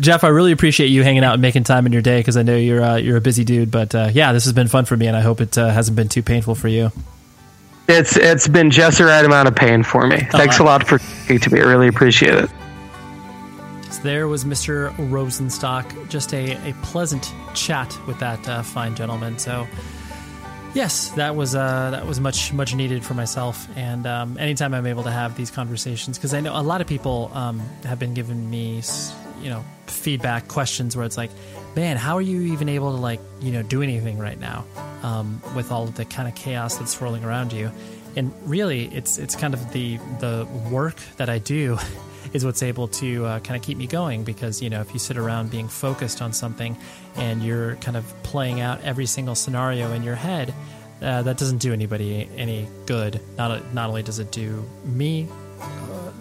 Jeff, 0.00 0.24
I 0.24 0.28
really 0.28 0.52
appreciate 0.52 0.88
you 0.88 1.02
hanging 1.02 1.24
out 1.24 1.34
and 1.34 1.42
making 1.42 1.64
time 1.64 1.86
in 1.86 1.92
your 1.92 2.02
day 2.02 2.18
because 2.20 2.36
I 2.36 2.42
know 2.42 2.56
you're 2.56 2.82
uh, 2.82 2.96
you're 2.96 3.16
a 3.16 3.20
busy 3.20 3.44
dude. 3.44 3.70
But 3.70 3.94
uh, 3.94 4.10
yeah, 4.12 4.32
this 4.32 4.44
has 4.44 4.52
been 4.52 4.68
fun 4.68 4.84
for 4.84 4.96
me, 4.96 5.06
and 5.06 5.16
I 5.16 5.20
hope 5.20 5.40
it 5.40 5.56
uh, 5.56 5.70
hasn't 5.70 5.96
been 5.96 6.08
too 6.08 6.22
painful 6.22 6.54
for 6.54 6.68
you. 6.68 6.92
It's 7.88 8.16
it's 8.16 8.48
been 8.48 8.70
just 8.70 8.98
the 8.98 9.04
right 9.04 9.24
amount 9.24 9.48
of 9.48 9.54
pain 9.54 9.82
for 9.82 10.06
me. 10.06 10.20
Thanks 10.30 10.58
a 10.58 10.64
lot 10.64 10.86
for 10.86 10.98
speaking 10.98 11.40
to 11.40 11.50
me. 11.54 11.60
I 11.60 11.64
really 11.64 11.88
appreciate 11.88 12.34
it. 12.34 12.50
So 13.96 14.02
there 14.02 14.28
was 14.28 14.44
Mr. 14.44 14.94
Rosenstock. 14.96 16.10
Just 16.10 16.34
a, 16.34 16.52
a 16.68 16.74
pleasant 16.82 17.32
chat 17.54 17.96
with 18.06 18.18
that 18.18 18.46
uh, 18.46 18.62
fine 18.62 18.94
gentleman. 18.94 19.38
So 19.38 19.66
yes, 20.74 21.08
that 21.12 21.34
was 21.34 21.54
uh, 21.54 21.90
that 21.92 22.06
was 22.06 22.20
much 22.20 22.52
much 22.52 22.74
needed 22.74 23.02
for 23.02 23.14
myself. 23.14 23.66
And 23.74 24.06
um, 24.06 24.36
anytime 24.36 24.74
I'm 24.74 24.84
able 24.84 25.04
to 25.04 25.10
have 25.10 25.34
these 25.34 25.50
conversations, 25.50 26.18
because 26.18 26.34
I 26.34 26.40
know 26.40 26.54
a 26.54 26.62
lot 26.62 26.82
of 26.82 26.86
people 26.86 27.30
um, 27.32 27.60
have 27.84 27.98
been 27.98 28.12
giving 28.12 28.50
me 28.50 28.82
you 29.40 29.48
know 29.48 29.64
feedback 29.86 30.46
questions 30.46 30.94
where 30.94 31.06
it's 31.06 31.16
like, 31.16 31.30
man, 31.74 31.96
how 31.96 32.16
are 32.16 32.22
you 32.22 32.52
even 32.52 32.68
able 32.68 32.92
to 32.92 32.98
like 32.98 33.20
you 33.40 33.50
know 33.50 33.62
do 33.62 33.82
anything 33.82 34.18
right 34.18 34.38
now 34.38 34.66
um, 35.02 35.40
with 35.56 35.72
all 35.72 35.84
of 35.84 35.94
the 35.94 36.04
kind 36.04 36.28
of 36.28 36.34
chaos 36.34 36.76
that's 36.76 36.92
swirling 36.92 37.24
around 37.24 37.54
you? 37.54 37.72
And 38.14 38.30
really, 38.44 38.94
it's 38.94 39.16
it's 39.16 39.34
kind 39.34 39.54
of 39.54 39.72
the 39.72 39.96
the 40.20 40.46
work 40.70 40.96
that 41.16 41.30
I 41.30 41.38
do 41.38 41.78
is 42.36 42.44
what's 42.44 42.62
able 42.62 42.86
to 42.86 43.24
uh, 43.24 43.40
kind 43.40 43.56
of 43.56 43.66
keep 43.66 43.78
me 43.78 43.86
going 43.86 44.22
because 44.22 44.62
you 44.62 44.70
know 44.70 44.80
if 44.80 44.92
you 44.92 45.00
sit 45.00 45.16
around 45.16 45.50
being 45.50 45.66
focused 45.66 46.20
on 46.20 46.32
something 46.32 46.76
and 47.16 47.42
you're 47.42 47.76
kind 47.76 47.96
of 47.96 48.04
playing 48.22 48.60
out 48.60 48.80
every 48.82 49.06
single 49.06 49.34
scenario 49.34 49.92
in 49.92 50.02
your 50.02 50.14
head 50.14 50.54
uh, 51.02 51.22
that 51.22 51.38
doesn't 51.38 51.58
do 51.58 51.72
anybody 51.72 52.28
any 52.36 52.68
good. 52.84 53.20
Not 53.36 53.72
not 53.74 53.88
only 53.88 54.02
does 54.02 54.18
it 54.18 54.30
do 54.30 54.64
me 54.84 55.28
uh, 55.60 56.12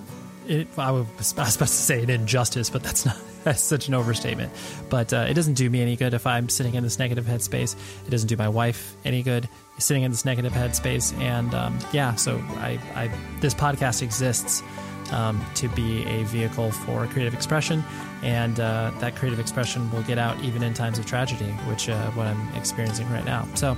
it, 0.48 0.68
I, 0.78 0.92
was, 0.92 1.32
about 1.34 1.50
to 1.50 1.68
say 1.68 2.02
an 2.02 2.10
injustice 2.10 2.70
but 2.70 2.82
that's 2.82 3.06
not 3.06 3.18
that's 3.44 3.62
such 3.62 3.90
an 3.90 3.94
overstatement. 3.94 4.52
But 4.90 5.14
uh, 5.14 5.28
it 5.30 5.34
doesn't 5.34 5.54
do 5.54 5.70
me 5.70 5.82
any 5.82 5.98
good 5.98 6.14
if 6.14 6.26
I'm 6.26 6.50
sitting 6.50 6.76
in 6.76 6.84
this 6.84 6.98
negative 6.98 7.26
headspace. 7.26 7.76
It 8.08 8.10
doesn't 8.10 8.28
do 8.28 8.38
my 8.38 8.50
wife 8.50 8.96
any 9.06 9.22
good 9.22 9.48
sitting 9.78 10.02
in 10.04 10.12
this 10.12 10.26
negative 10.26 10.54
headspace. 10.54 11.16
And 11.20 11.54
um, 11.54 11.78
yeah 11.92 12.16
so 12.16 12.42
I, 12.58 12.80
I 12.96 13.12
this 13.42 13.54
podcast 13.54 14.02
exists 14.02 14.64
um, 15.12 15.44
to 15.56 15.68
be 15.70 16.04
a 16.06 16.24
vehicle 16.24 16.72
for 16.72 17.06
creative 17.08 17.34
expression, 17.34 17.84
and 18.24 18.60
uh, 18.60 18.92
that 19.00 19.16
creative 19.16 19.40
expression 19.40 19.90
will 19.92 20.04
get 20.04 20.18
out 20.18 20.40
even 20.44 20.64
in 20.64 20.74
times 20.74 21.00
of 21.00 21.06
tragedy, 21.06 21.52
which 21.68 21.90
uh, 21.90 22.12
what 22.12 22.28
I'm 22.28 22.54
experiencing 22.56 23.10
right 23.12 23.26
now. 23.26 23.48
So, 23.56 23.78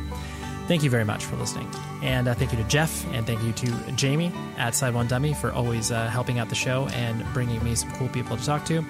thank 0.68 0.84
you 0.84 0.90
very 0.90 1.06
much 1.06 1.26
for 1.26 1.36
listening, 1.36 1.70
and 2.02 2.28
uh, 2.28 2.34
thank 2.34 2.52
you 2.52 2.58
to 2.58 2.64
Jeff, 2.66 3.06
and 3.14 3.26
thank 3.26 3.44
you 3.44 3.54
to 3.54 3.92
Jamie 3.94 4.32
at 4.58 4.76
Side 4.76 4.94
One 4.94 5.08
Dummy 5.08 5.34
for 5.34 5.52
always 5.52 5.92
uh, 5.92 6.08
helping 6.08 6.40
out 6.40 6.50
the 6.50 6.56
show 6.56 6.88
and 6.90 7.26
bringing 7.34 7.64
me 7.64 7.76
some 7.76 7.92
cool 7.94 8.10
people 8.10 8.38
to 8.38 8.46
talk 8.46 8.66
to. 8.66 8.86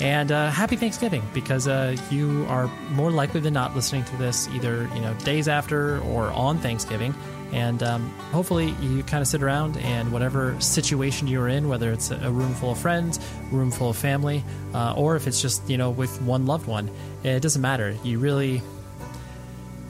And 0.00 0.32
uh, 0.32 0.50
happy 0.50 0.76
Thanksgiving 0.76 1.22
because 1.32 1.68
uh, 1.68 1.96
you 2.10 2.46
are 2.48 2.66
more 2.90 3.12
likely 3.12 3.40
than 3.40 3.54
not 3.54 3.76
listening 3.76 4.04
to 4.04 4.16
this 4.16 4.48
either 4.48 4.90
you 4.94 5.00
know 5.00 5.14
days 5.24 5.46
after 5.46 6.00
or 6.00 6.30
on 6.30 6.58
Thanksgiving. 6.58 7.14
And 7.52 7.82
um, 7.82 8.08
hopefully, 8.32 8.74
you 8.80 9.02
kind 9.04 9.22
of 9.22 9.28
sit 9.28 9.42
around 9.42 9.76
and 9.76 10.12
whatever 10.12 10.60
situation 10.60 11.28
you're 11.28 11.48
in, 11.48 11.68
whether 11.68 11.92
it's 11.92 12.10
a 12.10 12.30
room 12.30 12.54
full 12.54 12.72
of 12.72 12.78
friends, 12.78 13.20
room 13.52 13.70
full 13.70 13.90
of 13.90 13.96
family, 13.96 14.42
uh, 14.74 14.94
or 14.96 15.14
if 15.16 15.26
it's 15.26 15.40
just 15.40 15.68
you 15.68 15.78
know 15.78 15.90
with 15.90 16.20
one 16.22 16.46
loved 16.46 16.66
one, 16.66 16.90
it 17.22 17.40
doesn't 17.40 17.62
matter. 17.62 17.96
You 18.02 18.18
really, 18.18 18.62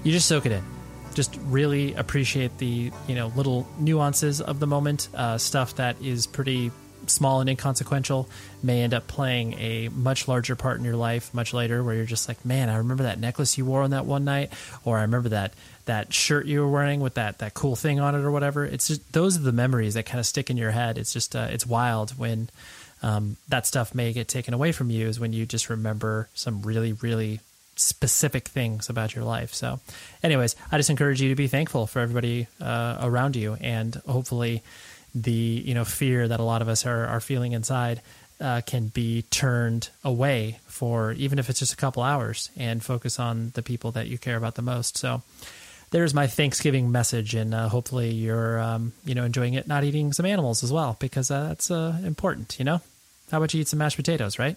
you 0.03 0.13
just 0.13 0.29
soak 0.29 0.47
it 0.47 0.53
in. 0.53 0.63
Just 1.15 1.39
really 1.47 1.95
appreciate 1.95 2.59
the 2.59 2.91
you 3.07 3.15
know 3.15 3.29
little 3.37 3.67
nuances 3.79 4.41
of 4.41 4.61
the 4.61 4.67
moment, 4.67 5.09
uh, 5.15 5.39
stuff 5.39 5.77
that 5.77 6.01
is 6.03 6.27
pretty 6.27 6.71
small 7.11 7.41
and 7.41 7.49
inconsequential 7.49 8.29
may 8.63 8.83
end 8.83 8.95
up 8.95 9.07
playing 9.07 9.55
a 9.55 9.89
much 9.89 10.29
larger 10.29 10.57
part 10.57 10.79
in 10.79 10.85
your 10.85 10.97
life 10.97 11.33
much 11.35 11.53
later 11.53 11.83
where 11.83 11.95
you're 11.95 12.05
just 12.05 12.29
like 12.29 12.45
man 12.45 12.69
i 12.69 12.77
remember 12.77 13.03
that 13.05 13.19
necklace 13.19 13.57
you 13.59 13.65
wore 13.65 13.83
on 13.83 13.91
that 13.91 14.07
one 14.07 14.25
night 14.25 14.53
or 14.85 14.99
i 14.99 15.03
remember 15.03 15.29
that 15.29 15.53
that 15.87 16.13
shirt 16.13 16.47
you 16.47 16.61
were 16.61 16.69
wearing 16.69 17.01
with 17.01 17.15
that 17.15 17.39
that 17.39 17.55
cool 17.55 17.77
thing 17.77 18.01
on 18.01 18.15
it 18.15 18.25
or 18.25 18.31
whatever. 18.31 18.65
It's 18.65 18.89
just 18.89 19.13
those 19.13 19.37
are 19.37 19.41
the 19.43 19.53
memories 19.53 19.95
that 19.95 20.07
kind 20.07 20.19
of 20.21 20.27
stick 20.27 20.51
in 20.51 20.57
your 20.57 20.71
head. 20.71 20.99
It's 20.99 21.13
just 21.13 21.37
uh, 21.37 21.49
it's 21.51 21.67
wild 21.67 22.19
when 22.19 22.49
um, 23.03 23.37
that 23.49 23.67
stuff 23.67 23.95
may 23.95 24.13
get 24.13 24.29
taken 24.29 24.55
away 24.55 24.73
from 24.73 24.91
you 24.91 25.09
is 25.09 25.21
when 25.21 25.33
you 25.33 25.47
just 25.47 25.69
remember 25.69 26.29
some 26.35 26.63
really 26.63 26.93
really 26.93 27.41
specific 27.77 28.49
things 28.49 28.89
about 28.89 29.15
your 29.15 29.25
life. 29.25 29.53
So 29.53 29.81
anyways 30.23 30.57
i 30.71 30.77
just 30.77 30.91
encourage 30.91 31.21
you 31.21 31.29
to 31.29 31.35
be 31.35 31.49
thankful 31.49 31.87
for 31.87 32.01
everybody 32.01 32.47
uh, 32.61 32.99
around 33.03 33.37
you 33.37 33.57
and 33.61 33.95
hopefully 34.07 34.63
the 35.15 35.31
you 35.33 35.75
know 35.75 35.85
fear 35.85 36.27
that 36.27 36.41
a 36.41 36.43
lot 36.43 36.63
of 36.63 36.69
us 36.69 36.87
are, 36.87 37.07
are 37.07 37.21
feeling 37.21 37.53
inside 37.53 38.03
uh, 38.41 38.61
can 38.67 38.89
be 38.89 39.23
turned 39.23 39.91
away 40.03 40.59
for 40.67 41.13
even 41.13 41.39
if 41.39 41.49
it's 41.49 41.61
just 41.61 41.73
a 41.73 41.77
couple 41.77 42.03
hours 42.03 42.51
and 42.57 42.83
focus 42.83 43.19
on 43.19 43.53
the 43.55 43.63
people 43.63 43.93
that 43.93 44.09
you 44.09 44.19
care 44.19 44.37
about 44.37 44.57
the 44.57 44.63
most. 44.63 44.99
So 44.99 45.23
there's 45.91 46.13
my 46.13 46.27
Thanksgiving 46.27 46.91
message, 46.91 47.35
and 47.35 47.55
uh, 47.55 47.69
hopefully 47.69 48.11
you're 48.11 48.59
um, 48.61 48.93
you 49.05 49.15
know 49.15 49.25
enjoying 49.25 49.55
it, 49.55 49.69
not 49.69 49.85
eating 49.85 50.13
some 50.13 50.27
animals 50.27 50.65
as 50.65 50.73
well 50.73 50.97
because 50.99 51.31
uh, 51.31 51.49
that's 51.49 51.71
uh, 51.71 51.97
important. 52.05 52.59
You 52.59 52.65
know, 52.65 52.81
how 53.31 53.39
about 53.39 53.55
you 53.55 53.61
eat 53.61 53.69
some 53.69 53.79
mashed 53.79 53.97
potatoes, 53.97 54.39
right? 54.39 54.57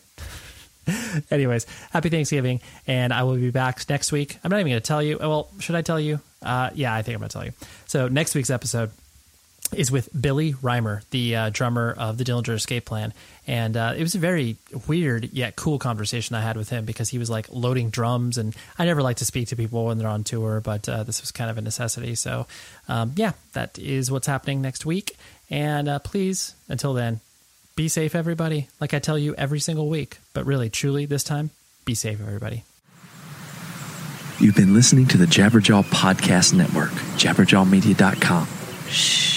Anyways, 1.32 1.66
happy 1.92 2.10
Thanksgiving, 2.10 2.62
and 2.88 3.14
I 3.14 3.24
will 3.24 3.36
be 3.36 3.52
back 3.52 3.88
next 3.90 4.12
week. 4.12 4.40
I'm 4.44 4.50
not 4.50 4.60
even 4.60 4.72
going 4.72 4.82
to 4.82 4.88
tell 4.88 5.04
you. 5.04 5.18
Well, 5.20 5.50
should 5.60 5.76
I 5.76 5.82
tell 5.82 6.00
you? 6.00 6.20
Uh, 6.42 6.72
yeah, 6.74 6.94
I 6.94 7.04
think 7.04 7.16
I'm 7.16 7.20
going 7.20 7.30
to 7.30 7.34
tell 7.34 7.46
you. 7.46 7.52
So 7.86 8.08
next 8.08 8.34
week's 8.34 8.50
episode 8.50 8.90
is 9.74 9.92
with 9.92 10.10
Billy 10.20 10.56
Rymer, 10.62 11.02
the 11.12 11.36
uh, 11.36 11.50
drummer 11.50 11.94
of 11.98 12.18
the 12.18 12.24
Dillinger 12.24 12.54
Escape 12.54 12.86
Plan. 12.86 13.14
And 13.46 13.76
uh, 13.76 13.94
it 13.96 14.02
was 14.02 14.16
a 14.16 14.20
very 14.20 14.58
weird 14.88 15.32
yet 15.34 15.56
cool 15.56 15.80
conversation 15.80 16.36
I 16.36 16.42
had 16.42 16.58
with 16.58 16.70
him 16.70 16.86
because 16.86 17.10
he 17.10 17.18
was 17.18 17.30
like 17.30 17.48
loading 17.52 17.90
drums. 17.90 18.38
And 18.38 18.56
I 18.78 18.86
never 18.86 19.02
like 19.02 19.18
to 19.18 19.26
speak 19.26 19.50
to 19.50 19.56
people 19.56 19.86
when 19.86 19.98
they're 19.98 20.08
on 20.08 20.24
tour, 20.24 20.62
but 20.62 20.88
uh, 20.88 21.04
this 21.04 21.22
was 21.22 21.32
kind 21.32 21.50
of 21.50 21.58
a 21.58 21.62
necessity. 21.62 22.16
So, 22.16 22.48
um, 22.88 23.14
yeah, 23.16 23.34
that 23.54 23.78
is 23.78 24.12
what's 24.12 24.28
happening 24.28 24.62
next 24.62 24.86
week. 24.86 25.16
And 25.50 25.88
uh, 25.88 26.00
please, 26.00 26.56
until 26.68 26.94
then, 26.94 27.20
be 27.76 27.88
safe, 27.88 28.16
everybody. 28.16 28.68
Like 28.80 28.94
I 28.94 29.00
tell 29.00 29.18
you 29.18 29.36
every 29.36 29.60
single 29.60 29.88
week, 29.90 30.18
but 30.34 30.46
really, 30.46 30.70
truly, 30.70 31.06
this 31.06 31.24
time, 31.24 31.52
be 31.86 31.94
safe, 31.94 32.20
everybody. 32.20 32.64
You've 34.40 34.56
been 34.56 34.74
listening 34.74 35.08
to 35.08 35.18
the 35.18 35.26
Jabberjaw 35.26 35.86
Podcast 35.86 36.54
Network, 36.54 36.92
jabberjawmedia.com. 37.18 38.48
Shh. 38.90 39.37